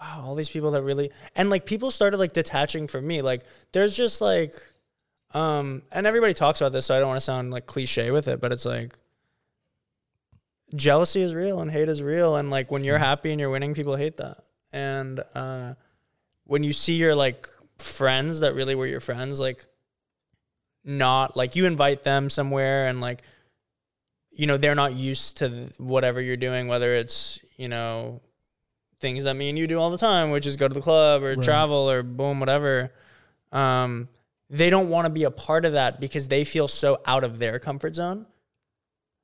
wow, 0.01 0.23
all 0.25 0.33
these 0.35 0.49
people 0.49 0.71
that 0.71 0.81
really 0.81 1.11
and 1.35 1.49
like 1.51 1.65
people 1.67 1.91
started 1.91 2.17
like 2.17 2.33
detaching 2.33 2.87
from 2.87 3.05
me. 3.05 3.21
Like 3.21 3.43
there's 3.73 3.95
just 3.95 4.21
like 4.21 4.53
um 5.35 5.83
and 5.91 6.07
everybody 6.07 6.33
talks 6.33 6.59
about 6.61 6.71
this, 6.71 6.87
so 6.87 6.95
I 6.95 6.99
don't 6.99 7.09
want 7.09 7.17
to 7.19 7.23
sound 7.25 7.51
like 7.51 7.67
cliche 7.67 8.09
with 8.09 8.27
it, 8.27 8.41
but 8.41 8.51
it's 8.51 8.65
like 8.65 8.97
jealousy 10.73 11.21
is 11.21 11.35
real 11.35 11.59
and 11.61 11.69
hate 11.69 11.89
is 11.89 12.01
real 12.01 12.37
and 12.37 12.49
like 12.49 12.71
when 12.71 12.83
you're 12.83 12.97
happy 12.97 13.31
and 13.31 13.39
you're 13.39 13.49
winning, 13.49 13.73
people 13.73 13.95
hate 13.95 14.17
that. 14.17 14.37
And 14.73 15.19
uh 15.35 15.75
when 16.45 16.63
you 16.63 16.73
see 16.73 16.93
your 16.95 17.13
like 17.13 17.47
friends 17.77 18.39
that 18.39 18.55
really 18.55 18.73
were 18.75 18.87
your 18.87 18.99
friends, 18.99 19.39
like 19.39 19.65
not 20.83 21.35
like 21.37 21.55
you 21.55 21.65
invite 21.65 22.03
them 22.03 22.29
somewhere 22.29 22.87
and 22.87 22.99
like 23.01 23.21
you 24.31 24.47
know 24.47 24.57
they're 24.57 24.75
not 24.75 24.93
used 24.93 25.37
to 25.37 25.49
whatever 25.77 26.19
you're 26.21 26.37
doing 26.37 26.67
whether 26.67 26.93
it's 26.93 27.39
you 27.57 27.67
know 27.67 28.19
things 28.99 29.23
that 29.25 29.35
me 29.35 29.49
and 29.49 29.57
you 29.59 29.67
do 29.67 29.79
all 29.79 29.89
the 29.91 29.97
time 29.97 30.31
which 30.31 30.45
is 30.47 30.55
go 30.55 30.67
to 30.67 30.73
the 30.73 30.81
club 30.81 31.21
or 31.23 31.35
Right. 31.35 31.43
travel 31.43 31.89
or 31.89 32.01
boom 32.03 32.39
whatever 32.39 32.91
um 33.51 34.07
they 34.49 34.69
don't 34.69 34.89
want 34.89 35.05
to 35.05 35.09
be 35.09 35.23
a 35.23 35.31
part 35.31 35.65
of 35.65 35.73
that 35.73 35.99
because 35.99 36.27
they 36.27 36.43
feel 36.43 36.67
so 36.67 36.99
out 37.05 37.23
of 37.23 37.39
their 37.39 37.59
comfort 37.59 37.95
zone 37.95 38.25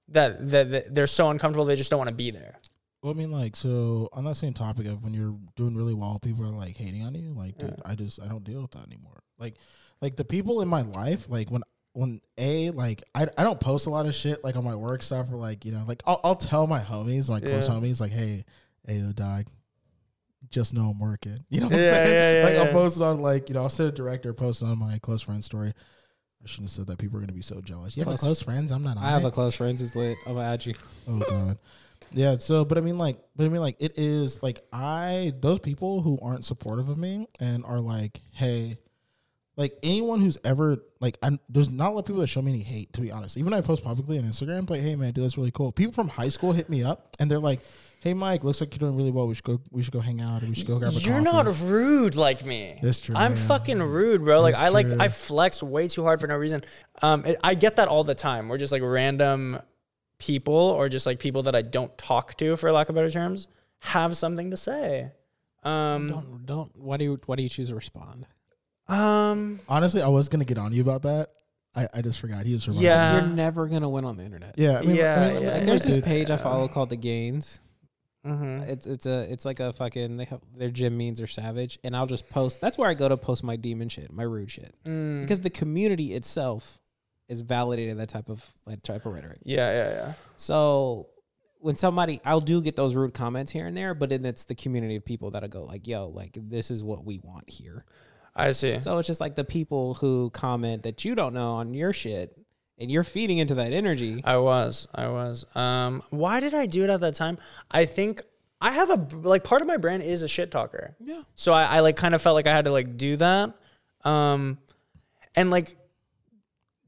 that, 0.10 0.50
that, 0.52 0.72
that 0.72 0.96
they're 0.96 1.08
so 1.08 1.30
uncomfortable 1.30 1.66
they 1.66 1.76
just 1.76 1.90
don't 1.90 1.98
want 1.98 2.08
to 2.10 2.16
be 2.16 2.32
there 2.32 2.60
Well, 3.04 3.12
I 3.14 3.16
mean, 3.16 3.32
like, 3.32 3.56
so 3.56 4.10
on 4.14 4.24
that 4.26 4.36
same 4.36 4.54
topic 4.54 4.88
of 4.88 5.04
when 5.04 5.14
you're 5.14 5.36
doing 5.56 5.76
really 5.76 5.94
well, 5.94 6.18
people 6.20 6.44
are 6.46 6.50
like 6.66 6.76
hating 6.78 7.04
on 7.04 7.14
you. 7.14 7.32
Like, 7.34 7.58
dude, 7.58 7.72
Yeah. 7.72 7.92
I 7.92 7.96
just 7.96 8.22
I 8.22 8.28
don't 8.28 8.44
deal 8.44 8.62
with 8.62 8.72
that 8.72 8.88
anymore. 8.88 9.20
Like, 9.38 9.56
like 10.02 10.16
the 10.16 10.26
people 10.26 10.62
in 10.62 10.68
my 10.68 10.82
life, 10.82 11.28
like 11.30 11.50
when 11.50 11.64
when 11.94 12.22
a 12.38 12.70
like 12.72 13.02
I, 13.16 13.28
I 13.38 13.44
don't 13.44 13.60
post 13.60 13.88
a 13.88 13.90
lot 13.90 14.06
of 14.06 14.14
shit 14.14 14.44
like 14.44 14.56
on 14.56 14.64
my 14.64 14.76
work 14.76 15.02
stuff 15.02 15.32
or 15.32 15.36
like 15.38 15.66
you 15.66 15.72
know 15.72 15.84
like 15.88 16.02
I'll, 16.06 16.20
I'll 16.24 16.36
tell 16.36 16.68
my 16.68 16.80
homies 16.80 17.30
my 17.30 17.40
close 17.40 17.68
homies 17.68 18.00
like 18.00 18.12
hey 18.12 18.44
hey 18.86 18.96
yo 18.98 19.12
dog 19.14 19.46
just 20.50 20.74
know 20.74 20.90
I'm 20.92 21.00
working. 21.00 21.38
You 21.50 21.62
know 21.62 21.68
what 21.68 21.76
Yeah, 21.76 21.88
I'm 21.88 21.94
saying? 21.94 22.14
yeah, 22.14 22.40
yeah, 22.40 22.46
like 22.60 22.68
I'll 22.68 22.72
post 22.74 22.98
it 22.98 23.04
on 23.04 23.20
like 23.22 23.50
you 23.50 23.56
know 23.56 23.64
I'll 23.64 23.70
send 23.70 23.90
a 23.90 23.92
director 23.92 24.34
post 24.34 24.62
it 24.62 24.66
on 24.66 24.78
my 24.78 24.98
close 25.00 25.22
friend 25.24 25.44
story. 25.44 25.70
I 25.70 26.46
shouldn't 26.48 26.70
have 26.70 26.76
said 26.76 26.88
that. 26.88 27.00
People 27.00 27.18
are 27.18 27.22
gonna 27.22 27.34
be 27.34 27.42
so 27.42 27.60
jealous. 27.62 27.98
You 27.98 28.02
have 28.02 28.10
Close- 28.10 28.20
close 28.20 28.42
friends? 28.44 28.72
I'm 28.72 28.84
not 28.84 28.98
on 28.98 29.04
I 29.04 29.10
have 29.10 29.24
it. 29.24 29.28
a 29.28 29.32
close 29.32 29.56
friends. 29.56 29.82
Who's 29.82 29.96
lit. 29.96 30.18
I'm 30.28 30.36
gonna 30.36 30.48
add 30.48 30.66
you. 30.66 30.76
Oh 31.10 31.20
god. 31.28 31.58
Yeah, 32.14 32.38
so 32.38 32.64
but 32.64 32.78
I 32.78 32.82
mean 32.82 32.98
like 33.00 33.18
but 33.36 33.46
I 33.46 33.50
mean 33.50 33.62
like 33.62 33.76
it 33.80 33.98
is 33.98 34.42
like 34.44 34.62
I 34.72 35.34
those 35.42 35.60
people 35.60 36.02
who 36.02 36.20
aren't 36.22 36.46
supportive 36.46 36.88
of 36.90 36.98
me 37.00 37.28
and 37.40 37.66
are 37.66 37.80
like, 37.80 38.22
hey, 38.32 38.78
like 39.58 39.78
anyone 39.84 40.22
who's 40.22 40.38
ever 40.46 40.78
like 41.02 41.18
I, 41.22 41.38
there's 41.50 41.70
not 41.70 41.90
a 41.90 41.92
lot 41.92 42.00
of 42.00 42.06
people 42.06 42.22
that 42.22 42.28
show 42.28 42.42
me 42.42 42.52
any 42.52 42.62
hate 42.62 42.94
to 42.94 43.02
be 43.02 43.12
honest. 43.12 43.36
Even 43.38 43.52
when 43.52 43.58
I 43.60 43.62
post 43.62 43.84
publicly 43.84 44.18
on 44.18 44.24
Instagram, 44.24 44.70
like, 44.70 44.82
hey 44.82 44.96
man, 44.96 45.12
dude, 45.12 45.24
that's 45.26 45.38
really 45.38 45.52
cool. 45.52 45.72
People 45.72 45.94
from 45.94 46.08
high 46.08 46.30
school 46.30 46.54
hit 46.54 46.70
me 46.70 46.84
up 46.84 47.16
and 47.20 47.30
they're 47.30 47.40
like, 47.40 47.60
Hey 48.00 48.14
Mike, 48.14 48.44
looks 48.44 48.62
like 48.62 48.72
you're 48.74 48.88
doing 48.88 48.96
really 48.96 49.10
well. 49.12 49.28
We 49.28 49.34
should 49.34 49.44
go 49.44 49.60
we 49.72 49.82
should 49.82 49.92
go 49.92 50.00
hang 50.00 50.22
out 50.22 50.44
or 50.44 50.48
we 50.48 50.54
should 50.56 50.68
go 50.68 50.78
grab 50.78 50.92
a 50.94 51.00
You're 51.00 51.16
coffee. 51.24 51.26
not 51.26 51.60
rude 51.62 52.16
like 52.16 52.46
me. 52.46 52.80
That's 52.82 53.00
true, 53.02 53.16
I'm 53.16 53.32
yeah. 53.34 53.38
fucking 53.40 53.80
rude, 53.82 54.24
bro. 54.24 54.40
Like 54.42 54.54
That's 54.54 54.66
I 54.66 54.70
like 54.70 54.88
true. 54.88 54.98
I 55.00 55.10
flex 55.10 55.64
way 55.64 55.88
too 55.88 56.04
hard 56.04 56.22
for 56.22 56.28
no 56.28 56.36
reason. 56.38 56.62
Um, 57.02 57.26
it, 57.26 57.38
I 57.44 57.56
get 57.56 57.78
that 57.78 57.88
all 57.88 58.04
the 58.04 58.16
time. 58.16 58.48
We're 58.50 58.60
just 58.60 58.72
like 58.72 58.84
random 58.84 59.58
people 60.20 60.54
or 60.54 60.90
just 60.90 61.06
like 61.08 61.18
people 61.20 61.44
that 61.44 61.56
I 61.56 61.64
don't 61.64 61.96
talk 61.98 62.38
to, 62.38 62.56
for 62.56 62.72
lack 62.72 62.90
of 62.90 62.96
better 62.96 63.10
terms, 63.10 63.48
have 63.80 64.16
something 64.16 64.52
to 64.52 64.58
say. 64.58 65.12
Um, 65.64 66.10
Don't 66.10 66.46
don't. 66.46 66.76
Why 66.78 66.98
do 66.98 67.04
you 67.04 67.20
why 67.26 67.36
do 67.36 67.44
you 67.44 67.50
choose 67.50 67.70
to 67.70 67.76
respond? 67.76 68.28
Um, 68.88 69.60
Honestly, 69.68 70.02
I 70.02 70.08
was 70.08 70.30
gonna 70.30 70.46
get 70.46 70.58
on 70.58 70.74
you 70.74 70.82
about 70.82 71.04
that. 71.04 71.30
I, 71.76 71.88
I 71.96 72.02
just 72.02 72.20
forgot. 72.20 72.46
He 72.46 72.54
just 72.56 72.68
reminded 72.68 72.86
Yeah. 72.86 73.14
You're 73.22 73.36
never 73.36 73.68
gonna 73.68 73.90
win 73.90 74.06
on 74.06 74.18
the 74.18 74.24
internet. 74.24 74.56
Yeah, 74.58 74.80
I 74.80 74.82
mean, 74.82 74.96
Yeah, 74.96 75.16
I 75.30 75.34
mean, 75.34 75.44
yeah, 75.44 75.50
I 75.50 75.52
Like, 75.52 75.58
mean, 75.58 75.66
there's 75.66 75.84
this 75.84 75.96
dude, 75.98 76.06
page 76.06 76.30
I 76.32 76.38
follow 76.38 76.68
called 76.68 76.90
the 76.90 76.96
Gains. 76.96 77.60
mhm. 78.26 78.68
It's 78.68 78.88
it's 78.88 79.06
a 79.06 79.32
it's 79.32 79.46
like 79.46 79.60
a 79.60 79.74
fucking 79.74 80.18
they 80.18 80.26
have 80.26 80.42
their 80.56 80.72
gym 80.72 80.98
means 80.98 81.22
are 81.22 81.28
savage, 81.28 81.78
and 81.84 81.96
I'll 81.96 82.08
just 82.08 82.30
post. 82.30 82.62
That's 82.62 82.78
where 82.78 82.90
I 82.90 82.94
go 82.94 83.08
to 83.08 83.16
post 83.18 83.44
my 83.44 83.56
demon 83.58 83.90
shit, 83.90 84.12
my 84.12 84.24
rude 84.24 84.50
shit, 84.52 84.74
Mm. 84.86 85.22
because 85.22 85.42
the 85.42 85.50
community 85.50 86.14
itself 86.14 86.80
is 87.30 87.44
validating 87.44 87.98
that 87.98 88.10
type 88.10 88.30
of 88.30 88.44
that 88.66 88.84
type 88.84 89.06
of 89.06 89.14
rhetoric. 89.14 89.40
yeah, 89.44 89.72
yeah, 89.72 89.90
yeah. 89.92 90.14
So 90.38 91.08
when 91.60 91.76
somebody, 91.76 92.22
I'll 92.24 92.40
do 92.42 92.62
get 92.62 92.76
those 92.76 92.96
rude 92.96 93.14
comments 93.14 93.52
here 93.52 93.66
and 93.68 93.76
there, 93.76 93.94
but 93.94 94.10
then 94.10 94.24
it's 94.26 94.46
the 94.46 94.56
community 94.56 94.96
of 94.96 95.04
people 95.06 95.32
that'll 95.32 95.50
go 95.50 95.64
like, 95.64 95.88
"Yo, 95.88 96.08
like 96.08 96.38
this 96.40 96.72
is 96.72 96.84
what 96.84 97.04
we 97.06 97.20
want 97.20 97.50
here." 97.50 97.86
I 98.38 98.52
see. 98.52 98.80
So 98.80 98.98
it's 99.00 99.08
just 99.08 99.20
like 99.20 99.36
the 99.36 99.44
people 99.44 99.96
who 99.96 100.30
comment 100.30 100.84
that 100.84 101.04
you 101.04 101.16
don't 101.16 101.34
know 101.34 101.54
on 101.54 101.74
your 101.74 101.92
shit, 101.92 102.38
and 102.78 102.92
you're 102.92 103.04
feeding 103.04 103.40
into 103.40 103.56
that 103.56 103.74
energy. 103.74 104.22
I 104.24 104.38
was. 104.38 104.88
I 104.94 105.08
was. 105.08 105.46
Um, 105.56 106.04
why 106.12 106.40
did 106.40 106.54
I 106.54 106.68
do 106.68 106.84
it 106.84 106.90
at 106.90 107.00
that 107.02 107.16
time? 107.16 107.40
I 107.72 107.86
think 107.86 108.22
I 108.62 108.72
have 108.72 108.90
a 108.90 109.18
like 109.18 109.44
part 109.44 109.62
of 109.62 109.68
my 109.68 109.78
brand 109.78 110.04
is 110.04 110.22
a 110.22 110.28
shit 110.28 110.52
talker. 110.52 110.96
Yeah. 111.00 111.22
So 111.36 111.52
I, 111.52 111.64
I 111.64 111.80
like 111.80 111.96
kind 111.96 112.14
of 112.14 112.22
felt 112.22 112.36
like 112.36 112.48
I 112.48 112.54
had 112.54 112.66
to 112.66 112.72
like 112.72 112.96
do 112.98 113.16
that. 113.18 113.54
Um, 114.04 114.60
and 115.36 115.50
like 115.50 115.76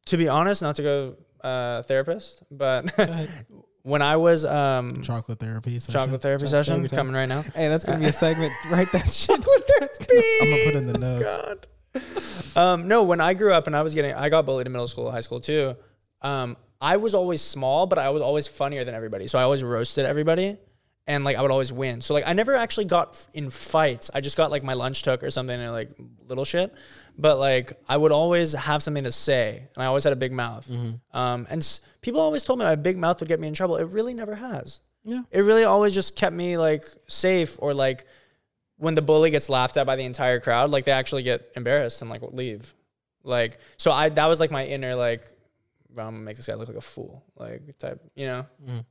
to 0.06 0.18
be 0.18 0.28
honest, 0.28 0.62
not 0.62 0.76
to 0.78 0.84
go 0.84 1.16
uh 1.44 1.82
therapist, 1.84 2.44
but 2.52 2.92
when 3.84 4.02
I 4.02 4.18
was 4.18 4.46
um 4.46 5.02
chocolate 5.02 5.40
therapy. 5.40 5.80
session. 5.80 5.94
chocolate 5.94 6.22
therapy 6.22 6.46
Chocolate 6.46 6.66
session 6.66 6.76
therapy 6.82 6.96
coming 6.96 7.14
right 7.14 7.30
now. 7.30 7.42
Hey, 7.42 7.68
that's 7.68 7.84
gonna 7.84 8.00
be 8.00 8.06
a 8.06 8.14
segment. 8.14 8.54
Write 8.72 8.92
that 8.92 9.08
shit. 9.08 9.32
I'm 9.32 9.42
gonna 9.42 10.64
put 10.66 10.76
in 10.76 10.88
the 10.88 10.98
notes. 10.98 12.56
Um, 12.56 12.88
no, 12.88 13.04
when 13.04 13.22
I 13.22 13.34
grew 13.34 13.54
up 13.54 13.68
and 13.68 13.76
I 13.76 13.82
was 13.82 13.94
getting, 13.96 14.14
I 14.14 14.30
got 14.30 14.46
bullied 14.46 14.68
in 14.68 14.72
middle 14.74 14.88
school, 14.88 15.10
high 15.12 15.22
school 15.22 15.40
too. 15.40 15.76
Um, 16.22 16.58
I 16.82 16.98
was 16.98 17.14
always 17.14 17.42
small, 17.42 17.88
but 17.88 17.98
I 17.98 18.10
was 18.10 18.22
always 18.22 18.48
funnier 18.48 18.84
than 18.84 18.96
everybody. 18.96 19.28
So 19.28 19.40
I 19.40 19.44
always 19.44 19.64
roasted 19.64 20.06
everybody, 20.06 20.58
and 21.08 21.24
like 21.24 21.36
I 21.36 21.42
would 21.42 21.52
always 21.52 21.74
win. 21.74 22.02
So 22.02 22.14
like 22.14 22.26
I 22.28 22.34
never 22.34 22.56
actually 22.56 22.86
got 22.86 23.26
in 23.34 23.50
fights. 23.50 24.12
I 24.14 24.22
just 24.22 24.38
got 24.38 24.52
like 24.52 24.64
my 24.64 24.74
lunch 24.74 25.02
took 25.04 25.24
or 25.24 25.32
something 25.32 25.60
and 25.60 25.72
like 25.72 25.90
little 26.28 26.46
shit. 26.46 26.74
But 27.22 27.38
like 27.38 27.74
I 27.90 27.98
would 27.98 28.12
always 28.14 28.54
have 28.54 28.82
something 28.82 29.04
to 29.04 29.12
say, 29.12 29.68
and 29.76 29.84
I 29.84 29.88
always 29.88 30.06
had 30.06 30.14
a 30.14 30.16
big 30.16 30.32
mouth. 30.32 30.70
Um, 31.12 31.48
and 31.50 31.62
s- 31.62 31.82
people 32.02 32.22
always 32.22 32.44
told 32.46 32.60
me 32.60 32.66
my 32.66 32.76
big 32.76 32.98
mouth 32.98 33.20
would 33.20 33.28
get 33.28 33.40
me 33.40 33.48
in 33.50 33.54
trouble. 33.54 33.76
It 33.76 33.90
really 33.90 34.14
never 34.14 34.36
has. 34.36 34.80
Yeah. 35.04 35.24
It 35.32 35.42
really 35.42 35.64
always 35.66 35.94
just 35.94 36.16
kept 36.16 36.34
me 36.36 36.58
like 36.58 36.84
safe 37.08 37.58
or 37.60 37.74
like 37.74 38.06
when 38.78 38.96
the 38.96 39.02
bully 39.02 39.32
gets 39.32 39.50
laughed 39.50 39.76
at 39.76 39.86
by 39.86 39.98
the 39.98 40.04
entire 40.06 40.40
crowd, 40.40 40.72
like 40.72 40.86
they 40.86 40.92
actually 40.94 41.24
get 41.24 41.52
embarrassed 41.56 42.02
and 42.02 42.10
like 42.10 42.22
leave. 42.32 42.74
Like 43.24 43.58
so 43.76 43.92
I 43.92 44.08
that 44.10 44.28
was 44.28 44.40
like 44.40 44.52
my 44.52 44.66
inner 44.66 44.96
like 44.96 45.26
I'm 45.92 45.96
gonna 45.96 46.12
make 46.20 46.38
this 46.38 46.46
guy 46.48 46.54
look 46.54 46.70
like 46.70 46.78
a 46.78 46.82
fool. 46.82 47.24
Like 47.36 47.78
type 47.80 48.02
you 48.16 48.28
know? 48.28 48.46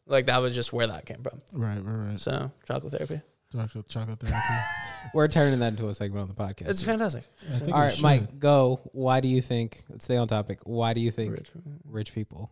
Like 0.07 0.27
that 0.27 0.39
was 0.39 0.55
just 0.55 0.73
where 0.73 0.87
that 0.89 1.07
came 1.07 1.23
from. 1.23 1.41
Right, 1.55 1.79
right, 1.83 2.11
right. 2.11 2.21
So 2.21 2.53
chocolate 2.67 2.93
therapy. 2.93 3.23
Chocolate, 3.53 3.89
chocolate 3.89 4.21
therapy. 4.21 4.39
We're 5.15 5.29
turning 5.29 5.59
that 5.61 5.69
into 5.69 5.89
a 5.89 5.95
segment 5.95 6.23
on 6.23 6.29
the 6.29 6.35
podcast. 6.35 6.69
It's 6.69 6.83
fantastic. 6.83 7.25
I 7.51 7.59
think 7.59 7.73
All 7.73 7.81
we 7.81 7.87
right, 7.87 7.95
should. 7.95 8.03
Mike, 8.03 8.39
go. 8.39 8.81
Why 8.93 9.21
do 9.21 9.29
you 9.29 9.41
think? 9.41 9.85
Let's 9.89 10.05
stay 10.05 10.17
on 10.17 10.29
topic. 10.29 10.61
Why 10.65 10.93
do 10.93 11.01
you 11.01 11.11
think 11.11 11.33
Rich. 11.33 11.51
rich 11.85 12.15
people, 12.15 12.51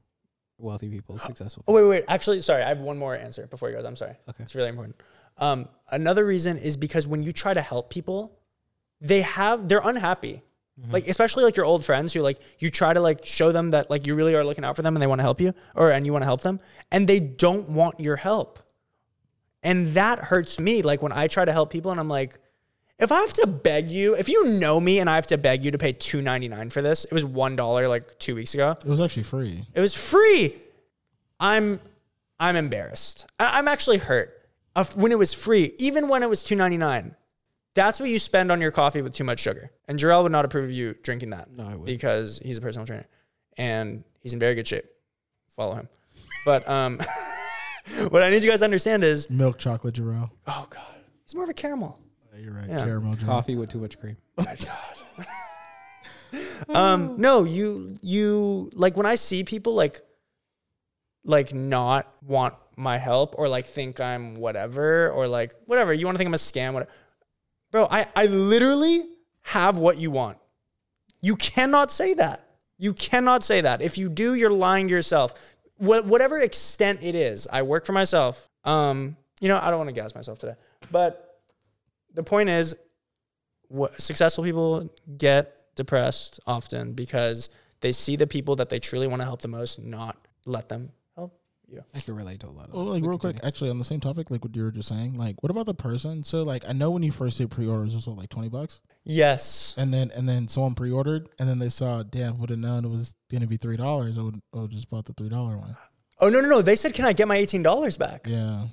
wealthy 0.56 0.88
people, 0.88 1.18
successful? 1.18 1.64
Oh 1.66 1.74
wait, 1.74 1.86
wait. 1.86 2.04
Actually, 2.08 2.40
sorry. 2.40 2.62
I 2.62 2.68
have 2.68 2.78
one 2.78 2.96
more 2.96 3.14
answer 3.14 3.46
before 3.46 3.68
you 3.68 3.76
guys. 3.76 3.84
I'm 3.84 3.96
sorry. 3.96 4.16
Okay. 4.28 4.44
It's 4.44 4.54
really 4.54 4.70
important. 4.70 4.96
Um, 5.38 5.68
another 5.90 6.24
reason 6.24 6.56
is 6.56 6.78
because 6.78 7.06
when 7.06 7.22
you 7.22 7.32
try 7.32 7.52
to 7.52 7.60
help 7.60 7.90
people, 7.90 8.38
they 9.02 9.20
have 9.20 9.68
they're 9.68 9.82
unhappy. 9.84 10.42
Like 10.90 11.08
especially 11.08 11.42
like 11.44 11.56
your 11.56 11.64
old 11.64 11.86
friends 11.86 12.12
who 12.12 12.20
like 12.20 12.38
you 12.58 12.68
try 12.68 12.92
to 12.92 13.00
like 13.00 13.24
show 13.24 13.50
them 13.50 13.70
that 13.70 13.88
like 13.88 14.06
you 14.06 14.14
really 14.14 14.34
are 14.34 14.44
looking 14.44 14.62
out 14.62 14.76
for 14.76 14.82
them 14.82 14.94
and 14.94 15.02
they 15.02 15.06
want 15.06 15.20
to 15.20 15.22
help 15.22 15.40
you 15.40 15.54
or 15.74 15.90
and 15.90 16.04
you 16.04 16.12
want 16.12 16.20
to 16.20 16.26
help 16.26 16.42
them 16.42 16.60
and 16.92 17.08
they 17.08 17.18
don't 17.18 17.70
want 17.70 17.98
your 17.98 18.16
help. 18.16 18.58
And 19.62 19.88
that 19.94 20.18
hurts 20.18 20.60
me 20.60 20.82
like 20.82 21.02
when 21.02 21.12
I 21.12 21.28
try 21.28 21.44
to 21.44 21.52
help 21.52 21.70
people 21.70 21.90
and 21.90 21.98
I'm 21.98 22.08
like 22.08 22.38
if 22.98 23.12
I 23.12 23.20
have 23.20 23.32
to 23.34 23.46
beg 23.46 23.90
you, 23.90 24.14
if 24.14 24.26
you 24.26 24.46
know 24.46 24.80
me 24.80 25.00
and 25.00 25.10
I 25.10 25.16
have 25.16 25.26
to 25.26 25.36
beg 25.36 25.62
you 25.62 25.70
to 25.70 25.76
pay 25.76 25.92
2.99 25.92 26.72
for 26.72 26.80
this, 26.80 27.04
it 27.04 27.12
was 27.12 27.26
$1 27.26 27.88
like 27.90 28.18
2 28.18 28.34
weeks 28.34 28.54
ago. 28.54 28.70
It 28.70 28.88
was 28.88 29.02
actually 29.02 29.24
free. 29.24 29.66
It 29.74 29.80
was 29.80 29.94
free. 29.94 30.56
I'm 31.38 31.80
I'm 32.38 32.56
embarrassed. 32.56 33.26
I, 33.38 33.58
am 33.58 33.68
actually 33.68 33.98
hurt. 33.98 34.32
Of 34.74 34.94
when 34.96 35.10
it 35.10 35.18
was 35.18 35.32
free, 35.32 35.72
even 35.78 36.08
when 36.08 36.22
it 36.22 36.28
was 36.28 36.44
two 36.44 36.54
ninety 36.54 36.76
nine, 36.76 37.14
that's 37.74 37.98
what 37.98 38.10
you 38.10 38.18
spend 38.18 38.52
on 38.52 38.60
your 38.60 38.70
coffee 38.70 39.00
with 39.00 39.14
too 39.14 39.24
much 39.24 39.40
sugar. 39.40 39.70
And 39.88 39.98
Jarrell 39.98 40.22
would 40.22 40.32
not 40.32 40.44
approve 40.44 40.64
of 40.64 40.70
you 40.70 40.94
drinking 41.02 41.30
that. 41.30 41.50
No, 41.50 41.64
I 41.64 41.68
wouldn't. 41.68 41.86
because 41.86 42.40
he's 42.44 42.58
a 42.58 42.60
personal 42.60 42.86
trainer 42.86 43.06
and 43.56 44.04
he's 44.20 44.34
in 44.34 44.38
very 44.38 44.54
good 44.54 44.68
shape. 44.68 44.84
Follow 45.48 45.76
him. 45.76 45.88
But 46.44 46.68
um, 46.68 47.00
what 48.08 48.22
I 48.22 48.30
need 48.30 48.42
you 48.42 48.50
guys 48.50 48.60
to 48.60 48.64
understand 48.64 49.04
is, 49.04 49.28
Milk 49.30 49.58
chocolate 49.58 49.94
Jarrell. 49.94 50.30
oh 50.46 50.66
god, 50.70 50.82
he's 51.24 51.34
more 51.34 51.44
of 51.44 51.50
a 51.50 51.54
caramel. 51.54 52.00
Yeah, 52.32 52.40
You're 52.40 52.54
right. 52.54 52.68
Yeah. 52.68 52.84
Caramel 52.84 53.14
Jarrell. 53.14 53.26
Coffee 53.26 53.56
with 53.56 53.70
too 53.70 53.78
much 53.78 53.98
cream. 53.98 54.16
um 56.74 57.14
no 57.18 57.44
you 57.44 57.94
you 58.02 58.70
like 58.74 58.96
when 58.96 59.06
i 59.06 59.14
see 59.14 59.44
people 59.44 59.74
like 59.74 60.00
like 61.24 61.54
not 61.54 62.12
want 62.22 62.54
my 62.76 62.98
help 62.98 63.34
or 63.38 63.48
like 63.48 63.64
think 63.64 64.00
i'm 64.00 64.34
whatever 64.34 65.10
or 65.10 65.28
like 65.28 65.54
whatever 65.66 65.92
you 65.92 66.04
want 66.04 66.14
to 66.14 66.18
think 66.18 66.28
i'm 66.28 66.34
a 66.34 66.36
scam 66.36 66.72
whatever 66.72 66.90
bro 67.70 67.86
i 67.90 68.06
i 68.14 68.26
literally 68.26 69.04
have 69.42 69.78
what 69.78 69.98
you 69.98 70.10
want 70.10 70.36
you 71.20 71.36
cannot 71.36 71.90
say 71.90 72.12
that 72.14 72.42
you 72.76 72.92
cannot 72.92 73.42
say 73.42 73.60
that 73.60 73.80
if 73.80 73.96
you 73.96 74.08
do 74.08 74.34
you're 74.34 74.50
lying 74.50 74.88
to 74.88 74.94
yourself 74.94 75.34
what, 75.78 76.06
whatever 76.06 76.38
extent 76.38 77.00
it 77.02 77.14
is 77.14 77.46
i 77.52 77.62
work 77.62 77.84
for 77.86 77.92
myself 77.92 78.48
um 78.64 79.16
you 79.40 79.48
know 79.48 79.58
i 79.62 79.70
don't 79.70 79.78
want 79.78 79.88
to 79.88 79.94
gas 79.94 80.14
myself 80.14 80.38
today 80.38 80.54
but 80.90 81.40
the 82.14 82.22
point 82.22 82.48
is 82.48 82.74
what 83.68 84.00
successful 84.00 84.44
people 84.44 84.90
get 85.18 85.62
depressed 85.76 86.40
often 86.46 86.92
because 86.92 87.50
they 87.80 87.92
see 87.92 88.16
the 88.16 88.26
people 88.26 88.56
that 88.56 88.68
they 88.68 88.78
truly 88.78 89.06
want 89.06 89.20
to 89.20 89.24
help 89.24 89.42
the 89.42 89.48
most 89.48 89.80
not 89.80 90.16
let 90.46 90.68
them 90.68 90.90
help 91.14 91.38
you. 91.68 91.82
I 91.94 92.00
can 92.00 92.16
relate 92.16 92.40
to 92.40 92.46
a 92.46 92.48
lot 92.48 92.68
of. 92.68 92.74
Well, 92.74 92.86
that. 92.86 92.92
like 92.92 93.04
real 93.04 93.18
quick, 93.18 93.38
actually 93.42 93.70
on 93.70 93.78
the 93.78 93.84
same 93.84 94.00
topic, 94.00 94.30
like 94.30 94.42
what 94.42 94.56
you 94.56 94.62
were 94.62 94.70
just 94.70 94.88
saying, 94.88 95.16
like 95.16 95.42
what 95.42 95.50
about 95.50 95.66
the 95.66 95.74
person? 95.74 96.24
So 96.24 96.42
like 96.42 96.68
I 96.68 96.72
know 96.72 96.90
when 96.90 97.02
you 97.02 97.12
first 97.12 97.38
did 97.38 97.50
pre-orders, 97.50 97.92
it 97.92 97.96
was 97.96 98.06
like 98.06 98.30
twenty 98.30 98.48
bucks, 98.48 98.80
Yes. 99.08 99.72
and 99.78 99.94
then 99.94 100.10
and 100.16 100.28
then 100.28 100.48
someone 100.48 100.74
pre-ordered, 100.74 101.28
and 101.38 101.48
then 101.48 101.60
they 101.60 101.68
saw, 101.68 102.02
damn, 102.02 102.38
would 102.38 102.50
have 102.50 102.58
known 102.58 102.84
it 102.84 102.88
was 102.88 103.14
gonna 103.30 103.46
be 103.46 103.56
three 103.56 103.76
dollars. 103.76 104.18
I 104.18 104.22
would, 104.22 104.40
I 104.52 104.58
would 104.58 104.72
just 104.72 104.90
bought 104.90 105.04
the 105.04 105.12
three 105.12 105.28
dollar 105.28 105.56
one. 105.56 105.76
Oh 106.18 106.28
no 106.28 106.40
no 106.40 106.48
no! 106.48 106.60
They 106.60 106.74
said, 106.74 106.92
"Can 106.92 107.04
I 107.04 107.12
get 107.12 107.28
my 107.28 107.36
eighteen 107.36 107.62
dollars 107.62 107.96
back?" 107.96 108.26
Yeah, 108.26 108.66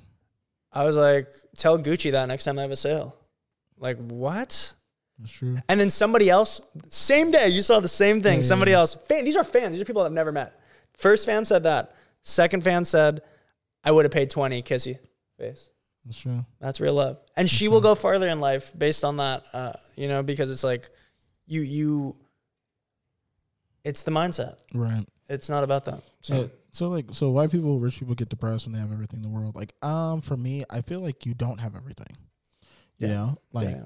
I 0.72 0.86
was 0.86 0.96
like, 0.96 1.28
"Tell 1.56 1.78
Gucci 1.78 2.12
that 2.14 2.28
next 2.28 2.46
time 2.46 2.56
they 2.56 2.64
have 2.64 2.72
a 2.72 2.76
sale." 2.76 3.16
Like 3.78 3.98
what? 3.98 4.74
that's 5.20 5.32
true. 5.32 5.58
And 5.70 5.80
then 5.80 5.92
somebody 5.92 6.30
else, 6.30 6.62
same 6.88 7.30
day, 7.30 7.50
you 7.50 7.62
saw 7.62 7.80
the 7.80 7.88
same 7.88 8.22
thing. 8.22 8.34
Yeah, 8.34 8.38
yeah, 8.40 8.48
somebody 8.48 8.72
yeah. 8.72 8.78
else, 8.78 8.96
fan, 8.96 9.26
these 9.26 9.36
are 9.36 9.44
fans. 9.44 9.74
These 9.74 9.82
are 9.82 9.86
people 9.86 10.02
I've 10.02 10.12
never 10.12 10.32
met. 10.32 10.60
First 10.98 11.26
fan 11.28 11.46
said 11.46 11.64
that. 11.64 11.94
Second 12.22 12.64
fan 12.64 12.86
said, 12.86 13.22
"I 13.84 13.92
would 13.92 14.06
have 14.06 14.12
paid 14.12 14.32
twenty, 14.32 14.64
kissy 14.64 14.98
face." 15.38 15.70
That's 16.06 16.20
true. 16.20 16.45
That's 16.60 16.82
real 16.82 16.95
love. 16.95 17.18
And 17.38 17.49
she 17.49 17.68
will 17.70 17.82
go 17.82 17.95
farther 17.95 18.28
in 18.28 18.39
life 18.39 18.72
based 18.78 19.04
on 19.04 19.18
that, 19.18 19.43
uh, 19.54 19.74
you 19.95 20.08
know, 20.08 20.22
because 20.24 20.51
it's 20.51 20.64
like 20.64 20.89
you, 21.47 21.62
you, 21.62 22.16
It's 23.84 24.04
the 24.04 24.12
mindset. 24.12 24.56
Right. 24.74 25.06
It's 25.30 25.49
not 25.49 25.64
about 25.64 25.86
that. 25.86 26.04
So 26.22 26.34
So, 26.34 26.49
so 26.72 26.89
like, 26.89 27.06
so 27.12 27.30
why 27.32 27.47
people, 27.47 27.80
rich 27.80 27.99
people 27.99 28.16
get 28.16 28.30
depressed 28.30 28.66
when 28.66 28.74
they 28.74 28.80
have 28.80 28.91
everything 28.91 29.20
in 29.20 29.24
the 29.24 29.30
world? 29.30 29.56
Like, 29.56 29.74
um, 29.82 30.22
for 30.22 30.38
me, 30.38 30.64
I 30.70 30.82
feel 30.82 30.99
like 31.01 31.26
you 31.26 31.34
don't 31.34 31.60
have 31.60 31.76
everything. 31.76 32.16
You 32.97 33.08
Yeah. 33.08 33.14
know, 33.14 33.38
like, 33.54 33.70
yeah. 33.70 33.84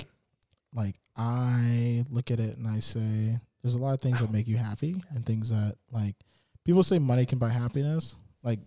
like 0.74 0.96
I 1.16 2.04
look 2.10 2.30
at 2.32 2.40
it 2.40 2.58
and 2.58 2.68
I 2.68 2.80
say, 2.80 3.40
there's 3.62 3.76
a 3.76 3.80
lot 3.80 3.94
of 3.94 4.02
things 4.02 4.20
that 4.20 4.32
make 4.32 4.48
you 4.48 4.58
happy 4.58 5.04
and 5.10 5.26
things 5.26 5.50
that 5.50 5.76
like 5.92 6.16
people 6.64 6.84
say 6.84 7.00
money 7.00 7.26
can 7.26 7.38
buy 7.40 7.50
happiness. 7.50 8.16
Like, 8.44 8.60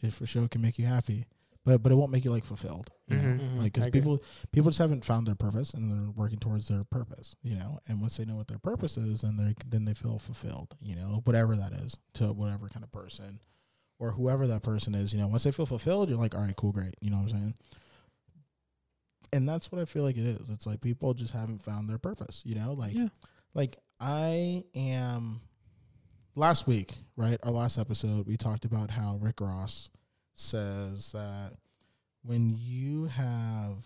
it 0.00 0.12
for 0.12 0.26
sure 0.26 0.48
can 0.48 0.62
make 0.62 0.78
you 0.78 0.86
happy, 0.86 1.26
but 1.64 1.82
but 1.82 1.92
it 1.92 1.94
won't 1.94 2.10
make 2.12 2.24
you 2.24 2.30
like 2.30 2.44
fulfilled. 2.44 2.90
You 3.08 3.16
know? 3.16 3.22
Mhm. 3.22 3.40
Mhm. 3.40 3.56
Like, 3.58 3.72
because 3.72 3.84
I 3.84 3.88
agree. 3.88 4.00
people 4.00 4.22
people 4.52 4.70
just 4.70 4.78
haven't 4.78 5.04
found 5.04 5.26
their 5.26 5.34
purpose 5.34 5.74
and 5.74 5.90
they're 5.90 6.10
working 6.10 6.38
towards 6.38 6.68
their 6.68 6.84
purpose. 6.84 7.36
You 7.42 7.54
know, 7.56 7.78
and 7.88 8.00
once 8.00 8.16
they 8.16 8.24
know 8.24 8.36
what 8.36 8.48
their 8.48 8.58
purpose 8.58 8.96
is, 8.96 9.20
then 9.22 9.36
they 9.36 9.54
then 9.66 9.84
they 9.84 9.94
feel 9.94 10.18
fulfilled. 10.18 10.74
You 10.80 10.96
know, 10.96 11.20
whatever 11.24 11.54
that 11.56 11.72
is 11.72 11.96
to 12.14 12.32
whatever 12.32 12.68
kind 12.68 12.84
of 12.84 12.90
person 12.92 13.40
or 13.98 14.12
whoever 14.12 14.46
that 14.48 14.62
person 14.62 14.94
is. 14.94 15.12
You 15.12 15.20
know, 15.20 15.28
once 15.28 15.44
they 15.44 15.52
feel 15.52 15.66
fulfilled, 15.66 16.08
you're 16.10 16.18
like, 16.18 16.34
all 16.34 16.42
right, 16.44 16.56
cool, 16.56 16.72
great. 16.72 16.94
You 17.00 17.10
know 17.10 17.18
what 17.18 17.32
I'm 17.32 17.38
saying? 17.38 17.54
And 19.32 19.48
that's 19.48 19.72
what 19.72 19.80
I 19.80 19.84
feel 19.86 20.02
like 20.02 20.16
it 20.16 20.24
is. 20.26 20.50
It's 20.50 20.66
like 20.66 20.80
people 20.80 21.14
just 21.14 21.32
haven't 21.32 21.62
found 21.62 21.88
their 21.88 21.98
purpose. 21.98 22.42
You 22.44 22.54
know, 22.54 22.72
like 22.74 22.94
Yeah. 22.94 23.08
like 23.54 23.78
I 24.00 24.64
am. 24.74 25.40
Last 26.34 26.66
week, 26.66 26.94
right, 27.14 27.38
our 27.42 27.52
last 27.52 27.76
episode, 27.78 28.26
we 28.26 28.38
talked 28.38 28.64
about 28.64 28.90
how 28.90 29.18
Rick 29.20 29.42
Ross 29.42 29.90
says 30.34 31.12
that 31.12 31.52
when 32.24 32.56
you 32.58 33.06
have 33.06 33.84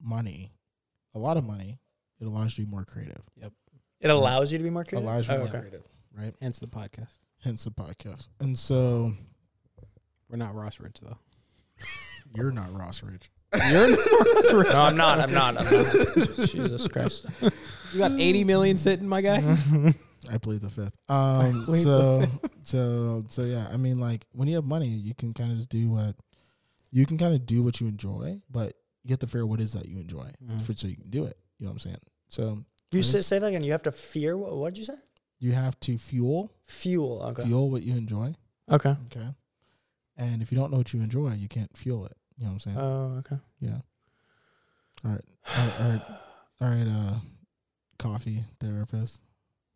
money, 0.00 0.52
a 1.14 1.18
lot 1.18 1.36
of 1.36 1.44
money, 1.44 1.78
it 2.20 2.26
allows 2.26 2.56
you 2.56 2.64
to 2.64 2.70
be 2.70 2.74
more 2.74 2.84
creative. 2.84 3.22
Yep. 3.40 3.52
It 4.00 4.10
allows 4.10 4.50
you 4.52 4.58
to 4.58 4.64
be 4.64 4.70
more 4.70 4.84
creative. 4.84 5.08
Allows 5.08 5.28
you 5.28 5.34
to 5.34 5.40
Oh, 5.40 5.44
be 5.44 5.50
more 5.50 5.56
okay. 5.60 5.68
creative, 5.68 5.82
right? 6.16 6.34
Hence 6.40 6.58
the 6.58 6.66
podcast. 6.66 7.12
Hence 7.42 7.64
the 7.64 7.70
podcast. 7.70 8.28
And 8.40 8.58
so 8.58 9.12
We're 10.28 10.36
not 10.38 10.54
Ross 10.54 10.80
Rich 10.80 11.00
though. 11.02 11.18
you're 12.34 12.52
not 12.52 12.72
Ross 12.72 13.02
Rich. 13.02 13.30
You're 13.70 13.88
Ross 13.88 14.52
Rich. 14.52 14.72
No, 14.72 14.80
I'm 14.80 14.96
not. 14.96 15.20
I'm 15.20 15.32
not. 15.34 15.58
I'm 15.58 15.64
not. 15.70 15.86
Jesus 16.48 16.88
Christ. 16.88 17.26
You 17.92 17.98
got 17.98 18.12
80 18.12 18.44
million 18.44 18.76
sitting, 18.78 19.06
my 19.06 19.20
guy. 19.20 19.40
I 20.30 20.38
plead 20.38 20.60
the 20.62 20.70
fifth. 20.70 20.96
Um, 21.08 21.62
plead 21.66 21.82
so, 21.82 22.24
so, 22.62 23.24
so 23.28 23.42
yeah. 23.42 23.66
I 23.72 23.76
mean, 23.76 23.98
like 23.98 24.26
when 24.32 24.48
you 24.48 24.54
have 24.56 24.64
money, 24.64 24.86
you 24.88 25.14
can 25.14 25.32
kind 25.34 25.50
of 25.50 25.56
just 25.58 25.68
do 25.70 25.90
what 25.90 26.14
you 26.90 27.06
can 27.06 27.18
kind 27.18 27.34
of 27.34 27.46
do 27.46 27.62
what 27.62 27.80
you 27.80 27.88
enjoy, 27.88 28.40
but 28.50 28.74
you 29.04 29.10
have 29.10 29.18
to 29.20 29.26
figure 29.26 29.42
out 29.42 29.48
what 29.48 29.60
is 29.60 29.72
that 29.72 29.86
you 29.86 29.98
enjoy 29.98 30.30
Mhm. 30.44 30.60
for 30.62 30.74
so 30.76 30.86
you 30.86 30.96
can 30.96 31.10
do 31.10 31.24
it. 31.24 31.36
You 31.58 31.64
know 31.66 31.70
what 31.72 31.84
I'm 31.84 31.90
saying? 31.90 31.96
So 32.28 32.64
You 32.90 33.02
say, 33.02 33.22
say 33.22 33.38
that 33.38 33.46
again. 33.46 33.64
You 33.64 33.72
have 33.72 33.82
to 33.84 33.92
fear. 33.92 34.36
What, 34.36 34.54
what 34.56 34.74
did 34.74 34.78
you 34.78 34.84
say? 34.84 34.94
you 35.38 35.50
have 35.52 35.78
to 35.80 35.98
fuel 35.98 36.52
Fuel. 36.68 37.20
Okay. 37.30 37.42
fuel 37.44 37.68
what 37.68 37.82
you 37.82 37.96
enjoy. 37.96 38.32
Okay. 38.70 38.94
Okay. 39.06 39.26
And 40.16 40.40
if 40.40 40.52
you 40.52 40.58
don't 40.58 40.70
know 40.70 40.76
what 40.78 40.92
you 40.92 41.00
enjoy, 41.00 41.32
you 41.32 41.48
can't 41.48 41.76
fuel 41.76 42.06
it. 42.06 42.16
You 42.38 42.44
know 42.44 42.50
what 42.52 42.54
I'm 42.54 42.60
saying? 42.60 42.78
Oh, 42.78 43.16
okay. 43.18 43.38
yeah. 43.58 43.80
All 45.04 45.10
right. 45.10 45.24
All 45.58 45.66
right. 45.66 45.80
All 45.80 45.88
right. 45.90 46.02
All 46.60 46.68
right 46.68 46.86
uh, 46.86 47.14
coffee 47.98 48.44
therapist 48.60 49.20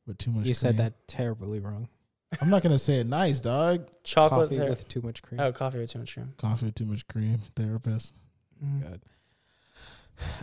with 0.06 0.18
too 0.18 0.30
much. 0.30 0.46
You 0.46 0.54
said 0.54 0.76
that 0.78 1.06
terribly 1.08 1.60
wrong. 1.60 1.88
I'm 2.40 2.50
not 2.50 2.62
gonna 2.62 2.78
say 2.78 2.94
it 2.96 3.06
nice, 3.06 3.40
dog. 3.40 3.86
Chocolate. 4.04 4.50
Coffee 4.50 4.58
ther- 4.62 4.70
with 4.70 4.88
too 4.88 5.00
much 5.02 5.22
cream. 5.22 5.40
oh, 5.40 5.52
coffee 5.52 5.78
with 5.78 5.90
too 5.90 5.98
much 6.00 6.14
cream. 6.14 6.34
Coffee 6.38 6.66
with 6.66 6.74
too 6.74 6.84
much 6.86 7.06
cream 7.08 7.40
therapist. 7.54 8.14
Mm. 8.64 8.82
God. 8.82 9.00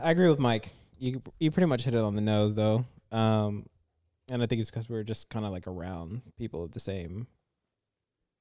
I 0.01 0.11
agree 0.11 0.29
with 0.29 0.39
Mike. 0.39 0.71
You 0.97 1.21
you 1.39 1.51
pretty 1.51 1.67
much 1.67 1.83
hit 1.83 1.93
it 1.93 1.99
on 1.99 2.15
the 2.15 2.21
nose 2.21 2.55
though. 2.55 2.85
Um, 3.11 3.65
and 4.29 4.41
I 4.41 4.45
think 4.45 4.61
it's 4.61 4.69
because 4.69 4.89
we're 4.89 5.03
just 5.03 5.29
kind 5.29 5.45
of 5.45 5.51
like 5.51 5.67
around 5.67 6.21
people 6.37 6.63
of 6.63 6.71
the 6.71 6.79
same 6.79 7.27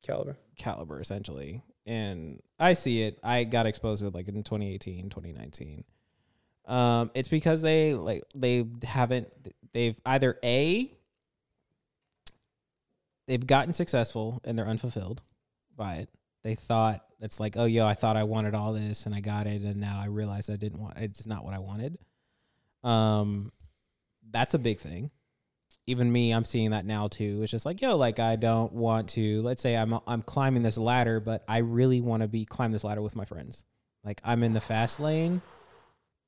Caliber. 0.03 0.37
caliber 0.57 1.01
essentially. 1.01 1.63
And 1.85 2.41
I 2.59 2.75
see 2.75 3.03
it. 3.03 3.19
I 3.23 3.45
got 3.45 3.67
exposed 3.67 4.01
to 4.03 4.09
it 4.09 4.15
like 4.15 4.29
in 4.29 4.35
2018, 4.43 5.11
2019. 5.11 5.85
Um, 6.67 7.11
it's 7.15 7.29
because 7.29 7.61
they 7.61 7.95
like 7.95 8.23
they 8.35 8.65
haven't 8.85 9.29
they've 9.73 9.99
either 10.07 10.39
a 10.45 10.93
they've 13.27 13.47
gotten 13.47 13.73
successful 13.73 14.41
and 14.45 14.59
they're 14.59 14.67
unfulfilled 14.67 15.23
by 15.77 15.97
it. 15.97 16.09
They 16.43 16.55
thought 16.55 17.05
it's 17.21 17.39
like, 17.39 17.57
oh 17.57 17.67
yo, 17.67 17.87
I 17.87 17.95
thought 17.95 18.17
I 18.17 18.25
wanted 18.25 18.55
all 18.55 18.73
this 18.73 19.07
and 19.07 19.15
I 19.15 19.21
got 19.21 19.47
it, 19.47 19.63
and 19.63 19.77
now 19.77 20.01
I 20.01 20.07
realize 20.07 20.51
I 20.51 20.57
didn't 20.57 20.81
want 20.81 20.99
it's 20.99 21.27
not 21.27 21.45
what 21.45 21.55
I 21.55 21.59
wanted. 21.59 21.99
Um, 22.83 23.53
that's 24.31 24.55
a 24.55 24.59
big 24.59 24.81
thing. 24.81 25.11
Even 25.87 26.11
me, 26.13 26.33
I'm 26.33 26.45
seeing 26.45 26.71
that 26.71 26.85
now 26.85 27.09
too. 27.09 27.41
It's 27.43 27.51
just 27.51 27.67
like, 27.67 27.81
yo, 27.81 27.97
like 27.97 28.19
I 28.19 28.37
don't 28.37 28.73
want 28.73 29.11
to. 29.11 29.43
Let's 29.43 29.63
say 29.63 29.77
I'm 29.77 29.99
I'm 30.07 30.23
climbing 30.23 30.63
this 30.63 30.79
ladder, 30.79 31.21
but 31.21 31.45
I 31.49 31.59
really 31.59 32.01
want 32.01 32.23
to 32.23 32.29
be 32.29 32.45
climb 32.45 32.73
this 32.73 32.85
ladder 32.85 33.03
with 33.03 33.17
my 33.17 33.25
friends. 33.25 33.65
Like 34.05 34.21
I'm 34.25 34.43
in 34.43 34.53
the 34.53 34.61
fast 34.61 34.99
lane, 34.99 35.43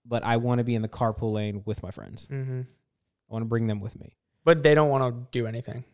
but 0.04 0.22
I 0.22 0.36
want 0.36 0.58
to 0.58 0.64
be 0.64 0.74
in 0.74 0.82
the 0.82 0.88
carpool 0.88 1.32
lane 1.32 1.62
with 1.64 1.82
my 1.82 1.90
friends. 1.90 2.28
Mm-hmm. 2.30 2.60
I 2.60 3.32
want 3.32 3.42
to 3.42 3.48
bring 3.48 3.66
them 3.66 3.80
with 3.80 3.98
me. 3.98 4.16
But 4.44 4.62
they 4.62 4.74
don't 4.74 4.90
want 4.90 5.04
to 5.04 5.26
do 5.36 5.46
anything. 5.46 5.84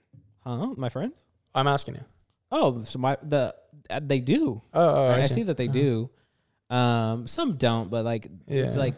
Huh? 0.45 0.75
My 0.77 0.89
friends? 0.89 1.15
I'm 1.55 1.67
asking 1.67 1.95
you. 1.97 2.05
Oh, 2.53 2.83
so 2.85 2.99
my 2.99 3.17
the 3.23 3.55
uh, 3.89 4.01
they 4.03 4.21
do. 4.21 4.63
Oh, 4.73 4.89
oh 4.95 5.07
I, 5.09 5.19
I, 5.19 5.23
see. 5.23 5.43
that 5.45 5.57
they 5.57 5.69
Uh-huh. 5.69 5.73
do. 5.73 6.11
Um, 6.75 7.27
some 7.27 7.57
don't, 7.57 7.91
but 7.91 8.05
like 8.05 8.29
yeah. 8.47 8.65
it's 8.65 8.77
like 8.77 8.97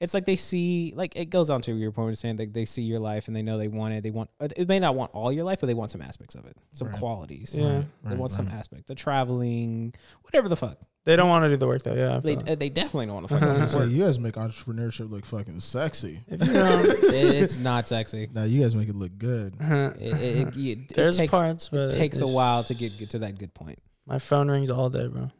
it's 0.00 0.12
like 0.12 0.26
they 0.26 0.36
see 0.36 0.92
like 0.94 1.16
it 1.16 1.26
goes 1.30 1.48
on 1.48 1.62
to 1.62 1.72
your 1.74 1.90
point 1.90 2.10
of 2.12 2.18
saying 2.18 2.36
that 2.36 2.52
they 2.52 2.64
see 2.66 2.82
your 2.82 2.98
life 2.98 3.28
and 3.28 3.36
they 3.36 3.42
know 3.42 3.56
they 3.56 3.68
want 3.68 3.94
it. 3.94 4.02
They 4.02 4.10
want 4.10 4.28
uh, 4.40 4.48
it 4.56 4.68
may 4.68 4.78
not 4.78 4.94
want 4.94 5.10
all 5.14 5.32
your 5.32 5.44
life, 5.44 5.60
but 5.60 5.66
they 5.68 5.74
want 5.74 5.90
some 5.90 6.02
aspects 6.02 6.34
of 6.34 6.44
it, 6.46 6.56
some 6.72 6.88
Right. 6.88 6.98
qualities. 6.98 7.54
Yeah. 7.54 7.82
They 8.04 8.10
Right, 8.10 8.18
want 8.18 8.30
some 8.32 8.48
aspect, 8.48 8.88
the 8.88 8.94
traveling, 8.94 9.94
whatever 10.22 10.48
the 10.48 10.56
fuck. 10.56 10.78
They 11.04 11.14
don't 11.16 11.28
want 11.28 11.44
to 11.44 11.48
do 11.48 11.56
the 11.56 11.66
work 11.66 11.82
though. 11.82 11.94
Yeah. 11.94 12.18
They 12.18 12.34
feel 12.36 12.52
uh, 12.52 12.54
they 12.56 12.68
definitely 12.68 13.06
don't 13.06 13.14
want 13.14 13.28
to 13.28 13.38
fucking 13.38 13.68
So 13.68 13.78
work. 13.78 13.90
you 13.90 14.04
guys 14.04 14.18
make 14.18 14.34
entrepreneurship 14.34 15.08
look 15.10 15.24
fucking 15.24 15.60
sexy. 15.60 16.20
You 16.30 16.36
know, 16.38 16.82
It- 16.84 17.34
it's 17.42 17.56
not 17.56 17.88
sexy. 17.88 18.28
Now 18.34 18.44
you 18.44 18.60
guys 18.62 18.74
make 18.74 18.88
it 18.88 18.96
look 18.96 19.16
good. 19.16 19.54
It, 19.60 19.96
it, 20.00 20.56
it, 20.56 20.56
it 20.56 20.94
there's 20.94 21.16
takes, 21.16 21.30
parts, 21.30 21.68
but 21.70 21.94
it 21.94 21.96
takes 21.96 22.20
a 22.20 22.26
while 22.26 22.64
to 22.64 22.74
get, 22.74 22.98
get 22.98 23.10
to 23.10 23.20
that 23.20 23.38
good 23.38 23.54
point. 23.54 23.78
My 24.06 24.18
phone 24.18 24.50
rings 24.50 24.68
all 24.70 24.90
day, 24.90 25.06
bro. 25.08 25.30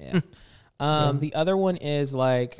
Yeah. 0.00 0.20
Um, 0.80 1.20
the 1.20 1.34
other 1.34 1.56
one 1.56 1.76
is 1.76 2.14
like, 2.14 2.58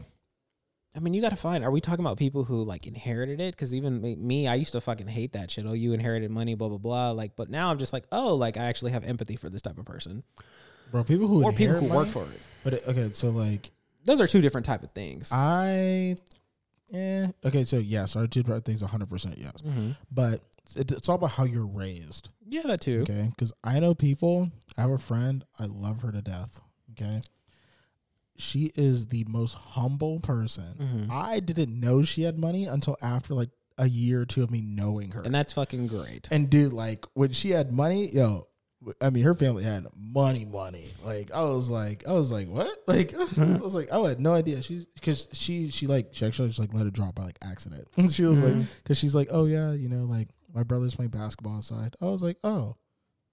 I 0.96 1.00
mean, 1.00 1.12
you 1.12 1.20
got 1.20 1.30
to 1.30 1.36
find. 1.36 1.62
Are 1.62 1.70
we 1.70 1.80
talking 1.80 2.04
about 2.04 2.16
people 2.16 2.44
who 2.44 2.64
like 2.64 2.86
inherited 2.86 3.40
it? 3.40 3.54
Because 3.54 3.74
even 3.74 4.00
me- 4.26 4.48
I 4.48 4.54
used 4.54 4.72
to 4.72 4.80
fucking 4.80 5.08
hate 5.08 5.34
that 5.34 5.50
shit. 5.50 5.66
Oh, 5.66 5.74
you 5.74 5.92
inherited 5.92 6.30
money, 6.30 6.54
blah 6.54 6.68
blah 6.68 6.78
blah. 6.78 7.10
Like, 7.10 7.36
but 7.36 7.50
now 7.50 7.70
I'm 7.70 7.78
just 7.78 7.92
like, 7.92 8.04
oh, 8.10 8.34
like 8.34 8.56
I 8.56 8.64
actually 8.64 8.92
have 8.92 9.04
empathy 9.04 9.36
for 9.36 9.50
this 9.50 9.62
type 9.62 9.76
of 9.78 9.84
person, 9.84 10.22
Bro, 10.90 11.04
people 11.04 11.26
who 11.26 11.44
or 11.44 11.52
people 11.52 11.80
who 11.80 11.94
work 11.94 12.08
for 12.08 12.22
it. 12.22 12.40
But 12.64 12.72
it, 12.74 12.88
okay, 12.88 13.10
so 13.12 13.28
like 13.28 13.70
Those 14.04 14.20
are 14.20 14.26
two 14.26 14.40
different 14.40 14.64
type 14.64 14.82
of 14.82 14.90
things. 14.92 15.30
I, 15.32 16.16
eh, 16.92 17.28
okay, 17.44 17.64
so 17.64 17.76
yes, 17.78 18.16
our 18.16 18.26
two 18.26 18.42
different 18.42 18.64
things, 18.64 18.80
hundred 18.80 19.10
percent 19.10 19.36
yes. 19.38 19.54
mm-hmm. 19.64 19.90
But 20.10 20.40
it, 20.74 20.90
it's 20.92 21.08
all 21.08 21.16
about 21.16 21.32
how 21.32 21.44
you're 21.44 21.66
raised. 21.66 22.30
Yeah, 22.48 22.62
that 22.66 22.80
too. 22.80 23.02
Okay, 23.02 23.28
because 23.30 23.52
I 23.62 23.80
know 23.80 23.94
people. 23.94 24.50
I 24.78 24.82
have 24.82 24.90
a 24.90 24.98
friend. 24.98 25.44
I 25.58 25.66
love 25.66 26.02
her 26.02 26.12
to 26.12 26.22
death. 26.22 26.60
Okay, 26.92 27.20
she 28.38 28.72
is 28.74 29.08
the 29.08 29.24
most 29.28 29.54
humble 29.54 30.20
person. 30.20 30.74
Mhm. 30.78 31.10
I 31.10 31.40
didn't 31.40 31.78
know 31.78 32.02
she 32.02 32.22
had 32.22 32.38
money 32.38 32.64
until 32.66 32.96
after 33.02 33.34
like 33.34 33.50
a 33.78 33.88
year 33.88 34.22
or 34.22 34.26
two 34.26 34.42
of 34.42 34.50
me 34.50 34.60
knowing 34.62 35.10
her. 35.12 35.22
And 35.22 35.34
that's 35.34 35.52
fucking 35.52 35.86
great. 35.88 36.28
And 36.30 36.48
dude, 36.48 36.72
like 36.72 37.04
when 37.14 37.32
she 37.32 37.50
had 37.50 37.72
money, 37.72 38.08
yo, 38.10 38.48
I 39.00 39.10
mean, 39.10 39.24
her 39.24 39.34
family 39.34 39.64
had 39.64 39.86
money, 39.96 40.44
money. 40.44 40.86
Like 41.04 41.30
I 41.32 41.42
was 41.42 41.68
like, 41.68 42.06
I 42.06 42.12
was 42.12 42.30
like, 42.30 42.48
what? 42.48 42.68
Like 42.86 43.14
I 43.38 43.44
was 43.58 43.74
like, 43.74 43.90
I 43.92 43.98
had 44.08 44.20
no 44.20 44.32
idea. 44.32 44.62
She 44.62 44.86
because 44.94 45.28
she 45.32 45.70
she 45.70 45.86
like 45.86 46.08
she 46.12 46.24
actually 46.24 46.48
just 46.48 46.60
like 46.60 46.72
let 46.72 46.86
it 46.86 46.92
drop 46.94 47.14
by 47.16 47.24
like 47.24 47.38
accident. 47.42 47.88
And 47.96 48.10
she 48.14 48.22
was 48.24 48.38
like, 48.38 48.56
because 48.82 48.96
she's 48.98 49.14
like, 49.14 49.28
oh 49.30 49.44
yeah, 49.46 49.72
you 49.72 49.88
know, 49.88 50.04
like 50.04 50.28
my 50.54 50.62
brother's 50.62 50.94
playing 50.94 51.10
basketball 51.10 51.56
outside. 51.56 51.96
I 52.00 52.06
was 52.06 52.22
like, 52.22 52.38
oh, 52.44 52.76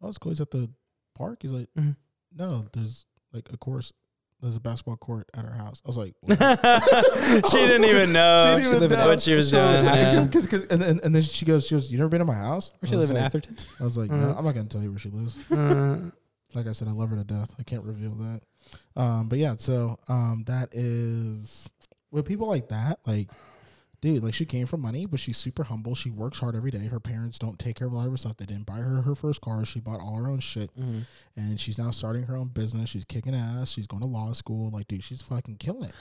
oh, 0.01 0.07
it's 0.09 0.17
cool. 0.17 0.31
He's 0.31 0.41
at 0.41 0.51
the 0.51 0.69
park. 1.15 1.39
He's 1.43 1.51
like, 1.51 1.69
Mhm. 1.77 1.95
no, 2.35 2.65
there's 2.73 3.05
like 3.31 3.47
a 3.53 3.57
course. 3.57 3.93
There's 4.43 4.55
a 4.57 4.59
basketball 4.59 4.97
court 4.97 5.27
at 5.33 5.45
her 5.45 5.53
house. 5.53 5.81
I 5.85 5.87
was 5.87 5.97
like, 5.97 6.13
she 7.49 7.57
didn't 7.57 7.85
even 7.89 8.11
know. 8.13 8.55
She 8.57 8.63
didn't 8.65 8.83
even 8.83 8.89
know. 8.99 9.07
what 9.07 9.21
she 9.21 9.33
was 9.35 9.49
She 9.49 9.55
was 9.55 9.75
doing. 9.81 9.85
like- 9.85 9.95
yeah. 9.95 10.27
cause, 10.27 10.47
cause, 10.47 10.65
and, 10.67 10.81
then, 10.81 10.99
and 11.03 11.15
then 11.15 11.21
she 11.21 11.45
goes, 11.45 11.65
she 11.65 11.75
goes, 11.75 11.89
you 11.91 11.97
never 11.97 12.09
been 12.09 12.19
to 12.19 12.25
my 12.25 12.33
house? 12.35 12.71
Where 12.79 12.89
she 12.89 12.95
was 12.95 13.09
live 13.09 13.17
in 13.17 13.23
Atherton? 13.23 13.55
I 13.79 13.83
was 13.83 13.97
like, 13.97 14.11
no, 14.11 14.17
Mhm. 14.17 14.37
I'm 14.37 14.45
not 14.45 14.53
gonna 14.53 14.67
tell 14.67 14.81
you 14.83 14.89
where 14.91 14.99
she 14.99 15.09
lives. 15.09 15.37
Uh, 15.51 15.97
Like 16.55 16.67
I 16.67 16.71
said, 16.73 16.87
I 16.87 16.91
love 16.91 17.09
her 17.09 17.15
to 17.15 17.23
death. 17.23 17.51
I 17.59 17.63
can't 17.63 17.83
reveal 17.83 18.11
that. 18.11 18.41
Um, 18.95 19.27
but 19.27 19.39
yeah, 19.39 19.55
so 19.57 19.97
um, 20.07 20.43
that 20.45 20.69
is 20.71 21.67
with 22.11 22.25
people 22.27 22.47
like 22.47 22.69
that, 22.69 22.99
like, 23.07 23.27
dude, 24.03 24.21
like 24.21 24.34
she 24.34 24.45
came 24.45 24.65
from 24.67 24.81
money, 24.81 25.05
but 25.05 25.17
she's 25.17 25.38
super 25.38 25.63
humble. 25.63 25.95
She 25.95 26.09
works 26.11 26.39
hard 26.39 26.55
every 26.57 26.71
day. 26.71 26.88
Her 26.88 26.99
parents 26.99 27.39
don't 27.39 27.57
take 27.57 27.77
care 27.77 27.88
of 27.88 27.93
a 27.93 27.95
lot 27.95 28.05
of 28.05 28.11
her 28.11 28.17
stuff. 28.17 28.35
They 28.35 28.45
didn't 28.45 28.65
buy 28.65 28.75
her 28.80 29.01
her 29.01 29.15
first 29.15 29.39
car. 29.39 29.63
She 29.63 29.80
bought 29.80 30.01
all 30.01 30.17
her 30.21 30.30
own 30.30 30.39
shit, 30.39 30.69
Mm-hmm. 30.77 30.99
and 31.38 31.57
she's 31.59 31.77
now 31.77 31.89
starting 31.91 32.23
her 32.23 32.35
own 32.35 32.49
business. 32.49 32.89
She's 32.89 33.05
kicking 33.05 33.34
ass. 33.34 33.71
She's 33.71 33.88
going 33.88 34.03
to 34.03 34.09
law 34.09 34.34
school. 34.34 34.69
Like, 34.69 34.89
dude, 34.89 35.03
she's 35.03 35.21
fucking 35.21 35.55
killing 35.55 35.85
it. 35.89 35.93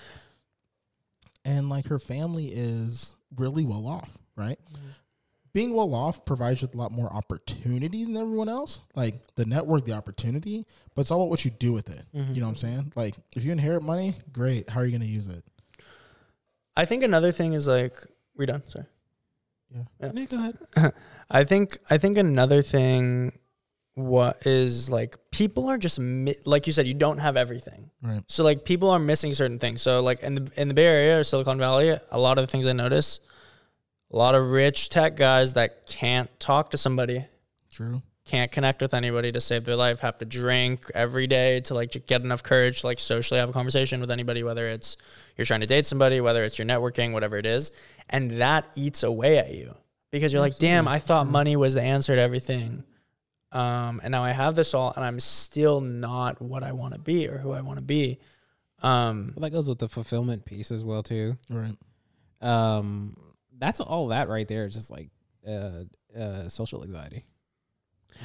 And 1.45 1.69
like 1.69 1.87
her 1.87 1.99
family 1.99 2.47
is 2.47 3.15
really 3.37 3.65
well 3.65 3.87
off, 3.87 4.19
right? 4.37 4.59
being 5.55 5.74
well 5.74 5.95
off 5.95 6.24
provides 6.24 6.62
you 6.62 6.66
with 6.66 6.74
a 6.74 6.79
lot 6.79 6.91
more 6.91 7.12
opportunity 7.12 8.05
than 8.07 8.16
everyone 8.16 8.49
else. 8.49 8.81
Like 8.95 9.20
the 9.35 9.45
network, 9.45 9.85
the 9.85 9.93
opportunity, 9.93 10.66
but 10.95 11.03
it's 11.03 11.11
all 11.11 11.20
about 11.20 11.29
what 11.29 11.45
you 11.45 11.51
do 11.51 11.74
with 11.74 11.91
it. 11.91 12.03
Mm-hmm. 12.16 12.33
You 12.33 12.41
know 12.41 12.47
what 12.47 12.53
I'm 12.53 12.57
saying? 12.57 12.93
Like 12.97 13.16
if 13.37 13.45
you 13.45 13.53
inherit 13.53 13.83
money, 13.83 14.16
great. 14.33 14.70
How 14.70 14.81
are 14.81 14.85
you 14.87 14.91
going 14.93 15.03
to 15.03 15.07
use 15.07 15.29
it? 15.29 15.45
I 16.77 16.85
think 16.85 17.03
another 17.03 17.32
thing 17.32 17.53
is 17.53 17.66
like 17.69 17.94
we 18.36 18.47
done. 18.47 18.62
Sorry. 18.66 18.86
Yeah, 19.74 20.11
yeah. 20.15 20.24
go 20.24 20.36
ahead. 20.39 20.93
I 21.31 21.44
think 21.44 21.78
I 21.89 21.99
think 21.99 22.19
another 22.19 22.62
thing 22.62 23.39
what 23.94 24.47
is 24.47 24.89
like 24.89 25.16
people 25.31 25.69
are 25.69 25.77
just 25.77 25.99
mi- 25.99 26.35
like 26.47 26.66
you 26.66 26.73
said 26.73 26.86
you 26.86 26.94
don't 26.94 27.19
have 27.19 27.36
everything. 27.36 27.90
Right. 28.03 28.23
So 28.27 28.44
like 28.44 28.65
people 28.65 28.90
are 28.90 28.99
missing 28.99 29.35
certain 29.35 29.59
things. 29.59 29.82
So 29.82 30.03
like 30.03 30.23
in 30.23 30.35
the 30.35 30.53
in 30.57 30.69
the 30.69 30.74
Bay 30.74 30.86
Area 30.86 31.19
or 31.19 31.24
Silicon 31.24 31.59
Valley, 31.59 31.94
a 32.11 32.19
lot 32.19 32.39
of 32.39 32.43
the 32.43 32.47
things 32.47 32.66
I 32.66 32.73
notice, 32.73 33.20
a 34.11 34.16
lot 34.16 34.35
of 34.35 34.51
rich 34.51 34.89
tech 34.89 35.16
guys 35.16 35.55
that 35.55 35.86
can't 35.86 36.28
talk 36.40 36.70
to 36.70 36.78
somebody, 36.78 37.24
True. 37.70 38.03
Can't 38.33 38.51
connect 38.51 38.81
with 38.81 38.95
anybody 38.95 39.31
to 39.31 39.43
save 39.43 39.65
their 39.65 39.77
life, 39.77 40.01
have 40.01 40.17
to 40.17 40.25
drink 40.25 40.91
every 40.95 41.27
day 41.27 41.61
to 41.61 41.75
like 41.75 42.07
get 42.07 42.23
enough 42.23 42.43
courage 42.43 42.81
to 42.81 42.87
like 42.87 42.99
socially 42.99 43.39
have 43.39 43.51
a 43.51 43.53
conversation 43.53 44.01
with 44.01 44.11
anybody, 44.11 44.43
whether 44.43 44.69
it's 44.69 44.97
you're 45.37 45.45
trying 45.45 45.61
to 45.61 45.67
date 45.67 45.85
somebody, 45.85 46.19
whether 46.19 46.43
it's 46.43 46.59
your 46.59 46.67
networking, 46.67 47.13
whatever 47.13 47.37
it 47.37 47.45
is, 47.45 47.73
and 48.09 48.31
that 48.41 48.65
eats 48.75 49.03
away 49.03 49.37
at 49.37 49.53
you 49.53 49.75
because 50.11 50.33
you're 50.33 50.41
like, 50.41 50.57
damn, 50.57 50.89
I 50.89 50.99
thought 50.99 51.27
money 51.27 51.57
was 51.57 51.75
the 51.75 51.83
answer 51.83 52.17
to 52.17 52.23
everything. 52.23 52.85
Um, 53.53 54.01
and 54.03 54.13
now 54.13 54.25
I 54.25 54.31
have 54.31 54.55
this 54.55 54.73
all, 54.73 54.95
and 54.97 55.05
I'm 55.05 55.21
still 55.21 55.83
not 55.83 56.41
what 56.41 56.63
I 56.63 56.73
want 56.73 56.95
to 56.95 57.01
be 57.01 57.29
or 57.29 57.37
who 57.37 57.53
I 57.53 57.61
want 57.61 57.77
to 57.77 57.85
be. 57.85 58.19
Um, 58.83 59.35
Well, 59.37 59.43
that 59.43 59.51
goes 59.51 59.69
with 59.69 59.79
the 59.79 59.91
fulfillment 59.91 60.47
piece 60.47 60.73
as 60.73 60.83
well 60.83 61.03
too. 61.03 61.37
Right. 61.51 61.77
Um, 62.41 63.15
that's 63.59 63.79
all 63.79 64.09
that 64.09 64.31
right 64.31 64.49
there. 64.49 64.65
is 64.65 64.73
Just 64.73 64.91
like 64.91 65.11
uh, 65.47 65.85
uh, 66.19 66.49
social 66.49 66.83
anxiety. 66.83 67.27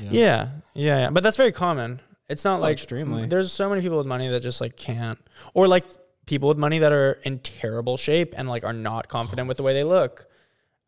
Yeah. 0.02 0.10
yeah, 0.12 0.48
yeah, 0.74 0.98
yeah, 1.00 1.10
but 1.10 1.24
that's 1.24 1.38
very 1.38 1.52
common. 1.52 2.02
It's 2.30 2.44
not 2.44 2.60
Oh, 2.60 2.62
like 2.62 2.74
extremely. 2.74 3.26
There's 3.26 3.52
so 3.52 3.70
many 3.70 3.82
people 3.82 3.98
with 3.98 4.08
money 4.08 4.28
that 4.30 4.42
just 4.42 4.60
like 4.62 4.76
can't, 4.78 5.20
or 5.54 5.68
like 5.68 5.86
people 6.26 6.50
with 6.50 6.58
money 6.58 6.80
that 6.80 6.92
are 6.92 7.14
in 7.24 7.40
terrible 7.40 7.96
shape 7.98 8.34
and 8.38 8.50
like 8.50 8.64
are 8.66 8.74
not 8.74 9.08
confident 9.08 9.48
with 9.48 9.58
the 9.58 9.64
way 9.64 9.74
they 9.74 9.84
look, 9.86 10.28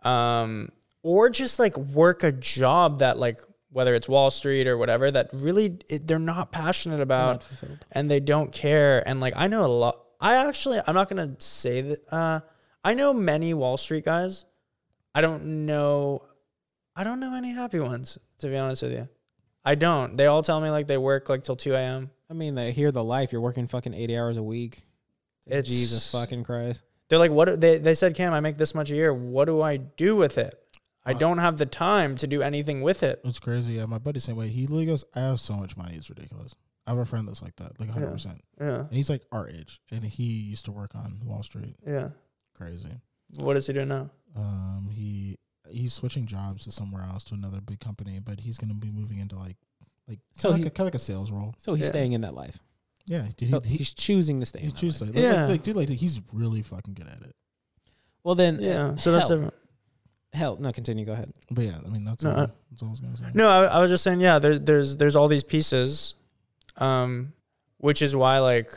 um, 0.03 0.69
or 1.01 1.29
just 1.29 1.59
like 1.59 1.77
work 1.77 2.23
a 2.23 2.31
job 2.31 2.99
that 2.99 3.17
like 3.17 3.39
whether 3.71 3.93
it's 3.95 4.09
Wall 4.09 4.31
Street 4.31 4.67
or 4.67 4.77
whatever 4.77 5.11
that 5.11 5.29
really 5.31 5.77
it, 5.87 6.07
they're 6.07 6.19
not 6.19 6.51
passionate 6.51 6.99
about. 7.01 7.47
Not 7.61 7.71
and 7.91 8.09
they 8.11 8.19
don't 8.19 8.51
care. 8.51 9.07
And 9.07 9.19
like 9.19 9.33
I 9.35 9.47
know 9.47 9.65
a 9.65 9.67
lot. 9.67 9.99
I 10.19 10.35
actually 10.47 10.79
I'm 10.85 10.95
not 10.95 11.07
gonna 11.09 11.35
say 11.39 11.81
that. 11.81 11.99
Uh, 12.13 12.39
I 12.83 12.93
know 12.93 13.13
many 13.13 13.53
Wall 13.53 13.77
Street 13.77 14.05
guys. 14.05 14.45
I 15.15 15.21
don't 15.21 15.65
know. 15.65 16.23
I 16.99 17.03
don't 17.05 17.19
know 17.19 17.33
any 17.35 17.51
happy 17.53 17.79
ones 17.79 18.17
to 18.39 18.47
be 18.47 18.57
honest 18.57 18.83
with 18.83 18.91
you. 18.91 19.07
I 19.63 19.75
don't. 19.75 20.17
They 20.17 20.25
all 20.25 20.43
tell 20.43 20.59
me 20.61 20.69
like 20.69 20.87
they 20.87 20.97
work 20.97 21.29
like 21.29 21.43
till 21.43 21.55
two 21.55 21.73
a.m. 21.73 22.11
I 22.29 22.33
mean, 22.33 22.55
they 22.55 22.71
hear 22.71 22.91
the 22.91 23.03
life. 23.03 23.31
You're 23.31 23.41
working 23.41 23.67
fucking 23.67 23.93
eighty 23.93 24.17
hours 24.17 24.37
a 24.37 24.43
week. 24.43 24.83
It's- 25.45 25.67
Jesus 25.67 26.11
fucking 26.11 26.43
Christ. 26.43 26.83
They're 27.07 27.19
like, 27.19 27.31
what? 27.31 27.45
do- 27.45 27.55
They 27.57 27.77
they 27.77 27.95
said, 27.95 28.15
Cam, 28.15 28.33
I 28.33 28.39
make 28.39 28.57
this 28.57 28.75
much 28.75 28.91
a 28.91 28.95
year. 28.95 29.13
What 29.13 29.45
do 29.45 29.61
I 29.61 29.77
do 29.77 30.15
with 30.15 30.37
it? 30.37 30.53
I 31.05 31.13
don't 31.13 31.39
have 31.39 31.57
the 31.57 31.65
time 31.65 32.15
to 32.17 32.27
do 32.27 32.43
anything 32.43 32.81
with 32.81 33.01
it. 33.01 33.21
It's 33.23 33.39
crazy. 33.39 33.73
Yeah, 33.73 33.85
my 33.87 33.97
buddy's 33.97 34.25
same 34.25 34.35
way. 34.35 34.49
He 34.49 34.63
literally 34.67 34.85
goes, 34.85 35.03
I 35.15 35.21
have 35.21 35.39
so 35.39 35.55
much 35.55 35.75
money, 35.75 35.95
it's 35.95 36.07
ridiculous. 36.09 36.53
I 36.85 36.91
have 36.91 36.99
a 36.99 37.05
friend 37.05 37.27
that's 37.27 37.41
like 37.41 37.55
that, 37.55 37.79
like 37.79 37.89
100%. 37.89 38.37
Yeah, 38.61 38.81
And 38.81 38.91
he's 38.91 39.09
like 39.09 39.23
our 39.31 39.49
age, 39.49 39.81
and 39.91 40.03
he 40.03 40.23
used 40.23 40.65
to 40.65 40.71
work 40.71 40.93
on 40.95 41.19
Wall 41.25 41.41
Street. 41.41 41.77
yeah. 41.87 42.09
Crazy. 42.53 42.89
What 43.37 43.55
does 43.55 43.65
he 43.65 43.73
do 43.73 43.85
now? 43.85 44.11
Um, 44.35 44.89
he 44.93 45.37
he's 45.71 45.93
switching 45.93 46.25
jobs 46.25 46.63
to 46.65 46.71
somewhere 46.71 47.03
else 47.03 47.23
to 47.25 47.33
another 47.35 47.61
big 47.61 47.79
company, 47.79 48.19
but 48.23 48.39
he's 48.39 48.57
gonna 48.57 48.73
be 48.73 48.91
moving 48.91 49.19
into 49.19 49.37
like 49.37 49.57
like 50.07 50.19
So 50.35 50.49
so 50.49 50.55
he- 50.55 50.63
like, 50.63 50.71
a, 50.71 50.75
kind 50.75 50.87
of 50.87 50.93
like 50.93 50.95
a 50.95 50.99
sales 50.99 51.31
role. 51.31 51.53
So 51.57 51.73
he's 51.73 51.85
Yeah. 51.85 51.89
staying 51.91 52.13
in 52.13 52.21
that 52.21 52.33
life. 52.33 52.57
Yeah, 53.05 53.25
dude, 53.37 53.49
So 53.49 53.59
he, 53.61 53.69
he, 53.69 53.77
he's 53.77 53.93
choosing 53.93 54.39
to 54.39 54.45
stay. 54.45 54.59
he's 54.59 54.69
in 54.71 54.75
that 54.75 54.79
choosing. 54.81 55.07
life. 55.07 55.15
Like, 55.15 55.23
Yeah. 55.23 55.45
like, 55.47 55.63
dude, 55.63 55.75
like 55.75 55.89
he's 55.89 56.21
really 56.33 56.61
fucking 56.61 56.93
good 56.93 57.07
at 57.07 57.21
it. 57.21 57.35
Well, 58.23 58.35
then, 58.35 58.59
Yeah. 58.61 58.87
uh, 58.89 58.95
So 58.97 59.11
that's 59.11 59.27
hell, 59.29 59.37
different. 59.37 59.53
hell. 60.33 60.57
No, 60.59 60.71
continue. 60.71 61.05
Go 61.05 61.13
ahead. 61.13 61.33
But 61.49 61.65
yeah, 61.65 61.77
I 61.83 61.89
mean 61.89 62.05
that's 62.05 62.23
No, 62.23 62.31
all. 62.31 62.39
I- 62.39 62.49
that's 62.69 62.81
all 62.83 62.87
I 62.89 62.91
was 62.91 62.99
gonna 62.99 63.17
say. 63.17 63.25
No, 63.33 63.49
I, 63.49 63.65
I 63.65 63.79
was 63.81 63.89
just 63.89 64.03
saying, 64.03 64.19
yeah, 64.19 64.37
there, 64.39 64.59
there's 64.59 64.97
there's 64.97 65.15
all 65.15 65.27
these 65.27 65.43
pieces, 65.43 66.15
um, 66.77 67.33
which 67.77 68.01
is 68.01 68.15
why 68.15 68.39
like 68.39 68.71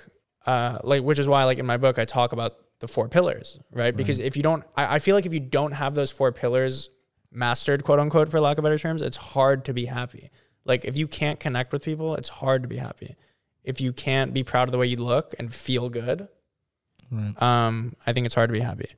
uh 0.47 0.78
like 0.82 1.02
which 1.02 1.19
is 1.19 1.28
why 1.28 1.44
like 1.44 1.59
in 1.59 1.66
my 1.66 1.77
book 1.77 1.98
I 1.98 2.05
talk 2.05 2.32
about 2.32 2.56
the 2.82 2.88
four 2.88 3.09
pillars, 3.09 3.59
right? 3.70 3.96
Because 3.96 4.18
if 4.18 4.36
you 4.36 4.42
don't, 4.42 4.62
I, 4.76 4.96
I 4.96 4.98
feel 4.98 5.14
like 5.14 5.24
if 5.24 5.32
you 5.32 5.40
don't 5.40 5.72
have 5.72 5.94
those 5.94 6.12
four 6.12 6.30
pillars 6.32 6.90
mastered, 7.30 7.82
quote 7.84 7.98
unquote, 7.98 8.28
for 8.28 8.40
lack 8.40 8.59
of 8.59 8.64
better 8.64 8.76
terms, 8.76 9.00
it's 9.00 9.16
hard 9.16 9.64
to 9.64 9.72
be 9.72 9.86
happy. 9.86 10.28
Like 10.64 10.84
if 10.84 10.98
you 10.98 11.06
can't 11.06 11.40
connect 11.40 11.72
with 11.72 11.82
people, 11.82 12.14
it's 12.16 12.28
hard 12.28 12.62
to 12.62 12.68
be 12.68 12.76
happy. 12.76 13.14
If 13.64 13.80
you 13.80 13.92
can't 13.92 14.34
be 14.34 14.42
proud 14.44 14.68
of 14.68 14.72
the 14.72 14.78
way 14.78 14.86
you 14.86 14.96
look 14.98 15.34
and 15.38 15.52
feel 15.52 15.88
good, 15.88 16.28
Right. 17.10 17.40
um, 17.42 17.94
I 18.06 18.12
think 18.12 18.26
it's 18.26 18.34
hard 18.34 18.48
to 18.48 18.52
be 18.52 18.60
happy. 18.60 18.88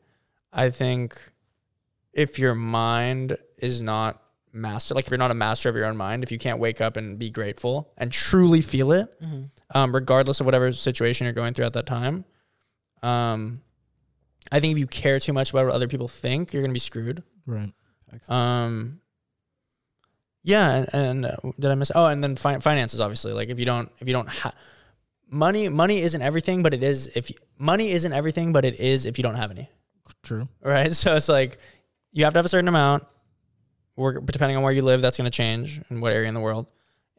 I 0.52 0.70
think 0.70 1.16
if 2.12 2.38
your 2.38 2.54
mind 2.54 3.36
is 3.58 3.82
not 3.82 4.22
master, 4.52 4.94
like 4.94 5.04
if 5.04 5.10
you're 5.10 5.18
not 5.18 5.30
a 5.32 5.34
master 5.34 5.68
of 5.68 5.76
your 5.76 5.84
own 5.86 5.96
mind, 5.96 6.22
if 6.22 6.30
you 6.32 6.38
can't 6.38 6.58
wake 6.60 6.80
up 6.80 6.96
and 6.96 7.18
be 7.18 7.28
grateful 7.28 7.92
and 7.98 8.10
truly 8.12 8.60
feel 8.62 8.92
it, 8.92 9.08
um, 9.74 9.94
regardless 9.94 10.40
of 10.40 10.46
whatever 10.46 10.70
situation 10.72 11.24
you're 11.26 11.34
going 11.34 11.54
through 11.54 11.66
at 11.66 11.72
that 11.74 11.86
time, 11.86 12.24
um, 13.02 13.60
I 14.52 14.60
think 14.60 14.72
if 14.72 14.78
you 14.78 14.86
care 14.86 15.18
too 15.18 15.32
much 15.32 15.50
about 15.50 15.66
what 15.66 15.74
other 15.74 15.88
people 15.88 16.08
think, 16.08 16.52
you're 16.52 16.62
gonna 16.62 16.72
be 16.72 16.78
screwed. 16.78 17.22
Right. 17.46 17.72
Um, 18.28 19.00
yeah, 20.42 20.76
and, 20.76 20.88
and 20.92 21.26
uh, 21.26 21.36
did 21.58 21.70
I 21.70 21.74
miss? 21.74 21.90
Oh, 21.94 22.06
and 22.06 22.22
then 22.22 22.36
fi- 22.36 22.58
finances, 22.60 23.00
obviously. 23.00 23.32
Like 23.32 23.48
if 23.48 23.58
you 23.58 23.64
don't, 23.64 23.90
if 24.00 24.06
you 24.08 24.12
don't 24.14 24.28
have 24.28 24.54
money, 25.28 25.68
money 25.68 26.00
isn't 26.00 26.20
everything, 26.22 26.62
but 26.62 26.74
it 26.74 26.82
is. 26.82 27.08
If 27.16 27.30
you, 27.30 27.36
money 27.58 27.90
isn't 27.90 28.12
everything, 28.12 28.52
but 28.52 28.64
it 28.64 28.78
is 28.78 29.06
if 29.06 29.18
you 29.18 29.22
don't 29.22 29.36
have 29.36 29.50
any, 29.50 29.68
True. 30.22 30.48
right? 30.62 30.92
So 30.94 31.16
it's 31.16 31.28
like 31.28 31.58
you 32.12 32.24
have 32.24 32.34
to 32.34 32.38
have 32.38 32.44
a 32.44 32.48
certain 32.48 32.68
amount. 32.68 33.04
Where, 33.96 34.20
depending 34.20 34.56
on 34.56 34.64
where 34.64 34.72
you 34.72 34.82
live, 34.82 35.00
that's 35.00 35.16
going 35.16 35.30
to 35.30 35.36
change 35.36 35.80
in 35.88 36.00
what 36.00 36.12
area 36.12 36.28
in 36.28 36.34
the 36.34 36.40
world, 36.40 36.70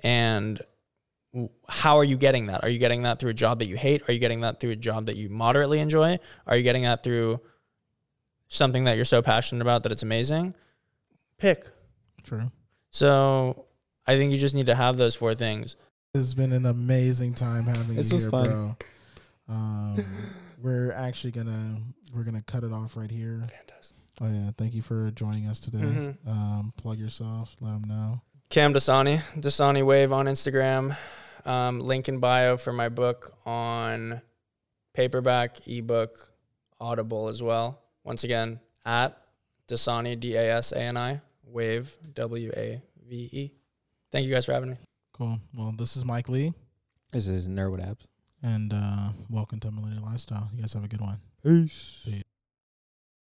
and 0.03 0.57
w- 0.57 0.65
how 1.67 1.97
are 1.97 2.03
you 2.03 2.17
getting 2.17 2.47
that? 2.47 2.63
Are 2.63 2.69
you 2.69 2.79
getting 2.79 3.03
that 3.03 3.19
through 3.19 3.31
a 3.31 3.33
job 3.35 3.59
that 3.59 3.65
you 3.65 3.75
hate? 3.77 4.07
Are 4.07 4.13
you 4.13 4.19
getting 4.19 4.41
that 4.41 4.59
through 4.59 4.71
a 4.71 4.75
job 4.75 5.07
that 5.07 5.15
you 5.15 5.29
moderately 5.29 5.79
enjoy? 5.79 6.17
Are 6.47 6.55
you 6.55 6.63
getting 6.63 6.83
that 6.83 7.03
through 7.03 7.39
something 8.47 8.83
that 8.85 8.95
you're 8.95 9.05
so 9.05 9.21
passionate 9.21 9.61
about 9.61 9.83
that 9.83 9.91
it's 9.91 10.03
amazing? 10.03 10.55
Pick. 11.37 11.65
True. 12.23 12.51
So 12.91 13.65
I 14.07 14.15
think 14.15 14.31
you 14.31 14.37
just 14.37 14.55
need 14.55 14.67
to 14.67 14.75
have 14.75 14.97
those 14.97 15.15
four 15.15 15.35
things. 15.35 15.75
It's 16.13 16.33
been 16.33 16.53
an 16.53 16.65
amazing 16.65 17.33
time 17.33 17.63
having 17.63 17.95
This 17.95 18.09
you 18.09 18.15
was 18.15 18.23
here, 18.23 18.31
fun. 18.31 18.43
bro. 18.45 18.75
Um, 19.49 20.05
we're 20.61 20.91
actually 20.93 21.31
gonna 21.31 21.77
we're 22.15 22.23
gonna 22.23 22.41
cut 22.43 22.63
it 22.63 22.71
off 22.71 22.95
right 22.95 23.11
here. 23.11 23.39
Fantastic. 23.49 23.97
Oh 24.21 24.29
yeah, 24.29 24.51
thank 24.57 24.73
you 24.73 24.81
for 24.81 25.11
joining 25.11 25.47
us 25.47 25.59
today. 25.59 25.79
Mhm. 25.79 26.15
Um, 26.25 26.73
plug 26.77 26.97
yourself. 26.99 27.53
Let 27.59 27.73
them 27.73 27.83
know. 27.89 28.21
Cam 28.49 28.73
Dasani, 28.73 29.17
Dasani 29.37 29.85
Wave 29.85 30.13
on 30.13 30.27
Instagram. 30.27 30.95
Um, 31.45 31.80
link 31.80 32.07
in 32.09 32.19
bio 32.19 32.57
for 32.57 32.73
my 32.73 32.89
book 32.89 33.34
on 33.45 34.22
paperback, 34.93 35.67
ebook, 35.67 36.31
Audible 36.80 37.27
as 37.27 37.41
well. 37.43 37.81
Once 38.03 38.23
again, 38.23 38.59
at 38.85 39.15
Dasani, 39.67 40.19
D 40.19 40.35
A 40.35 40.57
S 40.57 40.72
A 40.72 40.80
N 40.81 40.97
I, 40.97 41.22
Wave, 41.43 41.97
W 42.13 42.51
A 42.55 42.81
V 43.07 43.30
E. 43.31 43.51
Thank 44.11 44.26
you 44.27 44.34
guys 44.34 44.45
for 44.45 44.53
having 44.53 44.72
me. 44.72 44.77
Cool. 45.13 45.39
Well, 45.55 45.73
this 45.77 45.95
is 45.95 46.03
Mike 46.03 46.30
Lee, 46.30 46.53
This 47.13 47.27
is 47.27 47.47
Nerdwood 47.47 47.85
Apps. 47.88 48.07
and 48.43 48.72
uh, 48.73 49.09
welcome 49.30 49.59
to 49.61 49.72
Millennial 49.72 50.03
Lifestyle. 50.05 50.49
You 50.53 50.61
guys 50.61 50.73
have 50.73 50.84
a 50.84 50.88
good 50.88 51.01
one. 51.01 51.19
Peace. 51.43 52.01
Peace. 52.05 52.23